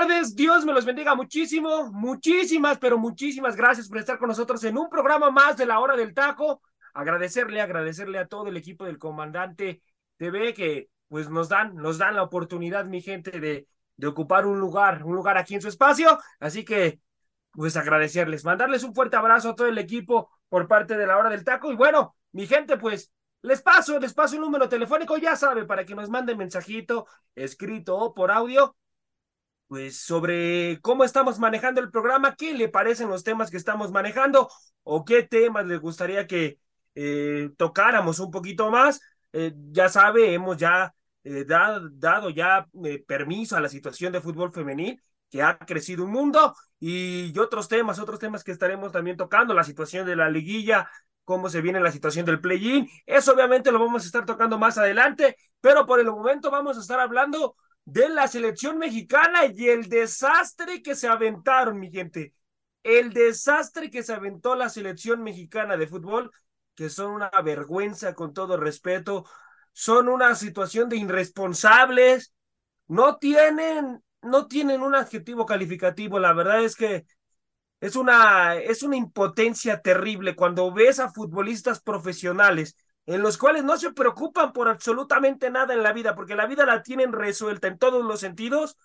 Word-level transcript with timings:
Tardes. 0.00 0.34
Dios 0.34 0.64
me 0.64 0.72
los 0.72 0.84
bendiga 0.84 1.14
muchísimo. 1.14 1.90
Muchísimas, 1.92 2.78
pero 2.78 2.98
muchísimas 2.98 3.56
gracias 3.56 3.88
por 3.88 3.98
estar 3.98 4.18
con 4.18 4.28
nosotros 4.28 4.62
en 4.64 4.78
un 4.78 4.88
programa 4.88 5.30
más 5.30 5.56
de 5.56 5.66
la 5.66 5.78
hora 5.80 5.96
del 5.96 6.14
taco. 6.14 6.62
Agradecerle, 6.94 7.60
agradecerle 7.60 8.18
a 8.18 8.26
todo 8.26 8.48
el 8.48 8.56
equipo 8.56 8.84
del 8.84 8.98
comandante 8.98 9.82
TV 10.16 10.54
que 10.54 10.88
pues 11.08 11.28
nos 11.28 11.48
dan, 11.48 11.74
nos 11.74 11.98
dan 11.98 12.14
la 12.14 12.22
oportunidad, 12.22 12.84
mi 12.84 13.02
gente, 13.02 13.40
de, 13.40 13.66
ocupar 14.06 14.46
un 14.46 14.58
lugar, 14.58 15.04
un 15.04 15.14
lugar 15.14 15.36
aquí 15.36 15.54
en 15.54 15.60
su 15.60 15.68
espacio. 15.68 16.18
Así 16.38 16.64
que, 16.64 17.00
pues 17.52 17.76
agradecerles, 17.76 18.44
mandarles 18.44 18.84
un 18.84 18.94
fuerte 18.94 19.16
abrazo 19.16 19.50
a 19.50 19.54
todo 19.54 19.66
el 19.66 19.78
equipo 19.78 20.30
por 20.48 20.66
parte 20.68 20.96
de 20.96 21.06
la 21.06 21.18
hora 21.18 21.30
del 21.30 21.44
taco. 21.44 21.70
Y 21.72 21.76
bueno, 21.76 22.16
mi 22.32 22.46
gente, 22.46 22.78
pues 22.78 23.12
les 23.42 23.60
paso, 23.60 23.98
les 23.98 24.14
paso 24.14 24.36
un 24.36 24.42
número 24.42 24.68
telefónico, 24.68 25.18
ya 25.18 25.36
sabe, 25.36 25.64
para 25.64 25.84
que 25.84 25.94
nos 25.94 26.08
manden 26.08 26.38
mensajito, 26.38 27.06
escrito 27.34 27.96
o 27.98 28.14
por 28.14 28.30
audio, 28.30 28.76
pues 29.70 30.00
sobre 30.00 30.80
cómo 30.82 31.04
estamos 31.04 31.38
manejando 31.38 31.80
el 31.80 31.92
programa, 31.92 32.34
qué 32.34 32.54
le 32.54 32.68
parecen 32.68 33.08
los 33.08 33.22
temas 33.22 33.52
que 33.52 33.56
estamos 33.56 33.92
manejando 33.92 34.50
o 34.82 35.04
qué 35.04 35.22
temas 35.22 35.64
les 35.64 35.78
gustaría 35.78 36.26
que 36.26 36.58
eh, 36.96 37.50
tocáramos 37.56 38.18
un 38.18 38.32
poquito 38.32 38.68
más. 38.72 39.00
Eh, 39.32 39.52
ya 39.70 39.88
sabe, 39.88 40.34
hemos 40.34 40.56
ya 40.56 40.92
eh, 41.22 41.44
dado, 41.46 42.30
ya 42.30 42.66
permiso 43.06 43.56
a 43.56 43.60
la 43.60 43.68
situación 43.68 44.12
de 44.12 44.20
fútbol 44.20 44.50
femenil 44.50 45.00
que 45.30 45.40
ha 45.40 45.56
crecido 45.56 46.02
un 46.02 46.10
mundo 46.10 46.52
y 46.80 47.38
otros 47.38 47.68
temas, 47.68 48.00
otros 48.00 48.18
temas 48.18 48.42
que 48.42 48.50
estaremos 48.50 48.90
también 48.90 49.16
tocando, 49.16 49.54
la 49.54 49.62
situación 49.62 50.04
de 50.04 50.16
la 50.16 50.28
liguilla, 50.28 50.90
cómo 51.22 51.48
se 51.48 51.60
viene 51.60 51.78
la 51.78 51.92
situación 51.92 52.26
del 52.26 52.40
play-in. 52.40 52.88
Eso 53.06 53.34
obviamente 53.34 53.70
lo 53.70 53.78
vamos 53.78 54.02
a 54.02 54.06
estar 54.06 54.26
tocando 54.26 54.58
más 54.58 54.78
adelante, 54.78 55.36
pero 55.60 55.86
por 55.86 56.00
el 56.00 56.06
momento 56.06 56.50
vamos 56.50 56.76
a 56.76 56.80
estar 56.80 56.98
hablando 56.98 57.54
de 57.92 58.08
la 58.08 58.28
selección 58.28 58.78
mexicana 58.78 59.46
y 59.46 59.68
el 59.68 59.88
desastre 59.88 60.80
que 60.80 60.94
se 60.94 61.08
aventaron, 61.08 61.78
mi 61.78 61.90
gente. 61.90 62.32
El 62.84 63.12
desastre 63.12 63.90
que 63.90 64.02
se 64.02 64.12
aventó 64.12 64.54
la 64.54 64.68
selección 64.68 65.22
mexicana 65.22 65.76
de 65.76 65.88
fútbol, 65.88 66.30
que 66.74 66.88
son 66.88 67.10
una 67.12 67.30
vergüenza 67.42 68.14
con 68.14 68.32
todo 68.32 68.56
respeto, 68.56 69.24
son 69.72 70.08
una 70.08 70.34
situación 70.36 70.88
de 70.88 70.98
irresponsables, 70.98 72.32
no 72.86 73.16
tienen, 73.16 74.02
no 74.22 74.46
tienen 74.46 74.82
un 74.82 74.94
adjetivo 74.94 75.44
calificativo, 75.44 76.20
la 76.20 76.32
verdad 76.32 76.62
es 76.62 76.76
que 76.76 77.06
es 77.80 77.96
una, 77.96 78.54
es 78.56 78.82
una 78.82 78.96
impotencia 78.96 79.80
terrible 79.80 80.36
cuando 80.36 80.72
ves 80.72 81.00
a 81.00 81.10
futbolistas 81.10 81.80
profesionales 81.80 82.76
en 83.06 83.22
los 83.22 83.38
cuales 83.38 83.64
no 83.64 83.76
se 83.76 83.92
preocupan 83.92 84.52
por 84.52 84.68
absolutamente 84.68 85.50
nada 85.50 85.74
en 85.74 85.82
la 85.82 85.92
vida, 85.92 86.14
porque 86.14 86.34
la 86.36 86.46
vida 86.46 86.64
la 86.66 86.82
tienen 86.82 87.12
resuelta 87.12 87.68
en 87.68 87.78
todos 87.78 88.04
los 88.04 88.20
sentidos, 88.20 88.76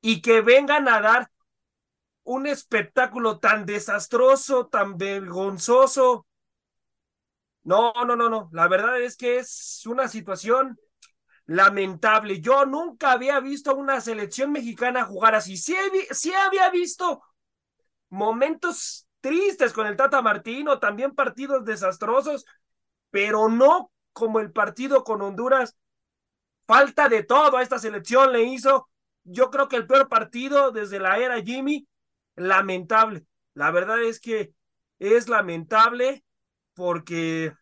y 0.00 0.22
que 0.22 0.40
vengan 0.40 0.88
a 0.88 1.00
dar 1.00 1.30
un 2.24 2.46
espectáculo 2.46 3.38
tan 3.38 3.66
desastroso, 3.66 4.66
tan 4.68 4.96
vergonzoso. 4.96 6.26
No, 7.62 7.92
no, 8.06 8.16
no, 8.16 8.28
no. 8.28 8.48
La 8.52 8.68
verdad 8.68 9.00
es 9.00 9.16
que 9.16 9.38
es 9.38 9.82
una 9.86 10.08
situación 10.08 10.78
lamentable. 11.46 12.40
Yo 12.40 12.64
nunca 12.66 13.12
había 13.12 13.40
visto 13.40 13.72
a 13.72 13.74
una 13.74 14.00
selección 14.00 14.52
mexicana 14.52 15.04
jugar 15.04 15.34
así. 15.34 15.56
Sí, 15.56 15.74
había 16.34 16.70
visto 16.70 17.22
momentos 18.08 19.06
tristes 19.20 19.72
con 19.72 19.86
el 19.86 19.96
Tata 19.96 20.22
Martino, 20.22 20.78
también 20.78 21.14
partidos 21.14 21.64
desastrosos, 21.64 22.46
pero 23.10 23.48
no 23.48 23.90
como 24.12 24.40
el 24.40 24.52
partido 24.52 25.04
con 25.04 25.22
Honduras. 25.22 25.76
Falta 26.66 27.08
de 27.08 27.22
todo 27.24 27.56
a 27.56 27.62
esta 27.62 27.78
selección 27.78 28.32
le 28.32 28.44
hizo. 28.44 28.88
Yo 29.24 29.50
creo 29.50 29.68
que 29.68 29.76
el 29.76 29.86
peor 29.86 30.08
partido 30.08 30.70
desde 30.70 31.00
la 31.00 31.18
era 31.18 31.42
Jimmy, 31.42 31.86
lamentable. 32.36 33.26
La 33.54 33.70
verdad 33.70 34.02
es 34.02 34.20
que 34.20 34.54
es 34.98 35.28
lamentable 35.28 36.24
porque 36.74 37.52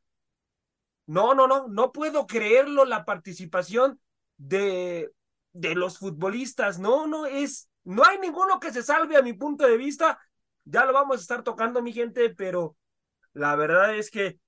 no, 1.06 1.34
no, 1.34 1.46
no, 1.46 1.68
no 1.68 1.92
puedo 1.92 2.26
creerlo 2.26 2.84
la 2.84 3.04
participación 3.04 4.00
de, 4.36 5.10
de 5.52 5.74
los 5.74 5.98
futbolistas. 5.98 6.78
No, 6.78 7.06
no 7.06 7.26
es, 7.26 7.68
no 7.84 8.04
hay 8.04 8.18
ninguno 8.18 8.60
que 8.60 8.72
se 8.72 8.82
salve 8.82 9.16
a 9.16 9.22
mi 9.22 9.32
punto 9.32 9.66
de 9.66 9.76
vista 9.76 10.18
ya 10.70 10.84
lo 10.84 10.92
vamos 10.92 11.18
a 11.18 11.20
estar 11.20 11.42
tocando, 11.42 11.82
mi 11.82 11.92
gente, 11.92 12.30
pero 12.30 12.76
la 13.32 13.56
verdad 13.56 13.94
es 13.96 14.10
que 14.10 14.38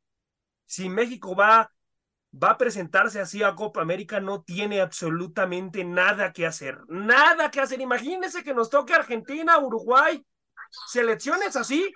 si 0.70 0.88
México 0.88 1.34
va, 1.34 1.68
va 2.32 2.50
a 2.50 2.56
presentarse 2.56 3.20
así 3.20 3.42
a 3.42 3.56
Copa 3.56 3.82
América, 3.82 4.20
no 4.20 4.42
tiene 4.42 4.80
absolutamente 4.80 5.82
nada 5.82 6.32
que 6.32 6.46
hacer. 6.46 6.78
Nada 6.86 7.50
que 7.50 7.60
hacer. 7.60 7.80
Imagínense 7.80 8.44
que 8.44 8.54
nos 8.54 8.70
toque 8.70 8.94
Argentina, 8.94 9.58
Uruguay, 9.58 10.24
selecciones 10.86 11.56
así. 11.56 11.92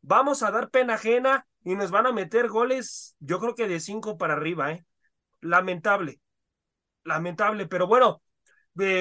Vamos 0.00 0.42
a 0.42 0.50
dar 0.50 0.70
pena 0.70 0.94
ajena 0.94 1.46
y 1.62 1.76
nos 1.76 1.92
van 1.92 2.08
a 2.08 2.12
meter 2.12 2.48
goles, 2.48 3.14
yo 3.20 3.38
creo 3.38 3.54
que 3.54 3.68
de 3.68 3.78
cinco 3.78 4.18
para 4.18 4.34
arriba, 4.34 4.72
¿eh? 4.72 4.84
Lamentable. 5.40 6.20
Lamentable, 7.04 7.66
pero 7.66 7.86
bueno, 7.86 8.22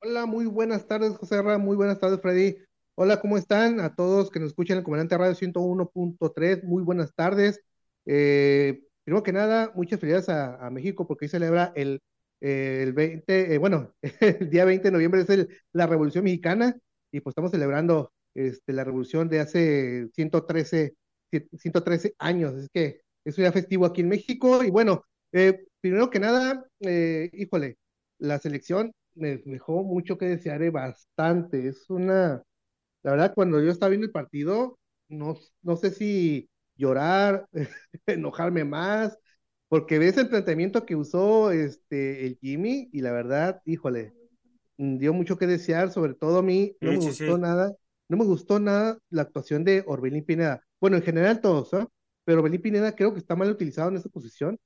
Hola, 0.00 0.26
muy 0.26 0.46
buenas 0.46 0.86
tardes, 0.86 1.16
José 1.16 1.42
Ra, 1.42 1.58
muy 1.58 1.76
buenas 1.76 1.98
tardes, 1.98 2.20
Freddy. 2.20 2.56
Hola, 2.94 3.20
¿cómo 3.20 3.38
están? 3.38 3.80
A 3.80 3.94
todos 3.94 4.30
que 4.30 4.38
nos 4.38 4.48
escuchan 4.48 4.74
en 4.74 4.80
el 4.80 4.84
Comandante 4.84 5.16
Radio 5.16 5.34
101.3, 5.34 6.62
muy 6.64 6.82
buenas 6.82 7.14
tardes. 7.14 7.62
Eh, 8.04 8.82
primero 9.04 9.22
que 9.22 9.32
nada, 9.32 9.72
muchas 9.74 10.00
felicidades 10.00 10.28
a, 10.28 10.70
México 10.70 11.06
porque 11.06 11.26
hoy 11.26 11.28
celebra 11.28 11.72
el, 11.76 12.00
el 12.40 12.92
20, 12.92 13.54
eh, 13.54 13.58
bueno, 13.58 13.94
el 14.20 14.50
día 14.50 14.64
20 14.64 14.88
de 14.88 14.92
noviembre 14.92 15.22
es 15.22 15.30
el, 15.30 15.48
la 15.72 15.86
Revolución 15.86 16.24
Mexicana 16.24 16.76
y 17.10 17.20
pues 17.20 17.32
estamos 17.32 17.50
celebrando 17.50 18.12
este, 18.34 18.72
la 18.72 18.84
revolución 18.84 19.28
de 19.28 19.40
hace 19.40 20.08
113, 20.14 20.94
113 21.58 22.14
años. 22.18 22.54
Es 22.54 22.68
que 22.72 23.00
es 23.24 23.38
un 23.38 23.42
día 23.42 23.52
festivo 23.52 23.86
aquí 23.86 24.00
en 24.02 24.08
México 24.08 24.64
y 24.64 24.70
bueno, 24.70 25.04
eh, 25.32 25.66
primero 25.80 26.10
que 26.10 26.20
nada, 26.20 26.66
híjole, 26.80 27.76
la 28.18 28.38
selección 28.38 28.92
me 29.14 29.36
dejó 29.38 29.84
mucho 29.84 30.18
que 30.18 30.26
desear, 30.26 30.70
bastante. 30.70 31.68
Es 31.68 31.90
una 31.90 32.42
la 33.02 33.12
verdad, 33.12 33.34
cuando 33.34 33.60
yo 33.60 33.70
estaba 33.70 33.90
viendo 33.90 34.06
el 34.06 34.12
partido, 34.12 34.78
no, 35.08 35.36
no 35.62 35.76
sé 35.76 35.90
si 35.90 36.48
llorar, 36.76 37.46
enojarme 38.06 38.64
más, 38.64 39.18
porque 39.68 39.98
ves 39.98 40.16
el 40.18 40.28
planteamiento 40.28 40.84
que 40.84 40.96
usó 40.96 41.50
este, 41.50 42.26
el 42.26 42.38
Jimmy 42.40 42.90
y 42.92 43.00
la 43.00 43.12
verdad, 43.12 43.62
híjole, 43.64 44.12
mm, 44.78 44.98
dio 44.98 45.12
mucho 45.14 45.38
que 45.38 45.46
desear, 45.46 45.90
sobre 45.90 46.14
todo 46.14 46.38
a 46.38 46.42
mí, 46.42 46.76
no 46.80 46.92
me 46.92 46.98
gustó 46.98 47.38
nada, 47.38 47.74
no 48.08 48.16
me 48.16 48.24
gustó 48.24 48.58
nada 48.58 48.98
la 49.10 49.22
actuación 49.22 49.64
de 49.64 49.84
Orbelín 49.86 50.24
Pineda. 50.24 50.62
Bueno, 50.80 50.96
en 50.96 51.02
general 51.02 51.40
todos, 51.40 51.72
¿no? 51.72 51.90
Pero 52.24 52.40
Orbelín 52.40 52.62
Pineda 52.62 52.94
creo 52.94 53.12
que 53.12 53.20
está 53.20 53.36
mal 53.36 53.50
utilizado 53.50 53.88
en 53.88 53.96
esta 53.96 54.08
posición. 54.10 54.58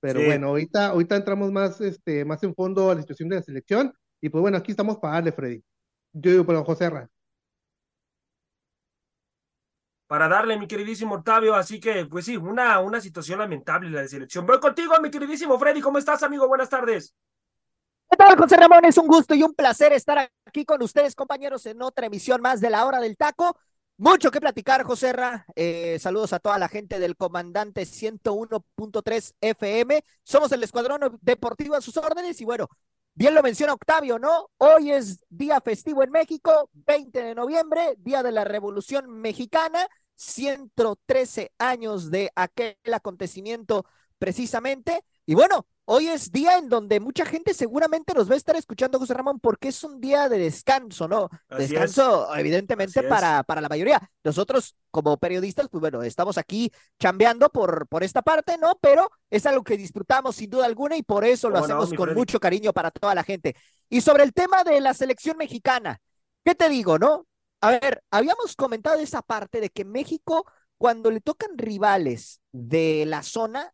Pero 0.00 0.20
bueno, 0.24 0.48
ahorita, 0.48 0.88
ahorita 0.88 1.16
entramos 1.16 1.52
más, 1.52 1.80
este, 1.80 2.24
más 2.24 2.42
en 2.42 2.54
fondo 2.54 2.90
a 2.90 2.94
la 2.96 3.02
situación 3.02 3.28
de 3.28 3.36
la 3.36 3.42
selección. 3.42 3.92
Y 4.20 4.28
pues 4.28 4.42
bueno, 4.42 4.56
aquí 4.56 4.72
estamos 4.72 4.98
para 4.98 5.14
darle, 5.14 5.32
Freddy. 5.32 5.62
Yo 6.12 6.30
digo, 6.32 6.46
pero 6.46 6.64
José 6.64 6.86
Herrera 6.86 7.08
para 10.12 10.28
darle, 10.28 10.58
mi 10.58 10.66
queridísimo 10.66 11.14
Octavio. 11.14 11.54
Así 11.54 11.80
que, 11.80 12.04
pues 12.04 12.26
sí, 12.26 12.36
una, 12.36 12.80
una 12.80 13.00
situación 13.00 13.38
lamentable 13.38 13.88
la 13.88 14.02
de 14.02 14.08
selección. 14.08 14.44
Voy 14.44 14.60
contigo, 14.60 14.92
mi 15.00 15.10
queridísimo 15.10 15.58
Freddy. 15.58 15.80
¿Cómo 15.80 15.96
estás, 15.96 16.22
amigo? 16.22 16.46
Buenas 16.46 16.68
tardes. 16.68 17.14
¿Qué 18.10 18.18
tal, 18.18 18.36
José 18.36 18.58
Ramón? 18.58 18.84
Es 18.84 18.98
un 18.98 19.06
gusto 19.06 19.34
y 19.34 19.42
un 19.42 19.54
placer 19.54 19.94
estar 19.94 20.30
aquí 20.44 20.66
con 20.66 20.82
ustedes, 20.82 21.14
compañeros, 21.14 21.64
en 21.64 21.80
otra 21.80 22.08
emisión 22.08 22.42
más 22.42 22.60
de 22.60 22.68
la 22.68 22.84
hora 22.84 23.00
del 23.00 23.16
taco. 23.16 23.56
Mucho 23.96 24.30
que 24.30 24.38
platicar, 24.38 24.82
José 24.82 25.14
Eh, 25.56 25.98
saludos 25.98 26.34
a 26.34 26.40
toda 26.40 26.58
la 26.58 26.68
gente 26.68 26.98
del 26.98 27.16
comandante 27.16 27.86
101.3 27.86 29.32
FM. 29.40 30.04
Somos 30.24 30.52
el 30.52 30.62
Escuadrón 30.62 31.18
Deportivo 31.22 31.74
a 31.74 31.80
sus 31.80 31.96
órdenes 31.96 32.38
y 32.38 32.44
bueno, 32.44 32.68
bien 33.14 33.34
lo 33.34 33.42
menciona 33.42 33.72
Octavio, 33.72 34.18
¿no? 34.18 34.50
Hoy 34.58 34.92
es 34.92 35.24
día 35.30 35.62
festivo 35.62 36.02
en 36.02 36.10
México, 36.10 36.68
20 36.74 37.22
de 37.22 37.34
noviembre, 37.34 37.94
día 37.96 38.22
de 38.22 38.32
la 38.32 38.44
Revolución 38.44 39.08
Mexicana, 39.08 39.88
113 40.14 41.52
años 41.58 42.10
de 42.10 42.30
aquel 42.34 42.76
acontecimiento 42.92 43.86
precisamente. 44.18 45.04
Y 45.26 45.34
bueno, 45.34 45.66
Hoy 45.84 46.06
es 46.06 46.30
día 46.30 46.58
en 46.58 46.68
donde 46.68 47.00
mucha 47.00 47.26
gente 47.26 47.54
seguramente 47.54 48.14
nos 48.14 48.30
va 48.30 48.34
a 48.34 48.36
estar 48.36 48.54
escuchando, 48.54 49.00
José 49.00 49.14
Ramón, 49.14 49.40
porque 49.40 49.68
es 49.68 49.82
un 49.82 50.00
día 50.00 50.28
de 50.28 50.38
descanso, 50.38 51.08
¿no? 51.08 51.28
descanso, 51.58 52.32
evidentemente, 52.36 53.02
para, 53.02 53.42
para 53.42 53.60
la 53.60 53.68
mayoría. 53.68 54.00
Nosotros, 54.22 54.76
como 54.92 55.16
periodistas, 55.16 55.68
pues 55.68 55.80
bueno, 55.80 56.02
estamos 56.04 56.38
aquí 56.38 56.70
chambeando 57.00 57.50
por, 57.50 57.88
por 57.88 58.04
esta 58.04 58.22
parte, 58.22 58.58
¿no? 58.58 58.78
Pero 58.80 59.10
es 59.28 59.44
algo 59.44 59.64
que 59.64 59.76
disfrutamos 59.76 60.36
sin 60.36 60.50
duda 60.50 60.66
alguna 60.66 60.96
y 60.96 61.02
por 61.02 61.24
eso 61.24 61.50
lo 61.50 61.58
hacemos 61.58 61.92
con 61.92 62.14
mucho 62.14 62.38
cariño 62.38 62.72
para 62.72 62.92
toda 62.92 63.16
la 63.16 63.24
gente. 63.24 63.56
Y 63.90 64.02
sobre 64.02 64.22
el 64.22 64.32
tema 64.32 64.62
de 64.62 64.80
la 64.80 64.94
selección 64.94 65.36
mexicana, 65.36 66.00
¿qué 66.44 66.54
te 66.54 66.68
digo, 66.68 66.96
no? 66.96 67.26
A 67.62 67.70
ver, 67.70 68.02
habíamos 68.10 68.56
comentado 68.56 68.98
esa 69.00 69.22
parte 69.22 69.60
de 69.60 69.70
que 69.70 69.84
México, 69.84 70.44
cuando 70.78 71.10
le 71.12 71.20
tocan 71.20 71.56
rivales 71.56 72.40
de 72.50 73.04
la 73.06 73.22
zona, 73.22 73.72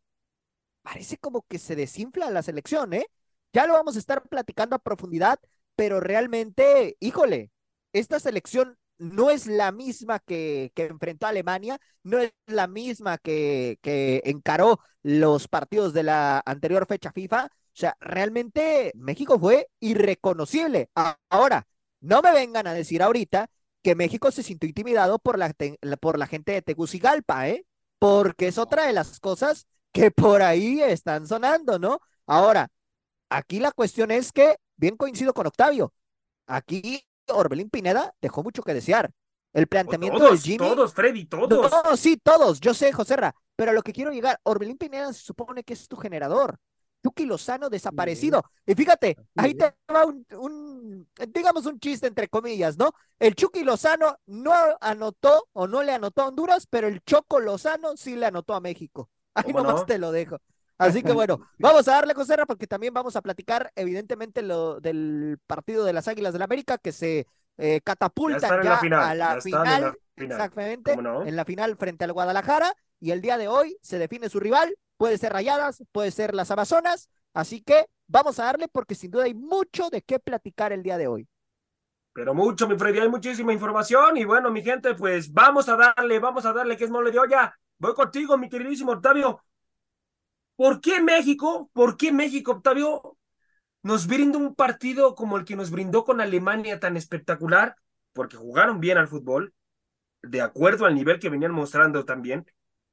parece 0.83 1.19
como 1.19 1.43
que 1.49 1.59
se 1.59 1.77
desinfla 1.77 2.31
la 2.31 2.43
selección, 2.43 2.93
¿eh? 2.95 3.07
Ya 3.55 3.67
lo 3.67 3.75
vamos 3.75 3.97
a 3.97 4.01
estar 4.01 4.23
platicando 4.29 4.77
a 4.77 4.81
profundidad, 4.81 5.41
pero 5.77 6.01
realmente, 6.01 6.97
híjole, 7.01 7.51
esta 7.95 8.21
selección 8.21 8.77
no 8.99 9.31
es 9.31 9.47
la 9.47 9.73
misma 9.73 10.19
que, 10.19 10.71
que 10.75 10.87
enfrentó 10.87 11.27
a 11.27 11.31
Alemania, 11.31 11.79
no 12.03 12.19
es 12.19 12.33
la 12.47 12.67
misma 12.67 13.19
que, 13.19 13.79
que 13.83 14.23
encaró 14.27 14.81
los 15.03 15.49
partidos 15.49 15.95
de 15.95 16.03
la 16.03 16.43
anterior 16.45 16.87
fecha 16.87 17.13
FIFA. 17.13 17.47
O 17.47 17.51
sea, 17.81 17.97
realmente 18.01 18.93
México 18.97 19.39
fue 19.39 19.69
irreconocible. 19.81 20.91
Ahora, 21.31 21.67
no 22.01 22.21
me 22.23 22.33
vengan 22.33 22.67
a 22.67 22.75
decir 22.75 23.03
ahorita 23.03 23.49
que 23.89 23.95
México 23.95 24.31
se 24.31 24.43
sintió 24.43 24.69
intimidado 24.69 25.19
por 25.19 25.39
la, 25.39 25.51
por 25.99 26.19
la 26.19 26.27
gente 26.27 26.53
de 26.53 26.61
Tegucigalpa, 26.61 27.49
¿eh? 27.49 27.65
Porque 27.99 28.49
es 28.49 28.59
otra 28.59 28.87
de 28.87 28.93
las 28.93 29.19
cosas 29.19 29.67
que 29.93 30.11
por 30.11 30.43
ahí 30.43 30.83
están 30.83 31.27
sonando, 31.27 31.79
¿no? 31.79 31.99
Ahora, 32.27 32.69
aquí 33.31 33.61
la 33.61 33.73
cuestión 33.73 34.11
es 34.11 34.31
que, 34.31 34.59
bien 34.77 34.99
coincido 34.99 35.33
con 35.33 35.47
Octavio, 35.47 35.95
aquí 36.47 37.03
Orbelín 37.29 37.71
Pineda 37.71 38.15
dejó 38.21 38.43
mucho 38.43 38.63
que 38.63 38.75
desear. 38.75 39.11
El 39.55 39.69
planteamiento 39.69 40.19
todos, 40.19 40.33
de 40.33 40.39
Jimmy. 40.39 40.59
Todos, 40.59 40.93
Freddy, 40.93 41.25
todos. 41.25 41.73
No, 41.73 41.97
sí, 41.97 42.19
todos. 42.23 42.61
Yo 42.61 42.75
sé, 42.75 42.93
Joserra, 42.93 43.35
pero 43.57 43.71
a 43.71 43.75
lo 43.75 43.81
que 43.81 43.95
quiero 43.95 44.11
llegar, 44.11 44.39
Orbelín 44.43 44.77
Pineda 44.77 45.15
se 45.15 45.21
supone 45.21 45.65
que 45.65 45.73
es 45.73 45.89
tu 45.89 45.97
generador. 45.97 46.59
Chucky 47.03 47.27
Lozano 47.27 47.69
desaparecido. 47.71 48.43
Y 48.67 48.75
fíjate, 48.75 49.17
ahí 49.37 49.55
te 49.55 49.75
va 49.93 50.05
un, 50.05 50.27
un, 50.39 51.09
digamos, 51.29 51.67
un 51.67 51.79
chiste 51.79 52.07
entre 52.07 52.29
comillas, 52.29 52.77
¿no? 52.77 52.93
El 53.19 53.35
Chucky 53.35 53.65
Lozano 53.65 54.17
no 54.27 54.53
anotó 54.81 55.49
o 55.53 55.67
no 55.67 55.83
le 55.83 55.93
anotó 55.93 56.23
a 56.23 56.29
Honduras, 56.29 56.67
pero 56.69 56.89
el 56.89 57.03
Choco 57.05 57.41
Lozano 57.41 57.97
sí 57.97 58.17
le 58.17 58.27
anotó 58.27 58.55
a 58.55 58.61
México. 58.61 59.11
Ahí 59.35 59.53
nomás 59.53 59.87
te 59.87 59.99
lo 59.99 60.13
dejo. 60.13 60.39
Así 60.79 61.03
que 61.03 61.13
bueno, 61.13 61.41
vamos 61.59 61.89
a 61.89 61.93
darle 61.93 62.15
Coserra 62.15 62.47
porque 62.47 62.67
también 62.67 62.95
vamos 62.95 63.17
a 63.17 63.23
platicar 63.23 63.73
evidentemente 63.75 64.43
lo 64.43 64.81
del 64.81 65.39
partido 65.47 65.85
de 65.85 65.93
las 65.93 66.07
Águilas 66.09 66.33
del 66.33 66.39
la 66.39 66.45
América 66.45 66.79
que 66.79 66.93
se 66.93 67.27
eh, 67.59 67.81
catapulta 67.83 68.63
ya, 68.63 68.79
a 68.79 69.15
la 69.15 69.41
final, 69.41 69.99
exactamente, 70.15 70.93
en 70.93 71.37
la 71.37 71.45
final 71.45 71.77
frente 71.77 72.05
al 72.05 72.13
Guadalajara 72.13 72.73
y 73.01 73.11
el 73.11 73.21
día 73.21 73.37
de 73.37 73.49
hoy 73.49 73.77
se 73.83 73.99
define 73.99 74.29
su 74.29 74.39
rival, 74.39 74.73
puede 74.99 75.17
ser 75.17 75.33
Rayadas, 75.33 75.83
puede 75.93 76.11
ser 76.11 76.35
las 76.35 76.51
Amazonas, 76.51 77.09
así 77.33 77.63
que 77.63 77.87
vamos 78.07 78.39
a 78.39 78.45
darle 78.45 78.69
porque 78.69 78.95
sin 78.95 79.11
duda 79.11 79.25
hay 79.25 79.35
mucho 79.35 79.89
de 79.89 80.03
qué 80.03 80.19
platicar 80.19 80.73
el 80.73 80.83
día 80.83 80.99
de 80.99 81.07
hoy. 81.07 81.27
Pero 82.13 82.35
mucho, 82.35 82.69
mi 82.69 82.77
Freddy, 82.77 82.99
hay 82.99 83.09
muchísima 83.09 83.55
información 83.55 84.19
y 84.19 84.25
bueno, 84.25 84.51
mi 84.51 84.63
gente, 84.63 84.95
pues 84.95 85.33
vamos 85.33 85.69
a 85.71 85.77
darle, 85.77 86.19
vamos 86.19 86.45
a 86.45 86.53
darle 86.53 86.77
que 86.77 86.85
es 86.85 86.91
mole 86.91 87.11
de 87.11 87.19
olla 87.19 87.55
Voy 87.79 87.95
contigo, 87.95 88.37
mi 88.37 88.49
queridísimo 88.49 88.93
Octavio. 88.93 89.43
¿Por 90.57 90.81
qué 90.81 91.01
México? 91.01 91.71
¿Por 91.73 91.97
qué 91.97 92.13
México, 92.13 92.53
Octavio, 92.53 93.17
nos 93.83 94.09
brinda 94.09 94.39
un 94.39 94.57
partido 94.57 95.15
como 95.15 95.37
el 95.37 95.45
que 95.45 95.55
nos 95.55 95.71
brindó 95.71 96.05
con 96.05 96.21
Alemania 96.21 96.81
tan 96.81 96.97
espectacular? 96.97 97.77
Porque 98.13 98.37
jugaron 98.37 98.81
bien 98.81 98.99
al 98.99 99.07
fútbol, 99.07 99.55
de 100.23 100.41
acuerdo 100.41 100.87
al 100.87 100.97
nivel 100.97 101.21
que 101.21 101.29
venían 101.29 101.53
mostrando 101.53 102.05
también. 102.05 102.47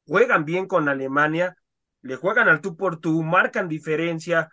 Juegan 0.05 0.45
bien 0.45 0.67
con 0.67 0.87
Alemania, 0.87 1.57
le 2.05 2.17
juegan 2.17 2.47
al 2.47 2.61
tú 2.61 2.77
por 2.77 2.99
tú, 2.99 3.23
marcan 3.23 3.67
diferencia. 3.67 4.49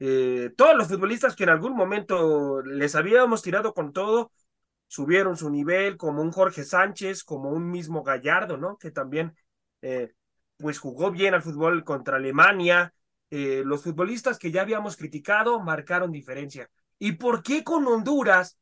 Eh, 0.00 0.50
todos 0.56 0.76
los 0.76 0.88
futbolistas 0.88 1.36
que 1.36 1.44
en 1.44 1.50
algún 1.50 1.76
momento 1.76 2.62
les 2.62 2.96
habíamos 2.96 3.42
tirado 3.42 3.74
con 3.74 3.92
todo, 3.92 4.32
subieron 4.88 5.36
su 5.36 5.48
nivel, 5.48 5.96
como 5.96 6.20
un 6.20 6.32
Jorge 6.32 6.64
Sánchez, 6.64 7.22
como 7.22 7.50
un 7.50 7.70
mismo 7.70 8.02
Gallardo, 8.02 8.56
¿no? 8.56 8.76
Que 8.76 8.90
también 8.90 9.36
eh, 9.82 10.14
pues 10.56 10.80
jugó 10.80 11.12
bien 11.12 11.34
al 11.34 11.42
fútbol 11.42 11.84
contra 11.84 12.16
Alemania. 12.16 12.92
Eh, 13.30 13.62
los 13.64 13.84
futbolistas 13.84 14.36
que 14.36 14.50
ya 14.50 14.62
habíamos 14.62 14.96
criticado 14.96 15.60
marcaron 15.60 16.10
diferencia. 16.10 16.68
¿Y 16.98 17.12
por 17.12 17.44
qué 17.44 17.62
con 17.62 17.86
Honduras, 17.86 18.58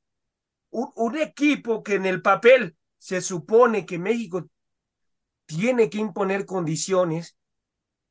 un, 0.71 1.17
equipo 1.17 1.83
que 1.83 1.95
en 1.95 2.05
el 2.05 2.21
papel 2.21 2.77
se 2.99 3.23
supone 3.23 3.87
que 3.87 3.99
México 3.99 4.47
tiene 5.47 5.89
que 5.89 5.99
imponer 5.99 6.45
condiciones, 6.45 7.39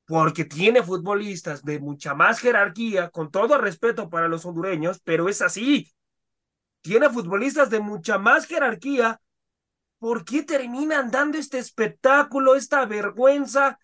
porque 0.05 0.45
tiene 0.45 0.83
futbolistas 0.83 1.63
de 1.63 1.79
mucha 1.79 2.13
más 2.13 2.39
jerarquía, 2.39 3.09
con 3.09 3.31
todo 3.31 3.57
respeto 3.57 4.09
para 4.09 4.27
los 4.27 4.45
hondureños, 4.45 4.99
pero 5.03 5.29
es 5.29 5.41
así. 5.41 5.91
Tiene 6.81 7.09
futbolistas 7.09 7.69
de 7.69 7.79
mucha 7.79 8.17
más 8.17 8.45
jerarquía 8.45 9.19
¿Por 10.03 10.25
qué 10.25 10.43
terminan 10.43 11.11
dando 11.11 11.37
este 11.37 11.59
espectáculo, 11.59 12.57
esta 12.57 12.85
vergüenza? 12.85 13.79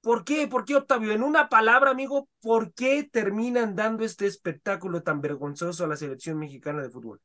¿Por 0.00 0.24
qué? 0.24 0.48
¿Por 0.48 0.64
qué, 0.64 0.76
Octavio? 0.76 1.12
En 1.12 1.22
una 1.22 1.50
palabra, 1.50 1.90
amigo, 1.90 2.26
¿por 2.40 2.72
qué 2.72 3.06
terminan 3.12 3.76
dando 3.76 4.02
este 4.02 4.24
espectáculo 4.24 5.02
tan 5.02 5.20
vergonzoso 5.20 5.84
a 5.84 5.88
la 5.88 5.96
selección 5.96 6.38
mexicana 6.38 6.82
de 6.82 6.88
fútbol? 6.88 7.20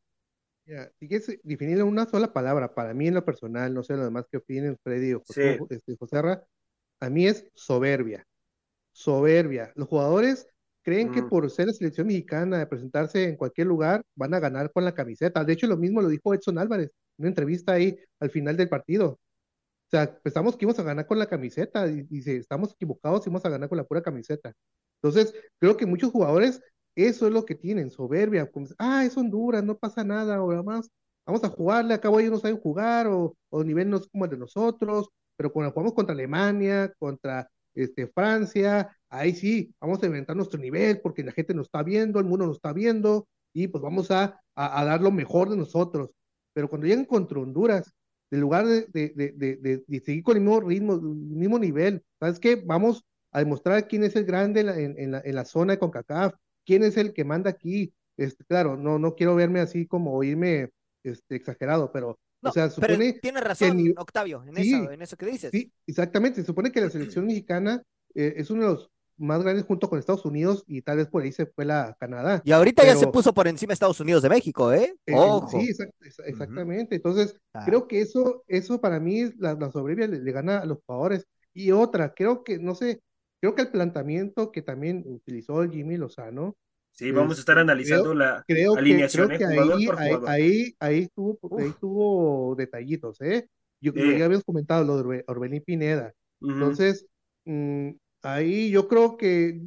Si 1.00 1.08
quieres 1.08 1.40
definirlo 1.42 1.84
en 1.84 1.90
una 1.90 2.06
sola 2.06 2.34
palabra, 2.34 2.74
para 2.74 2.94
mí 2.94 3.08
en 3.08 3.14
lo 3.14 3.24
personal, 3.24 3.74
no 3.74 3.82
sé 3.82 3.96
lo 3.96 4.04
demás 4.04 4.26
que 4.30 4.40
opinen 4.40 4.78
Freddy 4.84 5.14
o 5.14 5.22
José, 5.22 5.62
este, 5.70 5.96
a 7.00 7.10
mí 7.10 7.28
es 7.28 7.46
soberbia. 7.54 8.26
Soberbia. 8.92 9.72
Los 9.76 9.88
jugadores 9.88 10.48
creen 10.84 11.12
que 11.12 11.22
mm. 11.22 11.30
por 11.30 11.50
ser 11.52 11.68
la 11.68 11.74
selección 11.74 12.08
mexicana, 12.08 12.60
de 12.60 12.68
presentarse 12.68 13.24
en 13.26 13.38
cualquier 13.38 13.68
lugar, 13.68 14.04
van 14.16 14.34
a 14.34 14.40
ganar 14.40 14.72
con 14.72 14.86
la 14.86 14.94
camiseta. 14.94 15.44
De 15.44 15.54
hecho, 15.54 15.68
lo 15.68 15.78
mismo 15.78 16.02
lo 16.02 16.10
dijo 16.10 16.34
Edson 16.34 16.58
Álvarez 16.58 16.92
una 17.20 17.30
entrevista 17.30 17.74
ahí 17.74 18.00
al 18.20 18.32
final 18.32 18.58
del 18.58 18.70
partido. 18.70 19.12
O 19.12 19.90
sea, 19.92 20.20
pensamos 20.22 20.56
que 20.56 20.66
íbamos 20.66 20.80
a 20.80 20.84
ganar 20.84 21.08
con 21.08 21.20
la 21.20 21.28
camiseta 21.28 21.88
y 21.88 22.04
dice, 22.04 22.38
estamos 22.38 22.74
equivocados, 22.74 23.26
íbamos 23.26 23.46
a 23.46 23.50
ganar 23.50 23.70
con 23.70 23.78
la 23.78 23.84
pura 23.84 24.02
camiseta. 24.02 24.54
Entonces, 25.02 25.34
creo 25.60 25.78
que 25.78 25.86
muchos 25.86 26.12
jugadores 26.12 26.62
eso 26.96 27.28
es 27.28 27.34
lo 27.34 27.46
que 27.46 27.56
tienen, 27.56 27.92
soberbia, 27.92 28.52
como, 28.52 28.68
ah, 28.78 29.06
es 29.06 29.16
Honduras, 29.18 29.64
no 29.64 29.78
pasa 29.78 30.04
nada, 30.04 30.44
o 30.44 30.52
nada 30.52 30.64
más, 30.64 30.90
vamos 31.26 31.44
a 31.44 31.50
jugarle, 31.50 31.94
acabo 31.94 32.20
ellos 32.20 32.32
no 32.34 32.40
saben 32.40 32.60
jugar, 32.60 33.08
o, 33.08 33.36
o 33.50 33.64
nivel 33.64 33.90
no 33.90 33.98
es 33.98 34.08
como 34.08 34.26
el 34.26 34.32
de 34.32 34.38
nosotros, 34.38 35.10
pero 35.40 35.54
cuando 35.54 35.72
jugamos 35.72 35.94
contra 35.94 36.14
Alemania, 36.14 36.94
contra 37.00 37.50
este, 37.74 38.08
Francia, 38.08 38.94
ahí 39.08 39.34
sí, 39.34 39.74
vamos 39.80 40.04
a 40.04 40.08
inventar 40.08 40.36
nuestro 40.36 40.60
nivel, 40.60 41.00
porque 41.00 41.24
la 41.24 41.32
gente 41.32 41.54
nos 41.54 41.68
está 41.68 41.82
viendo, 41.82 42.20
el 42.20 42.26
mundo 42.26 42.46
nos 42.46 42.58
está 42.58 42.74
viendo, 42.74 43.26
y 43.54 43.70
pues 43.70 43.82
vamos 43.82 44.12
a, 44.12 44.42
a 44.54 44.84
dar 44.84 45.02
lo 45.02 45.12
mejor 45.12 45.50
de 45.50 45.56
nosotros 45.56 46.10
pero 46.60 46.70
cuando 46.70 46.88
llegan 46.88 47.06
contra 47.06 47.40
Honduras, 47.40 47.94
en 48.32 48.42
lugar 48.42 48.66
de, 48.66 48.86
de, 48.92 50.02
seguir 50.02 50.24
con 50.24 50.36
el 50.36 50.44
mismo 50.44 50.60
ritmo, 50.60 50.94
el 50.96 51.02
mismo 51.02 51.58
nivel, 51.58 52.04
¿sabes 52.20 52.40
qué? 52.40 52.56
Vamos 52.58 53.06
a 53.32 53.40
demostrar 53.40 53.88
quién 53.88 54.04
es 54.04 54.16
el 54.16 54.26
grande 54.26 54.60
en 54.60 55.12
la, 55.12 55.22
en, 55.24 55.36
la, 55.36 55.46
zona 55.46 55.74
de 55.74 55.80
CONCACAF, 55.80 56.36
quién 56.66 56.84
es 56.84 56.98
el 56.98 57.14
que 57.14 57.24
manda 57.24 57.50
aquí. 57.50 57.94
Este, 58.18 58.44
claro, 58.44 58.76
no, 58.76 59.00
no 59.00 59.16
quiero 59.16 59.36
verme 59.36 59.62
así 59.62 59.88
como 59.88 60.14
oírme 60.14 60.70
este, 61.04 61.36
exagerado, 61.36 61.92
pero 61.92 62.20
o 62.42 62.52
sea, 62.52 62.70
supone 62.70 63.14
tiene 63.14 63.42
razón, 63.42 63.94
Octavio, 63.98 64.44
en, 64.48 64.58
eso, 64.58 64.92
en 64.92 65.02
eso 65.02 65.18
que 65.18 65.26
dices. 65.26 65.52
Sí, 65.52 65.72
exactamente. 65.86 66.42
Se 66.42 66.48
supone 66.48 66.72
que 66.72 66.82
la 66.82 66.90
selección 66.90 67.26
mexicana 67.26 67.82
eh, 68.16 68.34
es 68.38 68.50
uno 68.50 68.64
de 68.64 68.74
los 68.74 68.92
más 69.20 69.44
grandes 69.44 69.66
junto 69.66 69.90
con 69.90 70.00
Estados 70.00 70.26
Unidos 70.26 70.64
y 70.66 70.82
tal 70.82 70.98
vez 70.98 71.08
por 71.08 71.24
ahí 71.24 71.32
se 71.32 71.46
fue 71.46 71.66
la 71.66 71.96
Canadá. 72.00 72.42
Y 72.46 72.52
ahorita 72.52 72.86
ya 72.86 72.96
se 72.96 73.08
puso 73.08 73.34
por 73.34 73.48
encima 73.48 73.74
Estados 73.74 74.00
Unidos 74.00 74.24
de 74.24 74.30
México, 74.30 74.72
¿eh? 74.72 74.96
eh 75.06 75.14
Ojo. 75.16 75.60
Sí, 75.60 75.70
exactamente. 76.26 76.96
Entonces, 76.96 77.36
ah. 77.54 77.64
creo 77.66 77.88
que 77.88 78.02
eso, 78.02 78.44
eso 78.48 78.80
para 78.80 79.00
mí, 79.00 79.30
la, 79.38 79.56
la 79.56 79.72
sobrevivia 79.72 80.08
le, 80.08 80.32
gana 80.32 80.60
a 80.60 80.66
los 80.66 80.80
jugadores. 80.86 81.26
Y 81.54 81.72
otra, 81.72 82.14
creo 82.14 82.44
que, 82.44 82.60
no 82.60 82.76
sé, 82.76 83.02
creo 83.42 83.56
que 83.56 83.64
el 83.64 83.72
planteamiento 83.72 84.52
que 84.52 84.62
también 84.62 85.04
utilizó 85.06 85.62
el 85.64 85.72
Jimmy 85.72 85.98
Lozano 85.98 86.56
Sí, 86.92 87.12
vamos 87.12 87.38
a 87.38 87.40
estar 87.40 87.58
analizando 87.58 88.14
la 88.14 88.44
Creo 88.46 88.74
que, 88.74 88.80
alineación, 88.80 89.28
creo 89.28 89.36
¿eh? 89.36 89.40
que 89.40 89.46
jugador 89.48 89.78
ahí, 89.78 89.86
por 89.86 90.00
ahí, 90.00 90.08
jugador. 90.10 90.30
ahí, 90.30 90.76
ahí 90.80 91.08
tuvo, 91.16 91.40
ahí 91.60 91.74
tuvo 91.80 92.56
detallitos, 92.56 93.22
¿eh? 93.22 93.48
Yo, 93.82 93.94
Sí. 93.94 94.00
ya 94.18 94.26
habíamos 94.26 94.44
comentado 94.44 94.84
lo 94.84 94.98
de 94.98 95.04
Orbe- 95.04 95.24
Orbelín 95.28 95.64
Pineda. 95.64 96.14
Entonces, 96.42 97.06
mm, 97.46 97.92
ahí 98.24 98.70
yo 98.72 98.88
creo 98.90 99.16
que, 99.16 99.62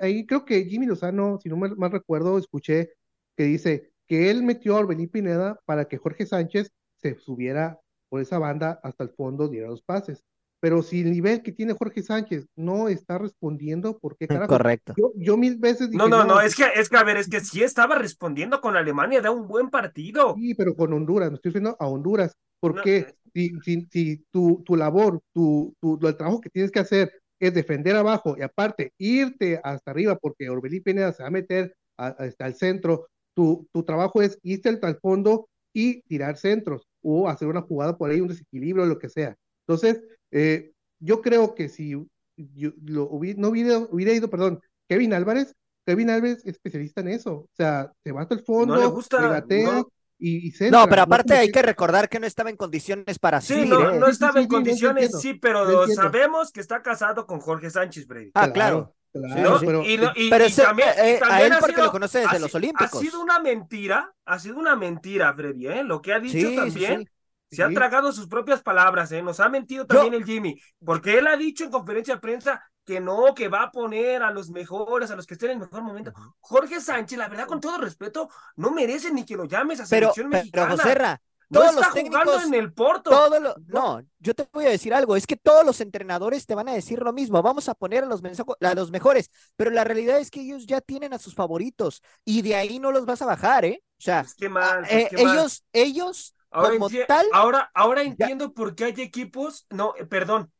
ahí 0.00 0.26
creo 0.26 0.44
que 0.44 0.64
Jimmy 0.64 0.86
Lozano, 0.86 1.38
si 1.40 1.48
no 1.48 1.56
mal, 1.56 1.76
mal 1.76 1.92
recuerdo, 1.92 2.38
escuché 2.38 2.90
que 3.36 3.44
dice 3.44 3.92
que 4.08 4.30
él 4.30 4.42
metió 4.42 4.76
a 4.76 4.80
Orbelín 4.80 5.08
Pineda 5.08 5.60
para 5.66 5.84
que 5.86 5.96
Jorge 5.98 6.26
Sánchez 6.26 6.70
se 6.96 7.14
subiera 7.20 7.78
por 8.08 8.20
esa 8.20 8.38
banda 8.40 8.80
hasta 8.82 9.04
el 9.04 9.10
fondo, 9.10 9.48
diera 9.48 9.68
los 9.68 9.82
pases. 9.82 10.24
Pero 10.64 10.80
si 10.82 11.02
el 11.02 11.10
nivel 11.10 11.42
que 11.42 11.52
tiene 11.52 11.74
Jorge 11.74 12.02
Sánchez 12.02 12.46
no 12.56 12.88
está 12.88 13.18
respondiendo, 13.18 13.98
¿por 13.98 14.16
qué 14.16 14.26
carajo? 14.26 14.48
Correcto. 14.54 14.94
Yo, 14.96 15.12
yo 15.14 15.36
mil 15.36 15.58
veces 15.58 15.90
dije, 15.90 15.98
No, 15.98 16.08
no, 16.08 16.24
no, 16.24 16.40
es 16.40 16.56
que, 16.56 16.64
es 16.74 16.88
que, 16.88 16.96
a 16.96 17.04
ver, 17.04 17.18
es 17.18 17.28
que 17.28 17.40
sí 17.40 17.62
estaba 17.62 17.96
respondiendo 17.96 18.62
con 18.62 18.74
Alemania, 18.74 19.20
da 19.20 19.30
un 19.30 19.46
buen 19.46 19.68
partido. 19.68 20.34
Sí, 20.34 20.54
pero 20.54 20.74
con 20.74 20.90
Honduras, 20.94 21.28
me 21.28 21.34
estoy 21.34 21.50
refiriendo 21.50 21.76
a 21.78 21.86
Honduras. 21.86 22.32
¿Por 22.60 22.76
No, 22.76 22.82
qué? 22.82 22.96
eh. 22.96 23.14
Si, 23.34 23.50
si, 23.62 23.86
si 23.90 24.24
tu, 24.30 24.62
tu 24.64 24.74
labor, 24.74 25.20
tu, 25.34 25.74
tu, 25.82 25.98
el 26.06 26.16
trabajo 26.16 26.40
que 26.40 26.48
tienes 26.48 26.70
que 26.70 26.78
hacer 26.78 27.12
es 27.38 27.52
defender 27.52 27.94
abajo 27.96 28.34
y 28.38 28.40
aparte 28.40 28.94
irte 28.96 29.60
hasta 29.62 29.90
arriba 29.90 30.16
porque 30.16 30.48
Orbelín 30.48 30.82
Pineda 30.82 31.12
se 31.12 31.24
va 31.24 31.28
a 31.28 31.32
meter 31.32 31.74
a- 31.98 32.06
a- 32.06 32.10
hasta 32.24 32.46
el 32.46 32.54
centro, 32.54 33.06
tu, 33.36 33.68
tu 33.70 33.82
trabajo 33.82 34.22
es 34.22 34.38
irte 34.42 34.70
al 34.80 34.98
fondo 34.98 35.46
y 35.74 36.00
tirar 36.08 36.38
centros 36.38 36.86
o 37.02 37.28
hacer 37.28 37.48
una 37.48 37.60
jugada 37.60 37.98
por 37.98 38.08
ahí, 38.08 38.22
un 38.22 38.28
desequilibrio, 38.28 38.86
lo 38.86 38.98
que 38.98 39.10
sea. 39.10 39.36
Entonces, 39.66 40.02
eh, 40.30 40.72
yo 41.00 41.20
creo 41.22 41.54
que 41.54 41.68
si 41.68 41.90
yo, 41.90 42.04
lo 42.84 43.08
hubi- 43.10 43.36
no 43.36 43.48
hubiera, 43.48 43.78
hubiera 43.78 44.12
ido, 44.12 44.28
perdón, 44.28 44.60
Kevin 44.88 45.14
Álvarez, 45.14 45.54
Kevin 45.86 46.10
Álvarez 46.10 46.38
es 46.44 46.54
especialista 46.54 47.00
en 47.02 47.08
eso. 47.08 47.32
O 47.34 47.50
sea, 47.52 47.92
se 48.02 48.12
va 48.12 48.22
hasta 48.22 48.34
el 48.34 48.42
fondo, 48.42 48.74
No 48.74 48.80
le 48.80 48.86
gusta, 48.86 49.18
regatea 49.18 49.72
no. 49.72 49.88
y, 50.18 50.48
y 50.48 50.50
centra. 50.52 50.80
No, 50.80 50.88
pero 50.88 51.02
aparte 51.02 51.34
hay 51.34 51.50
que- 51.52 51.62
recordar 51.62 52.08
que 52.08 52.18
no 52.20 52.26
estaba 52.26 52.50
en 52.50 52.56
condiciones 52.56 53.18
para 53.18 53.40
Sí, 53.40 53.66
no, 53.66 53.90
¿eh? 53.90 53.98
no 53.98 54.06
sí, 54.06 54.12
estaba 54.12 54.32
sí, 54.32 54.38
en 54.38 54.44
sí, 54.44 54.48
condiciones, 54.48 55.02
entiendo. 55.04 55.18
sí, 55.20 55.34
pero 55.34 55.86
sabemos 55.88 56.50
que 56.50 56.60
está 56.60 56.82
casado 56.82 57.26
con 57.26 57.40
Jorge 57.40 57.70
Sánchez 57.70 58.06
Brady. 58.06 58.30
Ah, 58.34 58.50
claro. 58.52 58.94
Claro, 59.12 59.60
pero 59.60 59.84
y, 59.84 59.94
y- 60.16 60.28
Pero 60.28 60.44
ese- 60.44 60.62
también, 60.62 60.88
y 60.96 61.00
eh, 61.00 61.20
a 61.22 61.40
él 61.44 61.52
ha 61.52 61.60
porque 61.60 61.74
sido- 61.76 61.84
lo 61.86 61.92
conoce 61.92 62.18
desde 62.18 62.34
ha 62.36 62.38
los 62.40 62.52
Olímpicos. 62.52 62.94
Ha 63.00 63.04
sido 63.04 63.20
una 63.20 63.38
mentira, 63.38 64.12
ha 64.24 64.38
sido 64.40 64.56
una 64.58 64.74
mentira, 64.74 65.32
Freddy, 65.34 65.68
¿eh? 65.68 65.84
Lo 65.84 66.02
que 66.02 66.12
ha 66.14 66.18
dicho 66.18 66.32
Sí, 66.32 66.48
sí, 66.48 66.56
también. 66.56 67.08
Se 67.54 67.62
ha 67.62 67.70
tragado 67.70 68.12
sus 68.12 68.26
propias 68.26 68.62
palabras, 68.62 69.10
¿eh? 69.12 69.22
Nos 69.22 69.40
ha 69.40 69.48
mentido 69.48 69.86
también 69.86 70.14
el 70.14 70.24
Jimmy, 70.24 70.60
porque 70.84 71.18
él 71.18 71.26
ha 71.26 71.36
dicho 71.36 71.64
en 71.64 71.70
conferencia 71.70 72.14
de 72.14 72.20
prensa 72.20 72.62
que 72.84 73.00
no, 73.00 73.34
que 73.34 73.48
va 73.48 73.62
a 73.64 73.70
poner 73.72 74.22
a 74.22 74.30
los 74.30 74.50
mejores, 74.50 75.10
a 75.10 75.16
los 75.16 75.26
que 75.26 75.34
estén 75.34 75.50
en 75.52 75.56
el 75.58 75.62
mejor 75.68 75.82
momento. 75.82 76.12
Jorge 76.40 76.80
Sánchez, 76.80 77.18
la 77.18 77.28
verdad, 77.28 77.46
con 77.46 77.60
todo 77.60 77.78
respeto, 77.78 78.28
no 78.56 78.70
merece 78.72 79.12
ni 79.12 79.24
que 79.24 79.36
lo 79.36 79.44
llames 79.46 79.80
a 79.80 79.86
Pero, 79.88 80.12
selección 80.12 80.28
pero 80.52 80.66
mexicana. 80.66 80.66
Joserra, 80.66 81.22
no 81.48 81.60
todos 81.60 81.70
está 81.70 81.80
los 81.80 81.94
jugando 81.98 82.32
técnicos, 82.32 82.44
en 82.44 82.54
el 82.54 82.72
Porto. 82.74 83.10
todo 83.10 83.38
lo, 83.40 83.54
no, 83.66 84.00
yo 84.18 84.34
te 84.34 84.48
voy 84.52 84.66
a 84.66 84.70
decir 84.70 84.92
algo, 84.92 85.14
es 85.16 85.26
que 85.26 85.36
todos 85.36 85.64
los 85.64 85.80
entrenadores 85.80 86.46
te 86.46 86.54
van 86.54 86.68
a 86.68 86.72
decir 86.74 87.00
lo 87.00 87.12
mismo, 87.12 87.42
vamos 87.42 87.68
a 87.68 87.74
poner 87.74 88.04
a 88.04 88.06
los, 88.06 88.20
a 88.60 88.74
los 88.74 88.90
mejores, 88.90 89.30
pero 89.56 89.70
la 89.70 89.84
realidad 89.84 90.18
es 90.18 90.30
que 90.30 90.40
ellos 90.40 90.66
ya 90.66 90.80
tienen 90.80 91.12
a 91.14 91.18
sus 91.18 91.34
favoritos 91.34 92.02
y 92.24 92.42
de 92.42 92.56
ahí 92.56 92.78
no 92.80 92.90
los 92.92 93.06
vas 93.06 93.22
a 93.22 93.26
bajar, 93.26 93.64
¿eh? 93.64 93.82
O 93.98 94.02
sea, 94.02 94.22
Pues 94.22 94.34
qué 94.34 94.48
mal, 94.48 94.80
pues 94.88 95.04
eh, 95.04 95.08
qué 95.10 95.18
mal. 95.18 95.38
ellos, 95.38 95.64
ellos 95.72 96.33
Ahora, 96.54 96.74
como 96.74 96.90
enti- 96.90 97.04
tal, 97.06 97.26
ahora, 97.30 97.70
ahora 97.74 98.02
entiendo 98.02 98.54
por 98.54 98.74
qué 98.76 98.84
hay 98.86 98.94
equipos, 98.98 99.66
no, 99.70 99.94
eh, 99.96 100.06
perdón, 100.06 100.52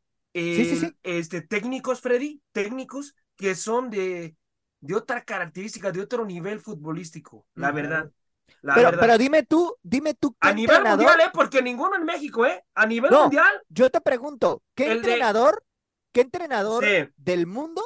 Sí, 0.49 0.65
sí, 0.65 0.75
eh, 0.75 0.77
sí. 0.77 0.95
este, 1.03 1.41
técnicos, 1.41 2.01
Freddy, 2.01 2.41
técnicos 2.51 3.15
que 3.37 3.55
son 3.55 3.89
de, 3.89 4.35
de 4.81 4.95
otra 4.95 5.23
característica, 5.23 5.91
de 5.91 6.01
otro 6.01 6.25
nivel 6.25 6.59
futbolístico, 6.59 7.45
la 7.55 7.71
verdad, 7.71 8.11
la 8.61 8.79
pero, 8.79 8.91
verdad. 8.91 8.99
pero 8.99 9.17
dime 9.17 9.43
tú, 9.43 9.75
dime 9.83 10.13
tú 10.13 10.35
qué 10.39 10.49
a 10.49 10.53
nivel 10.53 10.85
entrenador, 10.85 10.85
mundial, 10.85 11.19
¿eh? 11.21 11.29
Porque 11.33 11.61
ninguno 11.61 11.95
en 11.95 12.05
México, 12.05 12.45
¿eh? 12.45 12.63
A 12.75 12.85
nivel 12.85 13.11
No. 13.11 13.17
mundial, 13.17 13.61
yo 13.69 13.89
te 13.89 14.01
pregunto, 14.01 14.63
¿qué 14.75 14.85
de- 14.87 14.93
entrenador, 14.93 15.63
qué 16.11 16.21
entrenador 16.21 16.93
del 17.17 17.47
mundo 17.47 17.81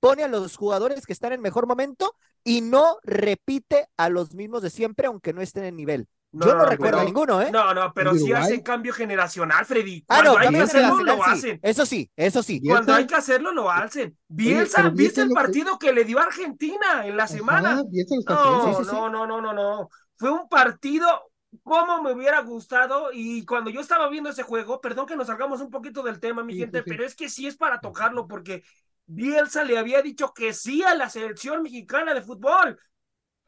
pone 0.00 0.24
a 0.24 0.28
los 0.28 0.56
jugadores 0.56 1.06
que 1.06 1.12
están 1.12 1.32
en 1.32 1.40
mejor 1.42 1.66
momento 1.66 2.16
y 2.44 2.60
no 2.62 2.98
repite 3.02 3.88
a 3.96 4.08
los 4.08 4.34
mismos 4.34 4.62
de 4.62 4.70
siempre, 4.70 5.06
aunque 5.06 5.32
no 5.32 5.42
estén 5.42 5.64
en 5.64 5.76
nivel? 5.76 6.08
Yo 6.32 6.54
no, 6.54 6.64
recuerdo 6.64 6.98
pero- 6.98 7.04
ninguno, 7.04 7.42
¿eh? 7.42 7.50
No, 7.50 7.74
no, 7.74 7.92
pero 7.92 8.14
sí 8.14 8.32
hacen 8.32 8.60
cambio 8.62 8.92
generacional, 8.92 9.64
Freddy. 9.66 10.04
ah, 10.08 10.14
Cuando 10.22 10.32
no, 10.34 10.38
hay 10.38 10.48
que 10.50 10.60
hacerlo, 10.60 11.02
lo 11.02 11.14
sí. 11.16 11.20
hacen. 11.26 11.60
Eso 11.62 11.86
sí, 11.86 12.10
eso 12.14 12.42
sí. 12.42 12.60
Bielsa- 12.60 12.74
Cuando 12.76 12.94
hay 12.94 13.06
que 13.06 13.14
hacerlo, 13.16 13.52
lo 13.52 13.70
hacen. 13.70 14.16
Bielsa, 14.28 14.88
¿viste 14.90 15.22
el 15.22 15.28
lo 15.28 15.34
que- 15.34 15.40
partido 15.40 15.78
que 15.78 15.92
le 15.92 16.04
dio 16.04 16.18
a 16.20 16.22
Argentina 16.24 17.04
en 17.04 17.16
la 17.16 17.26
semana? 17.26 17.72
Ajá, 17.72 17.82
está 17.92 18.34
No. 18.34 18.64
Sí, 18.64 18.74
sí, 18.78 18.84
sí. 18.84 18.90
no, 18.96 19.08
no, 19.10 19.26
no, 19.26 19.40
no, 19.40 19.52
no. 19.52 19.88
Fue 20.16 20.30
un 20.30 20.48
partido 20.48 21.06
como 21.64 22.00
me 22.00 22.12
hubiera 22.12 22.40
gustado 22.42 23.10
y 23.12 23.44
cuando 23.44 23.70
yo 23.70 23.80
estaba 23.80 24.08
viendo 24.08 24.30
ese 24.30 24.44
juego, 24.44 24.80
perdón 24.80 25.06
que 25.06 25.16
nos 25.16 25.26
salgamos 25.26 25.60
un 25.60 25.70
poquito 25.70 26.04
del 26.04 26.20
tema, 26.20 26.44
mi 26.44 26.52
Sí, 26.52 26.60
gente, 26.60 26.78
sí, 26.78 26.84
sí. 26.84 26.90
pero 26.90 27.04
es 27.04 27.16
que 27.16 27.28
sí 27.28 27.46
es 27.48 27.56
para 27.56 27.80
tocarlo 27.80 28.28
porque 28.28 28.62
Bielsa 29.06 29.64
le 29.64 29.76
había 29.76 30.00
dicho 30.00 30.32
que 30.32 30.52
sí 30.52 30.84
a 30.84 30.94
la 30.94 31.10
selección 31.10 31.64
mexicana 31.64 32.14
de 32.14 32.22
fútbol. 32.22 32.78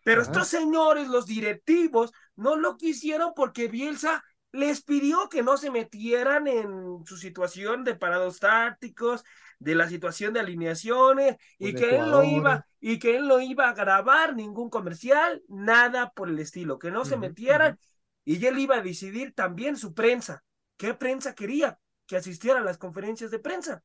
Pero 0.05 0.23
Ajá. 0.23 0.33
estos 0.33 0.49
señores, 0.49 1.07
los 1.07 1.27
directivos, 1.27 2.11
no 2.37 2.57
lo 2.57 2.77
quisieron 2.77 3.33
porque 3.35 3.69
Bielsa 3.69 4.25
les 4.53 4.83
pidió 4.83 5.29
que 5.29 5.43
no 5.43 5.57
se 5.57 5.71
metieran 5.71 6.47
en 6.47 7.05
su 7.07 7.17
situación 7.17 7.85
de 7.85 7.95
parados 7.95 8.39
tácticos, 8.39 9.25
de 9.59 9.75
la 9.75 9.89
situación 9.89 10.35
de 10.35 10.41
alineaciones, 10.41 11.37
y 11.59 11.73
Con 11.73 11.81
que 11.81 11.97
él 11.97 12.11
no 12.11 12.23
iba, 12.23 12.67
y 12.81 12.99
que 12.99 13.17
él 13.17 13.29
no 13.29 13.41
iba 13.41 13.69
a 13.69 13.75
grabar 13.75 14.35
ningún 14.35 14.69
comercial, 14.69 15.43
nada 15.49 16.11
por 16.11 16.29
el 16.29 16.39
estilo, 16.39 16.79
que 16.79 16.91
no 16.91 17.05
se 17.05 17.17
metieran, 17.17 17.79
y 18.25 18.45
él 18.45 18.59
iba 18.59 18.77
a 18.77 18.83
decidir 18.83 19.33
también 19.35 19.77
su 19.77 19.95
prensa. 19.95 20.45
¿Qué 20.77 20.95
prensa 20.95 21.35
quería? 21.35 21.79
Que 22.07 22.17
asistiera 22.17 22.61
a 22.61 22.65
las 22.65 22.77
conferencias 22.77 23.31
de 23.31 23.39
prensa. 23.39 23.83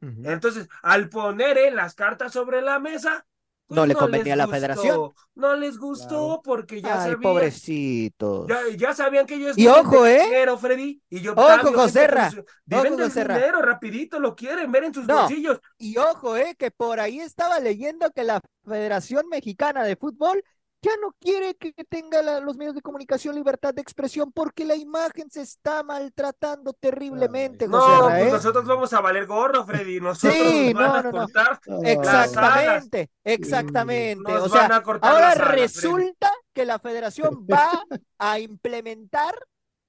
Entonces, 0.00 0.68
al 0.82 1.08
poner 1.08 1.58
él 1.58 1.76
las 1.76 1.94
cartas 1.94 2.32
sobre 2.32 2.60
la 2.60 2.78
mesa, 2.78 3.26
pues 3.66 3.76
No 3.76 3.86
le 3.86 3.94
convenía 3.94 4.34
a 4.34 4.36
la 4.36 4.46
gustó, 4.46 4.56
federación. 4.56 5.12
No 5.34 5.56
les 5.56 5.78
gustó 5.78 6.06
Claro. 6.08 6.42
porque 6.42 6.80
ya 6.82 7.02
Ay, 7.02 7.10
sabían, 7.10 7.20
pobrecitos. 7.20 8.46
ya, 8.48 8.76
ya 8.76 8.94
sabían 8.94 9.26
que 9.26 9.34
ellos 9.34 9.56
Y 9.58 9.66
ojo, 9.66 10.04
de 10.04 10.16
¿eh? 10.16 10.24
dinero, 10.24 10.58
Freddy, 10.58 11.02
y 11.10 11.20
yo 11.20 11.32
Ojo, 11.36 11.72
Joserra. 11.74 12.30
viven 12.64 12.92
Ojo, 12.92 12.96
de 12.96 13.04
Joserra. 13.04 13.34
dinero, 13.36 13.62
rapidito, 13.62 14.20
lo 14.20 14.34
quieren 14.36 14.70
ver 14.72 14.84
en 14.84 14.94
sus 14.94 15.06
No. 15.06 15.20
bolsillos. 15.20 15.60
Y 15.78 15.96
ojo, 15.98 16.36
eh, 16.36 16.54
que 16.58 16.70
por 16.70 17.00
ahí 17.00 17.20
estaba 17.20 17.58
leyendo 17.60 18.10
que 18.12 18.24
la 18.24 18.40
Federación 18.64 19.28
Mexicana 19.28 19.84
de 19.84 19.96
Fútbol 19.96 20.42
ya 20.82 20.92
no 21.00 21.12
quiere 21.18 21.54
que 21.56 21.72
tenga 21.88 22.22
la- 22.22 22.38
los 22.40 22.56
medios 22.56 22.74
de 22.74 22.82
comunicación 22.82 23.34
libertad 23.34 23.74
de 23.74 23.82
expresión 23.82 24.30
porque 24.32 24.64
la 24.64 24.76
imagen 24.76 25.30
se 25.30 25.42
está 25.42 25.82
maltratando 25.82 26.72
terriblemente. 26.74 27.66
No, 27.66 28.08
pues 28.10 28.28
¿eh? 28.28 28.30
nosotros 28.30 28.64
vamos 28.66 28.92
a 28.92 29.00
valer 29.00 29.26
gorro, 29.26 29.64
Freddy, 29.64 30.00
nosotros 30.00 30.34
Sí, 30.34 30.72
nos 30.74 30.82
van 30.82 30.92
no, 30.92 30.94
a 30.98 31.02
no, 31.02 31.12
no. 31.12 31.18
cortar 31.18 31.60
Ah, 31.68 31.78
Exactamente, 31.82 33.10
exactamente. 33.24 34.32
Nos 34.32 34.44
O 34.44 34.48
sea, 34.48 34.62
van 34.62 34.72
a 34.72 34.82
cortar 34.82 35.10
ahora 35.12 35.32
Freddy. 35.32 35.62
resulta 35.62 36.30
que 36.52 36.64
la 36.64 36.78
federación 36.78 37.46
va 37.50 37.84
a 38.18 38.38
implementar 38.38 39.34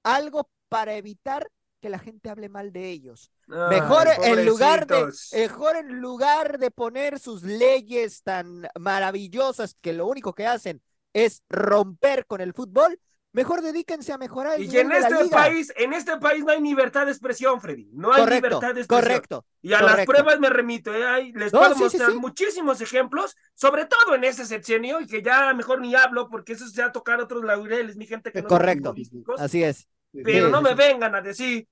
algo 0.04 0.48
para 0.68 0.94
evitar 0.94 1.48
que 1.80 1.88
la 1.88 1.98
gente 1.98 2.30
hable 2.30 2.48
mal 2.48 2.72
de 2.72 2.90
ellos. 2.90 3.30
Mejor 3.46 4.06
en 4.22 4.44
lugar 4.46 4.86
de, 4.86 5.06
mejor 5.32 5.76
en 5.76 6.00
lugar 6.00 6.58
de 6.58 6.70
poner 6.70 7.18
sus 7.18 7.42
leyes 7.42 8.22
tan 8.22 8.68
maravillosas 8.78 9.76
que 9.80 9.92
lo 9.92 10.06
único 10.06 10.34
que 10.34 10.46
hacen 10.46 10.82
es 11.12 11.42
romper 11.48 12.26
con 12.26 12.40
el 12.40 12.52
fútbol, 12.52 13.00
mejor 13.32 13.62
dedíquense 13.62 14.12
a 14.12 14.18
mejorar 14.18 14.56
el 14.56 14.64
Y 14.64 14.68
que 14.68 14.82
nivel 14.84 14.84
en 14.84 14.88
de 14.88 15.00
la 15.00 15.08
este 15.08 15.24
liga. 15.24 15.36
país, 15.36 15.72
en 15.76 15.92
este 15.92 16.16
país 16.18 16.44
no 16.44 16.50
hay 16.52 16.60
libertad 16.60 17.06
de 17.06 17.12
expresión, 17.12 17.60
Freddy. 17.60 17.88
No 17.92 18.12
hay 18.12 18.20
correcto, 18.22 18.46
libertad 18.48 18.74
de 18.74 18.80
expresión. 18.80 18.88
correcto. 18.88 19.46
Y 19.62 19.72
a 19.72 19.82
las 19.82 20.04
pruebas 20.06 20.40
me 20.40 20.50
remito, 20.50 20.94
¿eh? 20.94 21.06
Ahí 21.06 21.32
les 21.32 21.52
No, 21.52 21.60
puedo 21.60 21.74
sí, 21.74 21.80
mostrar 21.84 22.10
sí. 22.12 22.18
muchísimos 22.18 22.80
ejemplos, 22.80 23.36
sobre 23.54 23.86
todo 23.86 24.14
en 24.14 24.24
este 24.24 24.44
sexenio, 24.44 25.00
y 25.00 25.06
que 25.06 25.22
ya 25.22 25.52
mejor 25.54 25.80
ni 25.80 25.94
hablo, 25.94 26.28
porque 26.28 26.52
eso 26.54 26.66
se 26.68 26.80
va 26.82 26.88
a 26.88 26.92
tocar 26.92 27.20
otros 27.20 27.44
laureles, 27.44 27.96
mi 27.96 28.06
gente 28.06 28.32
que 28.32 28.42
no 28.42 28.48
Correcto. 28.48 28.94
Así 29.38 29.62
es. 29.62 29.86
Pero 30.12 30.48
no 30.48 30.62
me 30.62 30.74
vengan 30.74 31.14
a 31.14 31.20
decir 31.22 31.66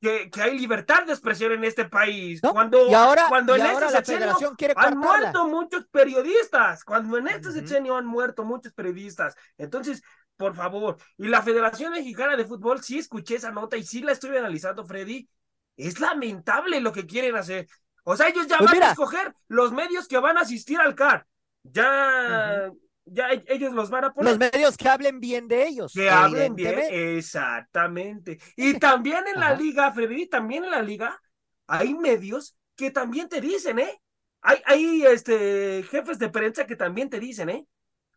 que, 0.00 0.30
que 0.30 0.42
hay 0.42 0.58
libertad 0.58 1.04
de 1.06 1.12
expresión 1.12 1.52
en 1.52 1.64
este 1.64 1.86
país. 1.86 2.42
¿No? 2.42 2.52
Cuando, 2.52 2.86
Y 2.88 2.94
ahora, 2.94 3.26
cuando 3.28 3.56
y 3.56 3.60
en 3.60 3.66
ahora 3.66 3.86
este 3.86 3.92
la 3.92 4.04
sexenio 4.04 4.18
federación 4.20 4.56
quiere 4.56 4.74
han 4.74 4.94
cortarla. 4.94 5.32
muerto 5.32 5.48
muchos 5.48 5.86
periodistas, 5.88 6.84
cuando 6.84 7.16
en 7.18 7.28
este 7.28 7.48
Ujú. 7.48 7.58
sexenio 7.58 7.96
han 7.96 8.06
muerto 8.06 8.44
muchos 8.44 8.72
periodistas. 8.72 9.34
Entonces, 9.58 10.02
por 10.36 10.54
favor, 10.54 10.98
y 11.16 11.28
la 11.28 11.42
Federación 11.42 11.92
Mexicana 11.92 12.36
de 12.36 12.44
Fútbol, 12.44 12.82
sí 12.82 12.98
escuché 12.98 13.36
esa 13.36 13.50
nota 13.50 13.76
y 13.78 13.84
sí 13.84 14.00
la 14.02 14.12
estoy 14.12 14.36
analizando, 14.36 14.84
Freddy. 14.84 15.28
Es 15.76 15.98
lamentable 16.00 16.80
lo 16.80 16.92
que 16.92 17.06
quieren 17.06 17.36
hacer. 17.36 17.66
O 18.04 18.16
sea, 18.16 18.28
ellos 18.28 18.46
ya 18.46 18.58
Pues 18.58 18.70
van 18.70 18.76
mira. 18.76 18.88
a 18.88 18.90
escoger 18.92 19.34
los 19.48 19.72
medios 19.72 20.06
que 20.08 20.18
van 20.18 20.36
a 20.38 20.42
asistir 20.42 20.78
al 20.78 20.94
CAR. 20.94 21.26
Ya, 21.64 22.70
ya 23.06 23.30
e- 23.30 23.44
ellos 23.48 23.72
los 23.72 23.88
van 23.88 24.04
a 24.04 24.12
poner. 24.12 24.30
Los 24.30 24.38
medios 24.38 24.76
que 24.76 24.88
hablen 24.88 25.20
bien 25.20 25.48
de 25.48 25.66
ellos. 25.66 25.92
Que 25.94 26.10
hablen 26.10 26.54
bien, 26.54 26.78
exactamente. 26.90 28.38
Y 28.56 28.78
también 28.78 29.26
en 29.32 29.40
la 29.40 29.54
liga, 29.54 29.92
Freddy, 29.92 30.26
también 30.26 30.64
en 30.64 30.70
la 30.70 30.82
liga 30.82 31.20
hay 31.66 31.94
medios 31.94 32.56
que 32.76 32.90
también 32.90 33.28
te 33.28 33.40
dicen, 33.40 33.78
¿eh? 33.78 34.00
hay, 34.42 34.62
hay 34.64 35.02
este, 35.06 35.82
jefes 35.90 36.18
de 36.18 36.28
prensa 36.28 36.66
que 36.66 36.76
también 36.76 37.10
te 37.10 37.18
dicen, 37.18 37.48
¿eh? 37.48 37.66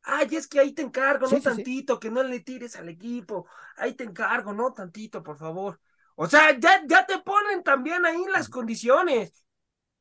Ay, 0.03 0.27
es 0.31 0.47
que 0.47 0.59
ahí 0.59 0.73
te 0.73 0.81
encargo, 0.81 1.27
no 1.27 1.41
tantito, 1.41 1.99
que 1.99 2.09
no 2.09 2.23
le 2.23 2.39
tires 2.39 2.75
al 2.75 2.87
equipo. 2.89 3.47
Ahí 3.77 3.93
te 3.93 4.05
encargo, 4.05 4.53
no 4.53 4.71
tantito, 4.73 5.21
por 5.21 5.37
favor. 5.37 5.79
O 6.15 6.27
sea, 6.27 6.57
ya, 6.57 6.81
ya 6.87 7.05
te 7.05 7.19
ponen 7.19 7.63
también 7.63 8.05
ahí 8.05 8.23
las 8.31 8.47
condiciones. 8.47 9.43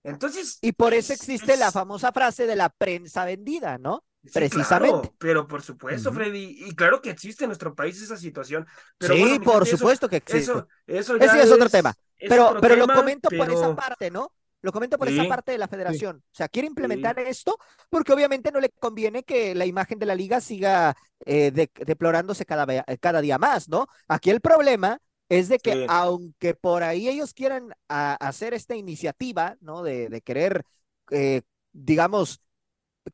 Entonces. 0.02 0.58
Y 0.60 0.72
por 0.72 0.94
eso 0.94 1.12
existe 1.12 1.56
la 1.56 1.72
famosa 1.72 2.12
frase 2.12 2.46
de 2.46 2.56
la 2.56 2.68
prensa 2.68 3.24
vendida, 3.24 3.78
¿no? 3.78 4.04
Precisamente. 4.32 5.12
pero 5.18 5.46
por 5.46 5.62
supuesto, 5.62 6.12
Freddy, 6.12 6.64
y 6.66 6.74
claro 6.74 7.00
que 7.00 7.10
existe 7.10 7.44
en 7.44 7.48
nuestro 7.48 7.74
país 7.74 8.00
esa 8.02 8.16
situación. 8.16 8.66
Pero 8.98 9.14
sí, 9.14 9.38
por 9.38 9.66
supuesto 9.66 10.08
que 10.08 10.16
existe. 10.16 10.52
Eso, 10.86 11.16
ya 11.16 11.42
es, 11.42 11.50
otro 11.50 11.68
tema. 11.68 11.94
Pero, 12.18 12.56
pero 12.60 12.76
lo 12.76 12.86
comento 12.88 13.28
por 13.30 13.50
esa 13.50 13.74
parte, 13.74 14.10
¿no? 14.10 14.32
Lo 14.60 14.72
comento 14.72 14.98
por 14.98 15.08
esa 15.08 15.26
parte 15.28 15.52
de 15.52 15.58
la 15.58 15.68
federación. 15.68 16.16
O 16.16 16.34
sea, 16.34 16.48
quiere 16.48 16.66
implementar 16.66 17.18
esto 17.20 17.58
porque 17.88 18.12
obviamente 18.12 18.50
no 18.50 18.60
le 18.60 18.70
conviene 18.70 19.22
que 19.22 19.54
la 19.54 19.66
imagen 19.66 19.98
de 19.98 20.06
la 20.06 20.16
liga 20.16 20.40
siga 20.40 20.96
eh, 21.24 21.52
deplorándose 21.52 22.44
cada, 22.44 22.66
cada 23.00 23.20
día 23.20 23.38
más, 23.38 23.68
¿no? 23.68 23.86
Aquí 24.08 24.30
el 24.30 24.40
problema 24.40 25.00
es 25.28 25.48
de 25.48 25.58
que 25.58 25.86
aunque 25.88 26.54
por 26.54 26.82
ahí 26.82 27.08
ellos 27.08 27.34
quieran 27.34 27.72
hacer 27.88 28.54
esta 28.54 28.74
iniciativa, 28.74 29.56
¿no? 29.60 29.82
De, 29.82 30.22
querer, 30.24 30.64
eh, 31.10 31.42
digamos, 31.72 32.40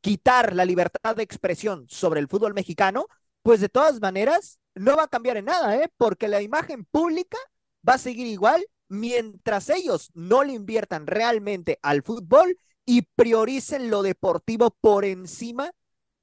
quitar 0.00 0.55
la 0.55 0.64
libertad 0.64 1.17
de 1.17 1.23
expresión 1.23 1.87
sobre 1.88 2.21
el 2.21 2.29
fútbol 2.29 2.55
mexicano, 2.55 3.07
pues 3.43 3.61
de 3.61 3.69
todas 3.69 4.00
maneras 4.00 4.59
no 4.75 4.97
va 4.97 5.05
a 5.05 5.09
cambiar 5.09 5.37
en 5.37 5.47
nada, 5.47 5.76
¿eh? 5.76 5.91
Porque 5.97 6.29
la 6.29 6.43
imagen 6.43 6.85
pública 6.85 7.38
va 7.88 7.95
a 7.95 7.99
seguir 7.99 8.26
igual 8.26 8.64
mientras 8.88 9.71
ellos 9.71 10.11
no 10.14 10.45
le 10.45 10.53
inviertan 10.53 11.07
realmente 11.07 11.79
al 11.83 12.03
fútbol 12.03 12.59
y 12.85 13.03
prioricen 13.03 13.91
lo 13.91 14.03
deportivo 14.03 14.76
por 14.81 15.05
encima 15.05 15.71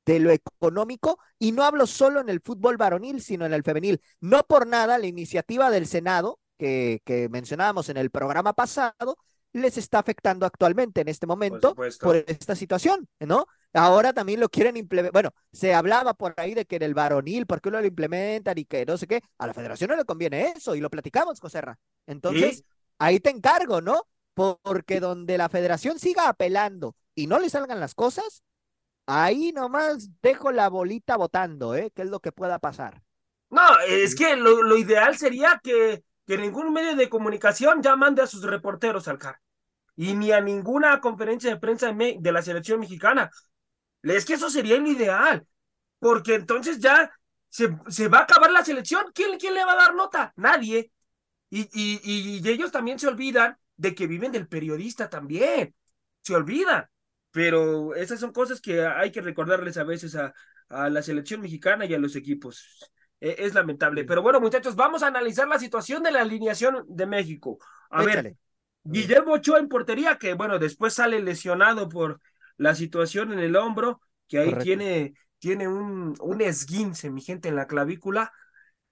de 0.06 0.20
lo 0.20 0.32
económico, 0.32 1.20
y 1.38 1.52
no 1.52 1.64
hablo 1.64 1.86
solo 1.86 2.22
en 2.22 2.30
el 2.30 2.42
fútbol 2.42 2.76
varonil, 2.78 3.22
sino 3.22 3.46
en 3.46 3.54
el 3.54 3.64
femenil. 3.64 4.02
No 4.20 4.44
por 4.44 4.66
nada 4.66 4.98
la 4.98 5.06
iniciativa 5.06 5.70
del 5.70 5.86
Senado, 5.86 6.40
que, 6.58 7.02
que 7.06 7.30
mencionábamos 7.30 7.90
en 7.90 7.98
el 7.98 8.10
programa 8.10 8.54
pasado, 8.54 9.18
les 9.54 9.78
está 9.78 10.00
afectando 10.00 10.46
actualmente 10.46 11.02
en 11.02 11.08
este 11.08 11.28
momento 11.28 11.76
por, 11.76 12.24
esta 12.28 12.56
situación, 12.56 13.08
¿no? 13.20 13.48
Ahora 13.74 14.14
también 14.14 14.40
lo 14.40 14.50
quieren 14.50 14.78
implementar. 14.78 15.14
Bueno, 15.14 15.32
se 15.52 15.74
hablaba 15.74 16.14
por 16.14 16.34
ahí 16.38 16.54
de 16.54 16.66
que 16.66 16.78
en 16.78 16.84
el 16.84 16.94
varonil, 16.94 17.46
¿por 17.46 17.62
qué 17.62 17.72
no 17.72 17.80
lo 17.80 17.88
implementan 17.88 18.58
y 18.58 18.66
que 18.66 18.86
no 18.86 18.98
sé 18.98 19.08
qué? 19.08 19.22
A 19.38 19.48
la 19.48 19.54
federación 19.54 19.90
no 19.90 19.96
le 19.96 20.06
conviene 20.06 20.54
eso 20.56 20.76
y 20.76 20.82
lo 20.82 20.90
platicamos, 20.90 21.40
Joserra. 21.40 21.78
Entonces, 22.08 22.64
ahí 23.00 23.20
te 23.20 23.30
encargo, 23.30 23.82
¿no? 23.82 24.08
Porque 24.34 25.00
donde 25.00 25.38
la 25.38 25.50
federación 25.50 26.00
siga 26.00 26.30
apelando 26.30 26.96
y 27.16 27.28
no 27.28 27.40
le 27.40 27.50
salgan 27.50 27.80
las 27.80 27.96
cosas, 27.96 28.44
ahí 29.06 29.52
nomás 29.52 30.10
dejo 30.22 30.52
la 30.52 30.70
bolita 30.70 31.18
votando, 31.18 31.76
¿eh? 31.76 31.92
¿Qué 31.94 32.04
es 32.04 32.10
lo 32.10 32.20
que 32.20 32.32
pueda 32.32 32.60
pasar? 32.60 33.02
No, 33.50 33.62
es 33.86 34.16
que 34.16 34.38
lo, 34.38 34.78
ideal 34.78 35.18
sería 35.18 35.60
que, 35.62 36.04
que, 36.32 36.42
ningún 36.42 36.72
medio 36.72 36.96
de 36.96 37.10
comunicación 37.10 37.82
ya 37.82 37.96
mande 37.96 38.22
a 38.22 38.28
sus 38.28 38.44
reporteros 38.44 39.08
al 39.08 39.18
CAR. 39.18 39.40
Y 39.96 40.14
ni 40.14 40.32
a 40.32 40.40
ninguna 40.42 41.02
conferencia 41.02 41.50
de 41.50 41.60
prensa 41.60 41.92
de 41.94 42.32
la 42.32 42.42
selección 42.42 42.80
mexicana. 42.80 43.30
Es 44.02 44.26
que 44.26 44.34
eso 44.36 44.50
sería 44.50 44.78
el 44.78 44.88
ideal. 44.88 45.46
Porque 46.00 46.36
entonces 46.36 46.80
ya 46.80 47.12
se, 47.50 47.78
se 47.90 48.08
va 48.08 48.20
a 48.20 48.24
acabar 48.24 48.52
la 48.52 48.64
selección. 48.64 49.06
¿Quién, 49.14 49.38
¿Quién 49.38 49.54
le 49.54 49.66
va 49.66 49.74
a 49.74 49.76
dar 49.76 49.96
nota? 49.96 50.34
Nadie. 50.38 50.92
Y, 51.50 51.62
y, 51.74 52.40
y, 52.40 52.50
ellos 52.50 52.72
también 52.72 52.98
se 52.98 53.08
olvidan 53.08 53.58
de 53.76 53.94
que 53.94 54.08
viven 54.08 54.32
del 54.32 54.48
periodista 54.48 55.10
también. 55.10 55.76
Se 56.22 56.34
olvidan. 56.34 56.88
Pero 57.32 57.94
esas 57.96 58.20
son 58.20 58.32
cosas 58.32 58.62
que 58.62 58.86
hay 58.86 59.12
que 59.12 59.22
recordarles 59.22 59.78
a 59.78 59.84
veces 59.84 60.16
a, 60.16 60.34
a 60.70 60.90
la 60.90 61.02
selección 61.02 61.42
mexicana 61.42 61.86
y 61.86 61.94
a 61.94 62.00
los 62.00 62.16
equipos. 62.16 62.90
E, 63.22 63.38
es 63.40 63.54
lamentable. 63.54 64.04
Pero 64.04 64.22
bueno, 64.22 64.42
muchachos, 64.42 64.76
vamos 64.76 65.04
a 65.04 65.08
analizar 65.08 65.48
la 65.48 65.60
situación 65.60 66.04
de 66.04 66.12
la 66.12 66.22
alineación 66.22 66.84
de 66.90 67.06
México. 67.06 67.60
A 67.90 68.04
ver, 68.04 68.36
Guillermo 68.84 69.34
Ochoa 69.36 69.60
en 69.60 69.70
portería, 69.70 70.18
que 70.18 70.34
bueno, 70.34 70.60
después 70.60 70.94
sale 70.96 71.22
lesionado 71.22 71.88
por 71.88 72.20
la 72.58 72.76
situación 72.76 73.32
en 73.32 73.40
el 73.40 73.56
hombro, 73.56 74.02
que 74.28 74.40
ahí 74.40 74.56
tiene, 74.58 75.14
tiene 75.40 75.70
un, 75.70 76.16
un 76.20 76.42
esguince, 76.42 77.10
mi 77.10 77.22
gente, 77.22 77.48
en 77.48 77.56
la 77.56 77.68
clavícula 77.68 78.34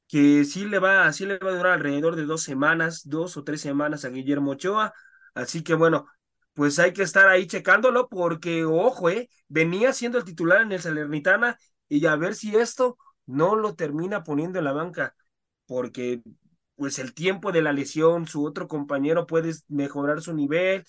que 0.07 0.43
sí 0.45 0.65
le 0.65 0.79
va, 0.79 1.11
sí 1.13 1.25
le 1.25 1.37
va 1.37 1.51
a 1.51 1.55
durar 1.55 1.73
alrededor 1.73 2.15
de 2.15 2.25
dos 2.25 2.41
semanas, 2.43 3.03
dos 3.05 3.37
o 3.37 3.43
tres 3.43 3.61
semanas 3.61 4.05
a 4.05 4.09
Guillermo 4.09 4.51
Ochoa. 4.51 4.93
Así 5.35 5.63
que 5.63 5.75
bueno, 5.75 6.07
pues 6.53 6.79
hay 6.79 6.93
que 6.93 7.03
estar 7.03 7.27
ahí 7.27 7.45
checándolo 7.47 8.09
porque, 8.09 8.65
ojo, 8.65 9.09
eh, 9.09 9.29
venía 9.47 9.93
siendo 9.93 10.17
el 10.17 10.23
titular 10.25 10.61
en 10.61 10.71
el 10.71 10.81
Salernitana 10.81 11.57
y 11.87 12.05
a 12.07 12.15
ver 12.15 12.35
si 12.35 12.55
esto 12.55 12.97
no 13.29 13.55
lo 13.55 13.75
termina 13.75 14.23
poniendo 14.23 14.59
en 14.59 14.65
la 14.65 14.73
banca, 14.73 15.15
porque 15.67 16.21
pues 16.75 16.97
el 16.97 17.13
tiempo 17.13 17.51
de 17.51 17.61
la 17.61 17.73
lesión, 17.73 18.27
su 18.27 18.43
otro 18.43 18.67
compañero 18.67 19.27
puede 19.27 19.53
mejorar 19.67 20.21
su 20.21 20.33
nivel 20.33 20.83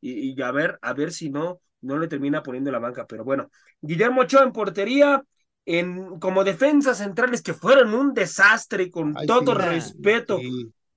y, 0.00 0.32
y 0.32 0.42
a 0.42 0.52
ver, 0.52 0.78
a 0.80 0.92
ver 0.92 1.12
si 1.12 1.30
no, 1.30 1.60
no 1.80 1.98
le 1.98 2.06
termina 2.06 2.42
poniendo 2.42 2.70
en 2.70 2.74
la 2.74 2.78
banca. 2.78 3.06
Pero 3.06 3.24
bueno, 3.24 3.50
Guillermo 3.80 4.20
Ochoa 4.22 4.44
en 4.44 4.52
portería, 4.52 5.24
en, 5.64 6.20
como 6.20 6.44
defensas 6.44 6.98
centrales 6.98 7.42
que 7.42 7.54
fueron 7.54 7.94
un 7.94 8.14
desastre 8.14 8.90
con 8.90 9.14
todo 9.26 9.54
respeto. 9.54 10.38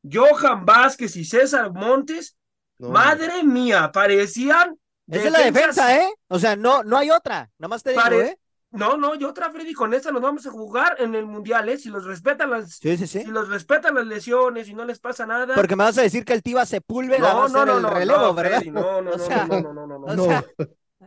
Johan 0.03 0.65
Vázquez 0.65 1.15
y 1.15 1.25
César 1.25 1.71
Montes, 1.73 2.37
madre 2.77 3.43
mía, 3.43 3.91
parecían. 3.91 4.77
Esa 5.07 5.25
es 5.25 5.31
la 5.31 5.39
defensa, 5.39 5.97
¿eh? 5.97 6.07
O 6.27 6.37
sea, 6.37 6.55
no, 6.55 6.83
no 6.83 6.97
hay 6.97 7.09
otra, 7.09 7.51
nomás 7.57 7.81
te 7.83 7.91
digo, 7.91 8.21
¿eh? 8.21 8.37
No, 8.75 8.97
no, 8.97 9.15
y 9.15 9.23
otra, 9.23 9.49
Freddy, 9.49 9.73
con 9.73 9.93
esta 9.93 10.11
nos 10.11 10.21
vamos 10.21 10.45
a 10.45 10.51
jugar 10.51 10.97
en 10.99 11.15
el 11.15 11.25
Mundial, 11.25 11.69
¿eh? 11.69 11.77
Si 11.77 11.89
los 11.89 12.05
respetan 12.05 12.49
las, 12.49 12.73
si 12.75 13.23
los 13.25 13.49
respetan 13.49 13.95
las 13.95 14.05
lesiones 14.05 14.67
y 14.67 14.73
no 14.73 14.85
les 14.85 14.99
pasa 14.99 15.25
nada. 15.25 15.55
Porque 15.55 15.75
me 15.75 15.83
vas 15.83 15.97
a 15.97 16.01
decir 16.01 16.25
que 16.25 16.33
el 16.33 16.43
Tiva 16.43 16.65
Sepúlveda 16.65 17.19
no, 17.19 17.39
va 17.39 17.45
a 17.45 17.49
no, 17.49 17.65
no, 17.65 17.89
el 17.89 17.95
relevo, 17.95 18.33
¿verdad? 18.33 18.61
no, 18.71 19.01
no, 19.01 19.11
no, 19.15 19.47
no, 19.47 19.73
no, 19.73 19.87
no, 19.87 19.99
no, 19.99 20.15
no. 20.15 20.43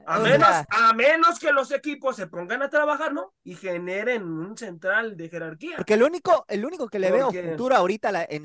A 0.06 0.20
menos, 0.20 0.48
a 0.70 0.92
menos 0.94 1.38
que 1.38 1.52
los 1.52 1.70
equipos 1.70 2.16
se 2.16 2.26
pongan 2.26 2.62
a 2.62 2.70
trabajar, 2.70 3.12
¿no? 3.12 3.34
Y 3.44 3.54
generen 3.56 4.22
un 4.22 4.56
central 4.56 5.16
de 5.16 5.28
jerarquía. 5.28 5.76
Porque 5.76 5.94
el 5.94 6.02
único, 6.02 6.44
el 6.48 6.64
único 6.64 6.88
que 6.88 6.98
le 6.98 7.10
veo 7.10 7.30
futuro 7.30 7.76
ahorita 7.76 8.10
la, 8.10 8.26
en, 8.28 8.44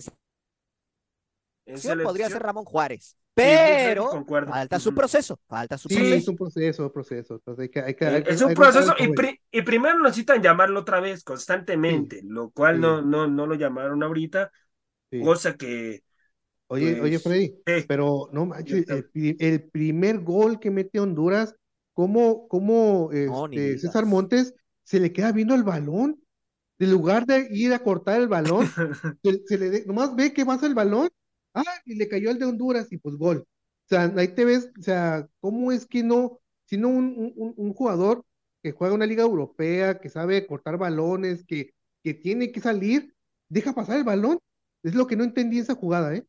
podría 2.03 2.29
ser 2.29 2.41
Ramón 2.41 2.65
Juárez. 2.65 3.17
Pero 3.35 4.25
falta 4.47 4.79
su 4.79 4.93
proceso, 4.93 5.39
falta 5.47 5.77
su 5.77 5.89
proceso. 5.89 6.07
Sí, 6.07 6.13
es 6.13 6.27
un 6.27 6.35
proceso, 6.35 6.91
proceso. 6.91 7.41
es 7.45 8.41
un 8.41 8.53
proceso 8.53 8.93
y, 9.51 9.61
primero 9.63 9.99
necesitan 9.99 10.41
llamarlo 10.41 10.81
otra 10.81 10.99
vez 10.99 11.23
constantemente, 11.23 12.21
lo 12.23 12.51
cual 12.51 12.79
no, 12.79 13.01
no, 13.01 13.27
no 13.27 13.47
lo 13.47 13.55
llamaron 13.55 14.03
ahorita, 14.03 14.51
cosa 15.23 15.55
que 15.55 16.03
Oye, 16.73 16.99
oye, 17.01 17.19
pues, 17.19 17.23
Freddy, 17.23 17.85
pero 17.87 18.29
no 18.31 18.47
manches, 18.47 18.85
el, 19.13 19.63
primer 19.69 20.21
gol 20.21 20.59
que 20.59 20.71
mete 20.71 20.99
Honduras, 20.99 21.55
¿cómo, 21.93 22.47
cómo 22.47 23.11
este, 23.11 23.77
César 23.77 24.07
Montes 24.07 24.55
se 24.83 24.99
le 24.99 25.13
queda 25.13 25.31
viendo 25.31 25.53
el 25.53 25.63
balón? 25.63 26.19
En 26.79 26.91
lugar 26.91 27.27
de 27.27 27.47
ir 27.51 27.73
a 27.73 27.79
cortar 27.79 28.19
el 28.19 28.27
balón, 28.27 28.67
se, 29.45 29.57
le 29.57 29.85
nomás 29.85 30.15
ve 30.15 30.33
que 30.33 30.45
pasa 30.45 30.65
el 30.65 30.73
balón, 30.73 31.09
ah, 31.53 31.63
y 31.85 31.95
le 31.95 32.07
cayó 32.07 32.31
el 32.31 32.39
de 32.39 32.45
Honduras 32.45 32.91
y 32.91 32.97
pues 32.97 33.15
gol. 33.15 33.39
O 33.85 33.87
sea, 33.89 34.11
ahí 34.15 34.29
te 34.29 34.45
ves, 34.45 34.71
o 34.79 34.81
sea, 34.81 35.27
¿cómo 35.39 35.71
es 35.71 35.85
que 35.85 36.03
no, 36.03 36.39
si 36.65 36.77
no 36.77 36.89
un, 36.89 37.33
un, 37.35 37.53
un 37.57 37.73
jugador 37.73 38.23
que 38.61 38.71
juega 38.71 38.95
una 38.95 39.05
liga 39.05 39.23
europea, 39.23 39.99
que 39.99 40.09
sabe 40.09 40.47
cortar 40.47 40.77
balones, 40.77 41.43
que, 41.45 41.73
que 42.03 42.13
tiene 42.13 42.51
que 42.51 42.61
salir, 42.61 43.13
deja 43.49 43.73
pasar 43.73 43.97
el 43.97 44.03
balón? 44.03 44.39
Es 44.83 44.95
lo 44.95 45.07
que 45.07 45.15
no 45.15 45.23
entendí 45.23 45.59
esa 45.59 45.75
jugada, 45.75 46.15
¿eh? 46.15 46.25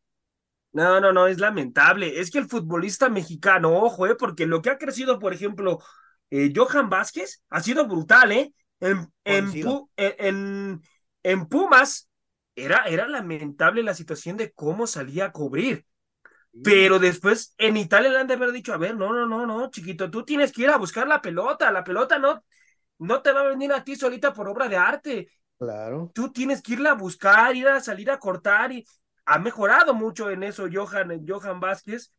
No, 0.72 1.00
no, 1.00 1.12
no, 1.12 1.28
es 1.28 1.38
lamentable. 1.38 2.20
Es 2.20 2.30
que 2.30 2.38
el 2.38 2.48
futbolista 2.48 3.08
mexicano, 3.08 3.76
ojo, 3.76 4.06
eh, 4.08 4.16
porque 4.16 4.46
lo 4.46 4.60
que 4.60 4.70
ha 4.70 4.78
crecido, 4.78 5.20
por 5.20 5.32
ejemplo, 5.32 5.80
eh, 6.30 6.52
Johan 6.54 6.90
Vázquez 6.90 7.42
ha 7.48 7.60
sido 7.60 7.87
brutal, 7.87 8.32
¿eh? 8.32 8.52
En, 8.80 9.08
en, 9.24 10.82
en, 11.22 11.46
Pumas 11.46 12.10
era, 12.56 12.84
era 12.84 13.08
lamentable 13.08 13.82
la 13.82 13.94
situación 13.94 14.36
de 14.36 14.52
cómo 14.52 14.86
salía 14.86 15.26
a 15.26 15.32
cubrir. 15.32 15.86
Pero 16.62 17.00
después 17.00 17.52
en 17.58 17.76
Italia 17.76 18.10
le 18.10 18.18
han 18.18 18.28
de 18.28 18.34
haber 18.34 18.52
dicho, 18.52 18.72
a 18.72 18.76
ver, 18.76 18.96
no, 18.96 19.12
no, 19.12 19.26
no, 19.26 19.44
no, 19.44 19.70
chiquito, 19.70 20.08
tú 20.08 20.24
tienes 20.24 20.52
que 20.52 20.62
ir 20.62 20.70
a 20.70 20.76
buscar 20.76 21.08
la 21.08 21.20
pelota, 21.20 21.72
la 21.72 21.82
pelota 21.82 22.18
no, 22.20 22.44
no 22.98 23.22
te 23.22 23.32
va 23.32 23.40
a 23.40 23.48
venir 23.48 23.72
a 23.72 23.82
ti 23.82 23.96
solita 23.96 24.32
por 24.32 24.48
obra 24.48 24.68
de 24.68 24.76
arte. 24.76 25.28
Claro. 25.58 26.12
Tú 26.14 26.30
tienes 26.30 26.62
que 26.62 26.74
irla 26.74 26.92
a 26.92 26.94
buscar, 26.94 27.56
ir 27.56 27.66
a 27.66 27.80
salir 27.80 28.08
a 28.08 28.20
cortar 28.20 28.70
y, 28.70 28.84
ha 29.26 29.38
mejorado 29.38 29.94
mucho 29.94 30.30
en 30.30 30.42
eso 30.42 30.66
Johan, 30.72 31.24
Johan 31.26 31.60
Vázquez, 31.60 32.12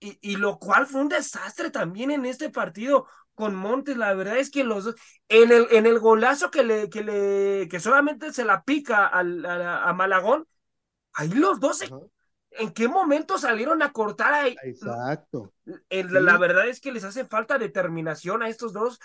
y, 0.00 0.18
y, 0.20 0.36
lo 0.36 0.58
cual 0.58 0.86
fue 0.86 1.00
un 1.00 1.08
desastre 1.08 1.70
también 1.70 2.10
en 2.10 2.26
este 2.26 2.50
partido 2.50 3.06
con 3.34 3.54
Montes. 3.54 3.96
La 3.96 4.14
verdad 4.14 4.38
es 4.38 4.50
que 4.50 4.64
los 4.64 4.94
en 5.28 5.52
el, 5.52 5.66
en 5.70 5.86
el 5.86 5.98
golazo 5.98 6.50
que 6.50 6.64
le, 6.64 6.88
que 6.88 7.02
le, 7.02 7.68
que 7.68 7.80
solamente 7.80 8.32
se 8.32 8.44
la 8.44 8.62
pica 8.62 9.06
al, 9.06 9.44
a, 9.44 9.92
Malagón, 9.92 10.46
ahí 11.12 11.28
los 11.28 11.60
dos 11.60 11.82
¿En 12.56 12.70
qué 12.70 12.86
momento 12.86 13.36
salieron 13.36 13.82
a 13.82 13.92
cortar 13.92 14.32
ahí? 14.32 14.56
Exacto. 14.62 15.52
La, 15.88 16.38
verdad 16.38 16.68
es 16.68 16.80
que 16.80 16.92
les 16.92 17.02
hace 17.02 17.24
falta 17.24 17.58
determinación 17.58 18.42
a 18.42 18.48
estos 18.48 18.72
dos. 18.72 19.00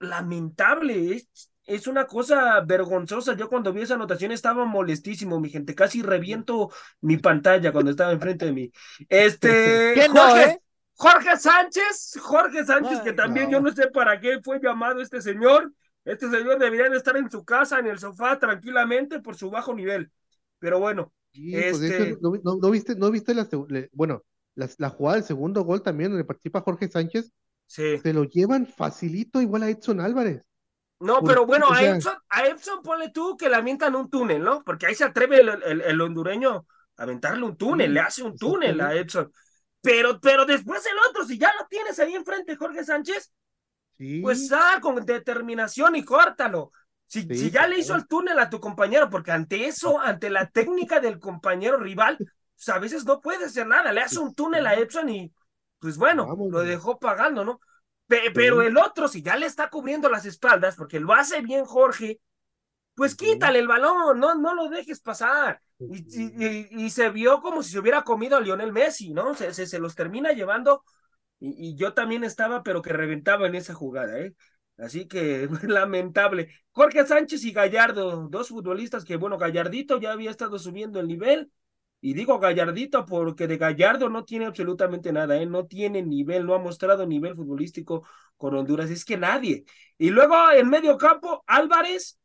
Lamentable, 0.00 1.14
es, 1.14 1.50
es 1.66 1.86
una 1.86 2.06
cosa 2.06 2.60
vergonzosa. 2.60 3.34
Yo 3.34 3.48
cuando 3.48 3.72
vi 3.72 3.82
esa 3.82 3.94
anotación 3.94 4.32
estaba 4.32 4.64
molestísimo, 4.66 5.40
mi 5.40 5.48
gente. 5.48 5.74
Casi 5.74 6.02
reviento 6.02 6.70
mi 7.00 7.16
pantalla 7.16 7.72
cuando 7.72 7.90
estaba 7.90 8.12
enfrente 8.12 8.46
de 8.46 8.52
mí. 8.52 8.72
Este. 9.08 10.08
Jorge, 10.08 10.42
eh? 10.42 10.60
Jorge 10.96 11.36
Sánchez, 11.36 12.18
Jorge 12.20 12.64
Sánchez, 12.64 13.00
que 13.00 13.12
también 13.12 13.50
yo 13.50 13.60
no 13.60 13.72
sé 13.72 13.88
para 13.88 14.20
qué 14.20 14.40
fue 14.42 14.60
llamado 14.60 15.00
este 15.00 15.20
señor. 15.20 15.72
Este 16.04 16.30
señor 16.30 16.58
debería 16.58 16.88
de 16.88 16.96
estar 16.96 17.16
en 17.16 17.30
su 17.30 17.44
casa, 17.44 17.78
en 17.78 17.86
el 17.86 17.98
sofá, 17.98 18.38
tranquilamente, 18.38 19.20
por 19.20 19.36
su 19.36 19.50
bajo 19.50 19.74
nivel. 19.74 20.10
Pero 20.58 20.78
bueno. 20.78 21.12
Pues, 21.32 21.80
este 21.80 22.16
no, 22.20 22.70
viste, 22.70 22.94
no 22.94 23.10
viste 23.10 23.34
la, 23.34 23.48
bueno, 23.92 24.22
la, 24.54 24.88
jugada 24.90 25.16
del 25.16 25.24
segundo 25.24 25.62
gol 25.62 25.82
también, 25.82 26.10
donde 26.10 26.24
participa 26.24 26.60
Jorge 26.60 26.88
Sánchez. 26.88 27.32
Sí. 27.66 27.98
Se 27.98 28.12
lo 28.12 28.24
llevan 28.24 28.66
facilito 28.66 29.40
igual 29.40 29.64
a 29.64 29.70
Edson 29.70 30.00
Álvarez. 30.00 30.46
No, 31.00 31.22
pero 31.22 31.44
bueno, 31.44 31.66
a 31.70 31.82
Edson, 31.82 32.14
a 32.28 32.46
Edson 32.46 32.82
ponle 32.82 33.10
tú 33.10 33.36
que 33.36 33.48
le 33.48 33.56
avientan 33.56 33.96
un 33.96 34.08
túnel, 34.08 34.42
¿no? 34.42 34.62
Porque 34.62 34.86
ahí 34.86 34.94
se 34.94 35.04
atreve 35.04 35.40
el, 35.40 36.00
hondureño 36.00 36.66
a 36.96 37.02
aventarle 37.02 37.44
un 37.44 37.56
túnel, 37.56 37.92
le 37.92 38.00
hace 38.00 38.22
un 38.22 38.36
túnel 38.36 38.80
a 38.80 38.94
Edson. 38.94 39.30
Pero, 39.84 40.18
pero 40.18 40.46
después 40.46 40.82
el 40.86 40.98
otro, 41.10 41.26
si 41.26 41.38
ya 41.38 41.52
lo 41.60 41.66
tienes 41.66 41.98
ahí 41.98 42.14
enfrente, 42.14 42.56
Jorge 42.56 42.82
Sánchez, 42.84 43.30
pues 44.22 44.48
sal 44.48 44.80
con 44.80 45.04
determinación 45.04 45.94
y 45.94 46.02
córtalo. 46.02 46.72
Si, 47.06 47.22
si 47.22 47.50
ya 47.50 47.66
le 47.66 47.78
hizo 47.78 47.94
el 47.94 48.06
túnel 48.06 48.38
a 48.38 48.48
tu 48.48 48.60
compañero, 48.60 49.10
porque 49.10 49.30
ante 49.30 49.66
eso, 49.66 50.00
ante 50.00 50.30
la 50.30 50.48
técnica 50.48 51.00
del 51.00 51.18
compañero 51.18 51.76
rival, 51.76 52.16
pues 52.16 52.68
a 52.70 52.78
veces 52.78 53.04
no 53.04 53.20
puede 53.20 53.44
hacer 53.44 53.66
nada. 53.66 53.92
Le 53.92 54.00
hace 54.00 54.18
un 54.20 54.34
túnel 54.34 54.66
a 54.66 54.74
Edson 54.74 55.10
y, 55.10 55.30
pues 55.78 55.98
bueno, 55.98 56.34
lo 56.50 56.60
dejó 56.60 56.98
pagando, 56.98 57.44
¿no? 57.44 57.60
pero 58.06 58.62
el 58.62 58.78
otro, 58.78 59.08
si 59.08 59.22
ya 59.22 59.36
le 59.36 59.44
está 59.44 59.68
cubriendo 59.68 60.08
las 60.08 60.24
espaldas, 60.24 60.76
porque 60.76 60.98
lo 60.98 61.12
hace 61.12 61.42
bien 61.42 61.66
Jorge, 61.66 62.20
pues 62.94 63.16
quítale 63.16 63.58
el 63.58 63.68
balón, 63.68 64.18
no, 64.20 64.34
no 64.34 64.54
lo 64.54 64.68
dejes 64.68 65.00
pasar. 65.00 65.60
Y, 65.78 66.84
y, 66.84 66.90
se 66.90 67.10
vio 67.10 67.40
como 67.40 67.62
si 67.62 67.72
se 67.72 67.78
hubiera 67.78 68.02
comido 68.02 68.36
a 68.36 68.40
Lionel 68.40 68.72
Messi, 68.72 69.12
¿no? 69.12 69.34
Se, 69.34 69.52
se, 69.52 69.78
los 69.78 69.94
termina 69.94 70.32
llevando. 70.32 70.84
Y, 71.40 71.74
yo 71.76 71.94
también 71.94 72.24
estaba, 72.24 72.62
pero 72.62 72.82
que 72.82 72.92
reventaba 72.92 73.46
en 73.46 73.56
esa 73.56 73.74
jugada, 73.74 74.18
¿eh? 74.20 74.34
Así 74.78 75.06
que 75.08 75.48
lamentable. 75.62 76.48
Jorge 76.70 77.06
Sánchez 77.06 77.44
y 77.44 77.52
Gallardo, 77.52 78.28
dos 78.28 78.48
futbolistas 78.48 79.04
que, 79.04 79.16
bueno, 79.16 79.38
Gallardito 79.38 79.98
ya 79.98 80.12
había 80.12 80.30
estado 80.30 80.58
subiendo 80.58 81.00
el 81.00 81.08
nivel 81.08 81.50
y 82.04 82.12
digo 82.12 82.38
Gallardito 82.38 83.06
porque 83.06 83.46
de 83.46 83.56
Gallardo 83.56 84.10
no 84.10 84.24
tiene 84.26 84.44
absolutamente 84.44 85.10
nada, 85.10 85.40
¿eh? 85.40 85.46
no 85.46 85.64
tiene 85.66 86.02
nivel, 86.02 86.44
no 86.44 86.54
ha 86.54 86.58
mostrado 86.58 87.06
nivel 87.06 87.34
futbolístico 87.34 88.06
con 88.36 88.54
Honduras, 88.54 88.90
es 88.90 89.06
que 89.06 89.16
nadie. 89.16 89.64
Y 89.96 90.10
luego 90.10 90.34
en 90.52 90.68
medio 90.68 90.98
campo, 90.98 91.42
Álvarez, 91.46 92.18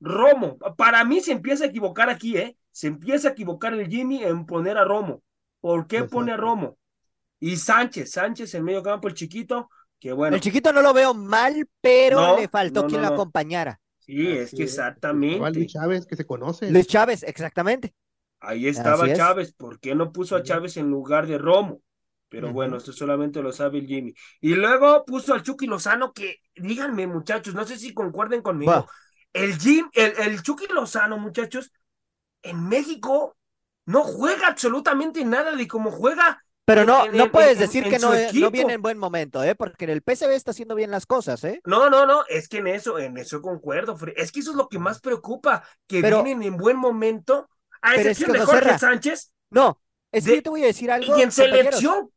Romo. 0.00 0.58
Para 0.76 1.04
mí 1.04 1.20
se 1.20 1.32
empieza 1.32 1.64
a 1.64 1.68
equivocar 1.68 2.10
aquí, 2.10 2.36
¿eh? 2.36 2.56
Se 2.70 2.88
empieza 2.88 3.28
a 3.28 3.30
equivocar 3.32 3.74
el 3.74 3.88
Jimmy 3.88 4.22
en 4.22 4.46
poner 4.46 4.78
a 4.78 4.84
Romo. 4.84 5.22
¿Por 5.60 5.86
qué 5.86 6.04
pone 6.04 6.32
a 6.32 6.36
Romo? 6.36 6.76
Y 7.40 7.56
Sánchez, 7.56 8.12
Sánchez 8.12 8.54
en 8.54 8.64
medio 8.64 8.82
campo, 8.82 9.08
el 9.08 9.14
chiquito, 9.14 9.68
que 10.00 10.12
bueno. 10.12 10.36
El 10.36 10.42
chiquito 10.42 10.72
no 10.72 10.82
lo 10.82 10.92
veo 10.92 11.14
mal, 11.14 11.68
pero 11.80 12.36
le 12.38 12.48
faltó 12.48 12.86
quien 12.86 13.02
lo 13.02 13.08
acompañara. 13.08 13.80
Sí, 13.98 14.28
es 14.28 14.50
que 14.50 14.64
exactamente. 14.64 15.50
Luis 15.52 15.72
Chávez, 15.72 16.06
que 16.06 16.16
se 16.16 16.26
conoce. 16.26 16.70
Luis 16.70 16.86
Chávez, 16.86 17.22
exactamente. 17.22 17.94
Ahí 18.40 18.68
estaba 18.68 19.10
Chávez, 19.14 19.54
¿por 19.54 19.80
qué 19.80 19.94
no 19.94 20.12
puso 20.12 20.36
a 20.36 20.42
Chávez 20.42 20.76
en 20.76 20.90
lugar 20.90 21.26
de 21.26 21.38
Romo? 21.38 21.80
Pero 22.28 22.52
bueno, 22.52 22.76
esto 22.78 22.92
solamente 22.92 23.40
lo 23.40 23.52
sabe 23.52 23.78
el 23.78 23.86
Jimmy. 23.86 24.12
Y 24.40 24.54
luego 24.54 25.04
puso 25.04 25.34
al 25.34 25.42
Chucky 25.42 25.66
Lozano, 25.66 26.12
que 26.12 26.38
díganme, 26.56 27.06
muchachos, 27.06 27.54
no 27.54 27.64
sé 27.64 27.78
si 27.78 27.94
concuerden 27.94 28.42
conmigo. 28.42 28.86
El 29.34 29.58
Jim, 29.58 29.90
el, 29.92 30.14
el 30.18 30.42
Chucky 30.42 30.66
Lozano, 30.68 31.18
muchachos, 31.18 31.70
en 32.42 32.66
México 32.68 33.36
no 33.86 34.02
juega 34.02 34.46
absolutamente 34.46 35.24
nada 35.24 35.54
de 35.54 35.68
cómo 35.68 35.90
juega. 35.90 36.42
Pero 36.64 36.86
no, 36.86 37.06
no 37.08 37.30
puedes 37.30 37.58
decir 37.58 37.84
que 37.84 37.98
no, 37.98 38.12
no, 38.14 38.50
viene 38.50 38.72
en 38.72 38.80
buen 38.80 38.96
momento, 38.96 39.44
¿eh? 39.44 39.54
Porque 39.54 39.84
en 39.84 39.90
el 39.90 40.00
PCB 40.00 40.30
está 40.30 40.52
haciendo 40.52 40.74
bien 40.74 40.90
las 40.90 41.04
cosas, 41.04 41.44
¿eh? 41.44 41.60
No, 41.64 41.90
no, 41.90 42.06
no, 42.06 42.24
es 42.26 42.48
que 42.48 42.58
en 42.58 42.68
eso, 42.68 42.98
en 42.98 43.18
eso 43.18 43.42
concuerdo. 43.42 43.98
Es 44.16 44.32
que 44.32 44.40
eso 44.40 44.52
es 44.52 44.56
lo 44.56 44.68
que 44.68 44.78
más 44.78 45.00
preocupa, 45.00 45.62
que 45.86 46.00
vienen 46.00 46.42
en 46.42 46.56
buen 46.56 46.78
momento 46.78 47.50
a 47.82 47.96
excepción 47.96 48.32
de 48.32 48.40
Jorge 48.40 48.78
Sánchez. 48.78 49.32
No, 49.50 49.78
es 50.10 50.24
que 50.24 50.36
yo 50.36 50.42
te 50.42 50.50
voy 50.50 50.62
a 50.62 50.66
decir 50.66 50.90
algo. 50.90 51.18
Y 51.18 51.22
en 51.22 51.32
selección, 51.32 52.10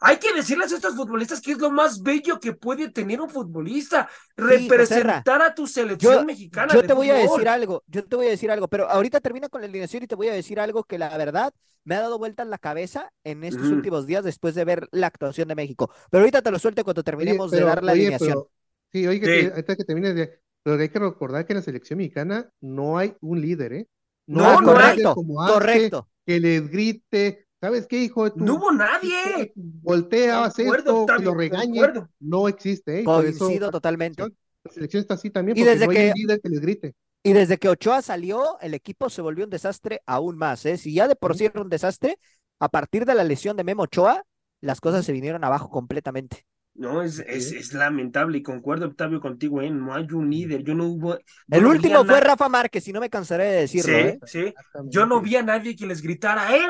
hay 0.00 0.16
que 0.16 0.32
decirles 0.32 0.72
a 0.72 0.76
estos 0.76 0.96
futbolistas 0.96 1.40
que 1.40 1.52
es 1.52 1.58
lo 1.58 1.70
más 1.70 2.02
bello 2.02 2.40
que 2.40 2.54
puede 2.54 2.90
tener 2.90 3.20
un 3.20 3.28
futbolista, 3.28 4.08
representar 4.34 5.42
a 5.42 5.54
tu 5.54 5.66
selección 5.66 6.24
mexicana. 6.24 6.72
Yo 6.72 6.82
te 6.82 6.94
voy 6.94 7.10
a 7.10 7.14
decir 7.14 7.48
algo, 7.48 7.84
yo 7.86 8.04
te 8.04 8.16
voy 8.16 8.26
a 8.26 8.30
decir 8.30 8.50
algo, 8.50 8.66
pero 8.66 8.88
ahorita 8.88 9.20
termina 9.20 9.48
con 9.48 9.60
la 9.60 9.66
alineación 9.66 10.02
y 10.02 10.06
te 10.06 10.14
voy 10.14 10.28
a 10.28 10.32
decir 10.32 10.58
algo 10.58 10.84
que 10.84 10.98
la 10.98 11.16
verdad 11.18 11.52
me 11.84 11.94
ha 11.94 12.00
dado 12.00 12.18
vuelta 12.18 12.42
en 12.42 12.50
la 12.50 12.58
cabeza 12.58 13.12
en 13.24 13.44
estos 13.44 13.66
últimos 13.66 14.06
días 14.06 14.24
después 14.24 14.54
de 14.54 14.64
ver 14.64 14.88
la 14.90 15.06
actuación 15.06 15.48
de 15.48 15.54
México. 15.54 15.90
Pero 16.10 16.22
ahorita 16.22 16.40
te 16.42 16.50
lo 16.50 16.58
suelto 16.58 16.82
cuando 16.82 17.02
terminemos 17.02 17.50
de 17.50 17.60
dar 17.60 17.84
la 17.84 17.92
alineación. 17.92 18.44
sí, 18.92 19.06
oye, 19.06 19.20
que, 19.20 19.64
que 19.64 19.84
termines 19.84 20.14
de... 20.14 20.40
Pero 20.62 20.78
hay 20.78 20.90
que 20.90 20.98
recordar 20.98 21.46
que 21.46 21.54
en 21.54 21.58
la 21.58 21.62
selección 21.62 21.98
mexicana 21.98 22.50
no 22.60 22.98
hay 22.98 23.14
un 23.20 23.40
líder, 23.40 23.72
¿eh? 23.72 23.88
No, 24.26 24.62
correcto, 24.62 25.14
correcto. 25.14 26.08
Que 26.24 26.38
les 26.38 26.70
grite, 26.70 27.46
¿sabes 27.60 27.86
qué, 27.86 28.02
hijo? 28.02 28.28
no 28.36 28.54
hubo 28.54 28.72
nadie. 28.72 29.52
Voltea, 29.54 30.44
hace 30.44 30.66
esto, 30.66 31.06
lo 31.20 31.34
regañe. 31.34 31.80
No 32.18 32.48
existe, 32.48 33.00
¿eh? 33.00 33.04
Coincido 33.04 33.70
totalmente. 33.70 34.22
La 34.64 34.72
selección 34.72 35.00
está 35.00 35.14
así 35.14 35.30
también, 35.30 35.56
porque 35.56 35.70
y 35.70 35.72
desde 35.72 35.86
no 35.86 35.90
hay 35.92 35.96
que, 35.96 36.12
líder 36.14 36.40
que 36.40 36.48
les 36.48 36.60
grite. 36.60 36.94
Y 37.22 37.32
desde 37.32 37.58
que 37.58 37.68
Ochoa 37.68 38.02
salió, 38.02 38.58
el 38.60 38.74
equipo 38.74 39.10
se 39.10 39.22
volvió 39.22 39.44
un 39.44 39.50
desastre 39.50 40.02
aún 40.06 40.36
más, 40.36 40.64
¿eh? 40.66 40.76
Si 40.76 40.94
ya 40.94 41.08
de 41.08 41.16
por 41.16 41.36
sí 41.36 41.46
era 41.46 41.60
un 41.60 41.68
desastre, 41.68 42.18
a 42.58 42.68
partir 42.68 43.04
de 43.04 43.14
la 43.14 43.24
lesión 43.24 43.56
de 43.56 43.64
Memo 43.64 43.84
Ochoa, 43.84 44.24
las 44.60 44.80
cosas 44.80 45.04
se 45.04 45.12
vinieron 45.12 45.44
abajo 45.44 45.70
completamente. 45.70 46.44
No, 46.74 47.02
es, 47.02 47.18
es, 47.18 47.52
es, 47.52 47.74
lamentable 47.74 48.38
y 48.38 48.42
concuerdo, 48.42 48.86
Octavio, 48.86 49.20
contigo, 49.20 49.60
¿eh? 49.60 49.70
No 49.70 49.92
hay 49.92 50.06
un 50.12 50.30
líder, 50.30 50.62
yo 50.62 50.74
no 50.74 50.86
hubo... 50.86 51.18
el 51.50 51.66
último 51.66 52.04
fue 52.04 52.20
Rafa 52.20 52.48
Márquez, 52.48 52.86
y 52.88 52.92
no 52.92 53.00
me 53.00 53.10
cansaré 53.10 53.44
de 53.44 53.60
decirlo, 53.62 53.92
sí, 53.92 53.98
¿eh? 53.98 54.18
Sí, 54.24 54.54
yo 54.84 55.04
no 55.04 55.20
vi 55.20 55.36
a 55.36 55.42
nadie 55.42 55.76
que 55.76 55.86
les 55.86 56.00
gritara, 56.00 56.56
¡eh, 56.56 56.60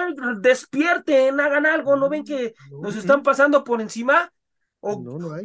despierten, 0.41 1.39
hagan 1.39 1.67
algo! 1.67 1.97
¿No 1.97 2.09
ven 2.09 2.25
que 2.25 2.55
nos 2.83 2.97
están 2.97 3.23
pasando 3.23 3.63
por 3.63 3.81
encima? 3.81 4.33
O, 4.81 4.93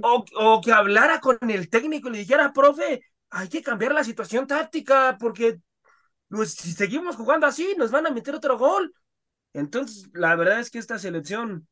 o, 0.01 0.25
o, 0.39 0.61
que 0.61 0.71
hablara 0.71 1.19
con 1.19 1.37
el 1.41 1.69
técnico 1.69 2.07
y 2.07 2.13
le 2.13 2.17
dijera, 2.19 2.53
profe, 2.53 3.01
hay 3.29 3.49
que 3.49 3.61
cambiar 3.61 3.93
la 3.93 4.03
situación 4.03 4.47
táctica, 4.47 5.17
porque 5.19 5.59
pues, 6.29 6.53
si 6.53 6.71
seguimos 6.71 7.17
jugando 7.17 7.45
así, 7.45 7.75
nos 7.77 7.91
van 7.91 8.07
a 8.07 8.11
meter 8.11 8.33
otro 8.33 8.57
gol. 8.57 8.93
Entonces, 9.53 10.09
la 10.13 10.35
verdad 10.35 10.59
es 10.59 10.71
que 10.71 10.79
esta 10.79 10.97
selección 10.97 11.67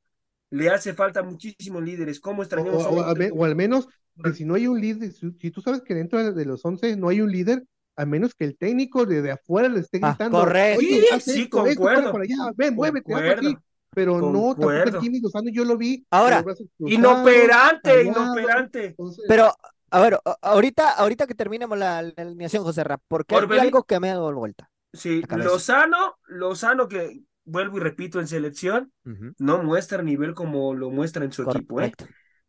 le 0.53 0.69
hace 0.69 0.93
falta 0.93 1.23
muchísimos 1.23 1.83
líderes. 1.83 2.19
¿Cómo 2.19 2.43
extrañamos? 2.43 2.85
O, 2.85 2.91
o, 2.91 3.43
al 3.43 3.55
menos, 3.55 3.87
que 4.23 4.33
si 4.33 4.45
no 4.45 4.53
hay 4.53 4.67
un 4.67 4.79
líder, 4.79 5.11
si, 5.11 5.49
tú 5.49 5.61
sabes 5.61 5.81
que 5.81 5.95
dentro 5.95 6.31
de 6.31 6.45
los 6.45 6.63
11 6.63 6.95
no 6.95 7.09
hay 7.09 7.21
un 7.21 7.31
líder, 7.31 7.63
a 7.95 8.05
menos 8.05 8.35
que 8.35 8.45
el 8.45 8.55
técnico 8.55 9.07
desde 9.07 9.31
afuera 9.31 9.67
le 9.67 9.79
esté 9.79 9.99
ah, 10.03 10.09
gritando. 10.09 10.39
correcto. 10.39 10.81
Sí, 10.81 11.31
sí, 11.31 11.49
concuerdo. 11.49 12.13
ven, 12.55 12.75
muévete, 12.75 13.15
aquí. 13.15 13.57
Pero 13.95 14.19
no, 14.19 14.55
tampoco 14.55 15.01
Jimmy 15.01 15.19
Lozano 15.21 15.49
yo 15.51 15.65
lo 15.65 15.75
vi. 15.75 16.05
Ahora, 16.11 16.43
inoperante, 16.79 18.03
inoperante. 18.03 18.95
pero, 19.27 19.51
a 19.89 20.01
ver, 20.01 20.19
ahorita, 20.41 20.91
ahorita 20.91 21.25
que 21.25 21.35
terminemos 21.35 21.77
la, 21.77 21.97
alineación, 21.97 22.63
José 22.63 22.83
Rap, 22.83 23.01
porque 23.07 23.35
hay 23.35 23.59
algo 23.59 23.83
que 23.83 23.99
me 23.99 24.11
ha 24.11 24.15
dado 24.15 24.33
vuelta. 24.33 24.69
Sí, 24.93 25.23
Lozano, 25.29 26.17
Lozano 26.27 26.87
que 26.87 27.23
vuelvo 27.45 27.77
y 27.77 27.81
repito, 27.81 28.19
en 28.19 28.27
selección, 28.27 28.91
no 29.37 29.63
muestra 29.63 30.01
nivel 30.01 30.33
como 30.33 30.73
lo 30.73 30.89
muestra 30.89 31.25
en 31.25 31.31
su 31.31 31.43
equipo, 31.43 31.81
¿eh? 31.81 31.91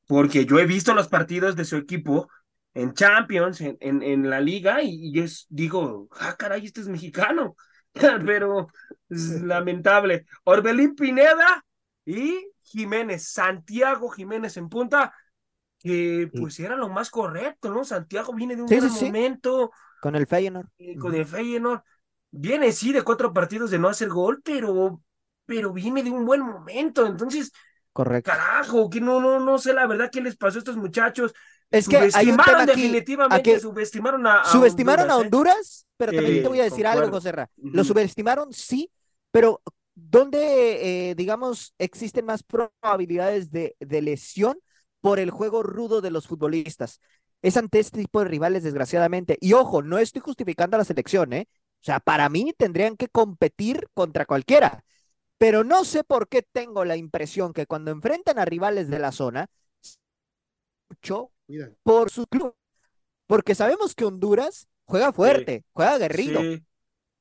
Porque 0.06 0.44
yo 0.44 0.58
he 0.58 0.66
visto 0.66 0.94
los 0.94 1.08
partidos 1.08 1.56
de 1.56 1.64
su 1.64 1.76
equipo 1.76 2.28
en 2.74 2.92
Champions, 2.92 3.60
en, 3.60 3.78
en, 3.80 4.28
la 4.28 4.40
liga, 4.40 4.82
y, 4.82 5.12
yo 5.12 5.24
digo, 5.48 6.08
ah, 6.18 6.34
caray, 6.36 6.64
este 6.64 6.80
es 6.80 6.88
mexicano. 6.88 7.56
Pero 8.26 8.68
es 9.08 9.40
lamentable. 9.42 10.26
Orbelín 10.42 10.94
Pineda 10.96 11.64
y 12.04 12.50
Jiménez, 12.62 13.28
Santiago 13.28 14.08
Jiménez 14.10 14.56
en 14.56 14.68
punta, 14.68 15.14
que 15.78 16.28
pues 16.32 16.58
era 16.58 16.76
lo 16.76 16.88
más 16.88 17.10
correcto, 17.10 17.72
¿no? 17.72 17.84
Santiago 17.84 18.34
viene 18.34 18.56
de 18.56 18.62
un 18.62 18.68
buen 18.68 18.92
momento. 18.92 19.70
Con 20.00 20.16
el 20.16 20.26
Feyenoord. 20.26 20.66
con 20.98 21.14
el 21.14 21.24
Feyenoord 21.24 21.82
viene 22.34 22.72
sí 22.72 22.92
de 22.92 23.02
cuatro 23.02 23.32
partidos 23.32 23.70
de 23.70 23.78
no 23.78 23.88
hacer 23.88 24.08
gol, 24.08 24.40
pero, 24.44 25.00
pero 25.46 25.72
viene 25.72 26.02
de 26.02 26.10
un 26.10 26.24
buen 26.24 26.40
momento. 26.40 27.06
Entonces, 27.06 27.52
Correcto. 27.94 28.32
Carajo, 28.32 28.90
que 28.90 29.00
no, 29.00 29.20
no, 29.20 29.38
no 29.38 29.56
sé 29.56 29.72
la 29.72 29.86
verdad 29.86 30.10
qué 30.10 30.20
les 30.20 30.36
pasó 30.36 30.58
a 30.58 30.60
estos 30.60 30.76
muchachos. 30.76 31.32
Es 31.70 31.88
que 31.88 32.10
hay 32.12 32.28
un 32.28 32.36
tema 32.36 32.66
definitivamente, 32.66 33.60
subestimaron 33.60 34.26
a, 34.26 34.44
subestimaron 34.44 35.10
a 35.10 35.16
Honduras, 35.16 35.82
¿eh? 35.84 35.94
pero 35.96 36.12
también 36.12 36.42
te 36.42 36.48
voy 36.48 36.60
a 36.60 36.64
decir 36.64 36.86
algo, 36.86 37.08
José 37.08 37.32
Lo 37.56 37.84
subestimaron, 37.84 38.52
sí, 38.52 38.90
pero 39.30 39.62
¿dónde, 39.94 41.10
eh, 41.10 41.14
digamos, 41.14 41.72
existen 41.78 42.26
más 42.26 42.42
probabilidades 42.42 43.52
de, 43.52 43.76
de 43.78 44.02
lesión 44.02 44.58
por 45.00 45.20
el 45.20 45.30
juego 45.30 45.62
rudo 45.62 46.00
de 46.00 46.10
los 46.10 46.26
futbolistas? 46.26 47.00
Es 47.42 47.56
ante 47.56 47.78
este 47.78 48.00
tipo 48.00 48.20
de 48.20 48.26
rivales, 48.26 48.64
desgraciadamente. 48.64 49.38
Y 49.40 49.52
ojo, 49.52 49.82
no 49.82 49.98
estoy 49.98 50.20
justificando 50.20 50.76
a 50.76 50.78
la 50.78 50.84
selección, 50.84 51.32
¿eh? 51.32 51.48
O 51.84 51.86
sea, 51.86 52.00
para 52.00 52.30
mí 52.30 52.54
tendrían 52.56 52.96
que 52.96 53.08
competir 53.08 53.88
contra 53.92 54.24
cualquiera. 54.24 54.82
Pero 55.36 55.64
no 55.64 55.84
sé 55.84 56.02
por 56.02 56.28
qué 56.28 56.40
tengo 56.40 56.86
la 56.86 56.96
impresión 56.96 57.52
que 57.52 57.66
cuando 57.66 57.90
enfrentan 57.90 58.38
a 58.38 58.46
rivales 58.46 58.88
de 58.88 58.98
la 58.98 59.12
zona, 59.12 59.50
mucho 60.88 61.30
por 61.82 62.08
su 62.08 62.26
club. 62.26 62.56
Porque 63.26 63.54
sabemos 63.54 63.94
que 63.94 64.06
Honduras 64.06 64.66
juega 64.86 65.12
fuerte, 65.12 65.66
juega 65.74 65.92
aguerrido. 65.92 66.40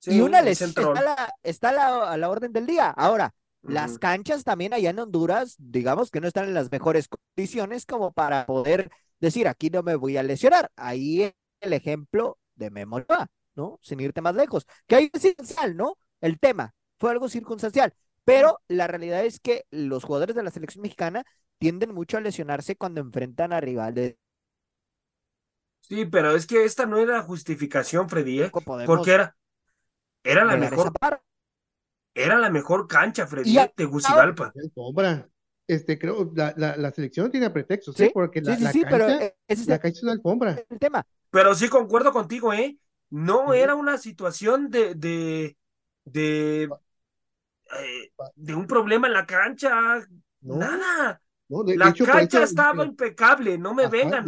y 0.05 0.21
una 0.21 0.41
lesión 0.41 0.69
está, 0.69 0.93
la, 0.93 1.33
está 1.43 2.09
a 2.09 2.15
la 2.15 2.29
orden 2.29 2.53
del 2.53 2.65
día. 2.65 2.89
Ahora, 2.89 3.35
las 3.63 3.99
canchas 3.99 4.45
también 4.45 4.73
allá 4.73 4.91
en 4.91 4.99
Honduras, 4.99 5.55
digamos 5.57 6.09
que 6.09 6.21
no 6.21 6.27
están 6.29 6.45
en 6.45 6.53
las 6.53 6.71
mejores 6.71 7.09
condiciones 7.09 7.85
como 7.85 8.13
para 8.13 8.45
poder 8.45 8.91
decir, 9.19 9.49
aquí 9.49 9.69
no 9.69 9.83
me 9.83 9.95
voy 9.95 10.15
a 10.15 10.23
lesionar. 10.23 10.71
Ahí 10.77 11.33
el 11.59 11.73
ejemplo 11.73 12.37
de 12.55 12.71
memoria, 12.71 13.27
¿no? 13.55 13.79
Sin 13.81 13.99
irte 13.99 14.21
más 14.21 14.35
lejos. 14.35 14.65
Que 14.87 14.95
hay 14.95 15.11
circunstancial, 15.17 15.75
¿no? 15.75 15.97
El 16.21 16.39
tema 16.39 16.73
fue 16.99 17.11
algo 17.11 17.29
circunstancial. 17.29 17.93
Pero 18.25 18.61
la 18.67 18.87
realidad 18.87 19.25
es 19.25 19.39
que 19.39 19.65
los 19.69 20.03
jugadores 20.03 20.35
de 20.35 20.43
la 20.43 20.51
selección 20.51 20.81
mexicana 20.81 21.25
tienden 21.57 21.93
mucho 21.93 22.17
a 22.17 22.21
lesionarse 22.21 22.75
cuando 22.75 23.01
enfrentan 23.01 23.51
a 23.53 23.59
rivales. 23.59 24.15
Sí, 25.81 26.05
pero 26.05 26.31
es 26.31 26.47
que 26.47 26.63
esta 26.63 26.85
no 26.85 26.97
era 26.97 27.21
justificación, 27.23 28.07
Freddy, 28.07 28.43
¿eh? 28.43 28.51
porque 28.85 29.11
era, 29.11 29.35
era 30.23 30.45
la 30.45 30.55
mejor. 30.55 30.93
Era 32.15 32.37
la 32.37 32.49
mejor 32.49 32.87
cancha, 32.87 33.27
Freddy, 33.27 33.57
¿eh? 33.57 33.61
de 33.61 33.73
Tegucigalpa. 33.75 34.53
Alfombra. 34.55 35.27
Este, 35.67 35.97
creo, 35.97 36.31
la, 36.35 36.53
la, 36.57 36.77
la 36.77 36.91
selección 36.91 37.31
tiene 37.31 37.49
pretextos, 37.49 37.99
¿eh? 37.99 38.11
Porque 38.13 38.41
la, 38.41 38.55
sí, 38.55 38.65
sí, 38.67 38.81
cancha, 38.81 38.89
pero 38.89 39.33
es 39.47 39.67
la 39.67 39.79
cancha 39.79 39.97
es 39.97 40.03
una 40.03 40.11
alfombra. 40.13 40.61
El 40.69 40.79
tema. 40.79 41.05
Pero 41.29 41.55
sí 41.55 41.67
concuerdo 41.69 42.13
contigo, 42.13 42.53
¿eh? 42.53 42.77
No 43.13 43.53
era 43.53 43.75
una 43.75 43.97
situación 43.97 44.69
de, 44.69 44.95
de, 44.95 45.55
de, 46.03 46.63
eh, 46.63 48.11
de 48.35 48.55
un 48.55 48.65
problema 48.65 49.07
en 49.07 49.13
la 49.13 49.25
cancha, 49.25 50.03
nada 50.41 51.21
la 51.49 51.93
cancha 51.93 52.43
estaba 52.43 52.85
impecable, 52.85 53.57
no 53.57 53.73
me 53.73 53.87
vengan. 53.87 54.25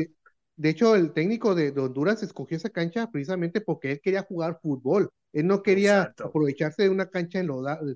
De, 0.57 0.69
hecho, 0.69 0.95
el 0.95 1.11
técnico 1.11 1.53
de, 1.53 1.69
Honduras 1.77 2.23
escogió 2.23 2.55
esa 2.55 2.69
cancha 2.69 3.09
precisamente 3.11 3.59
porque 3.61 3.91
él 3.91 4.01
quería 4.01 4.23
jugar 4.23 4.59
fútbol. 4.61 5.09
Él 5.33 5.47
no 5.47 5.61
quería 5.61 6.13
aprovecharse 6.17 6.83
de 6.83 6.89
una 6.89 7.09
cancha 7.09 7.39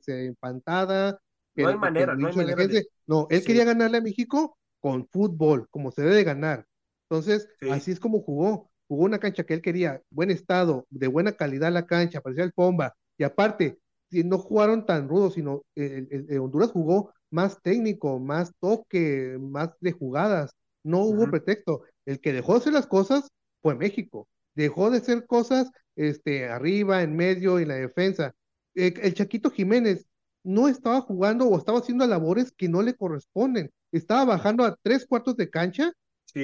empantada. 0.07 1.19
No 1.55 1.69
hay 1.69 1.77
manera, 1.77 2.15
no 2.15 2.27
hay 2.27 2.35
manera. 2.35 2.67
No, 3.07 3.27
él 3.29 3.43
quería 3.43 3.65
ganarle 3.65 3.97
a 3.97 4.01
México 4.01 4.57
con 4.81 5.07
fútbol, 5.07 5.67
como 5.69 5.91
se 5.91 6.01
debe 6.01 6.15
de 6.15 6.23
ganar. 6.23 6.65
Entonces, 7.09 7.47
así 7.71 7.91
es 7.91 7.99
como 7.99 8.21
jugó. 8.21 8.68
Jugó 8.89 9.05
una 9.05 9.19
cancha 9.19 9.45
que 9.45 9.53
él 9.53 9.61
quería, 9.61 10.01
buen 10.09 10.31
estado, 10.31 10.85
de 10.89 11.07
buena 11.07 11.31
calidad 11.31 11.71
la 11.71 11.85
cancha, 11.85 12.19
parecía 12.19 12.43
el 12.43 12.51
Pomba. 12.51 12.95
Y 13.17 13.23
aparte, 13.23 13.79
no 14.11 14.37
jugaron 14.39 14.85
tan 14.85 15.07
rudos, 15.07 15.35
sino 15.35 15.63
el 15.75 16.37
Honduras 16.39 16.71
jugó 16.71 17.13
más 17.31 17.61
técnico, 17.61 18.19
más 18.19 18.51
toque, 18.59 19.37
más 19.39 19.69
de 19.79 19.91
jugadas. 19.91 20.51
No 20.83 21.03
hubo 21.03 21.29
pretexto. 21.29 21.83
El 22.05 22.19
que 22.19 22.33
dejó 22.33 22.53
de 22.53 22.59
hacer 22.59 22.73
las 22.73 22.87
cosas 22.87 23.29
fue 23.61 23.75
México. 23.75 24.27
Dejó 24.55 24.89
de 24.89 24.97
hacer 24.97 25.25
cosas 25.25 25.69
este, 25.95 26.47
arriba, 26.47 27.03
en 27.03 27.15
medio, 27.15 27.59
en 27.59 27.67
la 27.67 27.75
defensa. 27.75 28.33
Eh, 28.75 28.93
el, 29.01 29.13
Chaquito 29.13 29.51
Jiménez 29.51 30.05
no 30.43 30.67
estaba 30.67 31.01
jugando 31.01 31.45
o 31.45 31.57
estaba 31.57 31.79
haciendo 31.79 32.07
labores 32.07 32.51
que 32.51 32.69
no 32.69 32.81
le 32.81 32.95
corresponden. 32.95 33.71
Estaba 33.91 34.25
bajando 34.25 34.63
a 34.63 34.77
tres 34.81 35.05
cuartos 35.05 35.35
de 35.35 35.49
cancha 35.49 35.91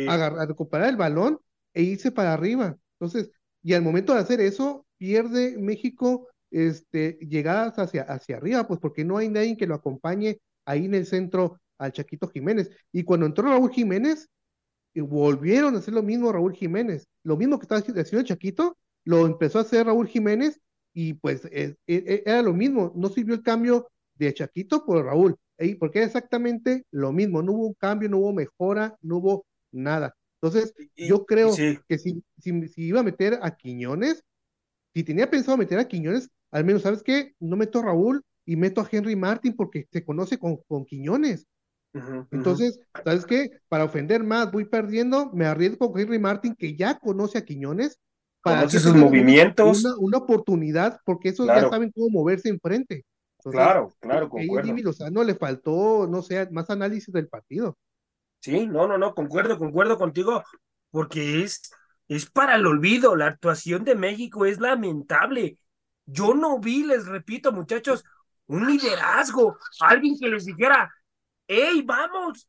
a, 0.07 0.45
recuperar 0.45 0.89
el 0.89 0.97
balón 0.97 1.39
e 1.75 1.83
irse 1.83 2.11
para 2.11 2.33
arriba. 2.33 2.77
Entonces, 2.99 3.31
y 3.61 3.73
al 3.73 3.83
momento 3.83 4.13
de 4.13 4.21
hacer 4.21 4.41
eso, 4.41 4.85
pierde 4.97 5.57
México 5.59 6.27
este, 6.49 7.19
llegadas 7.21 7.77
hacia, 7.77 8.03
hacia 8.03 8.37
arriba, 8.37 8.67
pues 8.67 8.79
porque 8.79 9.03
no 9.03 9.17
hay 9.17 9.29
nadie 9.29 9.57
que 9.57 9.67
lo 9.67 9.75
acompañe 9.75 10.39
ahí 10.65 10.85
en 10.85 10.95
el 10.95 11.05
centro 11.05 11.59
al 11.77 11.91
Chaquito 11.91 12.27
Jiménez. 12.27 12.71
Y 12.91 13.03
cuando 13.03 13.25
entró 13.25 13.49
Raúl 13.49 13.71
Jiménez, 13.71 14.29
eh, 14.93 15.01
volvieron 15.01 15.75
a 15.75 15.79
hacer 15.79 15.93
lo 15.93 16.03
mismo 16.03 16.31
Raúl 16.31 16.53
Jiménez. 16.53 17.07
Lo 17.23 17.37
mismo 17.37 17.59
que 17.59 17.63
estaba 17.65 17.79
haciendo 17.79 18.01
el 18.01 18.25
Chaquito, 18.25 18.77
lo 19.03 19.25
empezó 19.25 19.59
a 19.59 19.61
hacer 19.61 19.85
Raúl 19.85 20.07
Jiménez 20.07 20.59
y 20.93 21.13
pues 21.13 21.45
e, 21.45 21.75
e, 21.87 22.23
era 22.25 22.41
lo 22.41 22.53
mismo. 22.53 22.93
No 22.95 23.09
sirvió 23.09 23.35
el 23.35 23.43
cambio 23.43 23.89
de 24.15 24.33
Chaquito 24.33 24.85
por 24.85 25.05
Raúl, 25.05 25.35
porque 25.79 25.99
era 25.99 26.07
exactamente 26.07 26.85
lo 26.91 27.11
mismo. 27.11 27.41
No 27.43 27.51
hubo 27.53 27.67
un 27.67 27.73
cambio, 27.73 28.09
no 28.09 28.19
hubo 28.19 28.33
mejora, 28.33 28.97
no 29.01 29.17
hubo 29.17 29.45
nada. 29.71 30.15
Entonces, 30.47 30.73
yo 30.95 31.25
creo 31.25 31.53
que 31.55 31.97
si, 31.97 32.23
si, 32.39 32.67
si, 32.67 32.83
iba 32.83 32.99
a 32.99 33.03
meter 33.03 33.39
a 33.41 33.55
Quiñones, 33.55 34.23
si 34.93 35.03
tenía 35.03 35.29
pensado 35.29 35.57
meter 35.57 35.79
a 35.79 35.87
Quiñones, 35.87 36.29
al 36.51 36.65
menos, 36.65 36.83
¿sabes 36.83 37.03
qué? 37.03 37.33
No 37.39 37.55
meto 37.57 37.79
a 37.79 37.83
Raúl, 37.83 38.23
y 38.45 38.55
meto 38.55 38.81
a 38.81 38.87
Henry 38.89 39.15
Martin 39.15 39.55
porque 39.55 39.87
se 39.91 40.05
conoce 40.05 40.37
con, 40.37 40.57
con 40.67 40.85
Quiñones. 40.85 41.47
Entonces, 42.29 42.77
¿sabes 43.05 43.25
qué? 43.25 43.49
Para 43.69 43.85
ofender 43.85 44.21
más, 44.21 44.51
voy 44.51 44.65
perdiendo, 44.65 45.31
me 45.31 45.45
arriesgo 45.45 45.91
con 45.91 46.01
Henry 46.01 46.19
Martin, 46.19 46.53
que 46.53 46.75
ya 46.75 46.99
conoce 46.99 47.37
a 47.37 47.45
Quiñones. 47.45 47.99
Para 48.43 48.59
conoce 48.59 48.79
sus 48.79 48.95
movimientos. 48.95 49.85
Una, 49.85 49.95
una, 49.97 50.17
oportunidad, 50.17 50.99
porque 51.05 51.29
esos 51.29 51.47
ya 51.47 51.69
saben 51.69 51.91
cómo 51.95 52.09
moverse 52.09 52.49
enfrente. 52.49 53.05
claro, 53.41 53.93
claro, 53.99 54.29
concuerdo. 54.29 54.75
no 55.09 55.23
le 55.23 55.35
faltó, 55.35 56.05
no 56.05 56.21
sé, 56.21 56.49
más 56.51 56.69
análisis 56.69 57.13
del 57.13 57.29
partido. 57.29 57.77
Sí, 58.45 58.67
no, 58.67 58.87
no, 58.87 58.99
no, 58.99 59.15
concuerdo, 59.15 59.57
concuerdo 59.57 59.97
contigo, 59.97 60.43
porque 60.91 61.41
es, 61.41 61.71
es 62.07 62.29
para 62.29 62.57
el 62.57 62.67
olvido. 62.67 63.15
La 63.15 63.25
actuación 63.25 63.83
de 63.83 63.95
México 63.95 64.45
es 64.45 64.59
lamentable. 64.59 65.57
Yo 66.05 66.35
no 66.35 66.59
vi, 66.59 66.83
les 66.83 67.07
repito, 67.07 67.51
muchachos, 67.51 68.03
un 68.45 68.67
liderazgo, 68.67 69.57
alguien 69.79 70.15
que 70.19 70.27
les 70.27 70.45
dijera, 70.45 70.93
hey, 71.47 71.81
vamos, 71.83 72.47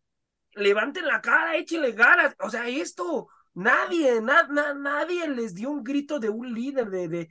levanten 0.52 1.06
la 1.06 1.22
cara, 1.22 1.56
échenle 1.56 1.92
ganas, 1.92 2.34
o 2.40 2.50
sea, 2.50 2.68
esto, 2.68 3.28
nadie, 3.54 4.20
nadie 4.20 5.28
les 5.30 5.54
dio 5.54 5.70
un 5.70 5.82
grito 5.82 6.20
de 6.20 6.28
un 6.28 6.52
líder, 6.52 6.90
de, 6.90 7.08
de 7.08 7.28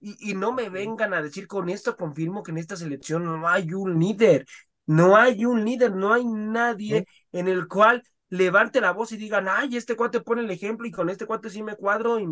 y, 0.00 0.32
y, 0.32 0.34
no 0.34 0.52
me 0.52 0.68
vengan 0.68 1.14
a 1.14 1.22
decir 1.22 1.46
con 1.46 1.70
esto 1.70 1.96
confirmo 1.96 2.42
que 2.42 2.50
en 2.50 2.58
esta 2.58 2.76
selección 2.76 3.24
no 3.24 3.48
hay 3.48 3.72
un 3.72 3.98
líder, 3.98 4.44
no 4.84 5.16
hay 5.16 5.46
un 5.46 5.64
líder, 5.64 5.94
no 5.94 6.12
hay 6.12 6.26
nadie 6.26 7.06
en 7.34 7.48
el 7.48 7.66
cual 7.66 8.02
levante 8.28 8.80
la 8.80 8.92
voz 8.92 9.10
y 9.12 9.16
digan, 9.16 9.48
ay, 9.48 9.76
este 9.76 9.96
cuate 9.96 10.20
pone 10.20 10.42
el 10.42 10.50
ejemplo 10.50 10.86
y 10.86 10.92
con 10.92 11.10
este 11.10 11.26
cuate 11.26 11.50
sí 11.50 11.62
me 11.62 11.74
cuadro 11.74 12.20
y 12.20 12.28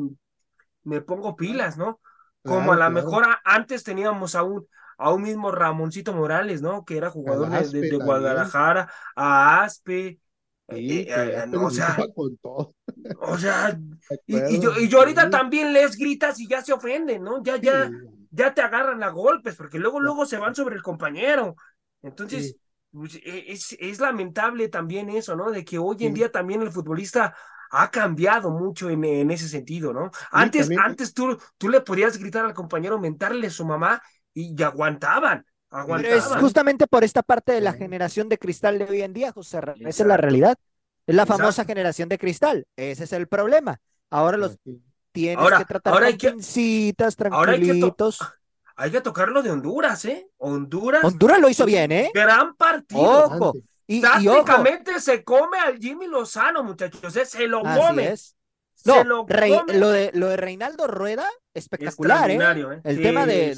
me 0.84 1.00
pongo 1.00 1.34
pilas, 1.34 1.76
¿no? 1.76 2.00
Como 2.42 2.72
a 2.72 2.76
lo 2.76 2.90
mejor 2.90 3.24
antes 3.44 3.82
teníamos 3.82 4.34
a 4.34 4.44
un, 4.44 4.66
a 4.98 5.12
un 5.12 5.22
mismo 5.22 5.50
Ramoncito 5.50 6.12
Morales, 6.12 6.62
¿no? 6.62 6.84
Que 6.84 6.96
era 6.96 7.10
jugador 7.10 7.50
de, 7.50 7.96
Guadalajara, 7.96 8.92
a 9.16 9.64
Aspe. 9.64 10.20
Eh, 10.68 11.06
eh, 11.08 11.56
o 11.56 11.70
sea, 11.70 11.96
o 13.20 13.38
sea, 13.38 13.78
y, 14.26 14.60
yo, 14.60 14.78
y 14.78 14.88
yo 14.88 15.00
ahorita 15.00 15.30
también 15.30 15.72
les 15.72 15.96
gritas 15.96 16.38
y 16.38 16.46
ya 16.46 16.62
se 16.62 16.72
ofenden, 16.72 17.24
¿no? 17.24 17.42
Ya, 17.42 17.56
ya, 17.56 17.90
ya 18.30 18.54
te 18.54 18.62
agarran 18.62 19.02
a 19.02 19.10
golpes, 19.10 19.56
porque 19.56 19.80
luego, 19.80 20.00
luego 20.00 20.26
se 20.26 20.38
van 20.38 20.54
sobre 20.54 20.76
el 20.76 20.82
compañero. 20.82 21.56
Entonces, 22.02 22.56
pues, 22.92 23.16
e, 23.16 23.52
es, 23.52 23.76
es 23.78 24.00
lamentable 24.00 24.68
también 24.68 25.08
eso, 25.10 25.34
¿no? 25.34 25.50
De 25.50 25.64
que 25.64 25.78
hoy 25.78 25.96
en 26.00 26.14
día 26.14 26.30
también 26.30 26.62
el 26.62 26.70
futbolista 26.70 27.34
ha 27.70 27.90
cambiado 27.90 28.50
mucho 28.50 28.90
en, 28.90 29.02
en 29.04 29.30
ese 29.30 29.48
sentido, 29.48 29.92
¿no? 29.92 30.10
Antes, 30.30 30.70
antes 30.78 31.14
tú, 31.14 31.38
tú 31.56 31.70
le 31.70 31.80
podías 31.80 32.18
gritar 32.18 32.44
al 32.44 32.52
compañero, 32.52 32.98
mentarle 32.98 33.46
a 33.46 33.50
su 33.50 33.64
mamá 33.64 34.02
y, 34.34 34.62
aguantaban. 34.62 35.46
Pero 35.70 36.08
es 36.08 36.24
justamente 36.24 36.86
por 36.86 37.02
esta 37.02 37.22
parte 37.22 37.52
de 37.52 37.62
la 37.62 37.72
generación 37.72 38.28
de 38.28 38.36
cristal 38.36 38.78
de 38.78 38.84
hoy 38.84 39.00
en 39.00 39.14
día, 39.14 39.32
José. 39.32 39.58
Esa 39.80 40.02
es 40.02 40.06
la 40.06 40.18
realidad. 40.18 40.58
Es 41.06 41.14
la 41.14 41.24
famosa 41.24 41.64
generación 41.64 42.10
de 42.10 42.18
cristal. 42.18 42.66
Ese 42.76 43.04
es 43.04 43.12
el 43.14 43.26
problema. 43.26 43.80
Ahora 44.10 44.36
los 44.36 44.58
tienes 45.12 45.50
que 45.58 45.64
tratar 45.64 45.94
ahora 45.94 46.10
con 46.10 46.18
pincitas, 46.18 47.16
tranquilitos. 47.16 48.20
hay 48.20 48.28
que 48.28 48.41
tocarlo 49.02 49.42
de 49.42 49.50
Honduras, 49.50 50.04
¿eh? 50.04 50.28
Honduras. 50.38 51.04
Honduras 51.04 51.40
lo 51.40 51.48
hizo 51.48 51.64
bien, 51.64 51.92
¿eh? 51.92 52.10
Gran 52.14 52.54
partido. 52.54 53.26
Ojo. 53.26 53.52
Y, 53.86 54.00
Tácticamente 54.00 55.00
se 55.00 55.22
come 55.22 55.58
al 55.58 55.78
Jimmy 55.78 56.06
Lozano, 56.06 56.62
muchachos. 56.62 57.14
¿eh? 57.16 57.26
Se 57.26 57.46
lo 57.46 57.62
come. 57.62 58.14
No, 58.84 59.04
lo, 59.04 59.24
de, 59.92 60.10
lo 60.14 60.28
de 60.28 60.36
Reinaldo 60.36 60.88
Rueda, 60.88 61.26
espectacular, 61.54 62.30
¿eh? 62.30 62.38
¿eh? 62.40 62.80
El 62.84 63.00
tema 63.00 63.26
de, 63.26 63.54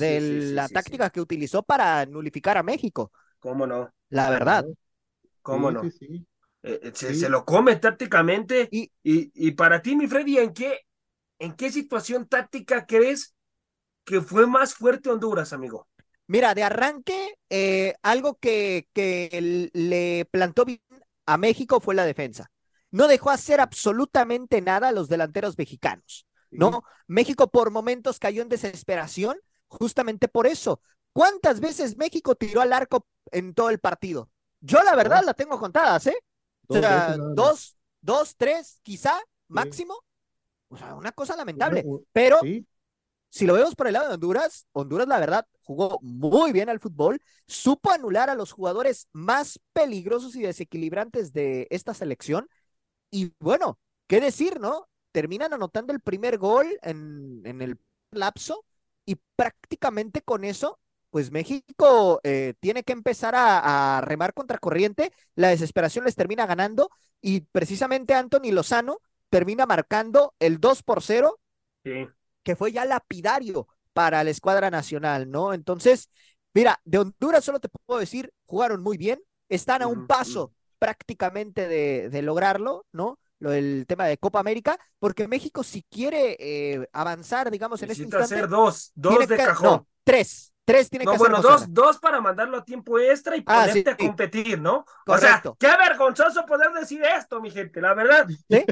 la 0.52 0.68
táctica 0.68 1.10
que 1.10 1.20
utilizó 1.20 1.62
para 1.62 2.04
nulificar 2.06 2.58
a 2.58 2.62
México. 2.62 3.10
¿Cómo 3.38 3.66
no? 3.66 3.90
La 4.10 4.30
verdad. 4.30 4.66
¿Cómo 5.42 5.70
no? 5.70 5.82
Eh, 5.84 6.30
eh, 6.62 6.92
se, 6.94 7.28
lo 7.28 7.44
come 7.44 7.76
tácticamente. 7.76 8.68
Y, 8.70 8.90
y, 9.02 9.50
para 9.52 9.80
ti, 9.80 9.96
mi 9.96 10.06
Freddy, 10.06 10.38
¿en 10.38 10.52
qué, 10.52 10.80
¿en 11.38 11.54
qué 11.54 11.70
situación 11.70 12.26
táctica 12.26 12.86
crees 12.86 13.33
que 14.04 14.20
fue 14.20 14.46
más 14.46 14.74
fuerte 14.74 15.10
Honduras, 15.10 15.52
amigo? 15.52 15.88
Mira, 16.26 16.54
de 16.54 16.62
arranque, 16.62 17.38
eh, 17.50 17.94
algo 18.02 18.38
que, 18.38 18.88
que 18.92 19.70
le 19.72 20.24
plantó 20.30 20.64
bien 20.64 20.80
a 21.26 21.36
México 21.36 21.80
fue 21.80 21.94
la 21.94 22.06
defensa. 22.06 22.50
No 22.90 23.08
dejó 23.08 23.30
hacer 23.30 23.60
absolutamente 23.60 24.60
nada 24.60 24.88
a 24.88 24.92
los 24.92 25.08
delanteros 25.08 25.58
mexicanos, 25.58 26.26
¿no? 26.50 26.84
México 27.06 27.50
por 27.50 27.70
momentos 27.70 28.18
cayó 28.18 28.40
en 28.40 28.48
desesperación 28.48 29.36
justamente 29.66 30.28
por 30.28 30.46
eso. 30.46 30.80
¿Cuántas 31.12 31.60
veces 31.60 31.96
México 31.96 32.36
tiró 32.36 32.60
al 32.60 32.72
arco 32.72 33.06
en 33.32 33.52
todo 33.52 33.70
el 33.70 33.80
partido? 33.80 34.30
Yo 34.60 34.82
la 34.82 34.94
verdad 34.94 35.22
la 35.24 35.34
tengo 35.34 35.58
contadas, 35.58 36.06
¿eh? 36.06 36.16
O 36.68 36.74
sea, 36.74 37.16
dos, 37.16 37.76
dos, 38.00 38.36
tres, 38.36 38.80
quizá, 38.82 39.20
máximo. 39.48 39.94
O 40.68 40.76
sea, 40.76 40.94
una 40.94 41.12
cosa 41.12 41.36
lamentable. 41.36 41.84
Pero 42.12 42.38
si 43.34 43.46
lo 43.46 43.54
vemos 43.54 43.74
por 43.74 43.88
el 43.88 43.94
lado 43.94 44.06
de 44.08 44.14
Honduras, 44.14 44.66
Honduras 44.72 45.08
la 45.08 45.18
verdad 45.18 45.44
jugó 45.64 45.98
muy 46.02 46.52
bien 46.52 46.68
al 46.68 46.78
fútbol, 46.78 47.20
supo 47.48 47.90
anular 47.90 48.30
a 48.30 48.36
los 48.36 48.52
jugadores 48.52 49.08
más 49.12 49.58
peligrosos 49.72 50.36
y 50.36 50.42
desequilibrantes 50.42 51.32
de 51.32 51.66
esta 51.70 51.94
selección. 51.94 52.48
Y 53.10 53.32
bueno, 53.40 53.78
¿qué 54.06 54.20
decir, 54.20 54.60
no? 54.60 54.88
Terminan 55.12 55.52
anotando 55.52 55.92
el 55.92 56.00
primer 56.00 56.38
gol 56.38 56.66
en, 56.82 57.42
en 57.44 57.62
el 57.62 57.78
lapso 58.12 58.64
y 59.04 59.16
prácticamente 59.36 60.22
con 60.22 60.44
eso, 60.44 60.78
pues 61.10 61.32
México 61.32 62.20
eh, 62.24 62.54
tiene 62.60 62.84
que 62.84 62.92
empezar 62.92 63.34
a, 63.34 63.98
a 63.98 64.00
remar 64.02 64.34
contra 64.34 64.58
corriente, 64.58 65.12
la 65.34 65.48
desesperación 65.48 66.04
les 66.04 66.16
termina 66.16 66.46
ganando 66.46 66.90
y 67.20 67.40
precisamente 67.40 68.14
Anthony 68.14 68.52
Lozano 68.52 68.98
termina 69.30 69.66
marcando 69.66 70.34
el 70.38 70.60
2 70.60 70.84
por 70.84 71.02
0 71.02 71.40
sí 71.84 72.08
que 72.44 72.54
fue 72.54 72.70
ya 72.70 72.84
lapidario 72.84 73.66
para 73.92 74.22
la 74.22 74.30
escuadra 74.30 74.70
nacional, 74.70 75.30
¿no? 75.30 75.54
Entonces, 75.54 76.10
mira, 76.52 76.80
de 76.84 76.98
Honduras 76.98 77.44
solo 77.44 77.58
te 77.58 77.68
puedo 77.68 77.98
decir, 77.98 78.32
jugaron 78.44 78.82
muy 78.82 78.96
bien, 78.96 79.20
están 79.48 79.82
a 79.82 79.86
un 79.86 80.06
paso 80.06 80.52
prácticamente 80.78 81.66
de, 81.66 82.22
lograrlo, 82.22 82.86
¿no? 82.92 83.18
Lo 83.38 83.50
del 83.50 83.84
tema 83.86 84.06
de 84.06 84.18
Copa 84.18 84.40
América, 84.40 84.78
porque 84.98 85.26
México 85.28 85.64
si 85.64 85.82
quiere 85.90 86.36
eh, 86.38 86.88
avanzar, 86.92 87.50
digamos, 87.50 87.82
en 87.82 87.90
este 87.90 88.04
instante. 88.04 88.24
hacer 88.34 88.48
dos, 88.48 88.92
dos 88.94 89.26
de 89.26 89.36
cajón. 89.36 89.64
No, 89.64 89.86
tres, 90.04 90.54
Tres 90.66 90.88
tiene 90.88 91.04
que 91.04 91.10
hacer. 91.10 91.18
Bueno, 91.18 91.42
dos, 91.42 91.66
dos 91.68 91.98
para 91.98 92.22
mandarlo 92.22 92.56
a 92.56 92.64
tiempo 92.64 92.98
extra 92.98 93.36
y 93.36 93.42
ah, 93.44 93.66
ponerte 93.66 93.90
a 93.90 93.96
competir, 93.98 94.58
¿no? 94.58 94.86
Correcto. 95.04 95.50
O 95.50 95.56
sea, 95.60 95.76
qué 95.76 95.76
vergonzoso 95.76 96.46
poder 96.46 96.72
decir 96.72 97.02
esto, 97.04 97.38
mi 97.40 97.50
gente, 97.50 97.82
la 97.82 97.92
verdad. 97.92 98.26
¿Sí? 98.48 98.64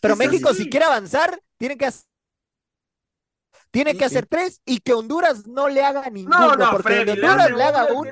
Pero 0.00 0.14
México, 0.14 0.54
si 0.54 0.70
quiere 0.70 0.86
avanzar, 0.86 1.40
tiene 1.58 1.76
que 1.76 1.86
hacer 1.86 2.06
tiene 3.76 3.98
que 3.98 4.06
hacer 4.06 4.26
tres 4.26 4.62
y 4.64 4.80
que 4.80 4.94
Honduras 4.94 5.46
no 5.46 5.68
le 5.68 5.84
haga 5.84 6.08
ninguno, 6.08 6.56
no, 6.56 6.70
porque 6.70 7.00
Honduras 7.00 7.50
le, 7.50 7.62
haga 7.62 7.88
uno 7.92 8.10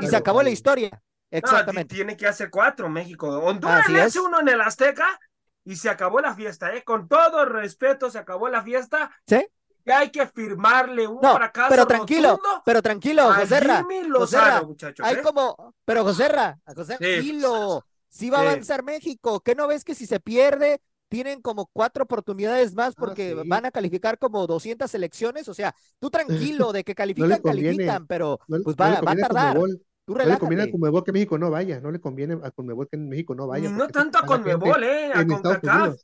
y 0.00 0.06
se 0.06 0.16
acabó 0.16 0.40
la 0.40 0.50
historia. 0.50 1.02
Exactamente. 1.32 1.96
tiene 1.96 2.16
que 2.16 2.28
hacer 2.28 2.48
cuatro, 2.48 2.88
México. 2.88 3.26
Honduras 3.28 3.88
le 3.88 4.02
hace 4.02 4.20
uno 4.20 4.38
en 4.38 4.48
el 4.50 4.60
Azteca 4.60 5.18
y 5.64 5.74
se 5.74 5.90
acabó 5.90 6.20
la 6.20 6.32
fiesta, 6.36 6.72
¿eh? 6.76 6.84
Con 6.84 7.08
todo 7.08 7.44
respeto, 7.44 8.08
se 8.08 8.18
acabó 8.18 8.48
la 8.48 8.62
fiesta. 8.62 9.10
Sí. 9.26 9.44
Y 9.84 9.90
hay 9.90 10.10
que 10.10 10.28
firmarle 10.28 11.08
un 11.08 11.20
no, 11.20 11.34
fracaso. 11.34 11.70
Pero 11.70 11.86
tranquilo, 11.88 12.40
pero 12.64 12.80
tranquilo, 12.80 13.32
Joserra. 13.34 13.84
Joserra 14.14 14.62
hay 15.02 15.16
¿eh? 15.16 15.22
como, 15.22 15.74
pero 15.84 16.04
Joserra, 16.04 16.56
José, 16.72 16.98
tranquilo. 16.98 17.84
Sí 18.08 18.30
va 18.30 18.38
a 18.38 18.42
avanzar 18.42 18.84
México. 18.84 19.40
¿Qué 19.40 19.56
no 19.56 19.66
ves 19.66 19.82
que 19.82 19.96
si 19.96 20.06
se 20.06 20.20
pierde, 20.20 20.80
tienen 21.14 21.40
como 21.40 21.70
cuatro 21.72 22.02
oportunidades 22.02 22.74
más 22.74 22.94
ah, 22.96 22.96
porque 22.98 23.34
van 23.46 23.64
a 23.64 23.70
calificar 23.70 24.18
como 24.18 24.48
200 24.48 24.90
selecciones. 24.90 25.48
O 25.48 25.54
sea, 25.54 25.72
tú 26.00 26.10
tranquilo 26.10 26.72
de 26.72 26.82
que 26.82 26.94
califican, 26.96 27.40
califican, 27.40 28.06
pero 28.08 28.40
pues 28.48 28.74
va, 28.74 28.98
a 28.98 29.16
tardar. 29.16 29.56
Tú 30.04 30.14
no 30.14 30.24
le 30.24 30.38
conviene 30.38 30.64
a 30.64 30.70
Conmebol 30.72 31.04
que 31.04 31.12
México 31.12 31.38
no 31.38 31.50
vaya, 31.52 31.80
no 31.80 31.92
le 31.92 32.00
conviene 32.00 32.36
a 32.42 32.50
Conmebol 32.50 32.88
que 32.88 32.96
México 32.96 33.32
no 33.36 33.46
vaya. 33.46 33.70
No 33.70 33.86
tanto 33.86 34.18
a 34.18 34.26
Conmebol, 34.26 34.82
eh, 34.82 35.12
a 35.14 35.24
CONCACAF. 35.24 36.00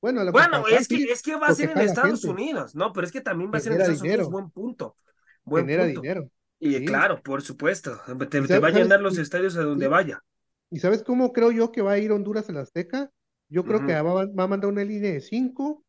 Bueno, 0.00 0.32
bueno 0.32 0.66
es, 0.68 0.88
que, 0.88 1.04
es 1.04 1.20
que 1.20 1.36
va 1.36 1.48
a 1.48 1.54
ser 1.54 1.70
en 1.70 1.78
Estados 1.78 2.24
Unidos, 2.24 2.74
¿no? 2.74 2.94
Pero 2.94 3.06
es 3.06 3.12
que 3.12 3.20
también 3.20 3.50
va 3.52 3.58
a 3.58 3.60
ser 3.60 3.72
en 3.72 3.80
Estados 3.82 4.00
Unidos, 4.00 4.30
buen 4.30 4.50
punto. 4.50 4.96
Buen 5.44 5.66
Genera 5.66 5.84
dinero. 5.84 6.30
Y 6.58 6.82
claro, 6.86 7.22
por 7.22 7.42
supuesto, 7.42 8.00
te, 8.30 8.58
va 8.58 8.68
a 8.68 8.70
llenar 8.70 9.00
los 9.00 9.18
estadios 9.18 9.54
a 9.58 9.62
donde 9.62 9.86
vaya. 9.86 10.22
¿Y 10.70 10.78
sabes 10.78 11.02
cómo 11.02 11.34
creo 11.34 11.52
yo 11.52 11.70
que 11.72 11.82
va 11.82 11.92
a 11.92 11.98
ir 11.98 12.10
Honduras 12.10 12.48
a 12.48 12.52
la 12.52 12.62
Azteca? 12.62 13.10
Yo 13.48 13.64
creo 13.64 13.86
que 13.86 13.92
va, 13.94 14.22
a 14.22 14.46
mandar 14.46 14.70
una 14.70 14.84
línea 14.84 15.12
de 15.12 15.20
cinco, 15.20 15.84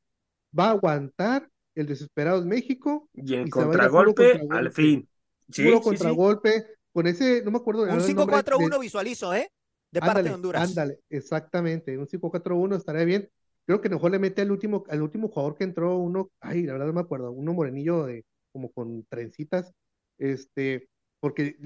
va 0.58 0.68
a 0.68 0.72
aguantar 0.72 1.50
el 1.76 1.88
desesperado 1.88 2.44
México. 2.46 3.10
Y 3.14 3.36
el 3.36 3.50
contragolpe 3.50 4.42
al 4.50 4.72
fin. 4.72 5.08
Sí, 5.50 5.64
puro 5.64 5.82
contragolpe, 5.82 6.66
con 6.92 7.08
ese, 7.08 7.42
no 7.44 7.52
me 7.52 7.58
acuerdo. 7.58 7.84
Un 7.84 8.00
5-4-1 8.00 8.80
visualizo, 8.80 9.34
¿eh? 9.34 9.50
De 9.92 10.02
parte 10.02 10.24
de 10.24 10.32
Honduras. 10.32 10.70
Ándale, 10.70 11.00
exactamente, 11.10 11.98
un 11.98 12.08
5-4-1 12.08 12.76
estaría 12.76 13.06
bien. 13.06 13.30
Creo 13.66 13.82
que 13.82 13.90
mejor 13.90 14.12
le 14.12 14.20
mete 14.20 14.42
al 14.42 14.52
último, 14.52 14.84
al 14.90 15.02
último 15.02 15.30
jugador 15.30 15.56
que 15.56 15.64
entró, 15.64 15.98
uno, 15.98 16.30
ay, 16.40 16.64
la 16.64 16.74
verdad 16.74 16.88
no 16.88 16.94
me 16.94 17.02
acuerdo, 17.02 17.32
uno 17.32 17.54
morenillo 17.54 18.06
de 18.06 18.26
como 18.52 18.72
con 18.72 19.06
trencitas, 19.10 19.74
este, 20.18 20.90
porque 21.20 21.58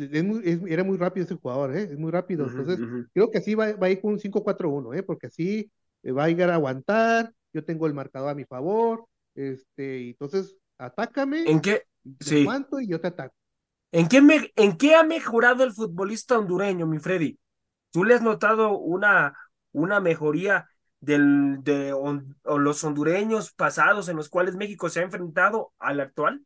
era 0.67 0.84
muy 0.84 0.97
rápido 0.97 1.25
ese 1.25 1.36
jugador, 1.36 1.75
¿eh? 1.75 1.84
es 1.84 1.97
muy 1.97 2.12
rápido. 2.12 2.47
Entonces, 2.47 2.80
creo 3.13 3.32
que 3.32 3.39
así 3.39 3.56
va, 3.56 3.73
va, 3.73 3.88
a 3.88 3.89
ir 3.89 4.01
con 4.01 4.13
un 4.13 4.19
5-4-1, 4.19 4.97
¿eh? 4.97 5.04
porque 5.04 5.27
así 5.27 5.71
va 6.06 6.24
a 6.26 6.30
ir 6.30 6.42
a 6.44 6.54
aguantar, 6.54 7.34
yo 7.54 7.64
tengo 7.64 7.88
el 7.88 7.94
marcador 7.94 8.30
a 8.30 8.36
mi 8.36 8.46
favor, 8.46 9.06
este, 9.36 10.10
entonces 10.10 10.56
atácame, 10.78 11.44
¿En 11.50 11.62
qué? 11.62 11.84
Sí. 12.20 12.42
aguanto 12.42 12.80
y 12.80 12.88
yo 12.88 13.00
te 13.00 13.08
ataco. 13.08 13.36
¿En 13.92 14.08
qué, 14.08 14.22
me, 14.22 14.52
¿En 14.56 14.78
qué 14.78 14.96
ha 14.96 15.04
mejorado 15.04 15.64
el 15.64 15.74
futbolista 15.74 16.40
hondureño, 16.40 16.88
mi 16.88 17.00
Freddy? 17.00 17.38
¿Tú 17.92 18.06
le 18.06 18.14
has 18.14 18.22
notado 18.22 18.78
una, 18.78 19.38
una 19.74 20.00
mejoría 20.00 20.70
del, 21.02 21.58
de 21.64 21.94
los 22.46 22.84
hondureños 22.84 23.52
pasados 23.52 24.08
en 24.08 24.16
los 24.16 24.30
cuales 24.30 24.56
México 24.56 24.90
se 24.90 25.02
ha 25.02 25.04
enfrentado 25.04 25.74
al 25.78 26.00
actual? 26.00 26.42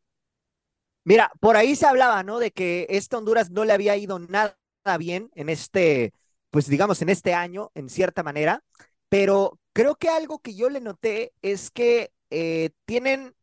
Mira, 1.04 1.30
por 1.38 1.56
ahí 1.56 1.76
se 1.76 1.86
hablaba, 1.86 2.24
¿no? 2.24 2.40
De 2.40 2.50
que 2.50 2.86
este 2.90 3.14
Honduras 3.14 3.50
no 3.50 3.64
le 3.64 3.72
había 3.72 3.96
ido 3.96 4.18
nada 4.18 4.56
bien 4.98 5.30
en 5.36 5.48
este, 5.48 6.12
pues 6.50 6.66
digamos, 6.66 7.00
en 7.00 7.10
este 7.10 7.32
año, 7.32 7.70
en 7.74 7.88
cierta 7.88 8.24
manera. 8.24 8.64
Pero 9.08 9.58
creo 9.72 9.96
que 9.96 10.08
algo 10.08 10.40
que 10.40 10.54
yo 10.54 10.68
le 10.70 10.80
noté 10.80 11.32
es 11.42 11.70
que 11.70 12.12
eh, 12.30 12.70
tienen, 12.84 13.34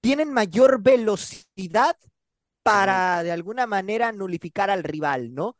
tienen 0.00 0.32
mayor 0.32 0.82
velocidad 0.82 1.96
para 2.62 3.22
de 3.22 3.32
alguna 3.32 3.66
manera 3.66 4.12
nulificar 4.12 4.70
al 4.70 4.82
rival, 4.82 5.34
¿no? 5.34 5.56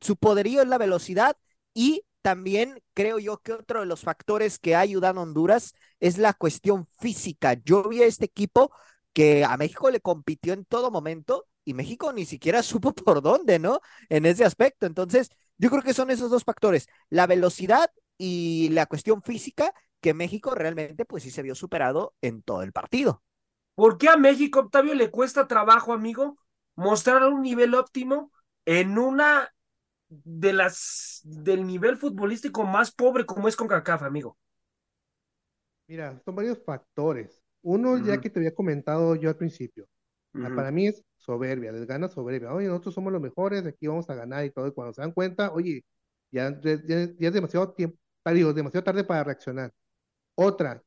Su 0.00 0.16
poderío 0.16 0.62
es 0.62 0.68
la 0.68 0.78
velocidad 0.78 1.36
y 1.74 2.04
también 2.20 2.80
creo 2.94 3.18
yo 3.18 3.38
que 3.38 3.52
otro 3.52 3.80
de 3.80 3.86
los 3.86 4.02
factores 4.02 4.58
que 4.58 4.76
ha 4.76 4.80
ayudado 4.80 5.20
a 5.20 5.22
Honduras 5.24 5.74
es 5.98 6.18
la 6.18 6.34
cuestión 6.34 6.86
física. 7.00 7.54
Yo 7.64 7.88
vi 7.88 8.02
a 8.02 8.06
este 8.06 8.26
equipo 8.26 8.70
que 9.12 9.44
a 9.44 9.56
México 9.56 9.90
le 9.90 10.00
compitió 10.00 10.52
en 10.52 10.64
todo 10.64 10.90
momento 10.90 11.46
y 11.64 11.74
México 11.74 12.12
ni 12.12 12.24
siquiera 12.26 12.62
supo 12.62 12.92
por 12.94 13.22
dónde, 13.22 13.58
¿no? 13.58 13.80
En 14.08 14.26
ese 14.26 14.44
aspecto. 14.44 14.86
Entonces, 14.86 15.30
yo 15.58 15.70
creo 15.70 15.82
que 15.82 15.94
son 15.94 16.10
esos 16.10 16.30
dos 16.30 16.44
factores, 16.44 16.86
la 17.08 17.26
velocidad 17.26 17.90
y 18.18 18.68
la 18.70 18.86
cuestión 18.86 19.22
física 19.22 19.72
que 20.00 20.14
México 20.14 20.54
realmente 20.54 21.04
pues 21.04 21.22
sí 21.22 21.30
se 21.30 21.42
vio 21.42 21.54
superado 21.54 22.14
en 22.20 22.42
todo 22.42 22.62
el 22.62 22.72
partido. 22.72 23.22
¿Por 23.74 23.98
qué 23.98 24.08
a 24.08 24.16
México, 24.16 24.60
Octavio, 24.60 24.94
le 24.94 25.10
cuesta 25.10 25.46
trabajo, 25.46 25.92
amigo, 25.92 26.38
mostrar 26.74 27.24
un 27.24 27.42
nivel 27.42 27.74
óptimo 27.74 28.30
en 28.64 28.98
una 28.98 29.52
de 30.08 30.52
las 30.52 31.20
del 31.24 31.66
nivel 31.66 31.96
futbolístico 31.96 32.64
más 32.64 32.92
pobre 32.92 33.24
como 33.24 33.48
es 33.48 33.56
con 33.56 33.68
CACAF, 33.68 34.02
amigo? 34.02 34.36
Mira, 35.86 36.20
son 36.24 36.34
varios 36.34 36.58
factores. 36.64 37.42
Uno, 37.62 37.98
ya 37.98 38.20
que 38.20 38.30
te 38.30 38.40
había 38.40 38.54
comentado 38.54 39.14
yo 39.14 39.28
al 39.28 39.36
principio, 39.36 39.86
para 40.32 40.70
mí 40.70 40.88
es 40.88 41.02
soberbia, 41.16 41.70
les 41.72 41.86
gana 41.86 42.08
soberbia. 42.08 42.52
Oye, 42.52 42.66
nosotros 42.66 42.94
somos 42.94 43.12
los 43.12 43.22
mejores, 43.22 43.64
aquí 43.66 43.86
vamos 43.86 44.08
a 44.10 44.14
ganar 44.14 44.44
y 44.44 44.50
todo. 44.50 44.66
Y 44.66 44.72
cuando 44.72 44.92
se 44.92 45.02
dan 45.02 45.12
cuenta, 45.12 45.52
oye, 45.52 45.84
ya, 46.30 46.60
ya 46.60 46.72
es 46.72 47.32
demasiado 47.34 47.72
tiempo, 47.72 47.98
digo, 48.30 48.52
demasiado 48.52 48.84
tarde 48.84 49.04
para 49.04 49.24
reaccionar. 49.24 49.72
Otra, 50.34 50.82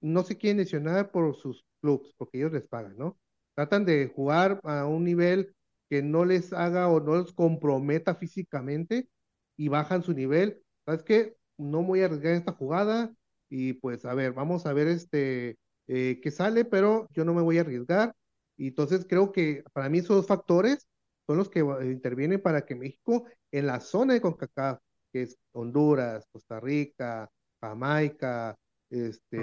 no 0.00 0.22
se 0.24 0.36
quieren 0.36 0.58
lesionar 0.58 1.10
por 1.10 1.34
sus 1.36 1.64
clubes, 1.80 2.14
porque 2.16 2.38
ellos 2.38 2.52
les 2.52 2.66
pagan, 2.68 2.96
¿no? 2.96 3.18
Tratan 3.54 3.84
de 3.84 4.08
jugar 4.14 4.60
a 4.64 4.86
un 4.86 5.04
nivel 5.04 5.54
que 5.90 6.02
no 6.02 6.24
les 6.24 6.52
haga 6.52 6.88
o 6.88 7.00
no 7.00 7.16
los 7.16 7.32
comprometa 7.32 8.14
físicamente 8.14 9.08
y 9.56 9.68
bajan 9.68 10.02
su 10.02 10.12
nivel. 10.14 10.62
¿Sabes 10.86 11.02
qué? 11.02 11.36
No 11.56 11.82
voy 11.82 12.02
a 12.02 12.06
arriesgar 12.06 12.34
esta 12.34 12.52
jugada 12.52 13.14
y 13.48 13.74
pues 13.74 14.04
a 14.04 14.14
ver, 14.14 14.32
vamos 14.32 14.66
a 14.66 14.72
ver 14.72 14.88
este 14.88 15.58
eh, 15.88 16.20
qué 16.22 16.30
sale, 16.30 16.64
pero 16.64 17.08
yo 17.12 17.24
no 17.24 17.34
me 17.34 17.42
voy 17.42 17.58
a 17.58 17.62
arriesgar. 17.62 18.14
Y 18.56 18.68
entonces 18.68 19.06
creo 19.08 19.32
que 19.32 19.64
para 19.72 19.88
mí 19.88 19.98
esos 19.98 20.16
dos 20.16 20.26
factores 20.26 20.88
son 21.26 21.38
los 21.38 21.48
que 21.48 21.60
eh, 21.60 21.90
intervienen 21.90 22.40
para 22.42 22.64
que 22.66 22.74
México 22.74 23.24
en 23.50 23.66
la 23.66 23.80
zona 23.80 24.14
de 24.14 24.20
CONCACAF 24.20 24.80
que 25.12 25.22
es 25.22 25.36
Honduras, 25.52 26.26
Costa 26.32 26.60
Rica, 26.60 27.30
Jamaica, 27.60 28.56
este, 28.90 29.38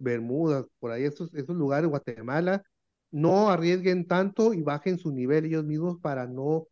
Bermudas, 0.00 0.66
por 0.78 0.90
ahí 0.90 1.04
esos, 1.04 1.32
esos 1.34 1.56
lugares, 1.56 1.88
Guatemala, 1.88 2.62
no 3.10 3.48
arriesguen 3.48 4.06
tanto 4.06 4.52
y 4.54 4.62
bajen 4.62 4.98
su 4.98 5.12
nivel 5.12 5.44
ellos 5.46 5.64
mismos 5.64 5.98
para 6.00 6.26
no, 6.26 6.68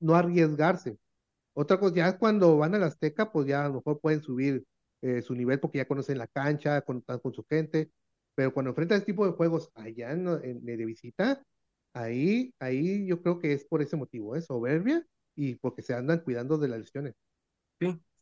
no 0.00 0.14
arriesgarse. 0.14 0.98
Otra 1.54 1.78
cosa, 1.78 1.94
ya 1.96 2.18
cuando 2.18 2.56
van 2.56 2.74
al 2.74 2.84
Azteca, 2.84 3.32
pues 3.32 3.46
ya 3.46 3.64
a 3.64 3.68
lo 3.68 3.74
mejor 3.74 4.00
pueden 4.00 4.22
subir 4.22 4.64
eh, 5.02 5.22
su 5.22 5.34
nivel 5.34 5.60
porque 5.60 5.78
ya 5.78 5.88
conocen 5.88 6.18
la 6.18 6.28
cancha, 6.28 6.78
están 6.78 7.18
con 7.18 7.34
su 7.34 7.44
gente, 7.44 7.90
pero 8.34 8.54
cuando 8.54 8.70
enfrentan 8.70 8.98
este 8.98 9.12
tipo 9.12 9.26
de 9.26 9.32
juegos 9.32 9.70
allá 9.74 10.12
en, 10.12 10.64
de 10.64 10.86
visita, 10.86 11.42
ahí, 11.92 12.54
ahí 12.60 13.06
yo 13.06 13.20
creo 13.20 13.38
que 13.38 13.52
es 13.52 13.64
por 13.64 13.82
ese 13.82 13.96
motivo, 13.96 14.36
es 14.36 14.44
¿eh? 14.44 14.46
soberbia 14.46 15.06
y 15.34 15.56
porque 15.56 15.82
se 15.82 15.94
andan 15.94 16.20
cuidando 16.20 16.58
de 16.58 16.68
las 16.68 16.80
lesiones. 16.80 17.14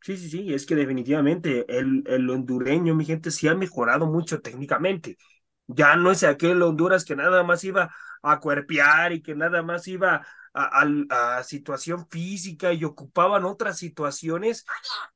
Sí, 0.02 0.16
sí, 0.16 0.30
sí, 0.30 0.54
es 0.54 0.64
que 0.64 0.74
definitivamente 0.74 1.66
el, 1.78 2.02
el 2.06 2.30
hondureño, 2.30 2.94
mi 2.94 3.04
gente, 3.04 3.30
sí 3.30 3.48
ha 3.48 3.54
mejorado 3.54 4.06
mucho 4.06 4.40
técnicamente. 4.40 5.18
Ya 5.66 5.96
no 5.96 6.10
es 6.10 6.24
aquel 6.24 6.62
Honduras 6.62 7.04
que 7.04 7.16
nada 7.16 7.42
más 7.44 7.64
iba 7.64 7.94
a 8.22 8.40
cuerpear 8.40 9.12
y 9.12 9.22
que 9.22 9.34
nada 9.34 9.62
más 9.62 9.88
iba 9.88 10.26
a, 10.54 11.42
situación 11.44 12.06
física 12.08 12.72
y 12.72 12.84
ocupaban 12.84 13.44
otras 13.44 13.78
situaciones 13.78 14.64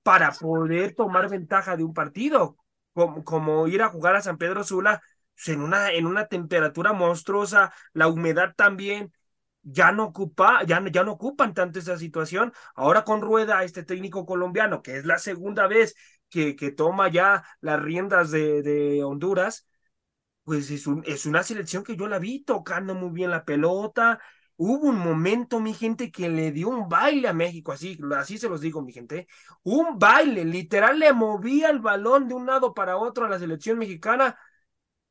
para 0.03 0.32
poder 0.32 0.95
tomar 0.95 1.28
ventaja 1.30 1.76
de 1.76 1.84
un 1.84 1.95
partido, 1.95 2.57
como, 2.92 3.24
como 3.24 3.68
ir 3.68 3.82
a 3.82 3.88
jugar 3.88 4.16
a 4.16 4.22
San 4.22 4.38
Pedro 4.38 4.64
Sula 4.64 5.03
pues, 5.34 5.49
en 5.49 5.61
una, 5.62 5.90
en 5.92 6.07
una 6.07 6.26
temperatura 6.28 6.92
monstruosa, 6.92 7.72
la 7.95 8.09
humedad 8.09 8.55
también, 8.57 9.12
ya 9.64 9.92
no 9.92 10.04
ocupa, 10.04 10.62
ya, 10.64 10.82
ya 10.90 11.04
no 11.04 11.12
ocupan 11.12 11.54
tanto 11.54 11.78
esa 11.78 11.98
situación. 11.98 12.52
Ahora 12.74 13.04
con 13.04 13.20
Rueda, 13.20 13.64
este 13.64 13.82
técnico 13.82 14.26
colombiano, 14.26 14.82
que 14.82 14.96
es 14.96 15.04
la 15.06 15.18
segunda 15.18 15.66
vez 15.66 15.96
que, 16.30 16.56
que 16.56 16.70
toma 16.70 17.08
ya 17.08 17.44
las 17.60 17.80
riendas 17.82 18.30
de, 18.30 19.02
Honduras, 19.04 19.66
pues 20.44 20.70
es, 20.70 20.86
es 21.04 21.26
una 21.26 21.42
selección 21.42 21.84
que 21.84 21.96
yo 21.96 22.08
la 22.08 22.18
vi 22.18 22.44
tocando 22.44 22.94
muy 22.94 23.10
bien 23.10 23.30
la 23.30 23.44
pelota, 23.44 24.20
Hubo 24.56 24.88
un 24.88 24.98
momento, 24.98 25.58
mi 25.60 25.74
gente, 25.74 26.12
que 26.12 26.28
le 26.28 26.52
dio 26.52 26.68
un 26.68 26.88
baile 26.88 27.26
a 27.28 27.32
México, 27.32 27.72
así, 27.72 27.98
así 28.16 28.38
se 28.38 28.48
los 28.48 28.60
digo, 28.60 28.82
mi 28.82 28.92
gente. 28.92 29.26
Un 29.64 29.98
baile, 29.98 30.44
literal, 30.44 30.98
le 31.00 31.12
movía 31.12 31.70
el 31.70 31.80
balón 31.80 32.28
de 32.28 32.34
un 32.34 32.46
lado 32.46 32.72
para 32.72 32.96
otro 32.96 33.26
a 33.26 33.28
la 33.28 33.38
selección 33.40 33.78
mexicana. 33.78 34.38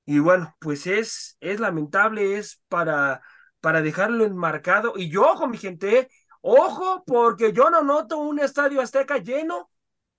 Y 0.06 0.20
bueno, 0.20 0.56
pues 0.60 0.88
es, 0.88 1.38
es 1.41 1.60
lamentable, 1.60 2.38
es 2.38 2.62
para, 2.70 3.22
para 3.64 3.82
dejarlo 3.82 4.26
enmarcado. 4.26 4.95
Y 4.97 5.09
yo, 5.09 5.24
ojo, 5.24 5.47
mi 5.47 5.57
gente, 5.57 6.09
ojo, 6.41 7.05
porque 7.07 7.53
yo 7.53 7.70
no 7.70 7.82
noto 7.82 8.18
un 8.18 8.39
estadio 8.39 8.82
azteca 8.82 9.20
lleno 9.20 9.72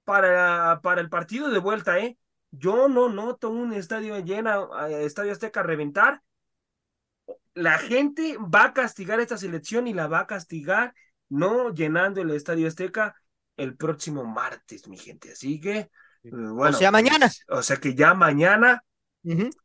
para, 0.05 0.81
para 0.83 1.03
el 1.03 1.11
partido 1.11 1.51
de 1.51 1.59
vuelta, 1.59 1.99
¿eh? 1.99 2.17
Yo 2.51 2.89
no 2.89 3.11
noto 3.11 3.51
un 3.51 3.75
estadio 3.75 4.19
lleno, 4.21 4.71
eh, 4.89 5.05
estadio 5.05 5.33
azteca 5.33 5.63
reventar 5.63 6.23
la 7.55 7.79
gente 7.79 8.37
va 8.39 8.65
a 8.65 8.73
castigar 8.73 9.21
esta 9.21 9.39
selección 9.39 9.87
y 9.87 9.95
la 9.95 10.09
va 10.09 10.21
a 10.21 10.27
castigar 10.27 10.95
no 11.29 11.73
llenando 11.73 12.21
el 12.21 12.31
Estadio 12.31 12.69
Azteca 12.69 13.15
el 13.57 13.77
próximo 13.77 14.25
martes, 14.25 14.89
mi 14.89 14.99
gente. 14.99 15.33
Así 15.33 15.61
que, 15.61 15.79
eh, 15.79 15.91
bueno. 16.23 16.77
O 16.77 16.79
sea, 16.79 16.91
mañana. 16.91 17.27
Pues, 17.27 17.45
o 17.49 17.63
sea 17.63 17.77
que 17.77 17.95
ya 17.95 18.15
mañana, 18.15 18.85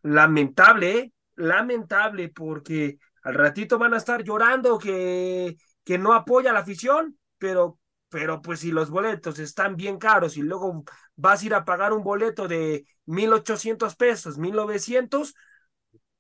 lamentable, 0.04 1.00
¿eh? 1.00 1.14
lamentable, 1.36 2.30
porque 2.30 3.00
al 3.24 3.34
ratito 3.34 3.78
van 3.78 3.94
a 3.94 3.98
estar 3.98 4.24
llorando 4.24 4.78
que, 4.78 5.58
que 5.84 5.98
no 5.98 6.14
apoya 6.14 6.54
la 6.54 6.60
afición, 6.60 7.18
pero, 7.38 7.80
pero 8.10 8.42
pues 8.42 8.60
si 8.60 8.72
los 8.72 8.90
boletos 8.90 9.40
están 9.40 9.76
bien 9.76 9.98
caros 9.98 10.38
y 10.38 10.42
luego 10.42 10.84
vas 11.16 11.42
a 11.42 11.46
ir 11.46 11.54
a 11.54 11.66
pagar 11.66 11.94
un 11.94 12.04
boleto 12.04 12.48
de 12.48 12.86
mil 13.06 13.34
ochocientos 13.34 13.96
pesos, 13.96 14.38
mil 14.38 14.54
novecientos, 14.54 15.36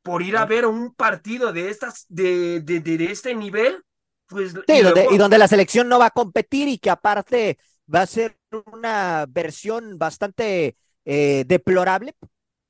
por 0.02 0.22
ir 0.22 0.38
a 0.38 0.46
ver 0.46 0.66
un 0.66 0.94
partido 0.96 1.52
de 1.52 1.70
estas, 1.70 2.06
de, 2.08 2.62
de, 2.62 2.80
de 2.80 3.12
este 3.12 3.36
nivel, 3.36 3.84
pues. 4.28 4.54
Sí, 4.54 4.62
y, 4.68 4.82
donde, 4.82 5.08
y 5.12 5.18
donde 5.18 5.38
la 5.38 5.48
selección 5.48 5.90
no 5.90 6.00
va 6.00 6.08
a 6.08 6.12
competir 6.12 6.68
y 6.68 6.80
que 6.80 6.90
aparte 6.90 7.58
va 7.94 8.02
a 8.02 8.08
ser 8.08 8.38
una 8.72 9.26
versión 9.28 9.98
bastante 9.98 10.78
eh, 11.06 11.44
deplorable. 11.46 12.16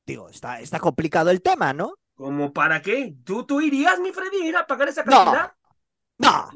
Digo, 0.06 0.30
está, 0.30 0.60
está 0.60 0.80
complicado 0.80 1.30
el 1.30 1.42
tema, 1.42 1.72
¿no? 1.72 1.94
¿Cómo 2.20 2.52
para 2.52 2.82
qué? 2.82 3.16
¿Tú, 3.24 3.46
tú 3.46 3.62
irías, 3.62 3.98
mi 4.02 4.12
Freddy, 4.12 4.46
ir 4.46 4.58
a 4.58 4.68
pagar 4.68 4.90
esa 4.90 5.06
cantidad? 5.06 5.54
No, 6.18 6.50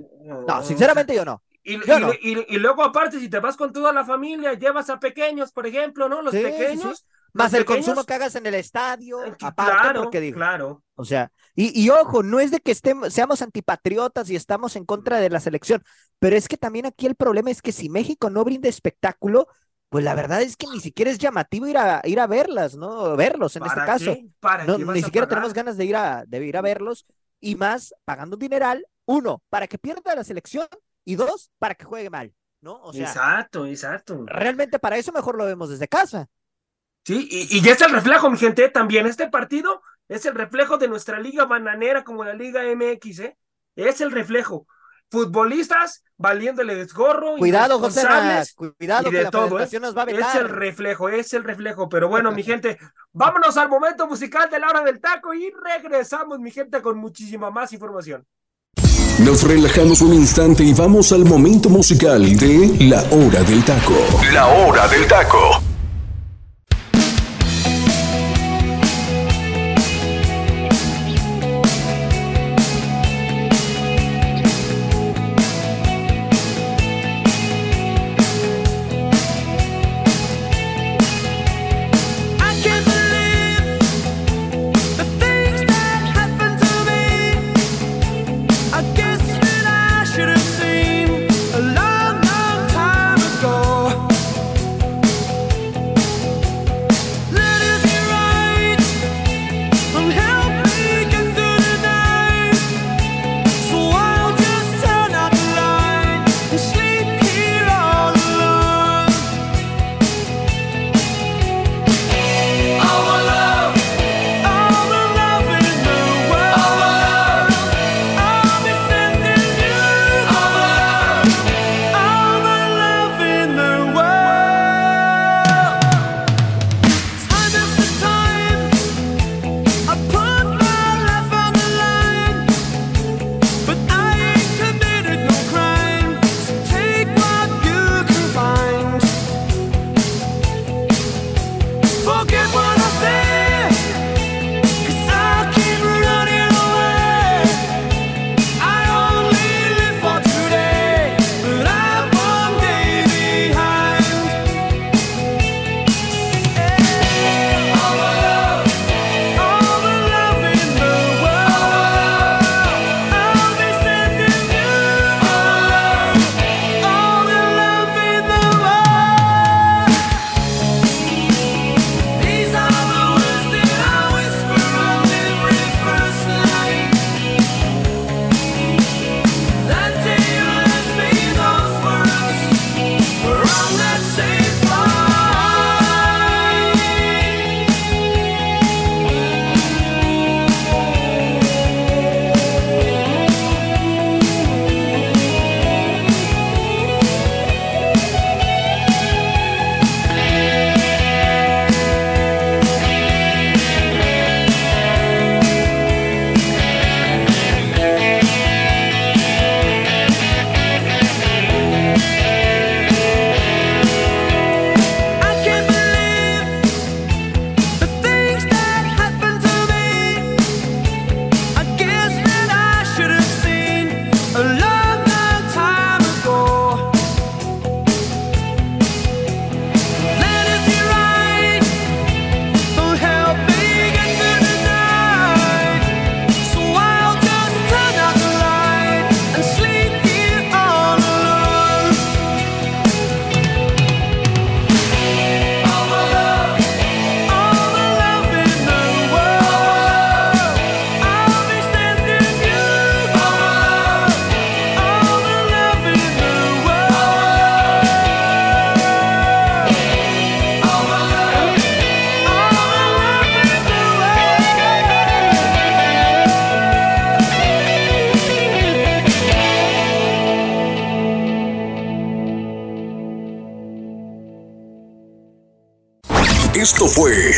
no, 0.45 0.61
sinceramente 0.61 1.15
yo 1.15 1.23
no. 1.23 1.41
Y, 1.63 1.75
y, 1.75 2.57
luego 2.57 2.83
aparte, 2.83 3.17
si 3.17 3.29
te 3.29 3.39
vas 3.39 3.55
con 3.55 3.71
toda 3.71 3.93
la 3.93 4.03
familia, 4.03 4.55
llevas 4.55 4.89
a 4.89 4.99
pequeños, 4.99 5.53
por 5.53 5.65
ejemplo, 5.65 6.09
¿no? 6.09 6.21
Los 6.21 6.33
pequeños, 6.33 7.05
más 7.31 7.53
el 7.53 7.63
consumo 7.63 8.03
que 8.03 8.13
hagas 8.13 8.35
en 8.35 8.45
el 8.45 8.55
estadio, 8.55 9.23
eh, 9.23 9.33
aparte, 9.39 9.71
claro, 9.71 10.03
porque 10.03 10.19
digo, 10.19 10.35
claro. 10.35 10.83
O 10.95 11.05
sea, 11.05 11.31
y, 11.55 11.81
y, 11.81 11.89
ojo, 11.91 12.23
no 12.23 12.41
es 12.41 12.51
de 12.51 12.59
que 12.59 12.73
estemos, 12.73 13.13
seamos 13.13 13.41
antipatriotas 13.41 14.29
y 14.29 14.35
estamos 14.35 14.75
en 14.75 14.83
contra 14.83 15.21
de 15.21 15.29
la 15.29 15.39
selección, 15.39 15.81
pero 16.19 16.35
es 16.35 16.49
que 16.49 16.57
también 16.57 16.87
aquí 16.87 17.05
el 17.05 17.15
problema 17.15 17.51
es 17.51 17.61
que 17.61 17.71
si 17.71 17.87
México 17.87 18.29
no 18.29 18.43
brinda 18.43 18.67
espectáculo, 18.67 19.47
pues 19.93 20.03
la 20.03 20.15
verdad 20.15 20.41
es 20.41 20.57
que 20.57 20.65
ni 20.65 20.79
siquiera 20.79 21.11
es 21.11 21.19
llamativo 21.19 21.67
ir 21.67 21.77
a 21.77 22.01
ir 22.03 22.19
a 22.19 22.25
verlas, 22.25 22.75
¿no? 22.75 23.15
Verlos 23.15 23.55
en 23.57 23.63
este 23.63 23.79
caso. 23.81 24.17
¿Para 24.39 24.65
no, 24.65 24.79
ni 24.79 25.03
siquiera 25.03 25.27
tenemos 25.27 25.53
ganas 25.53 25.77
de 25.77 25.85
ir 25.85 25.95
a 25.95 26.25
de 26.25 26.43
ir 26.43 26.57
a 26.57 26.61
verlos 26.61 27.05
y 27.39 27.53
más 27.53 27.93
pagando 28.03 28.35
un 28.35 28.39
dineral, 28.39 28.87
uno, 29.05 29.43
para 29.51 29.67
que 29.67 29.77
pierda 29.77 30.15
la 30.15 30.23
selección 30.23 30.67
y 31.05 31.13
dos, 31.13 31.51
para 31.59 31.75
que 31.75 31.85
juegue 31.85 32.09
mal, 32.09 32.33
¿no? 32.61 32.81
O 32.81 32.91
sea, 32.91 33.03
exacto, 33.03 33.67
exacto. 33.67 34.23
Realmente 34.25 34.79
para 34.79 34.97
eso 34.97 35.11
mejor 35.11 35.37
lo 35.37 35.45
vemos 35.45 35.69
desde 35.69 35.87
casa. 35.87 36.27
Sí, 37.05 37.27
y, 37.29 37.59
y 37.59 37.69
es 37.69 37.79
el 37.79 37.91
reflejo, 37.91 38.31
mi 38.31 38.37
gente, 38.39 38.69
también 38.69 39.05
este 39.05 39.27
partido 39.27 39.83
es 40.07 40.25
el 40.25 40.33
reflejo 40.33 40.79
de 40.79 40.87
nuestra 40.87 41.19
liga 41.19 41.45
bananera 41.45 42.03
como 42.03 42.23
la 42.23 42.33
Liga 42.33 42.63
MX, 42.63 43.19
¿eh? 43.19 43.37
Es 43.75 44.01
el 44.01 44.11
reflejo. 44.11 44.65
Futbolistas 45.13 46.03
valiéndole 46.17 46.73
desgorro. 46.73 47.37
Cuidado, 47.37 47.77
José. 47.77 48.01
Cuidado, 48.55 49.09
y 49.09 49.11
de 49.11 49.25
todo, 49.25 49.59
¿eh? 49.59 49.69
nos 49.79 49.95
va 49.95 50.01
a 50.01 50.05
Es 50.05 50.33
el 50.33 50.49
reflejo, 50.49 51.07
es 51.07 51.35
el 51.35 51.43
reflejo. 51.43 51.87
Pero 51.87 52.09
bueno, 52.09 52.31
mi 52.31 52.41
gente, 52.41 52.79
vámonos 53.13 53.55
al 53.57 53.69
momento 53.69 54.07
musical 54.07 54.49
de 54.49 54.59
la 54.59 54.69
hora 54.69 54.81
del 54.81 54.99
taco 54.99 55.35
y 55.35 55.51
regresamos, 55.51 56.39
mi 56.39 56.49
gente, 56.49 56.81
con 56.81 56.97
muchísima 56.97 57.51
más 57.51 57.71
información. 57.73 58.25
Nos 59.19 59.47
relajamos 59.47 60.01
un 60.01 60.15
instante 60.15 60.63
y 60.63 60.73
vamos 60.73 61.11
al 61.11 61.25
momento 61.25 61.69
musical 61.69 62.35
de 62.35 62.75
La 62.79 63.03
Hora 63.11 63.43
del 63.43 63.63
Taco. 63.63 63.93
La 64.33 64.47
Hora 64.47 64.87
del 64.87 65.07
Taco. 65.07 65.61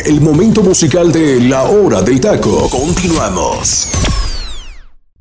El 0.05 0.21
momento 0.21 0.61
musical 0.61 1.11
de 1.11 1.41
La 1.41 1.63
Hora 1.63 2.03
del 2.03 2.21
Taco. 2.21 2.69
Continuamos. 2.69 3.91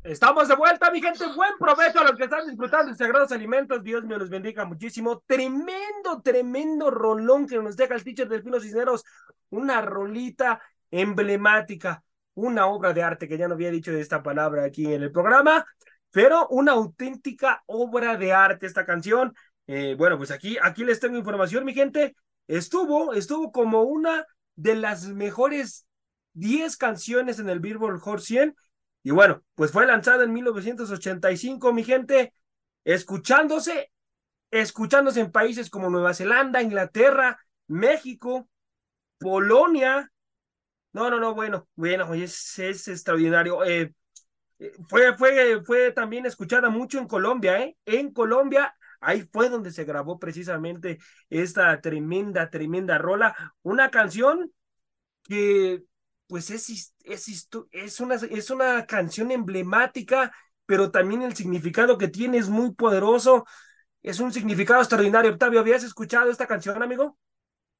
Estamos 0.03 0.47
de 0.47 0.55
vuelta, 0.55 0.91
mi 0.91 1.01
gente. 1.01 1.25
Buen 1.35 1.53
provecho 1.59 2.01
a 2.01 2.03
los 2.03 2.15
que 2.15 2.25
están 2.25 2.45
disfrutando 2.45 2.91
de 2.91 2.97
sagrados 2.97 3.31
alimentos. 3.31 3.81
Dios 3.81 4.03
me 4.03 4.15
los 4.15 4.29
bendiga 4.29 4.63
muchísimo. 4.63 5.23
Tremendo, 5.25 6.21
tremendo 6.23 6.91
rolón 6.91 7.47
que 7.47 7.57
nos 7.57 7.75
deja 7.75 7.95
el 7.95 8.03
teacher 8.03 8.29
del 8.29 8.43
Pino 8.43 8.59
Cisneros. 8.59 9.03
Una 9.49 9.81
rolita 9.81 10.61
emblemática, 10.91 12.03
una 12.35 12.67
obra 12.67 12.93
de 12.93 13.01
arte 13.01 13.27
que 13.27 13.39
ya 13.39 13.47
no 13.47 13.55
había 13.55 13.71
dicho 13.71 13.91
esta 13.91 14.21
palabra 14.21 14.65
aquí 14.65 14.93
en 14.93 15.01
el 15.01 15.11
programa, 15.11 15.65
pero 16.11 16.47
una 16.49 16.73
auténtica 16.73 17.63
obra 17.65 18.17
de 18.17 18.33
arte 18.33 18.67
esta 18.67 18.85
canción. 18.85 19.33
Eh, 19.65 19.95
bueno, 19.97 20.15
pues 20.19 20.29
aquí, 20.29 20.59
aquí 20.61 20.83
les 20.83 20.99
tengo 20.99 21.17
información, 21.17 21.65
mi 21.65 21.73
gente 21.73 22.15
estuvo, 22.47 23.15
estuvo 23.15 23.51
como 23.51 23.81
una 23.81 24.27
de 24.55 24.75
las 24.75 25.05
mejores 25.07 25.85
10 26.33 26.77
canciones 26.77 27.39
en 27.39 27.49
el 27.49 27.59
Billboard 27.59 27.99
Hot 27.99 28.19
100. 28.19 28.55
Y 29.03 29.11
bueno, 29.11 29.43
pues 29.55 29.71
fue 29.71 29.85
lanzada 29.85 30.23
en 30.23 30.33
1985, 30.33 31.73
mi 31.73 31.83
gente, 31.83 32.33
escuchándose, 32.83 33.91
escuchándose 34.51 35.21
en 35.21 35.31
países 35.31 35.69
como 35.69 35.89
Nueva 35.89 36.13
Zelanda, 36.13 36.61
Inglaterra, 36.61 37.39
México, 37.67 38.49
Polonia. 39.19 40.11
No, 40.93 41.09
no, 41.09 41.19
no, 41.19 41.35
bueno, 41.35 41.67
bueno, 41.75 42.13
es, 42.13 42.57
es 42.59 42.87
extraordinario. 42.87 43.63
Eh, 43.63 43.93
eh, 44.59 44.71
fue, 44.87 45.15
fue, 45.17 45.61
fue 45.63 45.91
también 45.91 46.25
escuchada 46.25 46.69
mucho 46.69 46.99
en 46.99 47.07
Colombia, 47.07 47.61
¿eh? 47.61 47.77
En 47.85 48.13
Colombia 48.13 48.75
Ahí 49.05 49.27
fue 49.31 49.49
donde 49.49 49.71
se 49.71 49.85
grabó 49.85 50.19
precisamente 50.19 50.99
esta 51.29 51.79
tremenda, 51.79 52.49
tremenda 52.49 52.97
rola. 52.97 53.35
Una 53.61 53.89
canción 53.91 54.51
que 55.23 55.83
pues 56.27 56.49
es, 56.49 56.93
es, 57.03 57.47
es, 57.71 57.99
una, 57.99 58.15
es 58.15 58.49
una 58.49 58.85
canción 58.85 59.31
emblemática, 59.31 60.31
pero 60.65 60.91
también 60.91 61.21
el 61.21 61.35
significado 61.35 61.97
que 61.97 62.07
tiene 62.07 62.37
es 62.37 62.49
muy 62.49 62.73
poderoso. 62.73 63.45
Es 64.01 64.19
un 64.19 64.31
significado 64.31 64.81
extraordinario. 64.81 65.31
Octavio, 65.31 65.59
¿habías 65.59 65.83
escuchado 65.83 66.31
esta 66.31 66.47
canción, 66.47 66.81
amigo? 66.81 67.17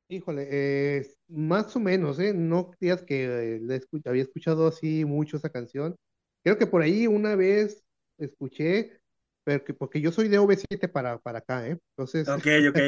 Híjole, 0.07 0.47
eh, 0.51 1.07
más 1.28 1.76
o 1.76 1.80
menos, 1.80 2.19
¿eh? 2.19 2.34
No 2.34 2.71
días 2.80 3.01
que 3.01 3.57
eh, 3.57 3.82
había 4.05 4.23
escuchado 4.23 4.67
así 4.67 5.03
mucho 5.05 5.38
esa 5.38 5.49
canción. 5.49 5.95
Creo 6.43 6.59
que 6.59 6.67
por 6.67 6.84
ahí 6.84 7.07
una 7.07 7.36
vez 7.36 7.84
escuché, 8.19 8.99
porque, 9.45 9.73
porque 9.73 10.01
yo 10.01 10.11
soy 10.11 10.27
de 10.27 10.39
V7 10.39 10.91
para, 10.91 11.19
para 11.19 11.39
acá, 11.39 11.67
¿eh? 11.67 11.77
Entonces. 11.91 12.27
Ok, 12.27 12.45
ok. 12.69 12.79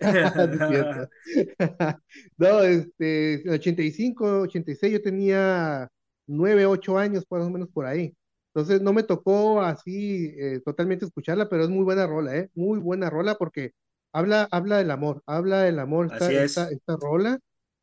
no, 2.38 2.62
este, 2.62 3.42
en 3.42 3.50
85, 3.50 4.40
86 4.42 4.92
yo 4.92 5.02
tenía 5.02 5.88
9, 6.26 6.66
8 6.66 6.98
años, 6.98 7.24
más 7.30 7.42
o 7.42 7.50
menos 7.50 7.68
por 7.68 7.86
ahí. 7.86 8.14
Entonces 8.52 8.82
no 8.82 8.92
me 8.92 9.04
tocó 9.04 9.60
así 9.60 10.34
eh, 10.38 10.60
totalmente 10.64 11.04
escucharla, 11.04 11.48
pero 11.48 11.62
es 11.62 11.68
muy 11.68 11.84
buena 11.84 12.06
rola, 12.06 12.36
¿eh? 12.36 12.50
Muy 12.54 12.80
buena 12.80 13.08
rola 13.08 13.36
porque 13.36 13.72
habla, 14.12 14.48
habla 14.50 14.78
del 14.78 14.90
amor, 14.90 15.22
habla 15.26 15.62
del 15.62 15.78
amor 15.78 16.08
esta, 16.10 16.32
esta, 16.32 16.70
esta, 16.70 16.96
rola, 16.96 17.38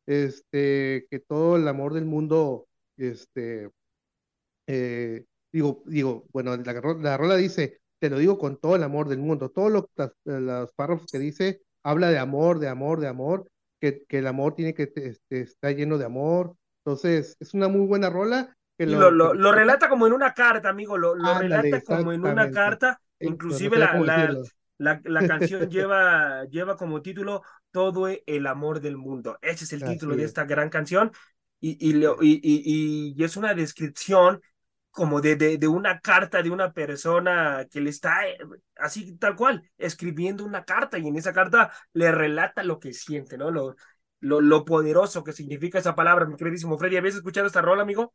este, 0.06 1.06
que 1.10 1.20
todo 1.20 1.56
el 1.56 1.66
amor 1.68 1.94
del 1.94 2.04
mundo, 2.04 2.66
este, 2.98 3.70
eh, 4.66 5.24
digo, 5.50 5.82
digo, 5.86 6.26
bueno, 6.32 6.54
la, 6.56 6.96
la 7.00 7.16
rola 7.16 7.36
dice, 7.36 7.80
te 7.98 8.10
lo 8.10 8.18
digo 8.18 8.38
con 8.38 8.56
todo 8.56 8.76
el 8.76 8.82
amor 8.82 9.08
del 9.08 9.18
mundo. 9.18 9.50
Todos 9.50 9.72
los, 9.72 9.84
los 10.24 10.72
párrafos 10.72 11.06
que 11.10 11.18
dice 11.18 11.62
habla 11.82 12.10
de 12.10 12.18
amor, 12.18 12.58
de 12.58 12.68
amor, 12.68 13.00
de 13.00 13.08
amor, 13.08 13.50
que, 13.80 14.04
que 14.08 14.18
el 14.18 14.26
amor 14.26 14.54
tiene 14.54 14.74
que 14.74 14.92
este, 14.94 15.40
estar 15.40 15.74
lleno 15.74 15.98
de 15.98 16.04
amor. 16.04 16.54
Entonces, 16.84 17.36
es 17.40 17.54
una 17.54 17.68
muy 17.68 17.86
buena 17.86 18.10
rola. 18.10 18.54
Que 18.76 18.86
lo, 18.86 19.10
lo, 19.10 19.34
lo, 19.34 19.52
relata 19.52 19.88
como 19.88 20.06
en 20.06 20.12
una 20.12 20.34
carta, 20.34 20.68
amigo, 20.68 20.96
lo, 20.96 21.14
lo 21.14 21.38
relata 21.38 21.80
como 21.80 22.12
en 22.12 22.24
una 22.24 22.50
carta. 22.50 23.00
Inclusive 23.20 23.76
la, 23.76 23.92
la, 24.78 25.00
la, 25.02 25.26
canción 25.26 25.68
lleva, 25.70 26.44
lleva 26.44 26.76
como 26.76 27.02
título 27.02 27.42
Todo 27.72 28.08
el 28.08 28.46
amor 28.46 28.80
del 28.80 28.96
mundo. 28.96 29.38
Ese 29.42 29.64
es 29.64 29.72
el 29.72 29.84
título 29.84 30.14
de 30.14 30.24
esta 30.24 30.44
gran 30.44 30.70
canción. 30.70 31.10
Y, 31.60 31.70
y, 31.80 32.06
y, 32.22 33.14
y 33.16 33.24
es 33.24 33.36
una 33.36 33.52
descripción 33.52 34.40
como 34.98 35.20
de, 35.20 35.36
de, 35.36 35.58
de, 35.58 35.68
una 35.68 36.00
carta 36.00 36.42
de 36.42 36.50
una 36.50 36.72
persona 36.72 37.64
que 37.70 37.80
le 37.80 37.88
está 37.88 38.26
eh, 38.26 38.36
así 38.74 39.16
tal 39.16 39.36
cual, 39.36 39.62
escribiendo 39.78 40.44
una 40.44 40.64
carta 40.64 40.98
y 40.98 41.06
en 41.06 41.14
esa 41.14 41.32
carta 41.32 41.70
le 41.92 42.10
relata 42.10 42.64
lo 42.64 42.80
que 42.80 42.92
siente, 42.92 43.38
¿no? 43.38 43.52
Lo, 43.52 43.76
lo, 44.18 44.40
lo 44.40 44.64
poderoso 44.64 45.22
que 45.22 45.32
significa 45.32 45.78
esa 45.78 45.94
palabra, 45.94 46.26
mi 46.26 46.34
queridísimo 46.34 46.76
Freddy. 46.76 46.96
¿Habías 46.96 47.14
escuchado 47.14 47.46
esta 47.46 47.62
rola, 47.62 47.82
amigo? 47.82 48.12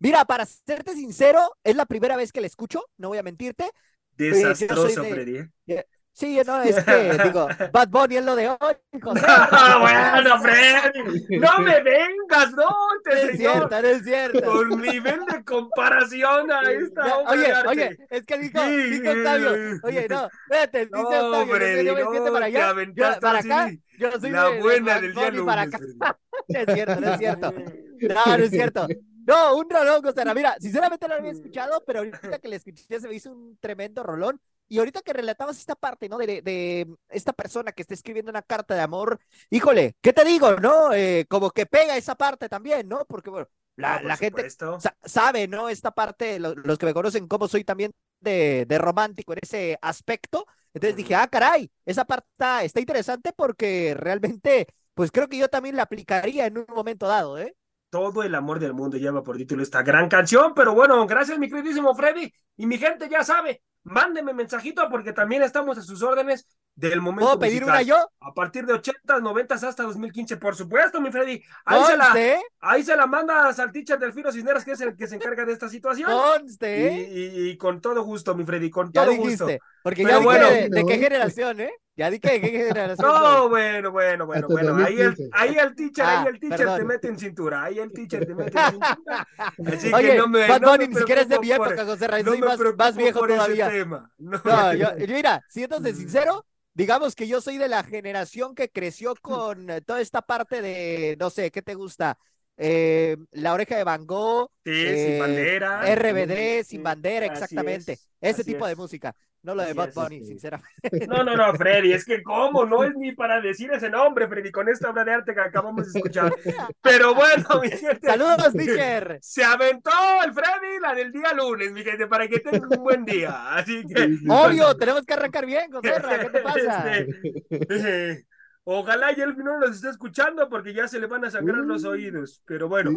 Mira, 0.00 0.24
para 0.24 0.44
serte 0.44 0.94
sincero, 0.94 1.56
es 1.62 1.76
la 1.76 1.86
primera 1.86 2.16
vez 2.16 2.32
que 2.32 2.40
la 2.40 2.48
escucho, 2.48 2.82
no 2.96 3.10
voy 3.10 3.18
a 3.18 3.22
mentirte. 3.22 3.70
Desastroso, 4.16 5.04
Freddy. 5.04 5.48
¿eh? 5.68 5.86
Sí, 6.14 6.40
no, 6.46 6.62
es 6.62 6.84
que, 6.84 7.18
digo, 7.24 7.48
Bad 7.72 7.88
Bunny 7.88 8.18
es 8.18 8.24
lo 8.24 8.36
de 8.36 8.48
hoy, 8.48 9.00
José. 9.02 9.26
bueno, 9.80 10.40
Freddy, 10.40 11.38
no 11.40 11.58
me 11.58 11.82
vengas, 11.82 12.52
no, 12.52 12.70
te 13.02 13.32
es 13.32 13.36
cierto, 13.36 13.76
es 13.78 14.04
cierto. 14.04 14.44
Con 14.44 14.80
nivel 14.80 15.26
de 15.26 15.44
comparación 15.44 16.52
a 16.52 16.62
esta 16.70 17.18
obra 17.18 17.30
Oye, 17.32 17.52
oye, 17.66 17.98
es 18.10 18.24
que 18.24 18.38
dijo, 18.38 18.64
dijo 18.64 19.10
Octavio, 19.10 19.50
oye, 19.82 20.06
no, 20.08 20.28
espérate, 20.48 20.88
no, 20.88 20.98
dice 20.98 21.20
Octavio, 21.20 21.54
Freddy, 21.56 21.84
yo 21.84 21.94
me 21.94 22.02
no, 22.02 22.32
para 22.32 22.46
allá, 22.46 22.74
yo, 22.94 23.20
para 23.20 23.38
acá, 23.40 23.70
yo 23.98 24.20
soy 24.20 24.30
la 24.30 24.50
de, 24.50 24.60
buena 24.60 25.00
de 25.00 25.08
del 25.08 25.14
día 25.14 25.44
para 25.44 25.62
acá. 25.62 25.78
es 26.48 26.74
cierto, 26.74 27.00
no 27.00 27.12
es 27.12 27.18
cierto. 27.18 27.54
No, 28.04 28.36
no 28.36 28.44
es 28.44 28.50
cierto. 28.50 28.86
No, 29.26 29.56
un 29.56 29.70
rolón, 29.70 30.02
Costa 30.02 30.34
Mira, 30.34 30.56
sinceramente 30.60 31.08
no 31.08 31.14
lo 31.14 31.20
había 31.20 31.32
escuchado, 31.32 31.82
pero 31.86 32.00
ahorita 32.00 32.38
que 32.38 32.48
le 32.48 32.56
escuché 32.56 33.00
se 33.00 33.08
me 33.08 33.14
hizo 33.14 33.32
un 33.32 33.56
tremendo 33.58 34.02
rolón. 34.02 34.38
Y 34.68 34.78
ahorita 34.78 35.02
que 35.02 35.12
relatabas 35.12 35.58
esta 35.58 35.74
parte, 35.74 36.08
¿no? 36.08 36.18
De, 36.18 36.42
de, 36.42 36.86
esta 37.08 37.32
persona 37.32 37.72
que 37.72 37.82
está 37.82 37.94
escribiendo 37.94 38.30
una 38.30 38.42
carta 38.42 38.74
de 38.74 38.80
amor, 38.80 39.20
híjole, 39.50 39.96
¿qué 40.00 40.12
te 40.12 40.24
digo, 40.24 40.56
no? 40.56 40.92
Eh, 40.92 41.26
como 41.28 41.50
que 41.50 41.66
pega 41.66 41.96
esa 41.96 42.14
parte 42.14 42.48
también, 42.48 42.88
¿no? 42.88 43.04
Porque, 43.06 43.30
bueno, 43.30 43.48
la, 43.76 44.00
no, 44.00 44.08
la 44.08 44.16
gente 44.16 44.48
sa 44.50 44.96
sabe, 45.04 45.48
¿no? 45.48 45.68
Esta 45.68 45.90
parte, 45.90 46.38
lo, 46.38 46.54
los 46.54 46.78
que 46.78 46.86
me 46.86 46.94
conocen, 46.94 47.28
cómo 47.28 47.48
soy 47.48 47.64
también 47.64 47.92
de, 48.20 48.64
de 48.66 48.78
romántico 48.78 49.32
en 49.32 49.40
ese 49.42 49.78
aspecto. 49.82 50.46
Entonces 50.72 50.96
dije, 50.96 51.14
ah, 51.14 51.28
caray, 51.28 51.70
esa 51.84 52.04
parte 52.04 52.28
está, 52.32 52.64
está 52.64 52.80
interesante 52.80 53.32
porque 53.32 53.94
realmente, 53.96 54.66
pues 54.94 55.10
creo 55.10 55.28
que 55.28 55.38
yo 55.38 55.48
también 55.48 55.76
la 55.76 55.82
aplicaría 55.82 56.46
en 56.46 56.58
un 56.58 56.66
momento 56.68 57.06
dado, 57.06 57.38
¿eh? 57.38 57.54
todo 57.94 58.24
el 58.24 58.34
amor 58.34 58.58
del 58.58 58.74
mundo 58.74 58.96
lleva 58.96 59.22
por 59.22 59.36
título 59.36 59.62
esta 59.62 59.84
gran 59.84 60.08
canción, 60.08 60.52
pero 60.52 60.74
bueno, 60.74 61.06
gracias 61.06 61.38
mi 61.38 61.48
queridísimo 61.48 61.94
Freddy 61.94 62.28
y 62.56 62.66
mi 62.66 62.76
gente 62.76 63.08
ya 63.08 63.22
sabe, 63.22 63.62
mándeme 63.84 64.32
mensajito 64.34 64.88
porque 64.90 65.12
también 65.12 65.42
estamos 65.42 65.78
a 65.78 65.82
sus 65.82 66.02
órdenes 66.02 66.46
del 66.76 67.00
momento 67.00 67.26
¿Puedo 67.26 67.38
pedir 67.38 67.62
musical. 67.62 67.74
una 67.74 67.82
yo? 67.82 68.10
A 68.20 68.34
partir 68.34 68.66
de 68.66 68.72
80, 68.74 69.20
90 69.20 69.54
hasta 69.54 69.82
2015, 69.84 70.36
por 70.38 70.56
supuesto, 70.56 71.00
mi 71.00 71.10
Freddy. 71.10 71.42
Ahí, 71.64 71.84
se 71.84 71.96
la, 71.96 72.40
ahí 72.60 72.82
se 72.82 72.96
la 72.96 73.06
mandas 73.06 73.58
al 73.58 73.70
teacher 73.70 73.98
Delfino 73.98 74.32
Cisneros, 74.32 74.64
que 74.64 74.72
es 74.72 74.80
el 74.80 74.96
que 74.96 75.06
se 75.06 75.16
encarga 75.16 75.44
de 75.44 75.52
esta 75.52 75.68
situación. 75.68 76.10
Conste. 76.10 76.92
Y, 76.92 77.18
y, 77.18 77.50
y, 77.50 77.56
con 77.56 77.80
todo 77.80 78.02
gusto, 78.02 78.34
mi 78.34 78.44
Freddy, 78.44 78.70
con 78.70 78.92
todo 78.92 79.12
ya 79.12 79.16
gusto. 79.18 79.46
Porque 79.82 80.02
Pero 80.02 80.18
ya 80.18 80.24
bueno, 80.24 80.46
de, 80.48 80.68
de, 80.70 80.86
qué 80.86 80.98
generación, 80.98 81.60
¿eh? 81.60 81.70
Ya 81.96 82.10
di 82.10 82.18
que, 82.18 82.40
qué 82.40 82.48
generación. 82.48 83.06
No, 83.06 83.48
bueno, 83.48 83.92
bueno, 83.92 84.26
bueno, 84.26 84.48
bueno. 84.48 84.76
Ahí 84.84 85.00
el, 85.00 85.14
ahí 85.32 85.56
el 85.56 85.74
teacher, 85.76 86.04
ah, 86.04 86.22
ahí 86.22 86.26
el 86.28 86.40
teacher 86.40 86.58
perdón. 86.58 86.78
te 86.78 86.84
mete 86.84 87.08
en 87.08 87.18
cintura. 87.18 87.62
Ahí 87.62 87.78
el 87.78 87.92
teacher 87.92 88.26
te 88.26 88.34
mete 88.34 88.58
en 88.58 88.70
cintura. 88.72 89.28
Así 89.76 89.92
Oye, 89.92 90.08
que 90.08 90.18
no 90.18 90.26
me. 90.26 90.48
Bad 90.48 90.60
no 90.60 90.70
Bunny, 90.70 90.88
me 90.88 90.88
ni 90.88 90.96
siquiera 90.96 91.20
es 91.20 91.28
de 91.28 91.38
mi 91.38 91.52
época, 91.52 91.84
José 91.84 92.08
no 92.08 92.30
soy 92.32 92.40
más, 92.40 92.58
más 92.76 92.96
viejo 92.96 93.20
por 93.20 93.30
ese 93.30 93.38
todavía. 93.38 93.68
tema. 93.68 94.10
No. 94.18 94.40
No, 94.42 94.74
yo, 94.74 94.96
yo, 94.96 95.14
mira, 95.14 95.40
siéndote 95.48 95.94
sincero, 95.94 96.44
digamos 96.74 97.14
que 97.14 97.26
yo 97.28 97.40
soy 97.40 97.58
de 97.58 97.68
la 97.68 97.82
generación 97.84 98.54
que 98.54 98.70
creció 98.70 99.14
con 99.22 99.70
eh, 99.70 99.80
toda 99.80 100.00
esta 100.00 100.22
parte 100.22 100.62
de, 100.62 101.16
no 101.18 101.30
sé, 101.30 101.50
¿qué 101.50 101.62
te 101.62 101.74
gusta? 101.74 102.18
Eh, 102.56 103.16
la 103.32 103.52
oreja 103.52 103.76
de 103.76 103.84
Van 103.84 104.06
Gogh, 104.06 104.50
Sí, 104.64 104.70
eh, 104.72 105.06
sin 105.10 105.18
bandera. 105.18 105.94
RBD, 105.94 106.58
Sí, 106.62 106.64
sin 106.64 106.82
bandera, 106.82 107.26
exactamente. 107.26 107.92
es, 107.94 108.08
Ese 108.20 108.44
tipo 108.44 108.64
de 108.66 108.72
es. 108.72 108.78
música, 108.78 109.14
no 109.42 109.54
lo 109.54 109.62
de 109.62 109.74
Bad 109.74 109.92
Bunny, 109.92 110.20
sí. 110.20 110.26
sinceramente. 110.28 111.06
No, 111.08 111.22
no, 111.22 111.36
no, 111.36 111.52
Freddy, 111.54 111.92
es 111.92 112.04
que 112.04 112.22
cómo, 112.22 112.64
no 112.64 112.82
es 112.84 112.94
ni 112.96 113.12
para 113.12 113.40
decir 113.40 113.70
ese 113.72 113.90
nombre, 113.90 114.26
Freddy, 114.28 114.50
con 114.52 114.68
esta 114.68 114.88
obra 114.90 115.04
de 115.04 115.12
arte 115.12 115.34
que 115.34 115.40
acabamos 115.40 115.92
de 115.92 115.98
escuchar. 115.98 116.32
Pero 116.80 117.14
bueno, 117.14 117.60
mi 117.60 117.70
gente. 117.70 118.06
Saludos, 118.06 118.52
teacher. 118.56 119.18
Se 119.20 119.44
aventó 119.44 119.90
el 120.24 120.32
Freddy 120.32 120.80
la 120.80 120.94
del 120.94 121.12
día 121.12 121.32
lunes, 121.34 121.72
mi 121.72 121.82
gente, 121.82 122.06
para 122.06 122.26
que 122.28 122.38
tengan 122.40 122.70
un 122.72 122.82
buen 122.84 123.04
día. 123.04 123.54
Así 123.56 123.84
que. 123.84 124.16
Obvio, 124.28 124.74
tenemos 124.76 125.02
que 125.04 125.12
arrancar 125.14 125.44
bien, 125.44 125.70
Joserra, 125.70 126.20
¿qué 126.20 126.30
te 126.30 126.40
pasa? 126.40 126.96
Este, 126.96 127.44
eh, 127.50 128.24
ojalá 128.64 129.12
y 129.12 129.20
él 129.20 129.36
no 129.36 129.58
nos 129.58 129.76
esté 129.76 129.90
escuchando 129.90 130.48
porque 130.48 130.74
ya 130.74 130.88
se 130.88 130.98
le 130.98 131.06
van 131.06 131.24
a 131.24 131.30
sangrar 131.30 131.64
los 131.64 131.84
oídos. 131.84 132.42
Pero 132.44 132.68
bueno, 132.68 132.96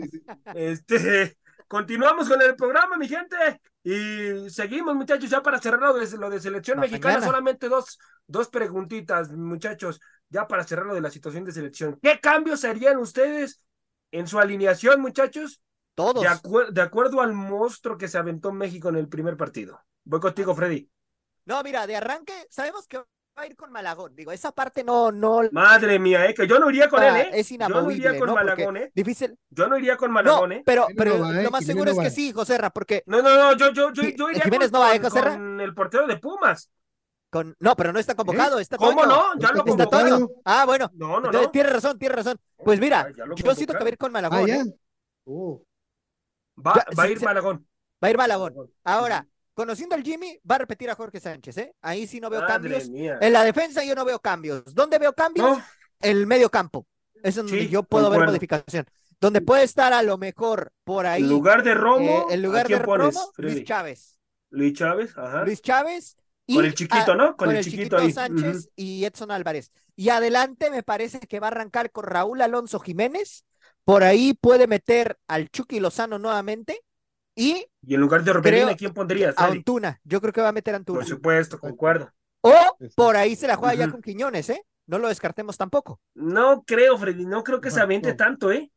este, 0.55 1.37
continuamos 1.67 2.27
con 2.27 2.41
el 2.41 2.55
programa, 2.55 2.97
mi 2.97 3.07
gente. 3.07 3.35
Y 3.83 4.49
seguimos, 4.49 4.95
muchachos, 4.95 5.29
ya 5.29 5.41
para 5.41 5.59
cerrar 5.59 5.81
lo 5.81 5.93
de, 5.93 6.17
lo 6.17 6.29
de 6.29 6.39
selección 6.39 6.79
mexicana, 6.79 7.15
mañana. 7.15 7.25
solamente 7.25 7.69
dos, 7.69 7.99
dos 8.25 8.49
preguntitas, 8.49 9.31
muchachos. 9.31 9.99
ya 10.29 10.47
para 10.47 10.63
cerrar 10.63 10.85
lo 10.85 10.93
de 10.93 11.01
la 11.01 11.11
situación 11.11 11.45
de 11.45 11.51
selección. 11.51 11.97
¿Qué 12.01 12.19
cambios 12.19 12.65
harían 12.65 12.97
ustedes 12.97 13.65
en 14.11 14.27
su 14.27 14.39
alineación, 14.39 15.01
muchachos? 15.01 15.61
Todos. 15.95 16.21
De, 16.21 16.71
de 16.71 16.81
acuerdo 16.81 17.21
al 17.21 17.33
monstruo 17.33 17.97
que 17.97 18.07
se 18.07 18.17
aventó 18.17 18.51
México 18.51 18.89
en 18.89 18.97
el 18.97 19.07
primer 19.07 19.37
partido. 19.37 19.81
Voy 20.03 20.19
contigo, 20.19 20.53
Freddy. 20.53 20.89
No, 21.45 21.63
mira, 21.63 21.87
de 21.87 21.95
arranque, 21.95 22.33
sabemos 22.49 22.87
que 22.87 23.01
a 23.43 23.45
ir 23.47 23.55
con 23.55 23.71
Malagón. 23.71 24.15
Digo, 24.15 24.31
esa 24.31 24.51
parte 24.51 24.83
no, 24.83 25.11
no. 25.11 25.41
Madre 25.51 25.99
mía, 25.99 26.25
eh, 26.27 26.33
que 26.33 26.47
yo 26.47 26.59
no 26.59 26.69
iría 26.69 26.89
con 26.89 27.01
él, 27.03 27.15
¿eh? 27.17 27.29
Es 27.33 27.51
inamovible. 27.51 27.95
Yo 28.03 28.09
no 28.09 28.15
iría 28.15 28.19
con 28.19 28.33
Malagón, 28.33 28.77
¿eh? 28.77 28.91
Difícil. 28.93 29.37
Yo 29.49 29.67
no 29.67 29.77
iría 29.77 29.97
con 29.97 30.11
Malagón, 30.11 30.51
¿eh? 30.51 30.63
Pero, 30.65 30.87
pero 30.97 31.17
lo 31.17 31.51
más 31.51 31.65
seguro 31.65 31.91
es 31.91 31.99
que 31.99 32.09
sí, 32.09 32.31
José 32.31 32.57
Ra, 32.57 32.69
porque. 32.69 33.03
No, 33.05 33.21
no, 33.21 33.35
no, 33.35 33.57
yo, 33.57 33.71
yo, 33.71 33.91
yo, 33.93 34.03
yo 34.03 34.29
iría 34.29 34.43
Jiménez 34.43 34.71
con, 34.71 34.79
no 34.81 34.85
va, 34.87 34.95
¿eh, 34.95 34.99
José 34.99 35.21
Ra? 35.21 35.31
con 35.33 35.61
el 35.61 35.73
portero 35.73 36.07
de 36.07 36.17
Pumas. 36.17 36.69
Con... 37.29 37.55
No, 37.59 37.75
pero 37.75 37.91
no 37.91 37.99
está 37.99 38.15
convocado, 38.15 38.57
está 38.57 38.77
¿Cómo 38.77 39.01
Toño. 39.01 39.05
no? 39.07 39.23
Ya 39.39 39.51
lo 39.51 39.59
Está 39.59 39.63
convocaron. 39.63 40.19
Toño. 40.27 40.29
Ah, 40.45 40.63
bueno. 40.65 40.89
No, 40.93 41.07
no, 41.07 41.17
Entonces, 41.17 41.41
no. 41.41 41.51
Tiene 41.51 41.69
razón, 41.69 41.99
tiene 41.99 42.15
razón. 42.15 42.37
Pues 42.63 42.79
mira, 42.79 43.09
yo 43.35 43.53
siento 43.53 43.73
que 43.73 43.79
va 43.79 43.85
a 43.85 43.89
ir 43.89 43.97
con 43.97 44.09
Ah, 44.09 44.13
Malagón. 44.13 44.47
ya. 44.47 44.55
¿eh? 44.61 44.63
Oh. 45.25 45.61
Va, 46.65 46.73
Ya, 46.75 46.85
va 46.97 47.03
a 47.03 47.07
ir 47.09 47.19
sí. 47.19 47.25
Malagón. 47.25 47.67
Va 48.01 48.07
a 48.07 48.11
ir 48.11 48.17
Malagón. 48.17 48.53
Ahora, 48.85 49.27
conociendo 49.57 49.95
al 49.95 50.03
Jimmy, 50.03 50.39
va 50.49 50.55
a 50.55 50.59
repetir 50.59 50.87
a 50.91 50.95
Jorge 50.95 51.19
Sánchez, 51.19 51.57
¿eh? 51.57 51.75
Ahí 51.81 52.05
sí 52.05 52.19
no 52.19 52.29
veo 52.29 52.41
Madre 52.41 52.53
cambios. 52.53 52.89
mía. 52.89 53.17
En 53.19 53.33
la 53.33 53.43
defensa 53.43 53.83
yo 53.83 53.95
no 53.95 54.05
veo 54.05 54.19
cambios. 54.19 54.63
¿Dónde 54.75 54.99
veo 54.99 55.13
cambios? 55.13 55.57
No, 55.57 55.63
El 55.99 56.27
medio 56.27 56.51
campo. 56.51 56.85
Es 57.23 57.33
donde 57.33 57.59
Sí, 57.61 57.67
yo 57.67 57.81
puedo 57.81 58.11
ver 58.11 58.23
modificación. 58.23 58.85
Donde 59.19 59.41
puede 59.41 59.63
estar 59.63 59.93
a 59.93 60.03
lo 60.03 60.19
mejor 60.19 60.71
por 60.83 61.07
ahí. 61.07 61.23
en 61.23 61.29
lugar 61.29 61.63
de 61.63 61.73
Romo, 61.73 62.27
eh, 62.29 62.33
en 62.35 62.39
¿a 62.39 62.43
lugar 62.47 62.67
de 62.67 62.79
pones, 62.81 63.15
Romo, 63.15 63.31
Freddy? 63.33 63.53
Luis 63.55 63.65
Chávez. 63.65 64.19
Luis 64.51 64.73
Chávez, 64.73 65.17
ajá. 65.17 65.43
Luis 65.43 65.59
Chávez. 65.63 66.15
Y 66.45 66.55
Con 66.55 66.65
el 66.65 66.75
chiquito, 66.75 67.11
a- 67.13 67.15
¿no? 67.15 67.35
Con, 67.35 67.49
el 67.51 67.63
chiquito, 67.63 67.97
ahí. 67.97 68.11
Sánchez 68.13 68.69
y 68.75 69.03
Edson 69.05 69.31
Álvarez. 69.31 69.71
Y 69.95 70.09
adelante 70.09 70.69
me 70.69 70.83
parece 70.83 71.19
que 71.19 71.39
va 71.39 71.47
a 71.47 71.49
arrancar 71.49 71.91
con 71.91 72.05
Raúl 72.05 72.39
Alonso 72.43 72.79
Jiménez. 72.79 73.43
Por 73.83 74.03
ahí 74.03 74.35
puede 74.35 74.67
meter 74.67 75.17
al 75.27 75.49
Chucky 75.49 75.79
Lozano 75.79 76.19
nuevamente. 76.19 76.83
Y 77.37 77.65
Y 77.85 77.93
en 77.93 78.01
lugar 78.01 78.23
de 78.23 78.31
Orbelín, 78.31 78.67
¿a 78.67 78.75
quién 78.75 78.93
pondrías, 78.93 79.35
a? 79.37 79.45
Antuna. 79.45 80.01
Yo 80.03 80.19
creo 80.19 80.33
que 80.33 80.41
va 80.41 80.49
a 80.49 80.51
meter 80.51 80.73
a 80.73 80.77
Antuna. 80.77 80.99
Por 80.99 81.07
supuesto, 81.07 81.59
concuerdo. 81.59 82.11
O 82.41 82.53
por 82.95 83.15
ahí 83.15 83.35
se 83.35 83.47
la 83.47 83.55
juega 83.55 83.75
ya 83.75 83.89
con 83.89 84.01
Quiñones, 84.01 84.49
¿eh? 84.49 84.61
No 84.87 84.97
lo 84.99 85.07
descartemos 85.09 85.57
tampoco. 85.57 85.99
No 86.15 86.63
creo, 86.65 86.97
Freddy, 86.97 87.25
no 87.25 87.43
creo 87.43 87.61
que 87.61 87.71
se 87.71 87.79
aviente 87.81 88.09
no. 88.09 88.15
tanto, 88.15 88.51
¿eh? 88.51 88.71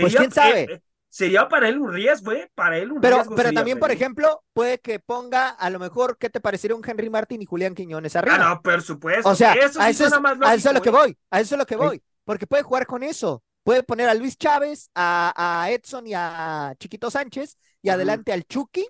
Pues, 0.00 0.14
¿quién 0.14 0.30
sabe? 0.30 0.60
eh, 0.62 0.66
eh, 0.74 0.82
sería 1.08 1.48
para 1.48 1.68
él 1.68 1.78
un 1.78 1.92
riesgo, 1.92 2.32
¿eh? 2.32 2.50
Para 2.54 2.78
él 2.78 2.92
un 2.92 3.00
Pero, 3.00 3.16
riesgo. 3.16 3.34
pero 3.34 3.48
sería, 3.48 3.60
también, 3.60 3.78
por 3.78 3.90
ejemplo, 3.90 4.42
puede 4.52 4.78
que 4.78 5.00
ponga 5.00 5.48
a 5.48 5.70
lo 5.70 5.78
mejor, 5.78 6.18
¿qué 6.18 6.28
te 6.30 6.40
parecería 6.40 6.76
un 6.76 6.82
Henry 6.86 7.08
Martin 7.10 7.40
y 7.42 7.46
Julián 7.46 7.74
Quiñones 7.74 8.14
arriba? 8.16 8.36
Ah, 8.40 8.54
no, 8.54 8.62
por 8.62 8.82
supuesto. 8.82 9.28
O 9.28 9.34
sea, 9.34 9.54
eso 9.54 9.80
a, 9.80 9.86
sí 9.86 9.90
eso 9.90 10.06
es, 10.06 10.12
a 10.12 10.54
eso 10.54 10.68
es 10.68 10.74
lo 10.74 10.82
que 10.82 10.88
¿eh? 10.90 10.92
voy, 10.92 11.18
a 11.30 11.40
eso 11.40 11.54
es 11.54 11.58
lo 11.58 11.66
que 11.66 11.76
voy, 11.76 12.02
porque 12.24 12.46
puede 12.46 12.62
jugar 12.62 12.86
con 12.86 13.02
eso. 13.02 13.42
Puede 13.62 13.82
poner 13.82 14.10
a 14.10 14.14
Luis 14.14 14.36
Chávez, 14.36 14.90
a, 14.94 15.32
a 15.64 15.70
Edson 15.70 16.06
y 16.06 16.12
a 16.14 16.74
Chiquito 16.78 17.10
Sánchez, 17.10 17.56
y 17.84 17.90
adelante 17.90 18.32
al 18.32 18.44
Chucky, 18.46 18.86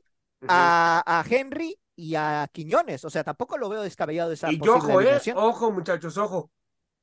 a, 0.49 1.03
a 1.05 1.25
Henry 1.29 1.77
y 1.97 2.15
a 2.15 2.49
Quiñones. 2.53 3.05
O 3.05 3.11
sea, 3.11 3.25
tampoco 3.25 3.59
lo 3.59 3.69
veo 3.69 3.83
descabellado 3.83 4.31
esa 4.33 4.53
Y 4.53 4.61
ojo, 4.67 5.01
eh, 5.01 5.21
ojo, 5.35 5.73
muchachos, 5.73 6.17
ojo. 6.17 6.51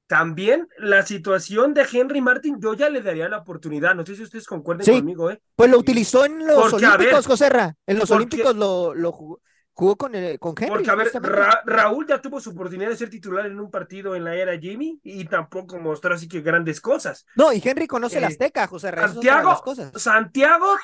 También 0.07 0.67
la 0.77 1.05
situación 1.05 1.73
de 1.73 1.85
Henry 1.91 2.19
Martin, 2.21 2.59
yo 2.61 2.73
ya 2.73 2.89
le 2.89 3.01
daría 3.01 3.29
la 3.29 3.37
oportunidad. 3.39 3.95
No 3.95 4.05
sé 4.05 4.15
si 4.15 4.23
ustedes 4.23 4.45
concuerden 4.45 4.85
Sí. 4.85 4.91
conmigo, 4.93 5.31
¿eh? 5.31 5.41
Pues 5.55 5.69
lo 5.69 5.77
utilizó 5.77 6.25
en 6.25 6.45
los 6.45 6.71
Porque, 6.71 6.85
Olímpicos, 6.85 7.27
Joserra. 7.27 7.75
En 7.85 7.97
los 7.97 8.09
porque- 8.09 8.15
Olímpicos 8.17 8.55
lo, 8.57 8.93
lo 8.93 9.11
jugó, 9.13 9.41
jugó 9.73 9.95
con, 9.95 10.13
el- 10.15 10.37
con 10.37 10.53
Henry. 10.57 10.67
Porque, 10.69 10.89
a 10.91 10.95
ver. 10.95 11.11
Ra- 11.21 11.63
Raúl 11.65 12.05
ya 12.07 12.21
tuvo 12.21 12.41
su 12.41 12.49
oportunidad 12.49 12.89
de 12.89 12.97
ser 12.97 13.09
titular 13.09 13.45
en 13.45 13.57
un 13.57 13.71
partido 13.71 14.13
en 14.13 14.25
la 14.25 14.35
era 14.35 14.57
Jimmy 14.59 14.99
y 15.01 15.23
tampoco 15.25 15.77
mostró 15.79 16.13
así 16.13 16.27
que 16.27 16.41
grandes 16.41 16.81
cosas. 16.81 17.25
No, 17.37 17.53
y 17.53 17.61
Henry 17.63 17.87
conoce 17.87 18.17
el 18.17 18.25
Eh, 18.25 18.27
Azteca, 18.27 18.67
son 18.67 18.75
otra 18.77 18.91
de 18.91 19.13
Santiago, 19.13 19.61
cosas. 19.63 19.91
Santiago, 19.95 20.75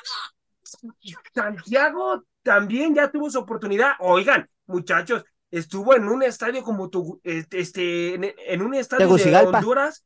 Santiago 1.34 2.24
también 2.42 2.94
ya 2.94 3.10
tuvo 3.10 3.30
su 3.30 3.38
oportunidad. 3.38 3.92
Oigan, 4.00 4.48
muchachos, 4.66 5.24
estuvo 5.50 5.94
en 5.94 6.08
un 6.08 6.22
estadio 6.22 6.62
como 6.62 6.88
tu, 6.90 7.20
este, 7.24 7.60
este, 7.60 8.14
en, 8.14 8.34
en 8.36 8.62
un 8.62 8.74
estadio 8.74 9.06
de. 9.14 9.36
Honduras 9.36 10.04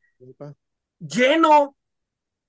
lleno, 0.99 1.77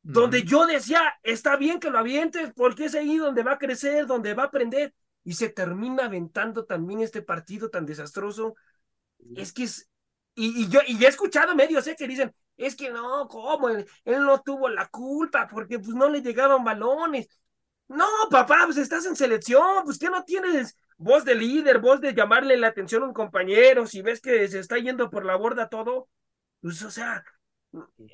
donde 0.01 0.43
yo 0.43 0.65
decía, 0.65 1.01
está 1.23 1.55
bien 1.55 1.79
que 1.79 1.89
lo 1.89 1.99
avientes, 1.99 2.51
porque 2.55 2.85
es 2.85 2.95
ahí 2.95 3.17
donde 3.17 3.43
va 3.43 3.53
a 3.53 3.57
crecer, 3.57 4.05
donde 4.05 4.33
va 4.33 4.43
a 4.43 4.45
aprender, 4.47 4.93
y 5.23 5.33
se 5.33 5.49
termina 5.49 6.05
aventando 6.05 6.65
también 6.65 7.01
este 7.01 7.21
partido 7.21 7.69
tan 7.69 7.85
desastroso. 7.85 8.55
Es 9.35 9.53
que 9.53 9.63
es, 9.63 9.89
y, 10.35 10.63
y 10.63 10.69
yo, 10.69 10.81
y 10.85 11.03
he 11.03 11.07
escuchado 11.07 11.55
medios 11.55 11.87
eh, 11.87 11.95
que 11.97 12.07
dicen, 12.07 12.33
es 12.57 12.75
que 12.75 12.91
no, 12.91 13.27
¿cómo? 13.27 13.69
Él, 13.69 13.87
él 14.03 14.25
no 14.25 14.41
tuvo 14.41 14.69
la 14.69 14.87
culpa, 14.87 15.47
porque 15.47 15.79
pues 15.79 15.95
no 15.95 16.09
le 16.09 16.21
llegaban 16.21 16.63
balones. 16.63 17.27
No, 17.87 18.05
papá, 18.31 18.61
pues 18.65 18.77
estás 18.77 19.05
en 19.05 19.15
selección, 19.15 19.83
pues 19.85 19.99
que 19.99 20.09
no 20.09 20.23
tienes 20.23 20.75
voz 20.97 21.25
de 21.25 21.35
líder, 21.35 21.79
voz 21.79 22.01
de 22.01 22.13
llamarle 22.13 22.57
la 22.57 22.67
atención 22.67 23.03
a 23.03 23.07
un 23.07 23.13
compañero, 23.13 23.85
si 23.87 24.01
ves 24.01 24.21
que 24.21 24.47
se 24.47 24.59
está 24.59 24.77
yendo 24.79 25.09
por 25.09 25.25
la 25.25 25.35
borda 25.35 25.69
todo, 25.69 26.09
pues 26.61 26.81
o 26.83 26.89
sea, 26.91 27.23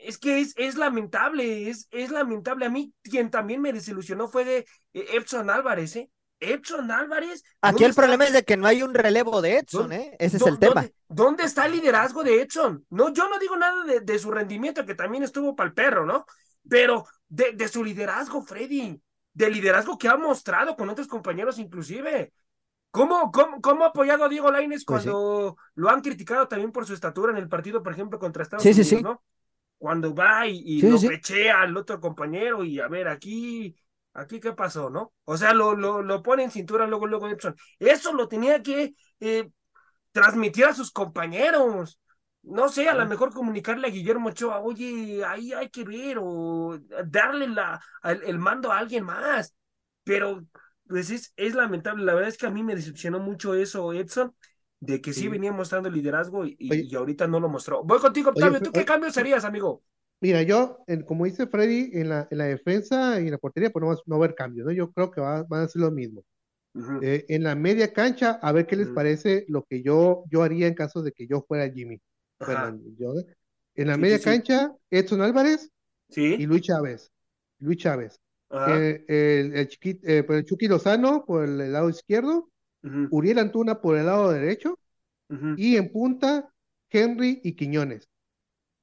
es 0.01 0.17
que 0.17 0.39
es, 0.41 0.53
es 0.57 0.75
lamentable, 0.75 1.69
es, 1.69 1.87
es 1.91 2.11
lamentable. 2.11 2.65
A 2.65 2.69
mí 2.69 2.93
quien 3.03 3.29
también 3.29 3.61
me 3.61 3.73
desilusionó 3.73 4.27
fue 4.27 4.43
de 4.45 4.57
eh, 4.93 5.05
Epson 5.13 5.49
Álvarez, 5.49 5.95
¿eh? 5.97 6.09
Epson 6.41 6.89
Álvarez. 6.91 7.43
Aquí 7.61 7.73
¿dónde 7.73 7.85
el 7.85 7.89
está? 7.91 8.01
problema 8.01 8.25
es 8.25 8.33
de 8.33 8.43
que 8.43 8.57
no 8.57 8.67
hay 8.67 8.81
un 8.81 8.93
relevo 8.93 9.41
de 9.41 9.57
Edson, 9.57 9.81
¿Dónde- 9.83 9.95
¿eh? 9.97 10.15
Ese 10.19 10.37
es 10.37 10.43
¿Dó- 10.43 10.47
el 10.47 10.59
tema. 10.59 10.73
¿Dónde, 10.81 10.95
dónde 11.09 11.43
está 11.43 11.65
el 11.65 11.73
liderazgo 11.73 12.23
de 12.23 12.41
Edson? 12.41 12.85
No, 12.89 13.13
yo 13.13 13.29
no 13.29 13.37
digo 13.39 13.55
nada 13.57 13.83
de, 13.83 13.99
de 14.01 14.19
su 14.19 14.31
rendimiento, 14.31 14.85
que 14.85 14.95
también 14.95 15.23
estuvo 15.23 15.55
para 15.55 15.67
el 15.69 15.73
perro, 15.73 16.05
¿no? 16.05 16.25
Pero 16.67 17.05
de, 17.27 17.51
de 17.53 17.67
su 17.67 17.83
liderazgo, 17.83 18.41
Freddy, 18.41 19.01
del 19.33 19.53
liderazgo 19.53 19.97
que 19.97 20.07
ha 20.09 20.17
mostrado 20.17 20.75
con 20.75 20.89
otros 20.89 21.07
compañeros 21.07 21.59
inclusive. 21.59 22.33
¿Cómo, 22.91 23.31
cómo, 23.31 23.61
cómo 23.61 23.85
ha 23.85 23.89
apoyado 23.89 24.25
a 24.25 24.29
Diego 24.29 24.51
Lainez 24.51 24.85
Pues 24.85 25.03
sí. 25.03 25.09
cuando 25.09 25.57
lo 25.75 25.89
han 25.89 26.01
criticado 26.01 26.47
también 26.47 26.71
por 26.71 26.85
su 26.87 26.93
estatura 26.93 27.31
en 27.31 27.37
el 27.37 27.49
partido, 27.49 27.83
por 27.83 27.93
ejemplo, 27.93 28.17
contra 28.19 28.43
Estados 28.43 28.63
Sí, 28.63 28.69
Unidos, 28.69 28.99
sí. 28.99 29.01
¿no? 29.01 29.23
Cuando 29.77 30.13
va 30.15 30.47
y, 30.47 30.61
y 30.65 30.81
lo 30.83 30.99
pechea 30.99 31.61
al 31.61 31.77
otro 31.77 31.99
compañero 32.01 32.63
y 32.65 32.79
a 32.79 32.87
ver, 32.87 33.07
aquí, 33.07 33.75
aquí 34.13 34.39
qué 34.39 34.53
pasó, 34.53 34.89
¿no? 34.89 35.13
O 35.25 35.37
sea, 35.37 35.53
lo, 35.53 35.75
lo, 35.75 36.01
lo 36.01 36.21
pone 36.23 36.43
en 36.43 36.51
cintura 36.51 36.87
luego, 36.87 37.07
luego 37.07 37.29
Epson. 37.29 37.55
Eso 37.79 38.13
lo 38.13 38.27
tenía 38.27 38.61
que 38.63 38.93
eh, 39.21 39.49
transmitir 40.11 40.65
a 40.65 40.73
sus 40.73 40.91
compañeros. 40.91 41.99
No 42.49 42.69
sé, 42.69 42.89
a 42.89 42.93
lo 42.95 43.05
mejor 43.07 43.33
comunicarle 43.33 43.87
a 43.87 43.91
Guillermo 43.91 44.29
Ochoa, 44.29 44.59
oye, 44.61 45.23
ahí 45.25 45.53
hay 45.53 45.69
que 45.69 45.83
ver, 45.83 46.17
o 46.19 46.79
darle 47.05 47.47
la, 47.47 47.79
el, 48.03 48.23
el 48.23 48.39
mando 48.39 48.71
a 48.71 48.79
alguien 48.79 49.03
más. 49.03 49.53
Pero, 50.03 50.45
pues 50.87 51.11
es, 51.11 51.33
es 51.35 51.53
lamentable. 51.55 52.03
La 52.03 52.13
verdad 52.13 52.29
es 52.29 52.37
que 52.37 52.47
a 52.47 52.49
mí 52.49 52.63
me 52.63 52.75
decepcionó 52.75 53.19
mucho 53.19 53.53
eso, 53.53 53.93
Edson, 53.93 54.33
de 54.79 54.99
que 55.01 55.13
sí, 55.13 55.21
Sí. 55.21 55.27
venía 55.27 55.51
mostrando 55.51 55.89
liderazgo 55.89 56.45
y, 56.45 56.55
y- 56.59 56.71
Oye. 56.71 56.87
y 56.89 56.95
ahorita 56.95 57.27
no 57.27 57.39
lo 57.39 57.49
mostró. 57.49 57.83
Voy 57.83 57.99
contigo, 57.99 58.31
Octavio. 58.31 58.61
¿Tú 58.61 58.71
qué 58.71 58.85
cambios 58.85 59.17
harías, 59.17 59.45
amigo? 59.45 59.83
Mira, 60.21 60.41
yo, 60.41 60.83
en- 60.87 61.03
como 61.03 61.25
dice 61.25 61.47
Freddy, 61.47 61.91
en 61.93 62.09
la, 62.09 62.27
en 62.31 62.37
la 62.39 62.45
defensa 62.45 63.19
y 63.21 63.25
en 63.25 63.31
la 63.31 63.37
portería, 63.37 63.69
pues 63.69 63.81
no, 63.83 63.89
va- 63.89 64.01
no 64.05 64.15
a 64.15 64.17
haber 64.17 64.35
cambio, 64.35 64.65
¿no? 64.65 64.71
Yo 64.71 64.91
creo 64.91 65.11
que 65.11 65.21
va- 65.21 65.43
van 65.43 65.61
a 65.63 65.67
ser 65.67 65.81
lo 65.81 65.91
mismo. 65.91 66.23
Eh, 67.01 67.25
en 67.29 67.43
la 67.43 67.55
media 67.55 67.91
cancha, 67.93 68.39
a 68.41 68.51
ver 68.51 68.65
qué 68.67 68.75
les 68.75 68.89
parece 68.89 69.45
lo 69.49 69.65
que 69.65 69.81
yo, 69.83 70.23
yo 70.29 70.43
haría 70.43 70.67
en 70.67 70.75
caso 70.75 71.01
de 71.01 71.11
que 71.11 71.27
yo 71.27 71.43
fuera 71.47 71.69
Jimmy. 71.71 71.99
Ajá. 72.39 72.71
Bueno, 72.71 72.81
yo, 72.97 73.13
en 73.75 73.87
la 73.87 73.95
Sí, 73.95 74.01
media 74.01 74.17
sí, 74.17 74.23
sí. 74.23 74.29
cancha, 74.29 74.73
Edson 74.89 75.21
Álvarez 75.21 75.69
y. 76.15 76.45
Luis 76.45 76.61
Chávez. 76.63 77.11
Luis 77.59 77.77
Chávez. 77.77 78.19
Eh, 78.51 79.05
el, 79.07 79.55
el, 79.55 79.67
Chiqui- 79.69 79.99
eh, 80.03 80.23
por 80.23 80.35
el 80.37 80.45
Chucky 80.45 80.67
Lozano 80.67 81.23
por 81.25 81.43
el 81.45 81.71
lado 81.71 81.89
izquierdo. 81.89 82.49
Uriel 83.11 83.39
Antuna 83.39 83.81
por 83.81 83.97
el 83.97 84.05
lado 84.05 84.31
derecho 84.31 84.79
y 85.57 85.75
en 85.75 85.91
punta, 85.91 86.49
Henry 86.89 87.41
y 87.43 87.53
Quiñones. 87.55 88.07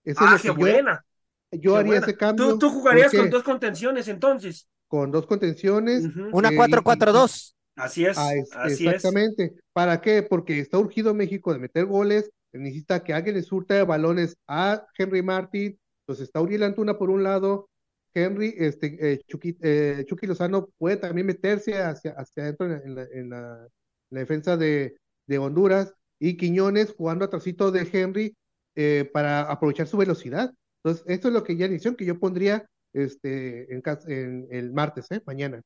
Eso 0.04 0.20
es 0.24 0.30
Ah, 0.30 0.38
lo 0.44 0.54
qué 0.54 0.60
buena. 0.60 1.04
yo 1.50 1.72
qué 1.72 1.78
haría 1.78 1.90
buena. 1.92 2.06
ese 2.06 2.16
cambio. 2.16 2.46
Tú, 2.50 2.58
tú 2.58 2.70
jugarías 2.70 3.12
con 3.12 3.30
dos 3.30 3.42
contenciones 3.42 4.06
entonces. 4.08 4.68
con 4.86 5.10
dos 5.10 5.26
contenciones. 5.26 6.04
Una 6.32 6.50
Eh, 6.50 6.52
y- 6.52 6.56
4-4-2. 6.56 7.56
Así 7.74 8.04
es, 8.06 8.16
Ah, 8.16 8.34
es- 8.34 8.48
así 8.52 8.86
es. 8.86 8.94
exactamente. 8.94 9.54
¿Para 9.72 10.00
qué? 10.00 10.22
Porque 10.22 10.60
está 10.60 10.78
urgido 10.78 11.12
México 11.12 11.52
de 11.52 11.58
meter 11.58 11.86
goles, 11.86 12.30
necesita 12.58 13.02
que 13.04 13.12
alguien 13.14 13.36
le 13.36 13.42
surta 13.42 13.84
balones 13.84 14.36
a 14.46 14.86
Henry 14.96 15.22
Martin, 15.22 15.78
entonces 16.02 16.24
está 16.28 16.40
Uriel 16.40 16.62
Antuna 16.64 16.98
por 16.98 17.10
un 17.10 17.22
lado, 17.22 17.68
Henry, 18.14 18.54
este, 18.58 18.96
eh, 19.12 19.20
Chucky, 19.26 19.56
eh, 19.62 20.04
Chucky 20.06 20.26
Lozano 20.26 20.68
puede 20.78 20.96
también 20.96 21.26
meterse 21.26 21.78
hacia, 21.82 22.12
hacia 22.12 22.44
adentro 22.44 22.66
en, 22.66 22.72
la, 22.72 22.78
en 22.84 22.94
la- 22.94 23.04
en 23.12 23.30
la- 23.30 23.68
en 24.10 24.14
la 24.14 24.20
defensa 24.20 24.56
de, 24.56 24.96
de 25.26 25.38
Honduras, 25.38 25.92
y 26.18 26.36
Quiñones 26.36 26.94
jugando 26.96 27.24
atrásito 27.26 27.70
de 27.72 27.88
Henry 27.92 28.36
eh, 28.74 29.10
para 29.12 29.42
aprovechar 29.42 29.86
su 29.86 29.96
velocidad. 29.98 30.52
Entonces, 30.82 31.04
esto 31.08 31.28
es 31.28 31.34
lo 31.34 31.42
que 31.44 31.56
ya 31.56 31.66
inició, 31.66 31.96
que 31.96 32.04
yo 32.06 32.18
pondría 32.18 32.66
este, 32.94 33.72
en, 33.74 33.82
cas- 33.82 34.06
en 34.08 34.46
el 34.50 34.72
martes, 34.72 35.10
¿eh? 35.10 35.20
mañana. 35.26 35.60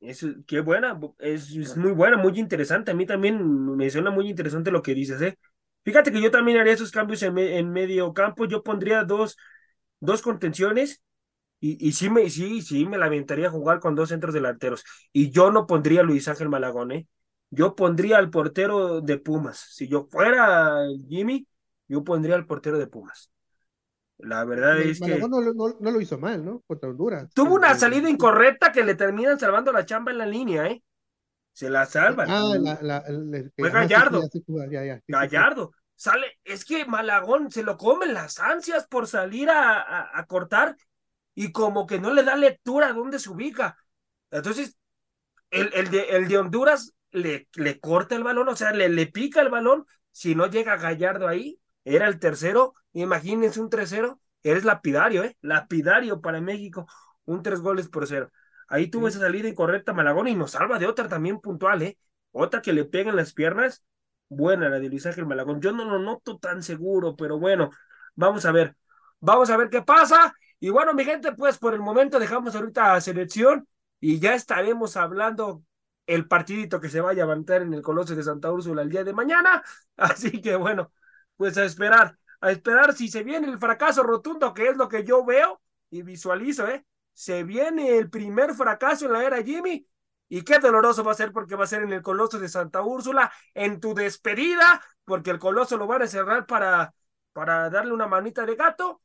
Eso, 0.00 0.28
qué 0.46 0.60
buena, 0.60 0.98
es, 1.18 1.50
es 1.56 1.76
muy 1.76 1.92
buena, 1.92 2.16
muy 2.18 2.38
interesante. 2.38 2.90
A 2.90 2.94
mí 2.94 3.06
también 3.06 3.42
me 3.76 3.88
suena 3.90 4.10
muy 4.10 4.28
interesante 4.28 4.70
lo 4.70 4.82
que 4.82 4.94
dices, 4.94 5.20
¿eh? 5.22 5.38
Fíjate 5.86 6.10
que 6.10 6.20
yo 6.20 6.32
también 6.32 6.58
haría 6.58 6.72
esos 6.72 6.90
cambios 6.90 7.22
en, 7.22 7.38
en 7.38 7.70
medio 7.70 8.12
campo. 8.12 8.44
Yo 8.44 8.64
pondría 8.64 9.04
dos, 9.04 9.36
dos 10.00 10.20
contenciones 10.20 11.00
y, 11.60 11.78
y 11.86 11.92
sí, 11.92 12.10
me, 12.10 12.28
sí, 12.28 12.60
sí, 12.60 12.86
me 12.86 12.98
lamentaría 12.98 13.50
jugar 13.50 13.78
con 13.78 13.94
dos 13.94 14.08
centros 14.08 14.34
delanteros. 14.34 14.82
Y 15.12 15.30
yo 15.30 15.52
no 15.52 15.68
pondría 15.68 16.00
a 16.00 16.02
Luis 16.02 16.26
Ángel 16.26 16.48
Malagón, 16.48 16.90
¿eh? 16.90 17.06
Yo 17.50 17.76
pondría 17.76 18.18
al 18.18 18.30
portero 18.30 19.00
de 19.00 19.18
Pumas. 19.18 19.58
Si 19.70 19.86
yo 19.86 20.08
fuera 20.10 20.88
Jimmy, 21.08 21.46
yo 21.86 22.02
pondría 22.02 22.34
al 22.34 22.46
portero 22.46 22.78
de 22.78 22.88
Pumas. 22.88 23.30
La 24.18 24.44
verdad 24.44 24.80
es 24.80 24.98
que. 24.98 25.20
No, 25.20 25.28
no, 25.28 25.40
lo 25.40 26.00
hizo 26.00 26.18
mal, 26.18 26.44
¿no? 26.44 26.64
Contra 26.66 26.90
Honduras. 26.90 27.32
Tuvo 27.32 27.54
una 27.54 27.76
salida 27.76 28.10
incorrecta 28.10 28.72
que 28.72 28.82
le 28.82 28.96
terminan 28.96 29.38
salvando 29.38 29.70
la 29.70 29.86
chamba 29.86 30.10
en 30.10 30.18
la 30.18 30.26
línea, 30.26 30.66
¿eh? 30.66 30.82
Se 31.52 31.70
la 31.70 31.86
salvan. 31.86 32.28
Ah, 32.28 32.54
la, 32.60 32.78
la, 32.82 33.02
Fue 33.56 33.70
Gallardo. 33.70 34.22
Gallardo. 35.08 35.72
Sale, 35.96 36.38
es 36.44 36.64
que 36.64 36.84
Malagón 36.84 37.50
se 37.50 37.62
lo 37.62 37.76
comen 37.76 38.14
las 38.14 38.38
ansias 38.38 38.86
por 38.86 39.06
salir 39.06 39.50
a, 39.50 40.18
a, 40.18 40.26
cortar 40.26 40.76
y 41.34 41.52
como 41.52 41.86
que 41.86 41.98
no 41.98 42.12
le 42.12 42.22
da 42.22 42.36
lectura 42.36 42.88
a 42.88 42.92
dónde 42.92 43.18
se 43.18 43.30
ubica. 43.30 43.76
Entonces, 44.30 44.76
el, 45.50 45.70
el, 45.74 45.90
de, 45.90 46.02
el 46.10 46.28
de 46.28 46.38
Honduras 46.38 46.94
le, 47.10 47.48
le 47.54 47.80
corta 47.80 48.14
el 48.16 48.24
balón, 48.24 48.48
o 48.48 48.56
sea, 48.56 48.72
le, 48.72 48.88
le 48.88 49.06
pica 49.06 49.40
el 49.40 49.48
balón. 49.48 49.86
Si 50.12 50.34
no 50.34 50.46
llega 50.46 50.76
Gallardo 50.76 51.28
ahí, 51.28 51.60
era 51.84 52.08
el 52.08 52.18
tercero. 52.18 52.74
Imagínense 52.92 53.60
un 53.60 53.70
3-0. 53.70 54.20
Eres 54.42 54.64
lapidario, 54.64 55.24
¿eh? 55.24 55.36
Lapidario 55.40 56.20
para 56.20 56.40
México. 56.40 56.86
Un 57.24 57.42
tres 57.42 57.60
goles 57.60 57.88
por 57.88 58.06
cero. 58.06 58.30
Ahí 58.68 58.88
tuvo 58.88 59.08
esa 59.08 59.18
salida 59.20 59.48
incorrecta 59.48 59.92
Malagón 59.92 60.28
y 60.28 60.34
nos 60.36 60.52
salva 60.52 60.78
de 60.78 60.86
otra 60.86 61.08
también 61.08 61.40
puntual, 61.40 61.82
¿eh? 61.82 61.98
Otra 62.30 62.62
que 62.62 62.72
le 62.72 62.84
pega 62.84 63.10
en 63.10 63.16
las 63.16 63.32
piernas. 63.32 63.84
Buena 64.28 64.68
la 64.68 64.78
de 64.78 64.88
Luis 64.88 65.06
Ángel 65.06 65.26
Malagón. 65.26 65.60
Yo 65.60 65.72
no 65.72 65.84
lo 65.84 65.98
noto 65.98 66.38
tan 66.38 66.62
seguro, 66.62 67.14
pero 67.16 67.38
bueno, 67.38 67.70
vamos 68.14 68.44
a 68.44 68.52
ver. 68.52 68.76
Vamos 69.20 69.50
a 69.50 69.56
ver 69.56 69.70
qué 69.70 69.82
pasa. 69.82 70.34
Y 70.58 70.70
bueno, 70.70 70.94
mi 70.94 71.04
gente, 71.04 71.32
pues 71.32 71.58
por 71.58 71.74
el 71.74 71.80
momento 71.80 72.18
dejamos 72.18 72.54
ahorita 72.54 72.94
a 72.94 73.00
selección 73.00 73.68
y 74.00 74.18
ya 74.18 74.34
estaremos 74.34 74.96
hablando 74.96 75.62
el 76.06 76.26
partidito 76.28 76.80
que 76.80 76.88
se 76.88 77.00
vaya 77.00 77.24
a 77.24 77.26
levantar 77.26 77.62
en 77.62 77.74
el 77.74 77.82
Coloso 77.82 78.14
de 78.14 78.22
Santa 78.22 78.52
Úrsula 78.52 78.82
el 78.82 78.90
día 78.90 79.04
de 79.04 79.12
mañana. 79.12 79.62
Así 79.96 80.40
que 80.40 80.56
bueno, 80.56 80.92
pues 81.36 81.56
a 81.58 81.64
esperar, 81.64 82.18
a 82.40 82.50
esperar 82.50 82.94
si 82.94 83.08
se 83.08 83.22
viene 83.22 83.48
el 83.48 83.58
fracaso 83.58 84.02
rotundo, 84.02 84.54
que 84.54 84.68
es 84.68 84.76
lo 84.76 84.88
que 84.88 85.04
yo 85.04 85.24
veo 85.24 85.60
y 85.90 86.02
visualizo, 86.02 86.66
¿eh? 86.68 86.84
se 87.12 87.44
viene 87.44 87.96
el 87.96 88.10
primer 88.10 88.54
fracaso 88.54 89.06
en 89.06 89.12
la 89.12 89.24
era 89.24 89.42
Jimmy. 89.42 89.86
Y 90.28 90.42
qué 90.42 90.58
doloroso 90.58 91.04
va 91.04 91.12
a 91.12 91.16
ser 91.16 91.32
porque 91.32 91.54
va 91.54 91.64
a 91.64 91.68
ser 91.68 91.82
en 91.82 91.92
el 91.92 92.02
Coloso 92.02 92.38
de 92.38 92.48
Santa 92.48 92.82
Úrsula, 92.82 93.32
en 93.54 93.80
tu 93.80 93.94
despedida, 93.94 94.82
porque 95.04 95.30
el 95.30 95.38
Coloso 95.38 95.76
lo 95.76 95.86
van 95.86 96.02
a 96.02 96.06
cerrar 96.06 96.46
para, 96.46 96.92
para 97.32 97.70
darle 97.70 97.92
una 97.92 98.06
manita 98.06 98.44
de 98.44 98.56
gato. 98.56 99.02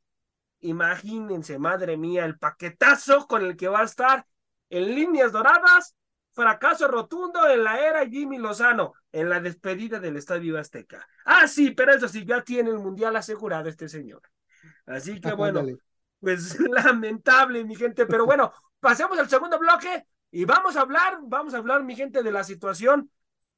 Imagínense, 0.60 1.58
madre 1.58 1.96
mía, 1.96 2.24
el 2.24 2.38
paquetazo 2.38 3.26
con 3.26 3.42
el 3.42 3.56
que 3.56 3.68
va 3.68 3.80
a 3.80 3.84
estar 3.84 4.26
en 4.70 4.94
líneas 4.94 5.32
doradas. 5.32 5.94
Fracaso 6.34 6.88
rotundo 6.88 7.46
en 7.46 7.62
la 7.62 7.78
era 7.78 8.06
Jimmy 8.08 8.38
Lozano, 8.38 8.94
en 9.12 9.28
la 9.28 9.38
despedida 9.38 10.00
del 10.00 10.16
Estadio 10.16 10.58
Azteca. 10.58 11.06
Ah, 11.26 11.46
sí, 11.46 11.72
pero 11.72 11.92
eso 11.92 12.08
sí, 12.08 12.24
ya 12.24 12.42
tiene 12.42 12.70
el 12.70 12.78
Mundial 12.78 13.14
asegurado 13.16 13.68
este 13.68 13.86
señor. 13.86 14.22
Así 14.86 15.20
que 15.20 15.32
bueno, 15.34 15.62
pues 16.20 16.58
lamentable, 16.70 17.64
mi 17.64 17.74
gente, 17.76 18.06
pero 18.06 18.24
bueno, 18.24 18.50
pasemos 18.80 19.18
al 19.18 19.28
segundo 19.28 19.58
bloque 19.58 20.06
y 20.32 20.44
vamos 20.46 20.76
a 20.76 20.80
hablar, 20.80 21.18
vamos 21.22 21.54
a 21.54 21.58
hablar, 21.58 21.84
mi 21.84 21.94
gente, 21.94 22.22
de 22.22 22.32
la 22.32 22.42
situación 22.42 23.10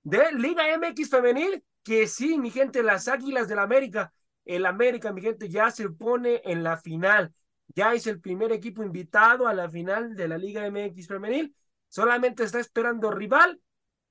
de 0.03 0.33
Liga 0.33 0.65
MX 0.77 1.09
femenil, 1.09 1.65
que 1.83 2.07
sí, 2.07 2.37
mi 2.37 2.51
gente, 2.51 2.83
las 2.83 3.09
Águilas 3.09 3.49
del 3.49 3.61
América, 3.61 4.13
el 4.45 4.67
América, 4.67 5.13
mi 5.13 5.23
gente, 5.23 5.49
ya 5.49 5.71
se 5.71 5.89
pone 5.89 6.43
en 6.45 6.63
la 6.63 6.77
final, 6.77 7.33
ya 7.69 7.95
es 7.95 8.07
el 8.07 8.21
primer 8.21 8.53
equipo 8.53 8.83
invitado 8.83 9.47
a 9.47 9.55
la 9.55 9.71
final 9.71 10.17
de 10.17 10.29
la 10.29 10.37
Liga 10.37 10.67
MX 10.67 11.07
femenil, 11.07 11.55
solamente 11.89 12.43
está 12.43 12.59
esperando 12.59 13.11
rival 13.11 13.61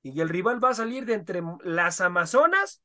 y 0.02 0.20
el 0.20 0.28
rival 0.28 0.62
va 0.62 0.70
a 0.70 0.74
salir 0.74 1.04
de 1.04 1.14
entre 1.14 1.42
las 1.64 2.00
Amazonas, 2.00 2.82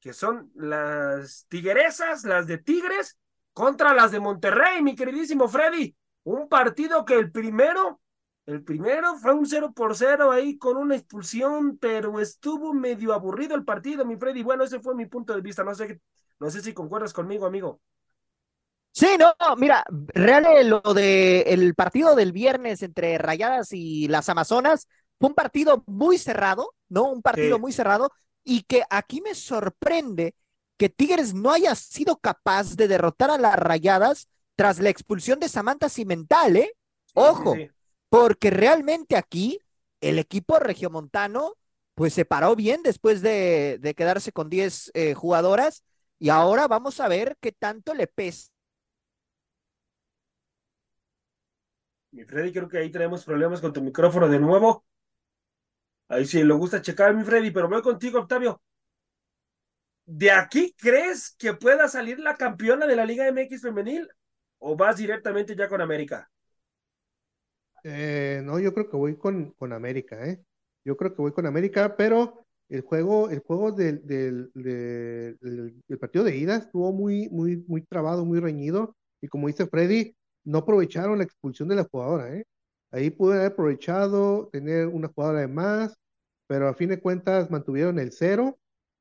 que 0.00 0.12
son 0.12 0.50
las 0.54 1.46
Tigresas, 1.48 2.24
las 2.24 2.46
de 2.46 2.58
Tigres, 2.58 3.18
contra 3.52 3.92
las 3.92 4.10
de 4.10 4.20
Monterrey, 4.20 4.82
mi 4.82 4.94
queridísimo 4.94 5.48
Freddy. 5.48 5.96
Un 6.24 6.48
partido 6.48 7.04
que 7.04 7.14
el 7.14 7.32
primero, 7.32 8.00
el 8.48 8.62
primero 8.64 9.14
fue 9.16 9.34
un 9.34 9.44
0 9.44 9.74
por 9.76 9.94
0 9.94 10.32
ahí 10.32 10.56
con 10.56 10.78
una 10.78 10.96
expulsión, 10.96 11.76
pero 11.76 12.18
estuvo 12.18 12.72
medio 12.72 13.12
aburrido 13.12 13.54
el 13.54 13.62
partido, 13.62 14.06
mi 14.06 14.16
Freddy. 14.16 14.42
Bueno, 14.42 14.64
ese 14.64 14.80
fue 14.80 14.94
mi 14.94 15.04
punto 15.04 15.34
de 15.34 15.42
vista. 15.42 15.62
No 15.62 15.74
sé, 15.74 16.00
no 16.40 16.50
sé 16.50 16.62
si 16.62 16.72
concuerdas 16.72 17.12
conmigo, 17.12 17.44
amigo. 17.44 17.82
Sí, 18.90 19.06
no, 19.18 19.34
mira, 19.58 19.84
real 20.14 20.66
lo 20.66 20.94
de 20.94 21.42
el 21.42 21.74
partido 21.74 22.14
del 22.16 22.32
viernes 22.32 22.82
entre 22.82 23.18
Rayadas 23.18 23.68
y 23.72 24.08
las 24.08 24.30
Amazonas 24.30 24.88
fue 25.20 25.28
un 25.28 25.34
partido 25.34 25.84
muy 25.86 26.16
cerrado, 26.16 26.74
¿no? 26.88 27.12
Un 27.12 27.20
partido 27.20 27.58
muy 27.58 27.72
cerrado 27.72 28.10
y 28.44 28.62
que 28.62 28.82
aquí 28.88 29.20
me 29.20 29.34
sorprende 29.34 30.34
que 30.78 30.88
Tigres 30.88 31.34
no 31.34 31.52
haya 31.52 31.74
sido 31.74 32.16
capaz 32.16 32.76
de 32.76 32.88
derrotar 32.88 33.30
a 33.30 33.36
las 33.36 33.56
Rayadas 33.56 34.26
tras 34.56 34.80
la 34.80 34.88
expulsión 34.88 35.38
de 35.38 35.50
Samantha 35.50 35.90
Cimental, 35.90 36.56
¿eh? 36.56 36.72
Ojo, 37.12 37.54
porque 38.08 38.50
realmente 38.50 39.16
aquí 39.16 39.60
el 40.00 40.18
equipo 40.18 40.58
regiomontano 40.58 41.54
pues 41.94 42.14
se 42.14 42.24
paró 42.24 42.54
bien 42.54 42.82
después 42.84 43.22
de, 43.22 43.80
quedarse 43.96 44.30
con 44.30 44.48
10 44.48 44.92
eh, 44.94 45.14
jugadoras 45.14 45.84
y 46.18 46.28
ahora 46.28 46.68
vamos 46.68 47.00
a 47.00 47.08
ver 47.08 47.36
qué 47.40 47.52
tanto 47.52 47.94
le 47.94 48.06
pesa. 48.06 48.50
Mi 52.12 52.24
Freddy, 52.24 52.52
creo 52.52 52.68
que 52.68 52.78
ahí 52.78 52.90
tenemos 52.90 53.24
problemas 53.24 53.60
con 53.60 53.72
tu 53.72 53.82
micrófono 53.82 54.28
de 54.28 54.38
nuevo. 54.38 54.84
Ahí 56.08 56.24
sí, 56.24 56.42
le 56.42 56.54
gusta 56.54 56.80
checar, 56.80 57.14
mi 57.14 57.24
Freddy, 57.24 57.50
pero 57.50 57.68
voy 57.68 57.82
contigo, 57.82 58.20
Octavio. 58.20 58.62
¿De 60.06 60.30
aquí 60.30 60.74
crees 60.78 61.34
que 61.38 61.52
pueda 61.54 61.86
salir 61.86 62.18
la 62.18 62.36
campeona 62.36 62.86
de 62.86 62.96
la 62.96 63.04
Liga 63.04 63.26
MX 63.26 63.60
femenil 63.60 64.08
o 64.58 64.74
vas 64.76 64.96
directamente 64.96 65.54
ya 65.54 65.68
con 65.68 65.80
América? 65.80 66.30
Eh, 67.84 68.40
no, 68.44 68.58
yo 68.58 68.74
creo 68.74 68.90
que 68.90 68.96
voy 68.96 69.16
con, 69.16 69.52
con 69.52 69.72
América, 69.72 70.26
¿eh? 70.26 70.42
Yo 70.84 70.96
creo 70.96 71.14
que 71.14 71.22
voy 71.22 71.32
con 71.32 71.46
América, 71.46 71.96
pero 71.96 72.44
el 72.68 72.82
juego, 72.82 73.30
el 73.30 73.40
juego 73.40 73.72
del, 73.72 74.06
del, 74.06 74.50
partido 76.00 76.24
de 76.24 76.36
ida 76.36 76.56
estuvo 76.56 76.92
muy, 76.92 77.28
muy, 77.30 77.64
muy 77.66 77.82
trabado, 77.82 78.24
muy 78.24 78.40
reñido, 78.40 78.94
y 79.20 79.28
como 79.28 79.48
dice 79.48 79.66
Freddy, 79.66 80.14
no 80.44 80.58
aprovecharon 80.58 81.18
la 81.18 81.24
expulsión 81.24 81.68
de 81.68 81.76
la 81.76 81.84
jugadora, 81.84 82.34
¿eh? 82.34 82.44
Ahí 82.90 83.10
pudieron 83.10 83.40
haber 83.40 83.52
aprovechado, 83.52 84.48
tener 84.50 84.86
una 84.88 85.08
jugadora 85.08 85.40
de 85.40 85.48
más, 85.48 85.94
pero 86.46 86.68
a 86.68 86.74
fin 86.74 86.88
de 86.88 87.00
cuentas 87.00 87.50
mantuvieron 87.50 87.98
el 87.98 88.12
cero 88.12 88.58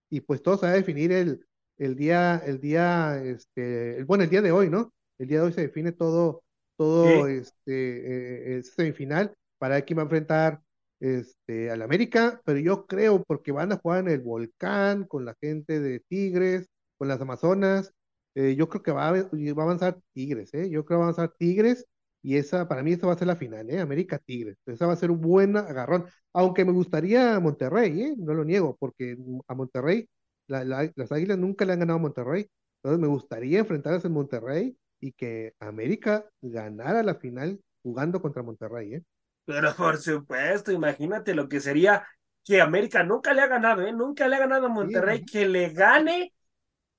y 0.09 0.21
pues 0.21 0.41
todo 0.41 0.57
se 0.57 0.65
va 0.65 0.73
a 0.73 0.75
definir 0.75 1.11
el, 1.11 1.45
el 1.77 1.95
día, 1.95 2.41
el 2.45 2.59
día, 2.59 3.21
este, 3.23 4.03
bueno, 4.03 4.23
el 4.23 4.29
día 4.29 4.41
de 4.41 4.51
hoy, 4.51 4.69
¿no? 4.69 4.93
El 5.17 5.27
día 5.27 5.39
de 5.39 5.45
hoy 5.47 5.53
se 5.53 5.61
define 5.61 5.91
todo, 5.93 6.43
todo 6.77 7.27
este, 7.27 8.57
eh, 8.59 8.63
semifinal 8.63 9.33
para 9.57 9.81
quién 9.81 9.97
va 9.99 10.03
a 10.03 10.05
enfrentar 10.05 10.61
este, 10.99 11.71
al 11.71 11.81
América, 11.81 12.41
pero 12.45 12.59
yo 12.59 12.85
creo 12.87 13.23
porque 13.23 13.51
van 13.51 13.71
a 13.71 13.77
jugar 13.77 14.01
en 14.01 14.09
el 14.09 14.21
Volcán, 14.21 15.05
con 15.05 15.25
la 15.25 15.35
gente 15.41 15.79
de 15.79 15.99
Tigres, 16.01 16.69
con 16.97 17.07
las 17.07 17.21
Amazonas, 17.21 17.93
eh, 18.35 18.55
yo 18.55 18.69
creo 18.69 18.83
que 18.83 18.91
va 18.91 19.09
a, 19.09 19.11
va 19.13 19.19
a 19.19 19.65
avanzar 19.65 19.99
Tigres, 20.13 20.53
¿eh? 20.53 20.69
Yo 20.69 20.85
creo 20.85 20.99
que 20.99 20.99
va 20.99 20.99
a 21.01 21.03
avanzar 21.05 21.33
Tigres 21.37 21.87
y 22.21 22.37
esa, 22.37 22.67
para 22.67 22.83
mí 22.83 22.93
esa 22.93 23.07
va 23.07 23.13
a 23.13 23.17
ser 23.17 23.27
la 23.27 23.35
final, 23.35 23.69
¿eh? 23.69 23.79
América 23.79 24.19
Tigres. 24.19 24.57
Esa 24.65 24.85
va 24.87 24.93
a 24.93 24.95
ser 24.95 25.11
un 25.11 25.21
buen 25.21 25.55
agarrón. 25.57 26.05
Aunque 26.33 26.65
me 26.65 26.71
gustaría 26.71 27.39
Monterrey, 27.39 28.01
¿eh? 28.01 28.15
No 28.17 28.33
lo 28.33 28.43
niego, 28.45 28.75
porque 28.79 29.17
a 29.47 29.55
Monterrey, 29.55 30.07
las 30.47 31.11
Águilas 31.11 31.37
nunca 31.37 31.65
le 31.65 31.73
han 31.73 31.79
ganado 31.79 31.99
a 31.99 32.01
Monterrey. 32.01 32.47
Entonces 32.77 32.99
me 33.01 33.07
gustaría 33.07 33.59
enfrentarse 33.59 34.07
en 34.07 34.13
Monterrey 34.13 34.77
y 34.99 35.11
que 35.11 35.53
América 35.59 36.25
ganara 36.41 37.03
la 37.03 37.15
final 37.15 37.59
jugando 37.83 38.21
contra 38.21 38.43
Monterrey, 38.43 38.95
¿eh? 38.95 39.03
Pero 39.45 39.73
por 39.75 39.97
supuesto, 39.97 40.71
imagínate 40.71 41.33
lo 41.33 41.47
que 41.47 41.59
sería 41.59 42.05
que 42.43 42.61
América 42.61 43.03
nunca 43.03 43.33
le 43.33 43.41
ha 43.41 43.47
ganado, 43.47 43.81
¿eh? 43.81 43.93
Nunca 43.93 44.27
le 44.27 44.35
ha 44.35 44.39
ganado 44.39 44.67
a 44.67 44.69
Monterrey, 44.69 45.23
que 45.23 45.47
le 45.47 45.69
gane 45.69 46.33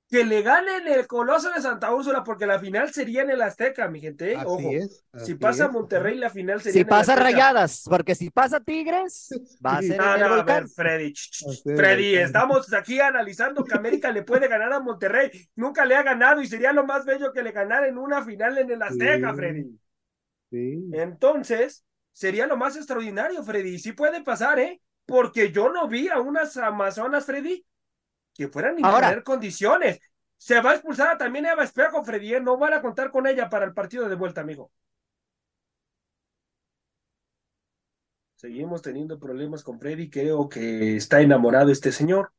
que 0.09 0.25
le 0.25 0.41
ganen 0.41 0.89
el 0.89 1.07
Coloso 1.07 1.51
de 1.53 1.61
Santa 1.61 1.93
Úrsula, 1.93 2.25
porque 2.25 2.47
la 2.47 2.59
final 2.59 2.91
sería 2.93 3.23
en 3.23 3.31
el 3.31 3.43
Azteca, 3.43 3.89
mi 3.89 4.01
gente. 4.01 4.33
¿eh? 4.33 4.39
Ojo, 4.43 4.71
si 5.17 5.35
pasa 5.35 5.69
Monterrey, 5.69 6.17
la 6.17 6.31
final 6.31 6.63
sería. 6.63 6.81
Si 6.81 6.85
pasa 6.85 7.15
Rayadas, 7.15 7.85
porque 7.87 8.15
si 8.15 8.31
pasa 8.31 8.59
Tigres, 8.61 9.29
va 9.65 9.77
a 9.77 9.83
ser. 9.83 9.99
No, 9.99 10.17
no, 10.17 10.35
a 10.35 10.43
ver, 10.45 10.67
Freddy. 10.69 11.13
Freddy, 11.63 12.17
estamos 12.17 12.73
aquí 12.73 13.01
analizando 13.01 13.63
que 13.65 13.75
América 13.75 14.11
le 14.11 14.23
puede 14.23 14.49
ganar 14.49 14.73
a 14.73 14.81
Monterrey. 14.81 15.31
Nunca 15.57 15.85
le 15.85 15.95
ha 15.95 16.03
ganado 16.03 16.41
y 16.41 16.47
sería 16.47 16.73
lo 16.73 16.87
más 16.87 17.05
bello 17.05 17.31
que 17.33 17.43
le 17.43 17.53
ganara 17.53 17.87
en 17.87 17.99
una 17.99 18.25
final 18.25 18.57
en 18.57 18.71
el 18.71 18.83
Azteca, 18.83 19.35
Freddy. 19.35 19.79
Sí. 20.51 20.89
Entonces, 20.95 21.85
sería 22.13 22.47
lo 22.47 22.57
más 22.57 22.77
extraordinario, 22.77 23.43
Freddy. 23.45 23.79
Sí 23.79 23.93
puede 23.93 24.23
pasar, 24.23 24.59
¿eh? 24.59 24.81
Porque 25.05 25.53
yo 25.53 25.71
no 25.71 25.87
vi 25.87 26.09
a 26.09 26.19
unas 26.19 26.57
Amazonas, 26.57 27.27
Freddy, 27.27 27.65
que 28.39 28.47
fueran 28.47 28.79
imponer 28.79 29.25
condiciones. 29.25 29.99
Se 30.37 30.61
va 30.61 30.71
a 30.71 30.75
expulsar 30.75 31.19
también 31.19 31.47
Eva 31.47 31.65
Espejo, 31.65 32.05
Freddy, 32.05 32.35
¿eh? 32.35 32.41
no 32.41 32.57
van 32.57 32.73
a 32.73 32.81
contar 32.81 33.11
con 33.11 33.27
ella 33.27 33.51
para 33.51 33.65
el 33.65 33.75
partido 33.75 34.09
de 34.09 34.15
vuelta, 34.15 34.43
amigo. 34.43 34.71
Seguimos 38.37 38.81
teniendo 38.81 39.19
problemas 39.19 39.65
con 39.65 39.81
Freddy, 39.81 40.09
creo 40.09 40.49
que 40.49 40.97
está 40.97 41.21
enamorado 41.21 41.73
este 41.73 41.91
señor. 41.91 42.33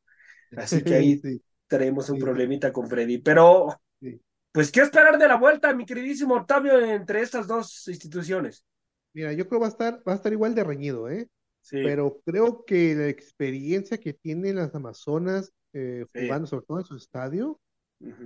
Así 0.56 0.82
que 0.82 0.94
ahí 0.94 1.20
tenemos 1.68 2.08
un 2.08 2.18
problemita 2.18 2.72
con 2.72 2.88
Freddy. 2.88 3.18
Pero, 3.18 3.78
pues, 4.50 4.72
¿qué 4.72 4.80
esperar 4.80 5.18
de 5.18 5.28
la 5.28 5.36
vuelta, 5.36 5.74
mi 5.74 5.84
queridísimo 5.84 6.34
Octavio, 6.36 6.80
entre 6.80 7.20
estas 7.20 7.46
dos 7.46 7.86
instituciones? 7.88 8.64
Mira, 9.12 9.34
yo 9.34 9.46
creo 9.46 9.60
que 9.60 9.64
va 9.64 9.66
a 9.66 9.70
estar, 9.70 10.02
va 10.08 10.12
a 10.12 10.16
estar 10.16 10.32
igual 10.32 10.54
de 10.54 10.64
reñido, 10.64 11.10
¿eh? 11.10 11.28
Pero 11.70 12.22
creo 12.24 12.64
que 12.64 12.94
la 12.94 13.08
experiencia 13.08 13.98
que 13.98 14.14
tienen 14.14 14.56
las 14.56 14.74
Amazonas 14.74 15.52
eh, 15.72 16.06
jugando, 16.14 16.46
sobre 16.46 16.66
todo 16.66 16.78
en 16.78 16.84
su 16.84 16.96
estadio, 16.96 17.60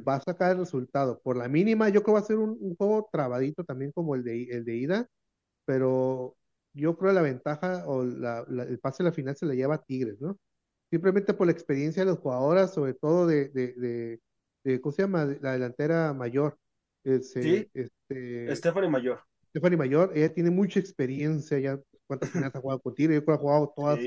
va 0.07 0.17
a 0.17 0.21
sacar 0.21 0.53
el 0.53 0.59
resultado. 0.59 1.21
Por 1.21 1.37
la 1.37 1.49
mínima, 1.49 1.89
yo 1.89 2.03
creo 2.03 2.05
que 2.05 2.13
va 2.13 2.19
a 2.21 2.23
ser 2.23 2.37
un, 2.37 2.77
juego 2.77 3.09
trabadito 3.13 3.65
también 3.65 3.93
como 3.93 4.15
el 4.15 4.25
de, 4.25 4.45
el 4.45 4.65
de 4.65 4.77
ida, 4.77 5.09
pero 5.65 6.37
yo 6.75 6.97
creo 6.97 7.11
que 7.11 7.15
la 7.15 7.23
ventaja 7.23 7.85
o 7.87 8.03
el 8.03 8.79
pase 8.81 9.03
a 9.03 9.07
la 9.07 9.13
final 9.13 9.37
se 9.37 9.47
le 9.47 9.57
lleva 9.57 9.77
a 9.77 9.83
Tigres, 9.83 10.21
¿no? 10.21 10.39
Simplemente 10.91 11.35
por 11.35 11.47
la 11.47 11.53
experiencia 11.53 12.05
de 12.05 12.11
las 12.11 12.21
jugadoras, 12.21 12.75
sobre 12.75 12.95
todo 12.95 13.27
de, 13.27 13.49
de, 13.49 14.21
de, 14.65 14.81
¿cómo 14.81 14.93
se 14.93 15.03
llama? 15.03 15.25
La 15.41 15.53
delantera 15.53 16.13
mayor. 16.13 16.57
Este, 17.03 17.43
sí, 17.43 17.71
este, 17.75 18.57
Stephanie 18.57 18.89
Mayor. 18.89 19.21
Stephanie 19.51 19.77
Mayor, 19.77 20.13
ella 20.15 20.33
tiene 20.33 20.51
mucha 20.51 20.81
experiencia, 20.81 21.59
ya 21.59 21.81
cuántas 22.07 22.31
finales 22.31 22.55
ha 22.55 22.61
jugado 22.61 22.81
con 22.81 22.95
Tigres, 22.95 23.17
yo 23.17 23.25
creo 23.25 23.37
que 23.37 23.41
ha 23.41 23.43
jugado 23.43 23.73
todas, 23.77 24.01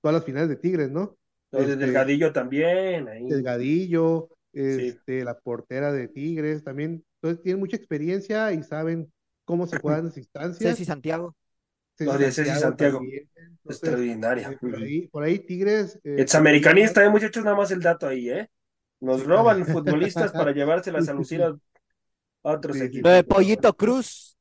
todas 0.00 0.14
las 0.14 0.24
finales 0.24 0.48
de 0.48 0.56
Tigres, 0.56 0.90
¿no? 0.90 1.16
Este, 1.52 1.76
Delgadillo 1.76 2.32
también. 2.32 3.08
Ahí. 3.08 3.28
Delgadillo, 3.28 4.30
este, 4.52 5.24
la 5.24 5.38
portera 5.38 5.92
de 5.92 6.08
Tigres 6.08 6.64
también. 6.64 7.04
Entonces 7.20 7.42
tienen 7.42 7.60
mucha 7.60 7.76
experiencia 7.76 8.52
y 8.52 8.62
saben 8.62 9.12
cómo 9.44 9.66
se 9.66 9.78
juegan 9.78 10.06
las 10.06 10.16
instancias. 10.16 10.58
Ceci 10.58 10.84
Santiago. 10.84 11.36
Ceci 11.96 12.18
de 12.18 12.32
Ceci 12.32 12.58
Santiago. 12.58 13.00
Extraordinaria. 13.64 14.50
Eh, 14.50 15.08
por, 15.10 15.22
ahí, 15.22 15.38
Tigres. 15.38 16.00
Eh, 16.02 16.16
es 16.18 16.34
americanista, 16.34 17.04
eh, 17.04 17.10
muchachos, 17.10 17.44
nada 17.44 17.56
más 17.56 17.70
el 17.70 17.80
dato 17.80 18.08
ahí, 18.08 18.30
¿eh? 18.30 18.50
Nos 19.00 19.24
roban 19.24 19.64
futbolistas 19.66 20.32
para 20.32 20.52
llevárselas 20.52 21.08
a 21.08 21.12
lucir 21.12 21.42
a 21.42 21.54
otros 22.42 22.80
equipos. 22.80 23.08
Lo 23.08 23.14
de 23.14 23.24
Pollito 23.24 23.76
Cruz. 23.76 24.36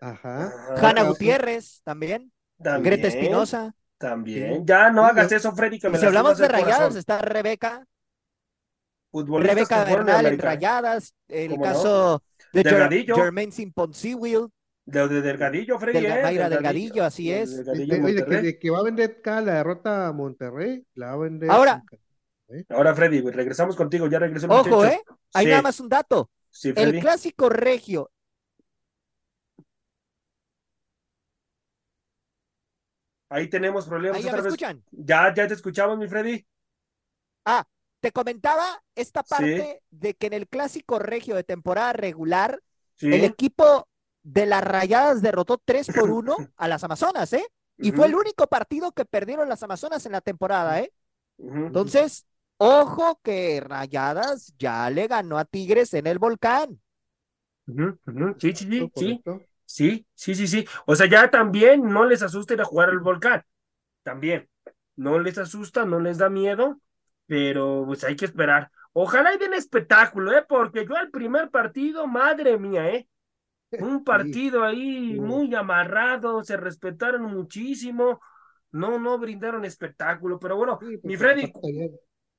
Ajá. 0.00 0.52
Hanna 0.76 1.04
Gutiérrez 1.04 1.80
también. 1.84 2.32
también. 2.62 2.84
Greta 2.84 3.08
Espinosa. 3.08 3.74
También. 4.02 4.66
Ya 4.66 4.90
no 4.90 5.04
hagas 5.04 5.30
eso, 5.30 5.52
Freddy, 5.52 5.78
que 5.78 5.88
me 5.88 5.96
Si 5.96 6.04
hablamos 6.04 6.36
de 6.36 6.48
rayadas, 6.48 6.96
está 6.96 7.18
Rebeca. 7.18 7.86
Rebeca 9.12 9.84
Bernal 9.84 10.26
en 10.26 10.38
rayadas. 10.40 11.14
El 11.28 11.56
caso 11.60 12.20
de 12.52 12.64
Delgadillo. 12.64 13.14
Jermaine 13.14 13.52
Simponsiwil. 13.52 14.48
De, 14.84 15.06
de 15.06 15.22
Delgadillo, 15.22 15.78
Freddy. 15.78 16.00
Del, 16.00 16.18
¿eh? 16.18 16.22
Mayra 16.22 16.48
Delgadillo, 16.48 17.04
así 17.04 17.32
es. 17.32 17.64
Delgadillo, 17.64 18.02
de, 18.02 18.24
que, 18.24 18.42
de, 18.42 18.58
que, 18.58 18.70
va 18.70 18.80
a 18.80 18.82
vender 18.82 19.20
cada 19.22 19.40
la 19.42 19.54
derrota 19.54 20.08
a 20.08 20.12
Monterrey, 20.12 20.84
la 20.94 21.06
va 21.06 21.12
a 21.12 21.16
vender. 21.18 21.48
Ahora. 21.48 21.84
¿eh? 22.48 22.64
Ahora, 22.70 22.96
Freddy, 22.96 23.20
regresamos 23.20 23.76
contigo, 23.76 24.08
ya 24.08 24.18
regresó 24.18 24.48
Ojo, 24.48 24.84
¿eh? 24.84 25.00
Hay 25.34 25.46
nada 25.46 25.62
más 25.62 25.78
un 25.78 25.88
dato. 25.88 26.28
el 26.64 26.98
clásico 26.98 27.48
regio 27.48 28.10
Ahí 33.32 33.48
tenemos 33.48 33.86
problemas. 33.86 34.18
Ahí 34.18 34.24
ya 34.24 34.32
me 34.32 34.40
escuchan. 34.40 34.82
Ya, 34.90 35.32
ya 35.34 35.48
te 35.48 35.54
escuchamos, 35.54 35.98
mi 35.98 36.06
Freddy. 36.06 36.46
Ah, 37.44 37.64
te 38.00 38.12
comentaba 38.12 38.82
esta 38.94 39.22
parte 39.22 39.82
de 39.90 40.14
que 40.14 40.26
en 40.26 40.34
el 40.34 40.48
clásico 40.48 40.98
regio 40.98 41.34
de 41.34 41.44
temporada 41.44 41.92
regular, 41.94 42.60
el 43.00 43.24
equipo 43.24 43.88
de 44.22 44.46
las 44.46 44.62
Rayadas 44.62 45.22
derrotó 45.22 45.60
3 45.64 45.88
por 45.88 46.10
1 46.10 46.36
a 46.56 46.68
las 46.68 46.84
Amazonas, 46.84 47.32
¿eh? 47.32 47.44
Y 47.78 47.90
fue 47.90 48.06
el 48.06 48.14
único 48.14 48.46
partido 48.46 48.92
que 48.92 49.04
perdieron 49.04 49.48
las 49.48 49.62
Amazonas 49.62 50.04
en 50.06 50.12
la 50.12 50.20
temporada, 50.20 50.80
¿eh? 50.80 50.92
Entonces, 51.38 52.26
ojo 52.58 53.18
que 53.22 53.60
Rayadas 53.60 54.54
ya 54.58 54.88
le 54.90 55.06
ganó 55.08 55.38
a 55.38 55.44
Tigres 55.44 55.94
en 55.94 56.06
el 56.06 56.18
volcán. 56.18 56.80
Sí, 58.38 58.52
sí, 58.54 58.66
sí, 58.70 58.90
sí. 58.94 59.24
Sí, 59.72 60.06
sí, 60.14 60.34
sí, 60.34 60.46
sí. 60.46 60.66
O 60.84 60.94
sea, 60.94 61.06
ya 61.06 61.30
también 61.30 61.88
no 61.88 62.04
les 62.04 62.22
asusta 62.22 62.52
ir 62.52 62.60
a 62.60 62.66
jugar 62.66 62.90
al 62.90 62.98
volcán. 62.98 63.42
También. 64.02 64.46
No 64.96 65.18
les 65.18 65.38
asusta, 65.38 65.86
no 65.86 65.98
les 65.98 66.18
da 66.18 66.28
miedo, 66.28 66.78
pero 67.26 67.84
pues 67.86 68.04
hay 68.04 68.14
que 68.14 68.26
esperar. 68.26 68.70
Ojalá 68.92 69.32
y 69.32 69.38
den 69.38 69.54
espectáculo, 69.54 70.36
¿eh? 70.36 70.44
Porque 70.46 70.84
yo 70.86 70.94
al 70.94 71.10
primer 71.10 71.48
partido, 71.48 72.06
madre 72.06 72.58
mía, 72.58 72.90
¿eh? 72.90 73.08
Un 73.70 74.04
partido 74.44 74.62
ahí 74.62 75.18
muy 75.18 75.54
amarrado, 75.54 76.44
se 76.44 76.58
respetaron 76.58 77.22
muchísimo, 77.22 78.20
no, 78.72 78.98
no 78.98 79.18
brindaron 79.18 79.64
espectáculo, 79.64 80.38
pero 80.38 80.58
bueno, 80.58 80.78
mi 81.02 81.16
Freddy. 81.16 81.50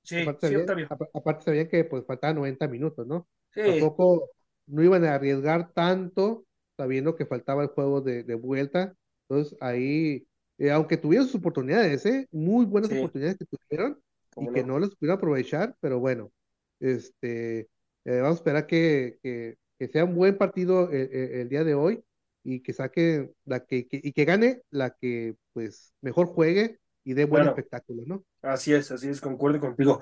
sí, 0.03 0.21
aparte, 0.21 0.49
sí, 0.49 0.67
sabían, 0.67 0.89
aparte 1.15 1.45
sabían 1.45 1.67
que 1.67 1.84
pues 1.86 2.05
faltaban 2.05 2.36
90 2.36 2.67
minutos, 2.67 3.07
¿no? 3.07 3.27
Sí. 3.49 3.61
Tampoco 3.65 4.29
no 4.67 4.84
iban 4.84 5.03
a 5.03 5.15
arriesgar 5.15 5.71
tanto 5.73 6.45
sabiendo 6.78 7.15
que 7.15 7.26
faltaba 7.26 7.63
el 7.63 7.69
juego 7.69 8.01
de, 8.01 8.24
de 8.24 8.36
vuelta. 8.36 8.95
Entonces 9.28 9.57
ahí, 9.61 10.28
eh, 10.57 10.71
aunque 10.71 10.97
tuvieron 10.97 11.28
sus 11.28 11.36
oportunidades, 11.36 12.05
¿eh? 12.05 12.28
muy 12.32 12.65
buenas 12.65 12.91
oportunidades 12.91 13.38
que 13.38 13.45
tuvieron 13.45 13.99
y 14.36 14.51
que 14.51 14.63
no 14.63 14.80
las 14.80 14.89
pudieron 14.95 15.17
aprovechar, 15.17 15.76
pero 15.80 15.99
bueno, 15.99 16.32
este, 16.80 17.69
eh, 18.05 18.19
vamos 18.21 18.38
a 18.38 18.39
esperar 18.39 18.67
que, 18.67 19.19
que, 19.21 19.57
que, 19.78 19.88
sea 19.88 20.05
un 20.05 20.15
buen 20.15 20.38
partido 20.38 20.89
el, 20.91 21.11
el, 21.13 21.49
día 21.49 21.63
de 21.63 21.76
hoy 21.76 22.03
y 22.43 22.61
que 22.61 22.74
saque 22.74 23.32
la 23.45 23.65
que, 23.65 23.88
y 23.89 24.11
que 24.11 24.26
gane 24.26 24.61
la 24.69 24.89
que 24.89 25.36
pues 25.53 25.93
mejor 26.01 26.28
juegue 26.28 26.80
y 27.03 27.13
dé 27.13 27.26
buen 27.26 27.47
espectáculo, 27.47 28.03
¿no? 28.05 28.24
Así 28.41 28.74
es, 28.74 28.91
así 28.91 29.09
es, 29.09 29.21
concuerdo 29.21 29.59
contigo. 29.59 29.99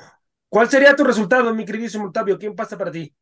¿Cuál 0.49 0.69
sería 0.69 0.95
tu 0.95 1.03
resultado, 1.03 1.53
mi 1.53 1.65
queridísimo 1.65 2.05
Octavio? 2.05 2.37
¿Quién 2.37 2.55
pasa 2.55 2.77
para 2.77 2.91
ti? 2.91 3.13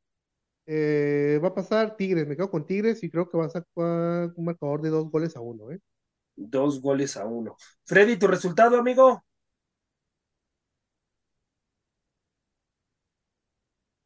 Eh, 0.72 1.40
va 1.44 1.48
a 1.48 1.54
pasar 1.56 1.96
Tigres, 1.96 2.28
me 2.28 2.36
quedo 2.36 2.52
con 2.52 2.64
Tigres 2.64 3.04
y 3.04 3.10
creo 3.10 3.28
que 3.28 3.40
va 3.40 3.46
a 3.46 3.50
sacar 3.50 4.32
un 4.36 4.46
marcador 4.46 4.84
de 4.84 4.90
dos 4.90 5.10
goles 5.10 5.36
a 5.36 5.40
uno, 5.40 5.72
¿eh? 5.72 5.80
Dos 6.36 6.80
goles 6.80 7.18
a 7.18 7.26
uno. 7.26 7.56
Freddy, 7.86 8.18
¿tu 8.18 8.28
resultado, 8.28 8.78
amigo? 8.78 9.24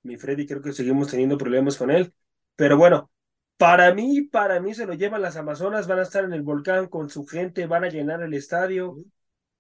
Mi 0.03 0.15
Freddy, 0.15 0.47
creo 0.47 0.61
que 0.61 0.71
seguimos 0.71 1.09
teniendo 1.09 1.37
problemas 1.37 1.77
con 1.77 1.91
él. 1.91 2.13
Pero 2.55 2.77
bueno, 2.77 3.11
para 3.57 3.93
mí, 3.93 4.21
para 4.21 4.61
mí 4.61 4.73
se 4.73 4.85
lo 4.85 4.93
llevan 4.93 5.21
las 5.21 5.35
Amazonas, 5.35 5.85
van 5.85 5.99
a 5.99 6.03
estar 6.03 6.23
en 6.23 6.31
el 6.31 6.43
volcán 6.43 6.87
con 6.87 7.09
su 7.09 7.25
gente, 7.25 7.67
van 7.67 7.83
a 7.83 7.89
llenar 7.89 8.21
el 8.23 8.33
estadio, 8.33 8.95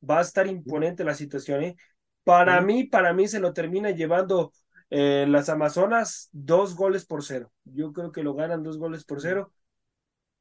va 0.09 0.19
a 0.19 0.21
estar 0.21 0.47
imponente 0.47 1.03
la 1.03 1.15
situación, 1.15 1.63
¿eh? 1.63 1.75
Para 2.23 2.61
mí, 2.61 2.85
para 2.85 3.11
mí 3.11 3.27
se 3.27 3.41
lo 3.41 3.51
termina 3.51 3.91
llevando 3.91 4.53
eh, 4.95 5.25
las 5.27 5.49
Amazonas, 5.49 6.29
dos 6.31 6.75
goles 6.75 7.03
por 7.03 7.23
cero. 7.23 7.51
Yo 7.63 7.91
creo 7.93 8.11
que 8.11 8.21
lo 8.21 8.35
ganan 8.35 8.61
dos 8.61 8.77
goles 8.77 9.03
por 9.05 9.21
cero. 9.21 9.51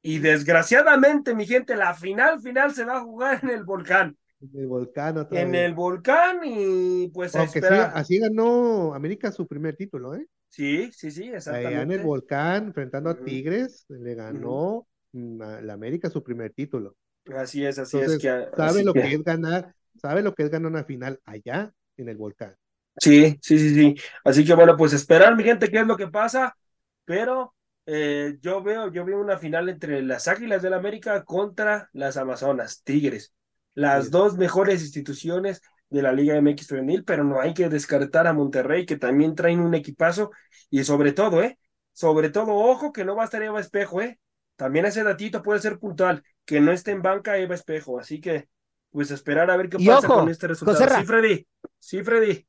Y 0.03 0.19
desgraciadamente, 0.19 1.35
mi 1.35 1.47
gente, 1.47 1.75
la 1.75 1.95
final 1.95 2.39
final 2.39 2.75
se 2.75 2.85
va 2.85 2.99
a 2.99 3.01
jugar 3.01 3.41
en 3.43 3.49
el 3.49 3.65
volcán. 3.65 4.15
En 4.43 4.61
el 4.61 4.67
volcán 4.67 5.27
En 5.31 5.55
el 5.55 5.73
volcán 5.73 6.41
y 6.45 7.09
pues 7.15 7.35
así 7.35 8.19
ganó 8.19 8.93
América 8.93 9.33
su 9.33 9.47
primer 9.47 9.75
título, 9.75 10.17
¿eh? 10.17 10.27
Sí, 10.51 10.91
sí, 10.93 11.11
sí, 11.11 11.31
exactamente. 11.33 11.81
en 11.81 11.93
el 11.93 12.03
volcán, 12.03 12.67
enfrentando 12.67 13.09
a 13.09 13.25
Tigres, 13.25 13.87
le 13.89 14.15
ganó 14.15 14.87
la 15.13 15.73
América 15.73 16.11
su 16.11 16.23
primer 16.23 16.53
título. 16.53 16.95
Así 17.35 17.65
es, 17.65 17.79
así 17.79 17.99
es. 17.99 18.19
Que, 18.19 18.49
sabe 18.55 18.85
lo 18.85 18.93
que... 18.93 19.15
es 19.15 19.25
ganar, 19.25 19.75
sabe 19.97 20.21
lo 20.21 20.35
que 20.35 20.43
es 20.43 20.51
ganar 20.51 20.71
una 20.71 20.85
final 20.85 21.19
allá 21.25 21.73
en 21.97 22.11
el 22.11 22.19
volcán. 22.19 22.55
Sí, 22.97 23.39
sí, 23.41 23.59
sí, 23.59 23.75
sí. 23.75 23.95
Así 24.25 24.45
que 24.45 24.55
bueno, 24.55 24.77
pues 24.77 24.93
esperar, 24.93 25.35
mi 25.37 25.45
gente, 25.45 25.71
qué 25.71 25.81
es 25.81 25.87
lo 25.87 25.97
que 25.97 26.09
pasa, 26.09 26.57
pero 27.05 27.55
eh, 27.87 28.37
yo 28.41 28.63
veo, 28.63 28.93
yo 28.93 29.05
veo 29.05 29.21
una 29.21 29.39
final 29.39 29.69
entre 29.69 30.03
las 30.03 30.29
Águilas 30.29 30.63
del 30.63 30.75
América 30.75 31.25
contra 31.25 31.89
las 31.93 32.17
Amazonas, 32.17 32.83
Tigres, 32.85 33.35
las 33.75 34.11
dos 34.11 34.37
mejores 34.37 34.83
instituciones 34.83 35.63
de 35.89 36.03
la 36.03 36.13
Liga 36.13 36.37
MX 36.37 36.69
Femenil, 36.69 37.05
pero 37.05 37.25
no 37.25 37.41
hay 37.41 37.55
que 37.55 37.69
descartar 37.69 38.27
a 38.27 38.33
Monterrey, 38.33 38.87
que 38.87 38.97
también 38.97 39.35
traen 39.35 39.61
un 39.61 39.75
equipazo, 39.75 40.31
y 40.71 40.85
sobre 40.85 41.13
todo, 41.13 41.43
¿eh? 41.43 41.59
Sobre 41.93 42.31
todo, 42.31 42.55
ojo, 42.55 42.93
que 42.93 43.05
no 43.05 43.17
va 43.17 43.23
a 43.23 43.25
estar 43.27 43.43
Eva 43.43 43.61
Espejo, 43.61 44.01
¿eh? 44.01 44.19
También 44.57 44.87
ese 44.87 45.03
datito 45.03 45.43
puede 45.43 45.61
ser 45.61 45.79
puntual, 45.79 46.23
que 46.45 46.61
no 46.61 46.73
esté 46.73 46.93
en 46.93 47.03
banca 47.03 47.37
Eva 47.37 47.55
Espejo, 47.55 47.99
así 47.99 48.21
que, 48.21 48.49
pues 48.91 49.11
esperar 49.11 49.51
a 49.51 49.57
ver 49.57 49.69
qué 49.69 49.79
pasa 49.79 50.07
con 50.07 50.29
este 50.29 50.47
resultado. 50.47 50.79
Sí, 50.89 51.05
Freddy, 51.05 51.47
sí, 51.79 52.03
Freddy. 52.03 52.47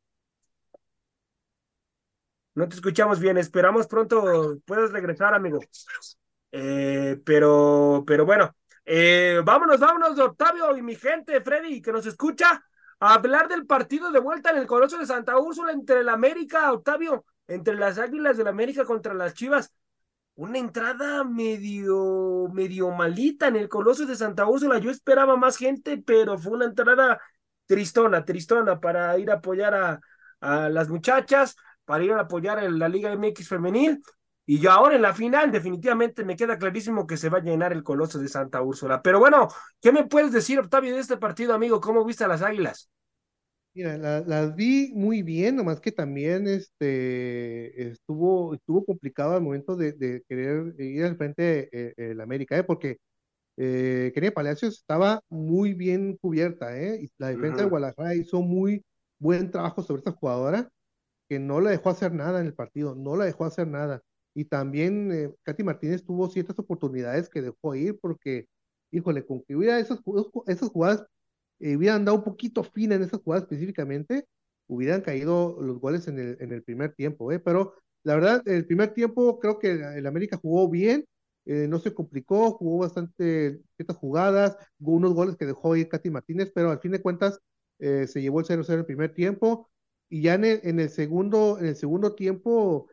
No 2.55 2.67
te 2.69 2.75
escuchamos 2.75 3.19
bien, 3.19 3.37
esperamos 3.37 3.87
pronto 3.87 4.57
puedes 4.65 4.91
regresar, 4.91 5.33
amigo. 5.33 5.59
Eh, 6.51 7.19
pero, 7.25 8.03
pero 8.05 8.25
bueno, 8.25 8.55
eh, 8.85 9.41
vámonos, 9.43 9.79
vámonos, 9.79 10.19
Octavio 10.19 10.77
y 10.77 10.81
mi 10.83 10.95
gente, 10.95 11.41
Freddy, 11.41 11.81
que 11.81 11.91
nos 11.91 12.05
escucha. 12.05 12.63
hablar 12.99 13.47
del 13.49 13.65
partido 13.65 14.11
de 14.11 14.19
vuelta 14.19 14.51
en 14.51 14.57
el 14.57 14.67
Coloso 14.67 14.97
de 14.97 15.05
Santa 15.07 15.37
Úrsula 15.37 15.71
entre 15.73 16.01
el 16.01 16.09
América, 16.09 16.71
Octavio, 16.73 17.25
entre 17.47 17.75
las 17.75 17.97
Águilas 17.99 18.37
del 18.37 18.47
América 18.47 18.85
contra 18.85 19.13
las 19.13 19.33
Chivas. 19.33 19.73
Una 20.35 20.57
entrada 20.57 21.23
medio, 21.23 22.47
medio 22.53 22.89
malita 22.91 23.47
en 23.47 23.55
el 23.55 23.69
Coloso 23.69 24.05
de 24.05 24.15
Santa 24.15 24.47
Úrsula. 24.47 24.79
Yo 24.79 24.89
esperaba 24.91 25.35
más 25.37 25.57
gente, 25.57 25.97
pero 25.97 26.37
fue 26.39 26.53
una 26.53 26.65
entrada 26.65 27.21
tristona, 27.67 28.25
tristona 28.25 28.79
para 28.79 29.17
ir 29.19 29.29
a 29.31 29.35
apoyar 29.35 29.75
a, 29.75 30.01
a 30.41 30.69
las 30.69 30.89
muchachas, 30.89 31.55
para 31.85 32.03
ir 32.03 32.11
a 32.11 32.21
apoyar 32.21 32.63
en 32.63 32.79
la 32.79 32.89
Liga 32.89 33.15
MX 33.15 33.47
femenil. 33.47 34.01
Y 34.45 34.59
yo 34.59 34.71
ahora 34.71 34.95
en 34.95 35.01
la 35.01 35.13
final 35.13 35.51
definitivamente 35.51 36.25
me 36.25 36.35
queda 36.35 36.57
clarísimo 36.57 37.07
que 37.07 37.15
se 37.15 37.29
va 37.29 37.37
a 37.37 37.43
llenar 37.43 37.71
el 37.71 37.83
Coloso 37.83 38.19
de 38.19 38.27
Santa 38.27 38.61
Úrsula. 38.61 39.01
Pero 39.01 39.19
bueno, 39.19 39.47
¿qué 39.81 39.91
me 39.91 40.05
puedes 40.05 40.33
decir, 40.33 40.59
Octavio, 40.59 40.93
de 40.93 40.99
este 40.99 41.17
partido, 41.17 41.53
amigo? 41.53 41.79
¿Cómo 41.79 42.03
viste 42.03 42.25
a 42.25 42.27
las 42.27 42.41
Águilas? 42.41 42.89
Mira, 43.75 43.97
las 43.97 44.55
vi 44.55 44.91
muy 44.93 45.23
bien, 45.23 45.55
nomás 45.55 45.79
que 45.79 45.91
también 45.91 46.45
este, 46.47 47.89
estuvo, 47.89 48.53
estuvo 48.53 48.85
complicado 48.85 49.35
al 49.35 49.41
momento 49.41 49.75
de, 49.75 50.21
querer 50.27 50.79
ir 50.79 51.05
al 51.05 51.17
frente 51.17 51.69
eh, 51.71 51.93
el 51.97 52.21
América, 52.21 52.55
¿eh? 52.55 52.63
porque 52.63 52.99
eh, 53.57 54.11
Kenia 54.13 54.31
Palacios 54.31 54.77
estaba 54.77 55.21
muy 55.29 55.73
bien 55.73 56.17
cubierta, 56.17 56.77
¿eh? 56.77 57.01
y 57.03 57.09
la 57.17 57.29
defensa 57.29 57.63
de 57.63 57.69
Guadalajara 57.69 58.15
hizo 58.15 58.41
muy 58.41 58.83
buen 59.19 59.51
trabajo 59.51 59.81
sobre 59.83 59.99
esta 59.99 60.11
jugadora, 60.11 60.69
que 61.29 61.39
no 61.39 61.61
la 61.61 61.71
dejó 61.71 61.89
hacer 61.89 62.13
nada 62.13 62.39
en 62.41 62.47
el 62.47 62.53
partido, 62.53 62.95
no 62.95 63.15
la 63.15 63.25
dejó 63.25 63.45
hacer 63.45 63.67
nada. 63.67 64.01
Y 64.35 64.45
también 64.45 65.11
eh, 65.11 65.33
Katy 65.43 65.63
Martínez 65.63 66.03
tuvo 66.05 66.29
ciertas 66.29 66.57
oportunidades 66.59 67.29
que 67.29 67.41
dejó 67.41 67.75
ir 67.75 67.99
porque, 67.99 68.47
híjole, 68.91 69.25
con 69.25 69.43
que 69.43 69.55
hubiera 69.55 69.79
esas, 69.79 69.99
esas 70.47 70.69
jugadas, 70.69 71.05
eh, 71.59 71.77
hubieran 71.77 72.05
dado 72.05 72.17
un 72.17 72.23
poquito 72.23 72.63
fina 72.63 72.95
en 72.95 73.03
esas 73.03 73.21
jugadas 73.21 73.43
específicamente, 73.43 74.27
hubieran 74.67 75.01
caído 75.01 75.57
los 75.61 75.79
goles 75.79 76.07
en 76.07 76.19
el, 76.19 76.37
en 76.39 76.51
el 76.51 76.63
primer 76.63 76.93
tiempo, 76.95 77.31
¿eh? 77.31 77.39
Pero 77.39 77.73
la 78.03 78.15
verdad, 78.15 78.41
el 78.47 78.65
primer 78.65 78.93
tiempo 78.93 79.39
creo 79.39 79.59
que 79.59 79.71
el 79.71 80.07
América 80.07 80.37
jugó 80.37 80.69
bien, 80.69 81.05
eh, 81.45 81.67
no 81.69 81.79
se 81.79 81.93
complicó, 81.93 82.51
jugó 82.51 82.79
bastante 82.79 83.61
ciertas 83.75 83.97
jugadas, 83.97 84.57
unos 84.79 85.13
goles 85.13 85.37
que 85.37 85.45
dejó 85.45 85.75
ir 85.75 85.89
Katy 85.89 86.09
Martínez, 86.09 86.51
pero 86.53 86.71
al 86.71 86.79
fin 86.79 86.91
de 86.91 87.01
cuentas 87.01 87.39
se 87.79 88.21
llevó 88.21 88.39
el 88.39 88.45
0-0 88.45 88.73
en 88.73 88.79
el 88.79 88.85
primer 88.85 89.13
tiempo 89.13 89.69
y 90.13 90.21
ya 90.21 90.35
en 90.35 90.45
el, 90.45 90.59
en 90.63 90.79
el 90.79 90.89
segundo, 90.89 91.57
en 91.59 91.65
el 91.65 91.75
segundo 91.75 92.13
tiempo 92.13 92.87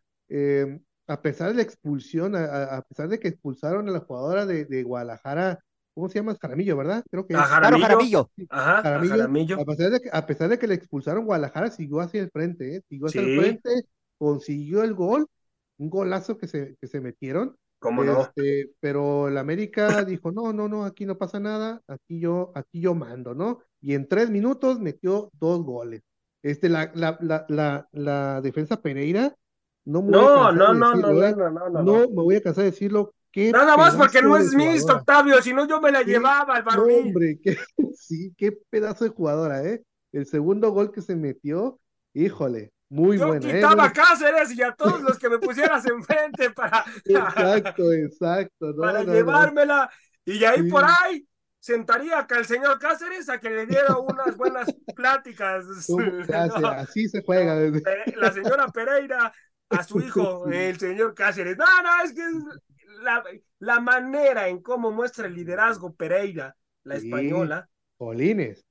a 1.10 1.20
pesar 1.22 1.48
de 1.48 1.54
la 1.56 1.62
expulsión, 1.62 2.36
a, 2.36 2.82
pesar 2.88 3.08
de 3.08 3.18
que 3.18 3.26
expulsaron 3.26 3.88
a 3.88 3.92
la 3.92 3.98
jugadora 3.98 4.46
de, 4.46 4.82
Guadalajara, 4.84 5.58
¿cómo 5.92 6.08
se 6.08 6.20
llama? 6.20 6.36
Jaramillo, 6.40 6.76
¿verdad? 6.76 7.02
Creo 7.10 7.26
que 7.26 7.34
Jaramillo. 7.34 8.30
Ajá, 8.48 8.82
Jaramillo. 8.82 9.60
A, 9.60 9.64
pesar 9.64 9.90
de 9.90 10.00
que, 10.00 10.08
a 10.12 10.24
pesar 10.24 10.48
de 10.50 10.58
que 10.60 10.68
le 10.68 10.74
expulsaron, 10.74 11.24
Guadalajara 11.24 11.72
siguió 11.72 11.98
hacia 11.98 12.22
el 12.22 12.30
frente, 12.30 12.76
¿eh? 12.76 12.82
siguió 12.88 13.08
hacia 13.08 13.22
el 13.22 13.40
frente, 13.40 13.70
consiguió 14.18 14.84
el 14.84 14.94
gol, 14.94 15.26
un 15.78 15.90
golazo 15.90 16.38
que 16.38 16.46
se, 16.46 16.76
que 16.80 16.86
se 16.86 17.00
metieron. 17.00 17.56
¿Cómo 17.80 18.04
no? 18.04 18.22
Este, 18.22 18.70
pero 18.78 19.26
el 19.26 19.36
América 19.36 19.88
dijo, 20.06 20.30
no, 20.30 20.52
no, 20.52 20.68
no, 20.68 20.84
aquí 20.84 21.06
no 21.06 21.18
pasa 21.18 21.40
nada, 21.40 21.82
aquí 21.88 22.20
yo, 22.20 22.52
aquí 22.54 22.80
yo 22.80 22.94
mando, 22.94 23.34
¿no? 23.34 23.58
Y 23.80 23.94
en 23.94 24.06
tres 24.06 24.30
minutos 24.30 24.78
metió 24.78 25.28
dos 25.40 25.64
goles. 25.64 26.02
Este, 26.42 26.68
la, 26.68 26.90
la, 26.94 27.18
la, 27.20 27.44
la, 27.48 27.88
la 27.92 28.40
defensa 28.40 28.80
Pereira, 28.80 29.34
no 29.84 30.02
me 30.02 30.10
no, 30.10 30.52
no, 30.52 30.72
no, 30.72 30.74
no, 30.74 30.94
no, 30.94 31.50
no, 31.50 31.70
no, 31.70 31.82
no, 31.82 31.98
me 32.08 32.22
voy 32.22 32.36
a 32.36 32.42
cansar 32.42 32.64
de 32.64 32.70
decirlo. 32.70 33.14
Nada 33.34 33.76
más 33.76 33.94
porque 33.94 34.22
no 34.22 34.36
es 34.36 34.54
Miss, 34.54 34.88
Octavio, 34.88 35.40
si 35.40 35.52
no 35.52 35.66
yo 35.66 35.80
me 35.80 35.92
la 35.92 36.02
llevaba 36.02 36.56
al. 36.56 36.78
Hombre, 36.78 37.38
qué, 37.42 37.56
qué 38.36 38.52
pedazo 38.70 39.04
de 39.04 39.10
jugadora, 39.10 39.64
¿eh? 39.64 39.82
El 40.12 40.26
segundo 40.26 40.72
gol 40.72 40.90
que 40.90 41.00
se 41.00 41.14
metió, 41.14 41.78
híjole, 42.12 42.72
muy 42.88 43.18
yo 43.18 43.28
buena. 43.28 43.48
¿eh? 43.48 43.54
Quitaba 43.54 43.86
¿eh? 43.86 43.92
Cáceres 43.94 44.52
y 44.52 44.62
a 44.62 44.72
todos 44.76 45.00
los 45.00 45.18
que 45.18 45.28
me 45.28 45.38
pusieras 45.38 45.86
enfrente 45.86 46.50
para... 46.50 46.84
llevármela 49.04 49.88
y 50.24 50.44
ahí 50.44 50.68
por 50.68 50.84
ahí 50.84 51.24
sentaría 51.60 52.18
acá 52.18 52.38
el 52.38 52.46
señor 52.46 52.78
Cáceres 52.78 53.28
a 53.28 53.38
que 53.38 53.50
le 53.50 53.66
diera 53.66 53.96
unas 53.98 54.36
buenas 54.36 54.68
pláticas. 54.96 55.64
Así 56.64 57.08
se 57.08 57.22
juega. 57.22 57.54
La 58.16 58.32
señora 58.32 58.66
Pereira 58.68 59.32
a 59.68 59.84
su 59.84 60.00
hijo, 60.00 60.48
el 60.48 60.78
señor 60.78 61.14
Cáceres. 61.14 61.56
No, 61.56 61.64
no, 61.82 62.02
es 62.02 62.12
que 62.12 62.22
la, 63.02 63.22
la 63.60 63.80
manera 63.80 64.48
en 64.48 64.60
cómo 64.60 64.90
muestra 64.90 65.26
el 65.26 65.34
liderazgo 65.34 65.94
Pereira, 65.94 66.56
la 66.84 66.96
española. 66.96 67.68
Polines. 67.96 68.64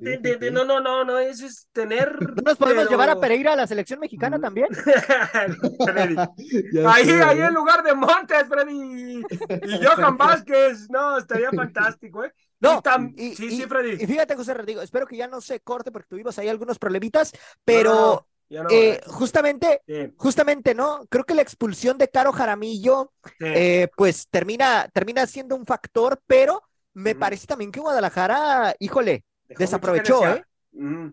No, 0.00 0.64
no, 0.64 0.80
no, 0.80 1.04
no, 1.04 1.18
eso 1.18 1.46
es 1.46 1.68
tener. 1.72 2.16
¿No 2.36 2.42
nos 2.42 2.56
podemos 2.56 2.88
llevar 2.88 3.10
a 3.10 3.20
Pereira 3.20 3.52
a 3.52 3.56
la 3.56 3.66
selección 3.66 4.00
mexicana 4.00 4.38
también? 4.38 4.68
ahí, 6.86 7.10
ahí 7.10 7.40
en 7.40 7.54
lugar 7.54 7.82
de 7.82 7.94
Montes, 7.94 8.46
Freddy. 8.48 9.20
Y 9.20 9.84
Johan 9.84 10.16
Vázquez, 10.16 10.88
no, 10.90 11.18
estaría 11.18 11.50
fantástico, 11.50 12.24
¿eh? 12.24 12.32
No, 12.58 12.82
sí, 13.16 13.34
sí, 13.34 13.62
Freddy. 13.62 14.02
Y 14.02 14.06
fíjate, 14.06 14.34
José 14.34 14.54
Rodrigo, 14.54 14.80
espero 14.80 15.06
que 15.06 15.16
ya 15.16 15.28
no 15.28 15.40
se 15.40 15.60
corte 15.60 15.92
porque 15.92 16.08
tuvimos 16.08 16.38
ahí 16.38 16.48
algunos 16.48 16.78
problemitas, 16.78 17.32
pero 17.64 18.26
eh, 18.70 19.00
justamente, 19.06 19.82
justamente, 20.16 20.74
¿no? 20.74 21.06
Creo 21.08 21.24
que 21.24 21.34
la 21.34 21.42
expulsión 21.42 21.98
de 21.98 22.08
Caro 22.08 22.32
Jaramillo, 22.32 23.12
eh, 23.40 23.88
pues 23.96 24.28
termina, 24.28 24.88
termina 24.92 25.26
siendo 25.26 25.56
un 25.56 25.66
factor, 25.66 26.20
pero 26.26 26.62
me 26.94 27.14
parece 27.14 27.46
también 27.46 27.72
que 27.72 27.80
Guadalajara, 27.80 28.74
híjole, 28.78 29.24
desaprovechó, 29.48 30.26
¿eh? 30.28 30.44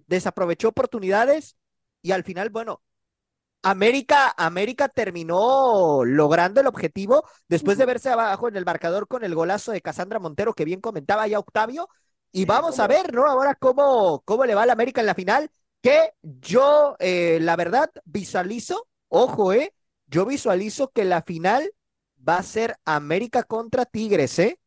Desaprovechó 0.07 0.69
oportunidades 0.69 1.55
y 2.01 2.11
al 2.11 2.23
final, 2.23 2.49
bueno, 2.49 2.81
América, 3.61 4.33
América 4.35 4.89
terminó 4.89 6.03
logrando 6.03 6.59
el 6.59 6.67
objetivo 6.67 7.23
después 7.47 7.77
de 7.77 7.85
verse 7.85 8.09
abajo 8.09 8.49
en 8.49 8.57
el 8.57 8.65
marcador 8.65 9.07
con 9.07 9.23
el 9.23 9.33
golazo 9.33 9.71
de 9.71 9.81
Casandra 9.81 10.19
Montero, 10.19 10.53
que 10.53 10.65
bien 10.65 10.81
comentaba 10.81 11.27
ya 11.27 11.39
Octavio. 11.39 11.87
Y 12.33 12.45
vamos 12.45 12.79
a 12.79 12.87
ver, 12.87 13.13
¿no? 13.13 13.25
Ahora 13.25 13.55
cómo, 13.55 14.21
cómo 14.25 14.43
le 14.45 14.55
va 14.55 14.63
a 14.63 14.65
la 14.65 14.73
América 14.73 14.99
en 14.99 15.07
la 15.07 15.15
final 15.15 15.49
que 15.81 16.13
yo, 16.21 16.95
eh, 16.99 17.39
la 17.41 17.55
verdad, 17.55 17.89
visualizo, 18.05 18.87
ojo, 19.07 19.53
eh, 19.53 19.73
yo 20.07 20.25
visualizo 20.25 20.91
que 20.91 21.05
la 21.05 21.21
final 21.21 21.71
va 22.27 22.37
a 22.37 22.43
ser 22.43 22.77
América 22.85 23.43
contra 23.43 23.85
Tigres, 23.85 24.39
¿eh? 24.39 24.59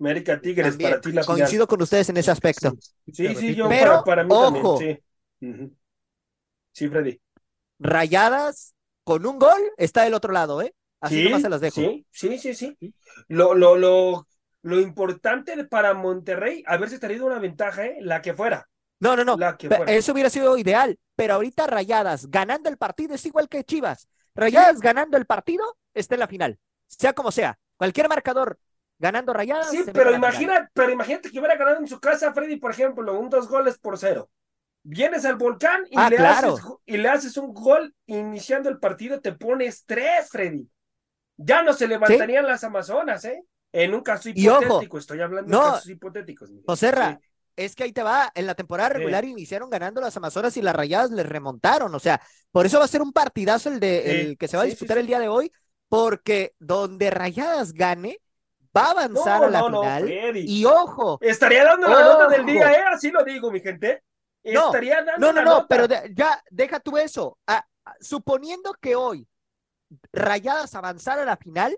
América 0.00 0.40
Tigres 0.40 0.76
para 0.76 1.00
ti 1.00 1.12
la 1.12 1.24
Coincido 1.24 1.66
con 1.66 1.80
ustedes 1.82 2.08
en 2.08 2.16
ese 2.16 2.30
aspecto. 2.30 2.74
Sí, 3.12 3.34
sí, 3.34 3.54
yo 3.54 3.68
Pero, 3.68 4.02
para, 4.02 4.24
mí 4.24 4.30
ojo, 4.32 4.78
también, 4.78 5.02
sí. 5.40 5.76
sí, 6.72 6.88
Freddy. 6.88 7.20
Rayadas 7.78 8.74
con 9.04 9.26
un 9.26 9.38
gol 9.38 9.60
está 9.76 10.02
del 10.02 10.14
otro 10.14 10.32
lado, 10.32 10.62
¿eh? 10.62 10.74
Así 11.00 11.24
nomás 11.24 11.42
se 11.42 11.48
las 11.48 11.60
dejo. 11.60 11.80
Sí, 11.80 12.06
sí, 12.10 12.38
sí, 12.38 12.54
sí. 12.54 12.76
Lo, 13.28 13.54
lo, 13.54 13.76
lo, 13.76 14.26
lo 14.62 14.80
importante 14.80 15.64
para 15.64 15.94
Monterrey, 15.94 16.62
haberse 16.66 16.98
traído 16.98 17.26
una 17.26 17.38
ventaja, 17.38 17.86
¿eh? 17.86 17.98
La 18.00 18.22
que 18.22 18.34
fuera. 18.34 18.68
No, 19.00 19.16
no, 19.16 19.24
no. 19.24 19.36
Eso 19.86 20.12
hubiera 20.12 20.28
sido 20.30 20.56
ideal. 20.58 20.98
Pero 21.16 21.34
ahorita 21.34 21.66
Rayadas 21.66 22.30
ganando 22.30 22.68
el 22.68 22.76
partido 22.76 23.14
es 23.14 23.24
igual 23.26 23.48
que 23.48 23.64
Chivas. 23.64 24.08
Rayadas 24.34 24.80
ganando 24.80 25.16
el 25.16 25.26
partido 25.26 25.76
está 25.94 26.14
en 26.14 26.20
la 26.20 26.28
final. 26.28 26.58
Sea 26.86 27.12
como 27.12 27.30
sea. 27.30 27.58
Cualquier 27.76 28.08
marcador 28.08 28.58
ganando 29.00 29.32
Rayadas. 29.32 29.70
Sí, 29.70 29.82
pero 29.92 30.14
imagina, 30.14 30.70
pero 30.72 30.92
imagínate 30.92 31.30
que 31.30 31.38
hubiera 31.38 31.56
ganado 31.56 31.78
en 31.78 31.88
su 31.88 31.98
casa 31.98 32.32
Freddy, 32.32 32.56
por 32.56 32.70
ejemplo, 32.70 33.18
un 33.18 33.28
dos 33.28 33.48
goles 33.48 33.78
por 33.78 33.98
cero. 33.98 34.30
Vienes 34.82 35.24
al 35.24 35.36
volcán 35.36 35.82
y, 35.90 35.98
ah, 35.98 36.08
le 36.08 36.18
haces, 36.18 36.60
y 36.86 36.96
le 36.96 37.08
haces 37.08 37.36
un 37.36 37.52
gol 37.52 37.94
iniciando 38.06 38.68
el 38.68 38.78
partido, 38.78 39.20
te 39.20 39.32
pones 39.32 39.84
tres, 39.84 40.28
Freddy. 40.30 40.68
Ya 41.36 41.62
no 41.62 41.72
se 41.72 41.88
levantarían 41.88 42.46
las 42.46 42.62
Amazonas, 42.62 43.24
¿eh? 43.24 43.42
En 43.72 43.94
un 43.94 44.02
caso 44.02 44.28
hipotético, 44.28 44.98
estoy 44.98 45.20
hablando 45.20 45.50
de 45.50 45.64
casos 45.64 45.88
hipotéticos. 45.88 46.50
Joserra, 46.66 47.18
es 47.56 47.74
que 47.74 47.84
ahí 47.84 47.92
te 47.92 48.02
va, 48.02 48.30
en 48.34 48.46
la 48.46 48.54
temporada 48.54 48.90
regular 48.90 49.24
iniciaron 49.24 49.70
ganando 49.70 50.00
las 50.00 50.16
Amazonas 50.16 50.56
y 50.56 50.62
las 50.62 50.74
Rayadas 50.74 51.10
les 51.10 51.26
remontaron, 51.26 51.94
o 51.94 51.98
sea, 51.98 52.20
por 52.50 52.66
eso 52.66 52.78
va 52.78 52.84
a 52.84 52.88
ser 52.88 53.02
un 53.02 53.12
partidazo 53.12 53.70
el 53.70 53.80
de 53.80 54.22
el 54.22 54.38
que 54.38 54.48
se 54.48 54.56
va 54.56 54.64
a 54.64 54.66
disputar 54.66 54.98
el 54.98 55.06
día 55.06 55.18
de 55.18 55.28
hoy, 55.28 55.52
porque 55.88 56.54
donde 56.58 57.10
Rayadas 57.10 57.72
gane, 57.72 58.18
va 58.76 58.86
a 58.86 58.90
avanzar 58.90 59.44
a 59.44 59.50
la 59.50 59.64
final. 59.64 60.36
y 60.36 60.64
ojo. 60.64 61.18
Estaría 61.20 61.64
dando 61.64 61.88
la 61.88 62.02
nota 62.02 62.28
del 62.28 62.46
día, 62.46 62.72
¿eh? 62.72 62.84
Así 62.92 63.10
lo 63.10 63.24
digo, 63.24 63.50
mi 63.50 63.60
gente. 63.60 64.02
Estaría 64.42 65.02
dando 65.02 65.32
no, 65.32 65.32
no, 65.32 65.42
no, 65.42 65.66
pero 65.68 65.86
ya, 66.14 66.42
deja 66.50 66.80
tú 66.80 66.96
eso. 66.96 67.38
suponiendo 68.00 68.74
que 68.80 68.96
hoy 68.96 69.26
Rayadas 70.12 70.74
avanzara 70.74 71.22
a 71.22 71.26
la 71.26 71.36
final, 71.36 71.76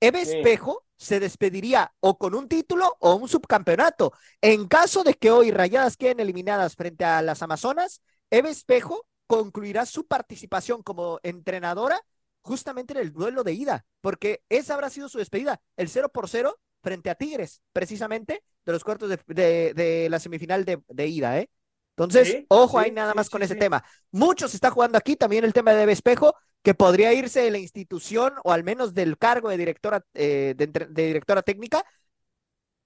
Eve 0.00 0.22
Espejo 0.22 0.84
se 0.96 1.20
despediría 1.20 1.92
o 2.00 2.18
con 2.18 2.34
un 2.34 2.48
título 2.48 2.96
o 3.00 3.14
un 3.14 3.28
subcampeonato. 3.28 4.12
En 4.40 4.66
caso 4.66 5.04
de 5.04 5.14
que 5.14 5.30
hoy 5.30 5.50
Rayadas 5.50 5.96
queden 5.96 6.20
eliminadas 6.20 6.74
frente 6.74 7.04
a 7.04 7.22
las 7.22 7.42
Amazonas, 7.42 8.02
Eve 8.30 8.50
Espejo 8.50 9.06
concluirá 9.26 9.86
su 9.86 10.06
participación 10.06 10.82
como 10.82 11.20
entrenadora 11.22 12.00
justamente 12.42 12.94
en 12.94 13.00
el 13.00 13.12
duelo 13.12 13.44
de 13.44 13.52
ida, 13.52 13.84
porque 14.00 14.42
esa 14.48 14.74
habrá 14.74 14.90
sido 14.90 15.08
su 15.08 15.18
despedida. 15.18 15.60
El 15.76 15.88
0 15.88 16.10
por 16.12 16.28
0 16.28 16.58
frente 16.82 17.10
a 17.10 17.14
Tigres, 17.14 17.62
precisamente, 17.72 18.42
de 18.64 18.72
los 18.72 18.84
cuartos 18.84 19.08
de, 19.08 19.72
de, 19.74 20.08
la 20.08 20.18
semifinal 20.18 20.64
de, 20.64 21.06
ida, 21.06 21.38
¿eh? 21.38 21.50
Entonces, 21.90 22.44
ojo 22.48 22.78
ahí 22.78 22.92
nada 22.92 23.12
más 23.12 23.28
con 23.28 23.42
ese 23.42 23.56
tema. 23.56 23.84
Muchos 24.12 24.54
está 24.54 24.70
jugando 24.70 24.96
aquí 24.96 25.16
también 25.16 25.44
el 25.44 25.52
tema 25.52 25.74
de 25.74 25.90
Espejo, 25.90 26.36
que 26.62 26.72
podría 26.72 27.12
irse 27.12 27.40
de 27.40 27.50
la 27.50 27.58
institución 27.58 28.34
o 28.44 28.52
al 28.52 28.62
menos 28.62 28.94
del 28.94 29.18
cargo 29.18 29.48
de 29.48 29.56
directora, 29.56 30.04
eh, 30.14 30.54
de, 30.56 30.86
directora 30.90 31.42
técnica 31.42 31.84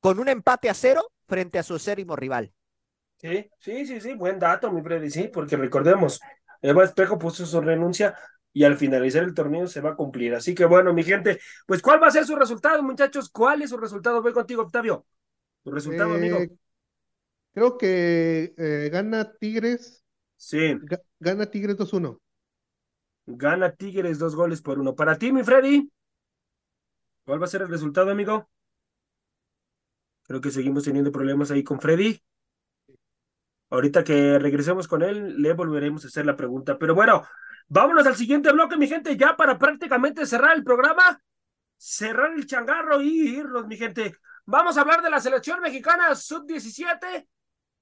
con 0.00 0.18
un 0.18 0.28
empate 0.28 0.70
a 0.70 0.74
cero 0.74 1.02
frente 1.26 1.58
a 1.58 1.62
su 1.62 1.74
acérrimo 1.74 2.16
rival. 2.16 2.52
Sí, 3.16 3.50
sí, 3.58 3.86
sí, 3.86 4.00
sí, 4.00 4.14
buen 4.14 4.38
dato, 4.38 4.72
mi 4.72 4.82
Freddy, 4.82 5.10
sí, 5.10 5.28
porque 5.28 5.56
recordemos, 5.56 6.20
Eva 6.60 6.82
Espejo 6.82 7.18
puso 7.18 7.44
su 7.44 7.60
renuncia 7.60 8.16
y 8.52 8.64
al 8.64 8.76
finalizar 8.76 9.24
el 9.24 9.34
torneo 9.34 9.66
se 9.66 9.80
va 9.80 9.90
a 9.90 9.96
cumplir. 9.96 10.34
Así 10.34 10.54
que 10.54 10.64
bueno, 10.64 10.92
mi 10.92 11.02
gente, 11.02 11.40
pues 11.66 11.80
¿cuál 11.80 12.02
va 12.02 12.08
a 12.08 12.10
ser 12.10 12.24
su 12.24 12.36
resultado, 12.36 12.82
muchachos? 12.82 13.30
¿Cuál 13.30 13.62
es 13.62 13.70
su 13.70 13.76
resultado? 13.76 14.22
Voy 14.22 14.32
contigo, 14.32 14.62
Octavio. 14.62 15.06
Tu 15.64 15.70
resultado, 15.70 16.14
amigo. 16.14 16.38
Eh, 16.38 16.50
creo 17.54 17.78
que 17.78 18.54
eh, 18.56 18.90
gana 18.92 19.32
Tigres. 19.32 20.04
Sí. 20.36 20.76
gana 21.18 21.46
Tigres 21.46 21.76
2-1. 21.76 22.20
Gana 23.26 23.72
Tigres 23.72 24.18
dos 24.18 24.34
goles 24.34 24.60
por 24.60 24.80
uno. 24.80 24.94
Para 24.94 25.16
ti, 25.16 25.32
mi 25.32 25.44
Freddy. 25.44 25.90
¿Cuál 27.24 27.40
va 27.40 27.44
a 27.44 27.48
ser 27.48 27.62
el 27.62 27.68
resultado, 27.68 28.10
amigo? 28.10 28.50
Creo 30.24 30.40
que 30.40 30.50
seguimos 30.50 30.84
teniendo 30.84 31.12
problemas 31.12 31.50
ahí 31.50 31.62
con 31.62 31.80
Freddy. 31.80 32.20
Ahorita 33.70 34.04
que 34.04 34.38
regresemos 34.38 34.88
con 34.88 35.02
él, 35.02 35.40
le 35.40 35.52
volveremos 35.52 36.04
a 36.04 36.08
hacer 36.08 36.26
la 36.26 36.36
pregunta. 36.36 36.78
Pero 36.78 36.94
bueno, 36.94 37.22
vámonos 37.72 38.06
al 38.06 38.16
siguiente 38.16 38.52
bloque, 38.52 38.76
mi 38.76 38.86
gente, 38.86 39.16
ya 39.16 39.34
para 39.34 39.56
prácticamente 39.56 40.26
cerrar 40.26 40.54
el 40.56 40.62
programa, 40.62 41.18
cerrar 41.78 42.34
el 42.34 42.46
changarro 42.46 43.00
y 43.00 43.36
irnos, 43.38 43.66
mi 43.66 43.76
gente. 43.76 44.14
Vamos 44.44 44.76
a 44.76 44.82
hablar 44.82 45.00
de 45.00 45.08
la 45.08 45.20
selección 45.20 45.60
mexicana 45.60 46.14
sub-17. 46.14 47.26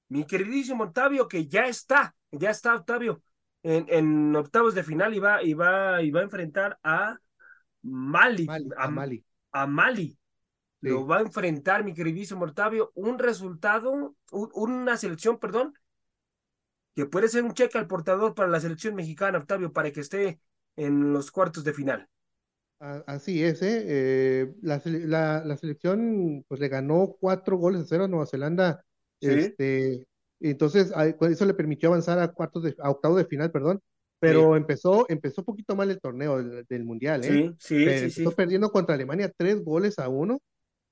Mi 0.09 0.25
queridísimo 0.25 0.85
Octavio, 0.85 1.27
que 1.27 1.49
ya 1.49 1.67
está, 1.67 2.15
ya 2.31 2.51
está 2.51 2.77
Octavio 2.77 3.21
en, 3.63 4.37
octavos 4.37 4.75
de 4.75 4.85
final 4.85 5.13
y 5.15 5.19
va, 5.19 5.43
y 5.43 5.55
va, 5.55 6.03
y 6.03 6.11
va 6.11 6.21
a 6.21 6.25
enfrentar 6.25 6.79
a 6.85 7.19
Mali. 7.83 8.47
a, 8.77 8.89
Mali. 8.89 9.25
A 9.51 9.67
Mali. 9.67 10.17
Lo 10.83 11.07
va 11.07 11.19
a 11.19 11.23
enfrentar, 11.23 11.85
mi 11.85 11.93
queridísimo 11.93 12.45
Octavio, 12.45 12.93
un 12.95 13.19
resultado, 13.19 14.15
una 14.31 14.97
selección, 14.97 15.39
perdón, 15.39 15.75
que 17.01 17.11
puede 17.11 17.29
ser 17.29 17.45
un 17.45 17.55
cheque 17.55 17.79
al 17.79 17.87
portador 17.87 18.35
para 18.35 18.49
la 18.49 18.61
selección 18.61 18.95
mexicana, 18.95 19.39
Octavio, 19.39 19.73
para 19.73 19.91
que 19.91 20.01
esté 20.01 20.41
en 20.77 21.13
los 21.13 21.31
cuartos 21.31 21.65
de 21.65 21.73
final. 21.73 22.09
Así 22.79 23.43
es, 23.43 23.61
¿eh? 23.61 23.85
eh 23.87 24.55
la, 24.63 24.81
la, 25.45 25.57
selección 25.57 26.45
pues 26.49 26.61
le 26.61 26.69
ganó 26.69 27.17
cuatro 27.21 27.59
goles 27.59 27.83
a 27.83 27.85
cero 27.85 28.05
a 28.05 28.09
Nueva 28.09 28.27
Zelanda 28.27 28.83
este, 29.21 30.07
entonces, 30.41 30.93
eso 31.31 31.45
le 31.45 31.55
permitió 31.55 31.91
avanzar 31.91 32.19
a 32.19 32.33
cuartos 32.33 32.63
de, 32.63 32.75
a 32.79 32.91
octavos 32.91 33.19
de 33.19 33.27
final, 33.27 33.51
perdón. 33.51 33.81
Pero 34.19 34.55
empezó, 34.55 35.07
empezó 35.09 35.41
un 35.41 35.47
poquito 35.47 35.75
mal 35.75 35.91
el 35.91 36.01
torneo 36.01 36.43
del, 36.43 36.85
Mundial, 36.85 37.25
¿eh? 37.25 37.29
Sí, 37.29 37.55
sí, 37.59 37.77
sí, 37.79 37.89
Empezó 37.89 38.33
perdiendo 38.33 38.71
contra 38.71 38.95
Alemania 38.95 39.33
tres 39.35 39.65
goles 39.65 39.99
a 39.99 40.09
uno. 40.11 40.41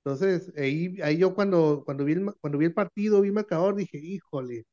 Entonces, 0.03 0.51
ahí, 0.57 0.97
ahí 1.03 1.19
yo 1.19 1.35
cuando, 1.35 1.83
cuando, 1.85 2.05
vi 2.05 2.15
el, 2.15 2.33
cuando 2.41 2.57
vi 2.57 2.67
el 2.67 2.73
partido, 2.73 3.21
vi 3.21 3.29
el 3.29 3.35
marcador, 3.35 3.77
dije, 3.77 3.99
híjole, 3.99 4.65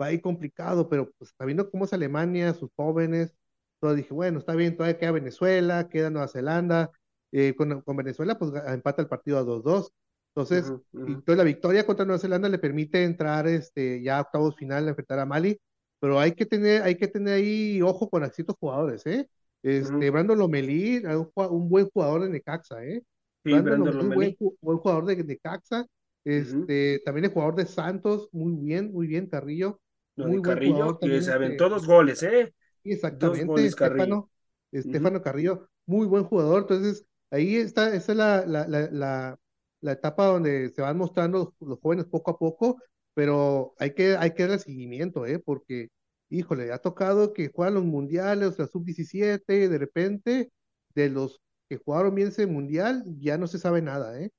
va 0.00 0.06
a 0.06 0.12
ir 0.12 0.20
complicado, 0.20 0.88
pero 0.88 1.10
pues 1.18 1.34
viendo 1.40 1.70
cómo 1.70 1.84
es 1.84 1.92
Alemania, 1.92 2.54
sus 2.54 2.70
jóvenes, 2.76 3.34
todo 3.80 3.94
dije, 3.94 4.14
bueno, 4.14 4.38
está 4.38 4.54
bien, 4.54 4.76
todavía 4.76 4.98
queda 4.98 5.12
Venezuela, 5.12 5.88
queda 5.88 6.10
Nueva 6.10 6.28
Zelanda, 6.28 6.90
eh, 7.32 7.54
con, 7.56 7.80
con, 7.82 7.96
Venezuela 7.96 8.38
pues 8.38 8.52
empata 8.66 9.02
el 9.02 9.08
partido 9.08 9.38
a 9.38 9.42
2-2, 9.42 9.90
entonces, 10.36 10.72
entonces 10.92 11.36
la 11.36 11.44
victoria 11.44 11.86
contra 11.86 12.04
Nueva 12.04 12.18
Zelanda 12.18 12.48
le 12.48 12.58
permite 12.58 13.04
entrar 13.04 13.46
este, 13.46 14.02
ya 14.02 14.18
a 14.18 14.22
octavos 14.22 14.56
final 14.56 14.86
a 14.86 14.88
enfrentar 14.88 15.20
a 15.20 15.26
Mali, 15.26 15.60
pero 16.00 16.18
hay 16.18 16.32
que 16.32 16.44
tener, 16.44 16.82
hay 16.82 16.96
que 16.96 17.06
tener 17.06 17.34
ahí 17.34 17.80
ojo 17.82 18.10
con 18.10 18.28
ciertos 18.32 18.56
jugadores, 18.58 19.06
¿eh? 19.06 19.28
Este, 19.62 20.10
Brandon 20.10 20.36
Lomelí, 20.36 21.02
un, 21.06 21.68
buen 21.68 21.88
jugador 21.88 22.22
de 22.22 22.30
Necaxa, 22.30 22.84
¿eh? 22.84 23.02
Brandon, 23.44 23.84
Lomelí, 23.84 24.36
buen, 24.38 24.56
buen, 24.60 24.78
jugador 24.78 25.06
de 25.06 25.22
Necaxa, 25.22 25.86
este, 26.24 27.00
también 27.04 27.26
el 27.26 27.30
jugador 27.30 27.54
de 27.54 27.66
Santos, 27.66 28.28
muy 28.32 28.56
bien, 28.56 28.92
muy 28.92 29.06
bien, 29.06 29.26
Carrillo. 29.26 29.80
Muy 30.16 30.38
buen 30.38 30.72
jugador 30.72 30.98
que 30.98 31.22
se 31.22 31.32
aventó 31.32 31.68
dos 31.68 31.86
goles, 31.86 32.22
¿eh? 32.22 32.54
Exactamente, 32.82 33.66
Estefano, 33.66 34.30
Estefano 34.70 35.22
Carrillo, 35.22 35.68
muy 35.86 36.06
buen 36.06 36.24
jugador, 36.24 36.62
entonces 36.62 37.06
ahí 37.30 37.56
está, 37.56 37.94
esa 37.94 38.12
es 38.12 38.18
la, 38.18 38.46
la, 38.46 38.66
la 38.66 39.38
la 39.84 39.92
etapa 39.92 40.26
donde 40.26 40.70
se 40.70 40.80
van 40.80 40.96
mostrando 40.96 41.54
los, 41.60 41.78
jóvenes 41.78 42.06
poco 42.06 42.30
a 42.30 42.38
poco, 42.38 42.80
pero 43.12 43.74
hay 43.78 43.92
que, 43.92 44.16
hay 44.16 44.32
que 44.32 44.44
darle 44.44 44.58
seguimiento, 44.58 45.26
¿eh? 45.26 45.38
Porque, 45.38 45.90
híjole, 46.30 46.72
ha 46.72 46.78
tocado 46.78 47.34
que 47.34 47.50
juegan 47.54 47.74
los 47.74 47.84
mundiales, 47.84 48.58
la 48.58 48.66
sub-17, 48.66 49.68
de 49.68 49.78
repente, 49.78 50.50
de 50.94 51.10
los 51.10 51.38
que 51.68 51.76
jugaron 51.76 52.14
bien 52.14 52.28
ese 52.28 52.46
mundial, 52.46 53.04
ya 53.18 53.36
no 53.36 53.46
se 53.46 53.58
sabe 53.58 53.82
nada, 53.82 54.18
¿eh? 54.18 54.30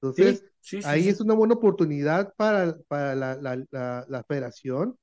Entonces, 0.00 0.44
ahí 0.84 1.08
es 1.08 1.20
una 1.20 1.34
buena 1.34 1.54
oportunidad 1.54 2.32
para, 2.36 2.78
para 2.86 3.16
la, 3.16 3.34
la, 3.36 4.06
la, 4.08 4.24
federación 4.24 4.96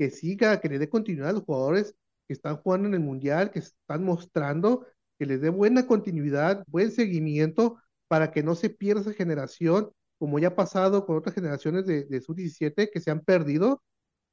que 0.00 0.10
siga, 0.10 0.60
que 0.62 0.70
le 0.70 0.78
dé 0.78 0.88
continuidad 0.88 1.28
a 1.28 1.32
los 1.34 1.42
jugadores 1.42 1.94
que 2.26 2.32
están 2.32 2.56
jugando 2.56 2.88
en 2.88 2.94
el 2.94 3.00
mundial, 3.00 3.50
que 3.50 3.58
están 3.58 4.02
mostrando, 4.02 4.86
que 5.18 5.26
les 5.26 5.42
dé 5.42 5.50
buena 5.50 5.86
continuidad, 5.86 6.64
buen 6.68 6.90
seguimiento, 6.90 7.76
para 8.08 8.32
que 8.32 8.42
no 8.42 8.54
se 8.54 8.70
pierda 8.70 9.02
esa 9.02 9.12
generación, 9.12 9.90
como 10.18 10.38
ya 10.38 10.48
ha 10.48 10.56
pasado 10.56 11.04
con 11.04 11.18
otras 11.18 11.34
generaciones 11.34 11.84
de, 11.84 12.04
de 12.06 12.20
sub-17 12.22 12.90
que 12.90 12.98
se 12.98 13.10
han 13.10 13.20
perdido, 13.20 13.82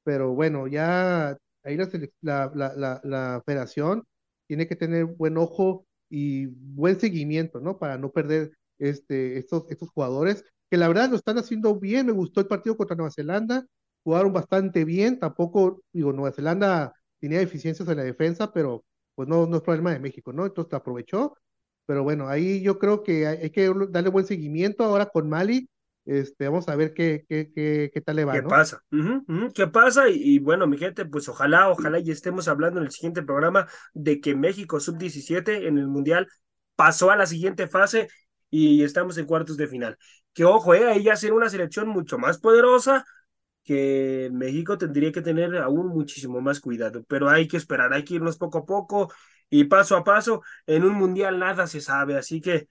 pero 0.06 0.34
bueno, 0.34 0.68
ya 0.68 1.36
ahí 1.66 1.76
la, 2.22 2.50
la, 2.56 3.02
la, 3.04 3.44
federación 3.46 4.06
tiene 4.48 4.70
que 4.70 4.78
tener 4.78 5.04
buen 5.04 5.38
ojo 5.38 5.86
y 6.10 6.46
buen 6.46 6.98
seguimiento, 6.98 7.60
¿no? 7.60 7.78
Para 7.78 7.98
no 7.98 8.14
perder 8.14 8.54
este, 8.80 9.38
estos, 9.38 9.70
estos 9.70 9.90
jugadores, 9.90 10.46
que 10.72 10.78
la 10.78 10.88
verdad 10.88 11.10
lo 11.10 11.18
están 11.18 11.38
haciendo 11.40 11.78
bien, 11.78 12.06
me 12.06 12.14
gustó 12.14 12.40
el 12.40 12.48
partido 12.48 12.78
contra 12.78 12.96
Nueva 12.96 13.12
Zelanda, 13.12 13.66
jugaron 14.08 14.32
bastante 14.32 14.86
bien, 14.86 15.20
tampoco, 15.20 15.84
digo, 15.92 16.14
Nueva 16.14 16.32
Zelanda 16.32 16.94
tenía 17.20 17.40
deficiencias 17.40 17.90
en 17.90 17.98
la 17.98 18.04
defensa, 18.04 18.54
pero 18.54 18.86
pues 19.16 19.28
no, 19.28 19.46
no 19.48 19.58
es 19.58 19.64
problema 19.64 19.92
de 19.92 20.00
México, 20.00 20.32
¿no? 20.32 20.46
Entonces 20.46 20.74
aprovechó 20.74 21.36
pero 21.86 22.04
bueno, 22.04 22.28
ahí 22.28 22.62
yo 22.62 22.78
creo 22.78 23.02
que 23.02 23.26
hay, 23.26 23.50
que 23.50 23.72
darle 23.90 24.10
buen 24.10 24.26
seguimiento 24.26 24.84
ahora 24.84 25.06
con 25.08 25.30
Mali. 25.30 25.70
Este, 26.06 26.46
vamos 26.48 26.68
a 26.68 26.76
ver 26.76 26.94
qué, 26.94 27.26
qué, 27.28 27.50
qué, 27.54 27.90
qué 27.94 28.02
tal 28.02 28.18
le 28.18 28.26
va. 28.26 28.34
¿Qué 28.34 28.44
pasa? 28.44 28.82
¿Qué 29.54 29.68
pasa? 29.68 30.10
Y, 30.10 30.40
bueno, 30.40 30.68
mi 30.68 30.78
gente, 30.78 31.06
pues 31.06 31.30
ojalá, 31.30 31.70
ojalá 31.70 32.00
y 32.00 32.12
estemos 32.12 32.50
hablando 32.50 32.80
en 32.80 32.86
el 32.86 32.92
siguiente 32.92 33.24
programa 33.24 33.68
de 33.94 34.20
que 34.20 34.36
México 34.36 34.82
sub-17 34.82 35.68
en 35.68 35.78
el 35.78 35.88
Mundial 35.88 36.28
pasó 36.76 37.10
a 37.10 37.16
la 37.16 37.26
siguiente 37.26 37.68
fase 37.68 38.10
y 38.50 38.84
estamos 38.84 39.18
en 39.18 39.26
cuartos 39.26 39.56
de 39.56 39.68
final. 39.68 39.98
Que 40.34 40.44
ojo, 40.44 40.74
eh, 40.74 40.88
ahí 40.88 41.04
ya 41.04 41.16
será 41.16 41.34
una 41.34 41.50
selección 41.50 41.88
mucho 41.88 42.18
más 42.18 42.38
poderosa 42.38 43.06
que 43.68 44.30
México 44.32 44.78
tendría 44.78 45.12
que 45.12 45.22
tener 45.22 45.58
aún 45.58 45.88
muchísimo 45.88 46.40
más 46.42 46.62
cuidado, 46.62 47.04
pero 47.08 47.30
hay 47.30 47.48
que 47.50 47.58
esperar, 47.58 47.94
hay 47.94 48.06
que 48.06 48.16
irnos 48.16 48.38
poco 48.38 48.60
a 48.60 48.66
poco 48.66 49.12
y 49.50 49.66
paso 49.66 49.98
a 49.98 50.04
paso. 50.06 50.42
En 50.66 50.86
un 50.86 50.94
mundial 50.94 51.38
nada 51.38 51.68
se 51.68 51.82
sabe, 51.82 52.18
así 52.18 52.40
que 52.42 52.70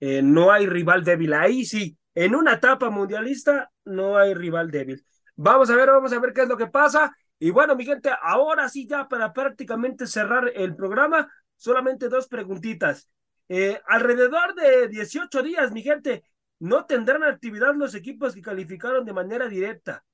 eh, 0.00 0.22
no 0.22 0.52
hay 0.52 0.66
rival 0.66 1.02
débil. 1.04 1.34
Ahí 1.34 1.64
sí, 1.64 1.98
en 2.14 2.36
una 2.36 2.54
etapa 2.54 2.90
mundialista 2.90 3.72
no 3.84 4.16
hay 4.16 4.34
rival 4.34 4.70
débil. 4.70 5.04
Vamos 5.34 5.68
a 5.70 5.76
ver, 5.76 5.90
vamos 5.90 6.12
a 6.12 6.20
ver 6.20 6.32
qué 6.32 6.42
es 6.42 6.48
lo 6.48 6.56
que 6.56 6.68
pasa. 6.68 7.14
Y 7.40 7.50
bueno, 7.50 7.74
mi 7.74 7.84
gente, 7.84 8.10
ahora 8.22 8.68
sí 8.68 8.86
ya 8.86 9.08
para 9.08 9.32
prácticamente 9.32 10.06
cerrar 10.06 10.52
el 10.54 10.76
programa, 10.76 11.28
solamente 11.56 12.08
dos 12.08 12.28
preguntitas. 12.28 13.10
Eh, 13.48 13.80
alrededor 13.86 14.54
de 14.54 14.88
18 14.88 15.42
días, 15.42 15.72
mi 15.72 15.82
gente, 15.82 16.22
no 16.60 16.86
tendrán 16.86 17.24
actividad 17.24 17.74
los 17.74 17.96
equipos 17.96 18.34
que 18.34 18.42
calificaron 18.42 19.04
de 19.04 19.12
manera 19.12 19.48
directa 19.48 20.04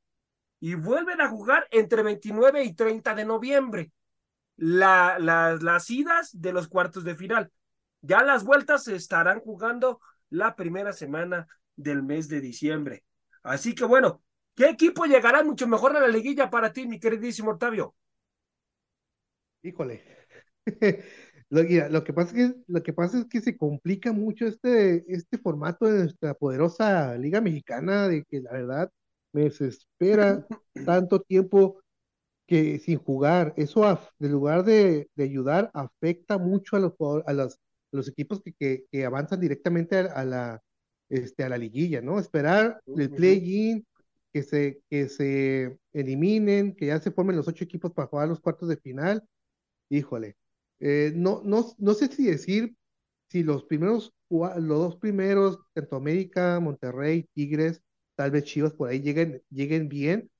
y 0.63 0.77
vuelven 0.77 1.21
a 1.21 1.29
jugar 1.29 1.67
entre 1.73 2.05
29 2.05 2.63
y 2.63 2.73
30 2.73 3.17
de 3.17 3.25
noviembre 3.25 3.91
la, 4.55 5.19
las 5.19 5.91
idas 5.91 6.31
de 6.41 6.53
los 6.53 6.69
cuartos 6.69 7.03
de 7.03 7.17
final. 7.17 7.51
Ya 8.01 8.23
las 8.23 8.45
vueltas 8.45 8.85
se 8.85 8.95
estarán 8.95 9.41
jugando 9.41 10.01
la 10.31 10.55
primera 10.55 10.93
semana 10.93 11.49
del 11.75 12.05
mes 12.05 12.29
de 12.29 12.41
diciembre. 12.41 13.03
Así 13.43 13.75
que 13.75 13.85
bueno, 13.85 14.23
¿qué 14.55 14.69
equipo 14.69 15.05
llegará 15.05 15.43
mucho 15.43 15.67
mejor 15.67 15.97
a 15.97 16.01
la 16.01 16.07
liguilla 16.07 16.49
para 16.49 16.73
ti, 16.73 16.87
mi 16.87 17.01
queridísimo 17.01 17.51
Octavio? 17.51 17.97
Híjole. 19.63 20.05
Lo, 21.51 21.63
lo, 21.91 22.03
que 22.03 22.15
pasa 22.15 22.31
es 22.31 22.35
que, 22.55 22.61
lo 22.67 22.83
que 22.83 22.93
pasa 22.95 23.19
es 23.19 23.27
que 23.27 23.43
se 23.43 23.59
complica 23.59 24.11
mucho 24.11 24.47
este, 24.47 25.05
este 25.13 25.37
formato 25.37 25.85
de 25.85 26.05
nuestra 26.05 26.33
poderosa 26.33 27.15
Liga 27.19 27.43
Mexicana, 27.43 28.09
de 28.09 28.25
que 28.25 28.41
la 28.41 28.53
verdad 28.53 28.91
me 29.33 29.45
desespera 29.45 30.47
tanto 30.85 31.21
tiempo 31.21 31.81
que 32.47 32.79
sin 32.79 32.99
jugar, 32.99 33.55
eso 33.57 33.87
en 34.21 34.33
lugar 34.33 34.65
de, 34.65 35.09
ayudar, 35.17 35.71
afecta 35.75 36.39
mucho 36.39 36.77
a 36.77 36.81
los, 36.81 36.93
a 37.27 37.33
los, 37.33 37.59
los 37.93 38.09
equipos 38.09 38.43
que, 38.43 38.85
que, 38.91 39.05
avanzan 39.05 39.41
directamente 39.41 39.99
a, 39.99 40.25
la, 40.25 40.63
este, 41.09 41.45
a 41.45 41.49
la 41.49 41.59
liguilla, 41.59 42.01
¿no? 42.01 42.19
Esperar 42.19 42.81
el 42.97 43.11
play-in, 43.11 43.87
que 44.33 44.43
se, 44.43 44.83
que 44.89 45.09
se 45.09 45.79
eliminen, 45.93 46.75
que 46.75 46.87
ya 46.87 47.01
se 47.01 47.11
formen 47.11 47.37
los 47.37 47.49
ocho 47.49 47.65
equipos 47.65 47.93
para 47.93 48.09
jugar 48.09 48.29
los 48.29 48.41
cuartos 48.41 48.69
de 48.69 48.77
final. 48.77 49.23
Híjole, 49.91 50.37
eh, 50.81 51.13
no, 51.15 51.43
no, 51.45 51.75
no 51.79 51.95
sé 51.95 52.09
si 52.09 52.27
decir 52.27 52.75
si 53.29 53.43
los 53.43 53.65
primeros, 53.65 54.13
los 54.31 54.67
dos 54.67 54.97
primeros, 54.97 55.59
tanto 55.75 55.97
América, 55.97 56.61
Monterrey, 56.61 57.27
Tigres, 57.35 57.83
tal 58.23 58.31
vez 58.31 58.45
Chivas 58.45 58.73
por 58.73 58.89
ahí 58.89 59.01
lleguen, 59.01 59.43
lleguen 59.51 59.89
bien, 59.89 60.31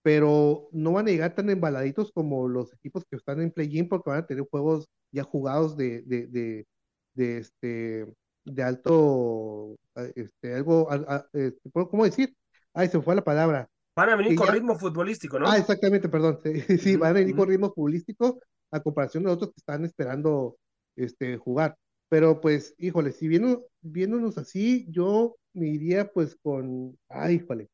pero 0.00 0.70
no 0.72 0.92
van 0.92 1.06
a 1.06 1.10
llegar 1.10 1.34
tan 1.34 1.50
embaladitos 1.50 2.12
como 2.12 2.48
los 2.48 2.72
equipos 2.72 3.04
que 3.04 3.16
están 3.16 3.42
en 3.42 3.50
play-in 3.50 3.90
porque 3.90 4.08
van 4.08 4.20
a 4.20 4.26
tener 4.26 4.46
juegos 4.50 4.88
ya 5.12 5.22
jugados 5.22 5.76
de, 5.76 6.00
de, 6.00 6.28
de, 6.28 6.66
de 7.12 7.38
este 7.38 8.06
de 8.46 8.62
alto 8.62 9.76
este 10.14 10.54
algo 10.54 10.88
este, 11.34 11.70
¿cómo 11.70 12.06
decir? 12.06 12.34
Ay, 12.72 12.88
se 12.88 13.02
fue 13.02 13.14
la 13.14 13.22
palabra. 13.22 13.68
Van 13.94 14.08
a 14.08 14.16
venir 14.16 14.34
con 14.34 14.48
ritmo 14.48 14.78
futbolístico, 14.78 15.38
¿no? 15.38 15.46
Ah, 15.46 15.58
exactamente, 15.58 16.08
perdón. 16.08 16.38
Sí, 16.80 16.96
van 16.96 17.10
a 17.10 17.20
venir 17.20 17.36
con 17.36 17.50
ritmo 17.50 17.70
futbolístico 17.74 18.40
a 18.70 18.80
comparación 18.80 19.24
de 19.24 19.30
otros 19.30 19.50
que 19.50 19.58
están 19.58 19.84
esperando 19.84 20.56
este 20.96 21.36
jugar. 21.36 21.76
Pero 22.08 22.40
pues, 22.40 22.74
híjole, 22.78 23.12
si 23.12 23.28
viendo, 23.28 23.66
viéndonos 23.82 24.38
así, 24.38 24.86
yo 24.88 25.36
me 25.52 25.68
iría 25.68 26.10
pues 26.10 26.36
con, 26.42 26.98
ay, 27.08 27.36
híjole, 27.36 27.68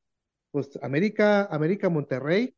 pues 0.51 0.71
América, 0.83 1.45
América 1.47 1.89
Monterrey, 1.89 2.55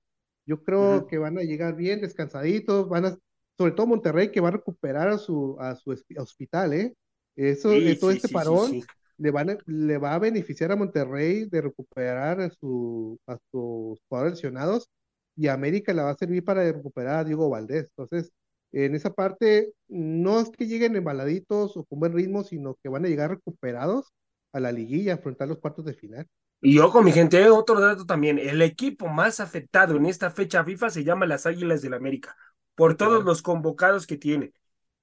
yo 0.47 0.63
creo 0.63 1.07
que 1.07 1.19
van 1.19 1.39
a 1.39 1.43
llegar 1.43 1.77
bien 1.77 2.01
descansaditos, 2.01 2.89
van 2.89 3.07
a, 3.07 3.19
sobre 3.57 3.73
todo 3.73 3.87
Monterrey 3.87 4.31
que 4.31 4.41
va 4.41 4.49
a 4.49 4.53
recuperar 4.53 5.09
a 5.09 5.19
su, 5.19 5.57
a 5.61 5.75
su 5.75 5.95
hospital, 6.17 6.73
¿eh? 6.73 6.95
Eso, 7.37 7.71
todo 8.01 8.11
este 8.11 8.29
parón 8.29 8.83
le, 9.17 9.31
van 9.31 9.59
le 9.67 9.99
va 9.99 10.15
a 10.15 10.19
beneficiar 10.19 10.73
a 10.73 10.77
Monterrey 10.77 11.45
de 11.45 11.61
recuperar 11.61 12.41
a, 12.41 12.51
su, 12.51 13.19
a 13.27 13.39
sus 13.51 14.01
jugadores 14.09 14.35
lesionados 14.35 14.89
y 15.37 15.47
a 15.47 15.53
América 15.53 15.93
le 15.93 16.03
va 16.03 16.11
a 16.11 16.17
servir 16.17 16.45
para 16.45 16.71
recuperar 16.73 17.21
a 17.21 17.25
Diego 17.25 17.49
Valdés. 17.49 17.85
Entonces, 17.97 18.33
en 18.73 18.95
esa 18.95 19.15
parte, 19.15 19.73
no 19.87 20.41
es 20.41 20.51
que 20.51 20.67
lleguen 20.67 20.97
embaladitos 20.97 21.77
o 21.77 21.85
con 21.85 22.01
buen 22.01 22.13
ritmo, 22.13 22.43
sino 22.43 22.77
que 22.83 22.89
van 22.89 23.05
a 23.05 23.09
llegar 23.09 23.31
recuperados 23.31 24.13
a 24.53 24.61
la 24.61 24.73
liguilla, 24.73 25.13
a 25.13 25.15
afrontar 25.17 25.49
los 25.49 25.59
cuartos 25.59 25.85
de 25.85 25.95
final. 25.95 26.27
Y 26.61 26.79
ojo, 26.81 27.03
mi 27.03 27.13
gente, 27.13 27.49
otro 27.51 27.81
dato 27.81 28.05
también, 28.05 28.39
el 28.39 28.61
equipo 28.63 29.07
más 29.07 29.39
afectado 29.39 29.97
en 29.97 30.07
esta 30.07 30.31
fecha 30.31 30.65
FIFA 30.65 30.91
se 30.91 31.05
llama 31.05 31.27
las 31.27 31.47
Águilas 31.47 31.83
del 31.83 31.95
América, 31.95 32.37
por 32.75 32.97
todos 32.97 33.25
los 33.25 33.43
convocados 33.43 34.07
que 34.07 34.17
tiene. 34.17 34.53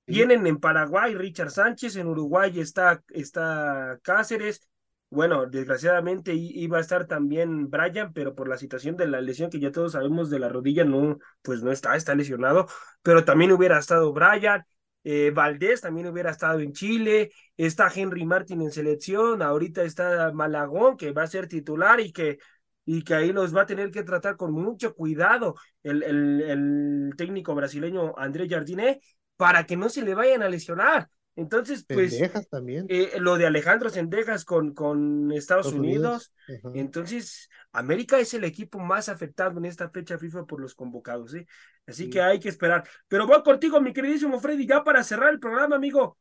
Tienen 0.06 0.46
en 0.46 0.60
Paraguay 0.60 1.16
Richard 1.16 1.52
Sánchez, 1.52 1.96
en 1.96 2.08
Uruguay 2.08 2.60
está, 2.60 3.02
está 3.10 4.00
Cáceres, 4.04 4.62
bueno, 5.10 5.46
desgraciadamente 5.46 6.34
iba 6.34 6.78
a 6.78 6.82
estar 6.82 7.08
también 7.08 7.70
Brian, 7.70 8.12
pero 8.12 8.36
por 8.36 8.50
la 8.50 8.58
situación 8.58 8.98
de 8.98 9.08
la 9.08 9.22
lesión 9.22 9.50
que 9.50 9.60
ya 9.60 9.72
todos 9.72 9.94
sabemos 9.94 10.30
de 10.30 10.40
la 10.40 10.50
rodilla, 10.50 10.84
no, 10.84 11.20
pues 11.42 11.64
no 11.64 11.72
está, 11.72 11.96
está 11.96 12.16
lesionado, 12.16 12.68
pero 13.02 13.24
también 13.24 13.52
hubiera 13.54 13.80
estado 13.80 14.12
Brian, 14.12 14.66
eh, 15.06 15.32
Valdés 15.32 15.82
también 15.82 16.08
hubiera 16.08 16.32
estado 16.32 16.60
en 16.60 16.74
Chile, 16.74 17.32
está 17.56 17.90
Henry 17.94 18.26
Martin 18.26 18.62
en 18.62 18.72
selección, 18.72 19.42
ahorita 19.42 19.84
está 19.84 20.32
Malagón 20.34 20.98
que 20.98 21.12
va 21.14 21.24
a 21.24 21.28
ser 21.28 21.48
titular 21.48 22.02
y 22.02 22.12
que, 22.12 22.40
y 22.86 23.04
que 23.04 23.14
ahí 23.16 23.32
los 23.32 23.56
va 23.56 23.62
a 23.62 23.66
tener 23.66 23.92
que 23.92 24.04
tratar 24.04 24.36
con 24.36 24.52
mucho 24.52 24.94
cuidado 24.96 25.56
el, 25.84 26.04
el, 26.04 26.42
el 26.42 27.14
técnico 27.18 27.56
brasileño 27.56 28.14
André 28.18 28.50
Jardiné 28.50 29.00
para 29.38 29.66
que 29.66 29.78
no 29.78 29.90
se 29.90 30.02
le 30.02 30.16
vayan 30.16 30.44
a 30.44 30.50
lesionar. 30.50 31.10
Entonces, 31.36 31.86
pues. 31.88 32.18
también. 32.50 32.86
Eh, 32.90 33.14
lo 33.20 33.38
de 33.38 33.46
Alejandro 33.46 33.90
Sendejas 33.90 34.46
con, 34.46 34.74
con 34.74 35.32
Estados, 35.32 35.74
Unidos. 35.74 36.34
Entonces, 36.74 37.50
América 37.72 38.20
es 38.20 38.34
el 38.34 38.46
equipo 38.46 38.80
más 38.80 39.10
afectado 39.10 39.58
en 39.58 39.66
esta 39.66 39.90
fecha 39.90 40.18
FIFA 40.18 40.46
por 40.46 40.62
los 40.62 40.76
convocados, 40.76 41.34
¿eh? 41.34 41.46
Así 41.86 42.10
que 42.10 42.22
hay 42.22 42.40
que 42.40 42.50
esperar. 42.50 42.88
Pero 43.08 43.28
voy 43.28 43.44
contigo, 43.44 43.82
mi 43.82 43.94
queridísimo 43.94 44.40
Freddy, 44.40 44.66
ya 44.66 44.84
para 44.84 45.04
cerrar 45.04 45.32
el 45.32 45.40
programa, 45.40 45.76
amigo. 45.76 46.18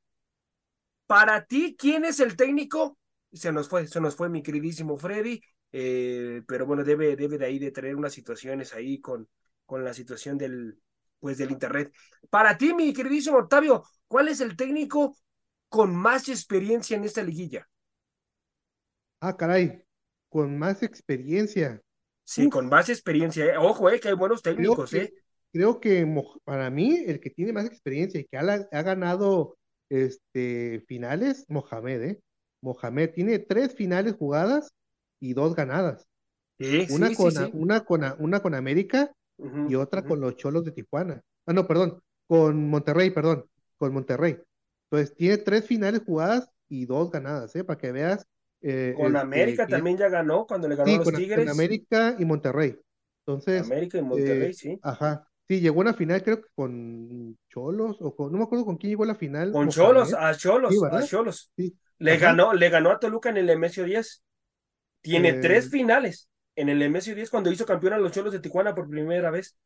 Para 1.06 1.44
ti, 1.44 1.76
¿quién 1.78 2.04
es 2.04 2.18
el 2.20 2.36
técnico? 2.36 2.98
Se 3.32 3.52
nos 3.52 3.68
fue, 3.68 3.86
se 3.86 4.00
nos 4.00 4.16
fue 4.16 4.28
mi 4.28 4.42
queridísimo 4.42 4.96
Freddy. 4.96 5.40
Eh, 5.70 6.42
pero 6.46 6.66
bueno, 6.66 6.84
debe, 6.84 7.16
debe 7.16 7.38
de 7.38 7.46
ahí 7.46 7.58
de 7.58 7.72
tener 7.72 7.96
unas 7.96 8.12
situaciones 8.12 8.74
ahí 8.74 9.00
con, 9.00 9.28
con 9.64 9.84
la 9.84 9.94
situación 9.94 10.38
del, 10.38 10.78
pues 11.24 11.38
del 11.38 11.52
internet. 11.52 11.90
Para 12.28 12.58
ti, 12.58 12.74
mi 12.74 12.92
queridísimo 12.92 13.38
Octavio, 13.38 13.82
¿cuál 14.06 14.28
es 14.28 14.42
el 14.42 14.58
técnico 14.58 15.16
con 15.70 15.96
más 15.96 16.28
experiencia 16.28 16.98
en 16.98 17.04
esta 17.04 17.22
liguilla? 17.22 17.66
Ah, 19.20 19.34
caray, 19.34 19.82
con 20.28 20.58
más 20.58 20.82
experiencia. 20.82 21.80
Sí, 22.24 22.50
con 22.50 22.68
más 22.68 22.90
experiencia. 22.90 23.46
Eh. 23.46 23.56
Ojo, 23.56 23.88
eh, 23.88 24.00
que 24.00 24.08
hay 24.08 24.14
buenos 24.14 24.42
técnicos, 24.42 24.90
creo 24.90 25.02
que, 25.02 25.14
eh. 25.14 25.14
Creo 25.50 25.80
que 25.80 26.24
para 26.44 26.68
mí, 26.68 26.94
el 27.06 27.20
que 27.20 27.30
tiene 27.30 27.54
más 27.54 27.64
experiencia 27.64 28.20
y 28.20 28.26
que 28.26 28.36
ha, 28.36 28.82
ganado 28.82 29.56
este, 29.88 30.84
finales, 30.86 31.46
Mohamed, 31.48 32.02
¿eh? 32.02 32.20
Mohamed 32.60 33.12
tiene 33.14 33.38
tres 33.38 33.74
finales 33.74 34.12
jugadas 34.12 34.74
y 35.20 35.32
dos 35.32 35.54
ganadas. 35.54 36.06
Sí, 36.58 36.86
una, 36.90 37.08
sí, 37.08 37.14
con, 37.14 37.32
sí, 37.32 37.50
Una, 37.54 37.82
con, 37.82 38.04
una 38.18 38.40
con 38.42 38.54
América 38.54 39.10
y 39.38 39.74
otra 39.74 40.04
con 40.04 40.20
los 40.20 40.36
Cholos 40.36 40.64
de 40.64 40.72
Tijuana. 40.72 41.20
Ah, 41.46 41.52
no, 41.52 41.66
perdón, 41.66 42.00
con 42.26 42.68
Monterrey, 42.68 43.10
perdón, 43.10 43.44
con 43.76 43.92
Monterrey. 43.92 44.38
Entonces 44.90 45.14
tiene 45.16 45.38
tres 45.38 45.66
finales 45.66 46.02
jugadas 46.04 46.48
y 46.68 46.86
dos 46.86 47.10
ganadas, 47.10 47.54
¿eh? 47.56 47.64
Para 47.64 47.78
que 47.78 47.92
veas. 47.92 48.26
Eh, 48.60 48.94
con 48.96 49.08
este, 49.08 49.18
América 49.18 49.66
también 49.66 49.98
ya 49.98 50.08
ganó 50.08 50.46
cuando 50.46 50.68
le 50.68 50.76
ganó 50.76 50.92
a 50.92 50.96
los 50.96 51.04
con, 51.04 51.14
Tigres. 51.14 51.38
Con 51.38 51.48
América 51.48 52.16
y 52.18 52.24
Monterrey. 52.24 52.78
Entonces. 53.26 53.62
América 53.62 53.98
y 53.98 54.02
Monterrey, 54.02 54.50
eh, 54.50 54.54
sí. 54.54 54.78
Ajá. 54.82 55.26
Sí, 55.46 55.60
llegó 55.60 55.80
a 55.80 55.82
una 55.82 55.94
final, 55.94 56.22
creo 56.22 56.40
que 56.40 56.48
con 56.54 57.36
Cholos, 57.50 57.98
o 58.00 58.16
con, 58.16 58.32
no 58.32 58.38
me 58.38 58.44
acuerdo 58.44 58.64
con 58.64 58.78
quién 58.78 58.92
llegó 58.92 59.04
a 59.04 59.08
la 59.08 59.14
final. 59.14 59.52
Con 59.52 59.68
Cholos, 59.68 60.14
a 60.14 60.34
Cholos, 60.34 60.74
a 60.90 61.02
Cholos. 61.02 61.50
Sí. 61.54 61.76
Le 61.98 62.16
ganó, 62.16 62.54
le 62.54 62.70
ganó 62.70 62.90
a 62.90 62.98
Toluca 62.98 63.28
en 63.28 63.36
el 63.36 63.58
MSO 63.58 63.84
10. 63.84 64.22
Tiene 65.02 65.28
Eh, 65.30 65.38
tres 65.40 65.70
finales 65.70 66.30
en 66.56 66.68
el 66.68 66.82
MSO 66.82 67.14
10 67.14 67.30
cuando 67.30 67.50
hizo 67.50 67.66
campeón 67.66 67.94
a 67.94 67.98
los 67.98 68.12
Cholos 68.12 68.32
de 68.32 68.40
Tijuana 68.40 68.74
por 68.74 68.88
primera 68.88 69.30
vez. 69.30 69.56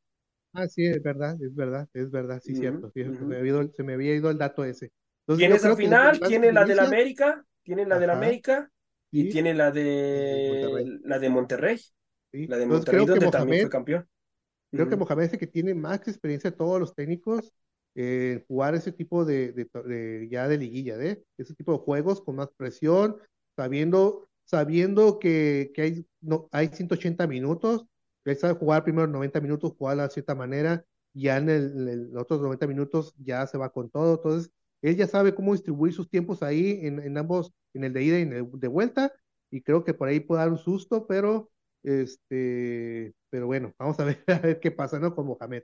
Ah, 0.55 0.67
sí, 0.67 0.85
es 0.87 1.03
verdad, 1.03 1.37
es 1.43 1.55
verdad, 1.55 1.89
es 1.93 2.11
verdad, 2.11 2.41
sí, 2.43 2.53
Ujú, 2.53 2.61
cierto. 2.61 2.91
sí, 2.95 3.03
se, 3.05 3.11
ujú. 3.11 3.25
me 3.27 3.37
había 3.37 3.51
ido, 3.53 3.73
se 3.73 3.83
me 3.83 3.95
había 3.95 4.15
ido 4.15 4.31
el 4.31 4.39
dato 4.39 4.65
ese. 4.65 4.91
Entonces, 5.27 5.39
Tiene 5.41 5.55
esa 5.57 5.71
que 5.71 5.77
final, 5.77 6.21
tiene 6.21 6.53
la 6.53 6.65
de 6.65 6.73
experiencia- 6.73 6.83
América, 6.85 7.45
tiene 7.63 7.87
la 7.87 7.99
de 7.99 8.05
Ajá. 8.07 8.15
América 8.17 8.71
y 9.11 9.23
Sí. 9.25 9.29
tiene 9.31 9.55
la 9.55 9.71
de 9.71 9.83
de 9.83 10.69
Monterrey. 10.69 11.01
la 11.05 11.19
de 11.19 11.29
Monterrey, 11.31 11.79
Sí. 12.33 12.47
la 12.47 12.57
de 12.57 12.67
Monterrey 12.67 13.05
creo 13.05 13.05
que 13.15 13.21
donde 13.21 13.31
también 13.31 13.49
Mohamed, 13.49 13.63
fue 13.63 13.71
campeón. 13.71 14.09
creo 14.73 14.89
que 14.89 14.95
Ujú. 14.95 15.05
Mohamed 15.05 15.25
es 15.25 15.33
el 15.35 15.39
que 15.39 15.47
tiene 15.47 15.75
más 15.75 16.07
experiencia 16.09 16.51
de 16.51 16.57
todos 16.57 16.81
los 16.81 16.95
técnicos 16.95 17.53
eh, 17.95 18.45
jugar 18.47 18.75
ese 18.77 18.93
tipo 18.93 19.25
de, 19.25 19.53
de 19.53 19.69
de- 19.87 20.29
ya 20.31 20.47
de 20.47 20.57
liguilla, 20.59 20.97
¿eh? 21.03 21.23
Ese 21.37 21.55
tipo 21.55 21.73
de 21.73 21.79
juegos 21.79 22.21
con 22.23 22.37
más 22.37 22.49
presión, 22.57 23.17
sabiendo, 23.57 24.28
sabiendo 24.49 25.19
que, 25.19 25.73
que 25.75 25.83
hay, 25.83 26.07
no, 26.21 26.49
hay 26.53 26.69
180 26.69 27.27
minutos, 27.27 27.87
él 28.25 28.37
sabe 28.37 28.55
jugar 28.55 28.85
primero 28.85 29.07
90 29.07 29.41
minutos, 29.41 29.75
jugar 29.77 29.99
de 29.99 30.09
cierta 30.11 30.35
manera, 30.35 30.85
ya 31.13 31.37
en 31.37 31.49
el, 31.51 31.89
en 31.89 32.13
los 32.13 32.23
otros 32.23 32.41
90 32.41 32.67
minutos 32.67 33.15
ya 33.19 33.47
se 33.47 33.59
va 33.59 33.71
con 33.71 33.91
todo, 33.91 34.15
entonces 34.17 34.51
él 34.83 34.97
ya 34.97 35.07
sabe 35.07 35.35
cómo 35.35 35.53
distribuir 35.53 35.93
sus 35.93 36.09
tiempos 36.09 36.43
ahí 36.43 36.81
en, 36.83 37.01
en 37.01 37.19
ambos, 37.19 37.53
en 37.75 37.85
el 37.85 37.93
de 37.93 38.03
ida 38.03 38.19
y 38.19 38.23
en 38.23 38.33
el 38.33 38.51
de 38.53 38.69
vuelta, 38.69 39.13
y 39.51 39.63
creo 39.63 39.85
que 39.85 39.95
por 39.95 40.09
ahí 40.09 40.21
puede 40.21 40.41
dar 40.41 40.51
un 40.51 40.59
susto, 40.59 41.07
pero 41.07 41.51
este, 41.83 43.15
pero 43.31 43.47
bueno, 43.47 43.73
vamos 43.79 43.99
a 44.01 44.05
ver, 44.07 44.25
a 44.29 44.39
ver 44.39 44.61
qué 44.61 44.71
pasa, 44.71 44.99
¿no? 44.99 45.15
Con 45.15 45.27
Mohamed. 45.27 45.63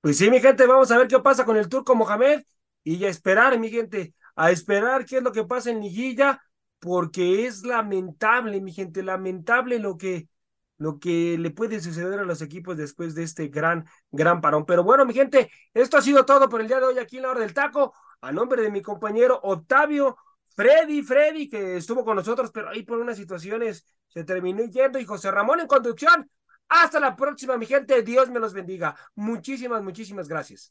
Pues 0.00 0.18
sí, 0.18 0.30
mi 0.30 0.40
gente, 0.40 0.66
vamos 0.66 0.90
a 0.90 0.98
ver 0.98 1.08
qué 1.08 1.18
pasa 1.18 1.44
con 1.44 1.56
el 1.56 1.68
turco 1.68 1.94
Mohamed 1.94 2.42
y 2.82 3.02
a 3.04 3.08
esperar, 3.08 3.58
mi 3.58 3.70
gente, 3.70 4.14
a 4.36 4.50
esperar 4.50 5.06
qué 5.06 5.16
es 5.18 5.22
lo 5.22 5.32
que 5.32 5.44
pasa 5.44 5.70
en 5.70 5.80
Liguilla, 5.80 6.42
porque 6.84 7.46
es 7.46 7.64
lamentable, 7.64 8.60
mi 8.60 8.70
gente, 8.70 9.02
lamentable 9.02 9.78
lo 9.78 9.96
que, 9.96 10.28
lo 10.76 10.98
que 10.98 11.38
le 11.38 11.50
puede 11.50 11.80
suceder 11.80 12.20
a 12.20 12.24
los 12.24 12.42
equipos 12.42 12.76
después 12.76 13.14
de 13.14 13.22
este 13.22 13.48
gran, 13.48 13.86
gran 14.10 14.42
parón. 14.42 14.66
Pero 14.66 14.84
bueno, 14.84 15.06
mi 15.06 15.14
gente, 15.14 15.50
esto 15.72 15.96
ha 15.96 16.02
sido 16.02 16.26
todo 16.26 16.46
por 16.50 16.60
el 16.60 16.68
día 16.68 16.80
de 16.80 16.84
hoy 16.84 16.98
aquí 16.98 17.16
en 17.16 17.22
la 17.22 17.30
hora 17.30 17.40
del 17.40 17.54
taco. 17.54 17.94
A 18.20 18.32
nombre 18.32 18.60
de 18.60 18.70
mi 18.70 18.82
compañero 18.82 19.40
Octavio, 19.44 20.18
Freddy, 20.54 21.02
Freddy, 21.02 21.48
que 21.48 21.78
estuvo 21.78 22.04
con 22.04 22.16
nosotros, 22.16 22.50
pero 22.52 22.68
ahí 22.68 22.82
por 22.82 22.98
unas 22.98 23.16
situaciones 23.16 23.86
se 24.08 24.22
terminó 24.22 24.62
yendo, 24.64 24.98
y 24.98 25.06
José 25.06 25.30
Ramón 25.30 25.60
en 25.60 25.66
conducción. 25.66 26.30
Hasta 26.68 27.00
la 27.00 27.16
próxima, 27.16 27.56
mi 27.56 27.64
gente. 27.64 28.02
Dios 28.02 28.28
me 28.28 28.40
los 28.40 28.52
bendiga. 28.52 28.94
Muchísimas, 29.14 29.82
muchísimas 29.82 30.28
gracias. 30.28 30.70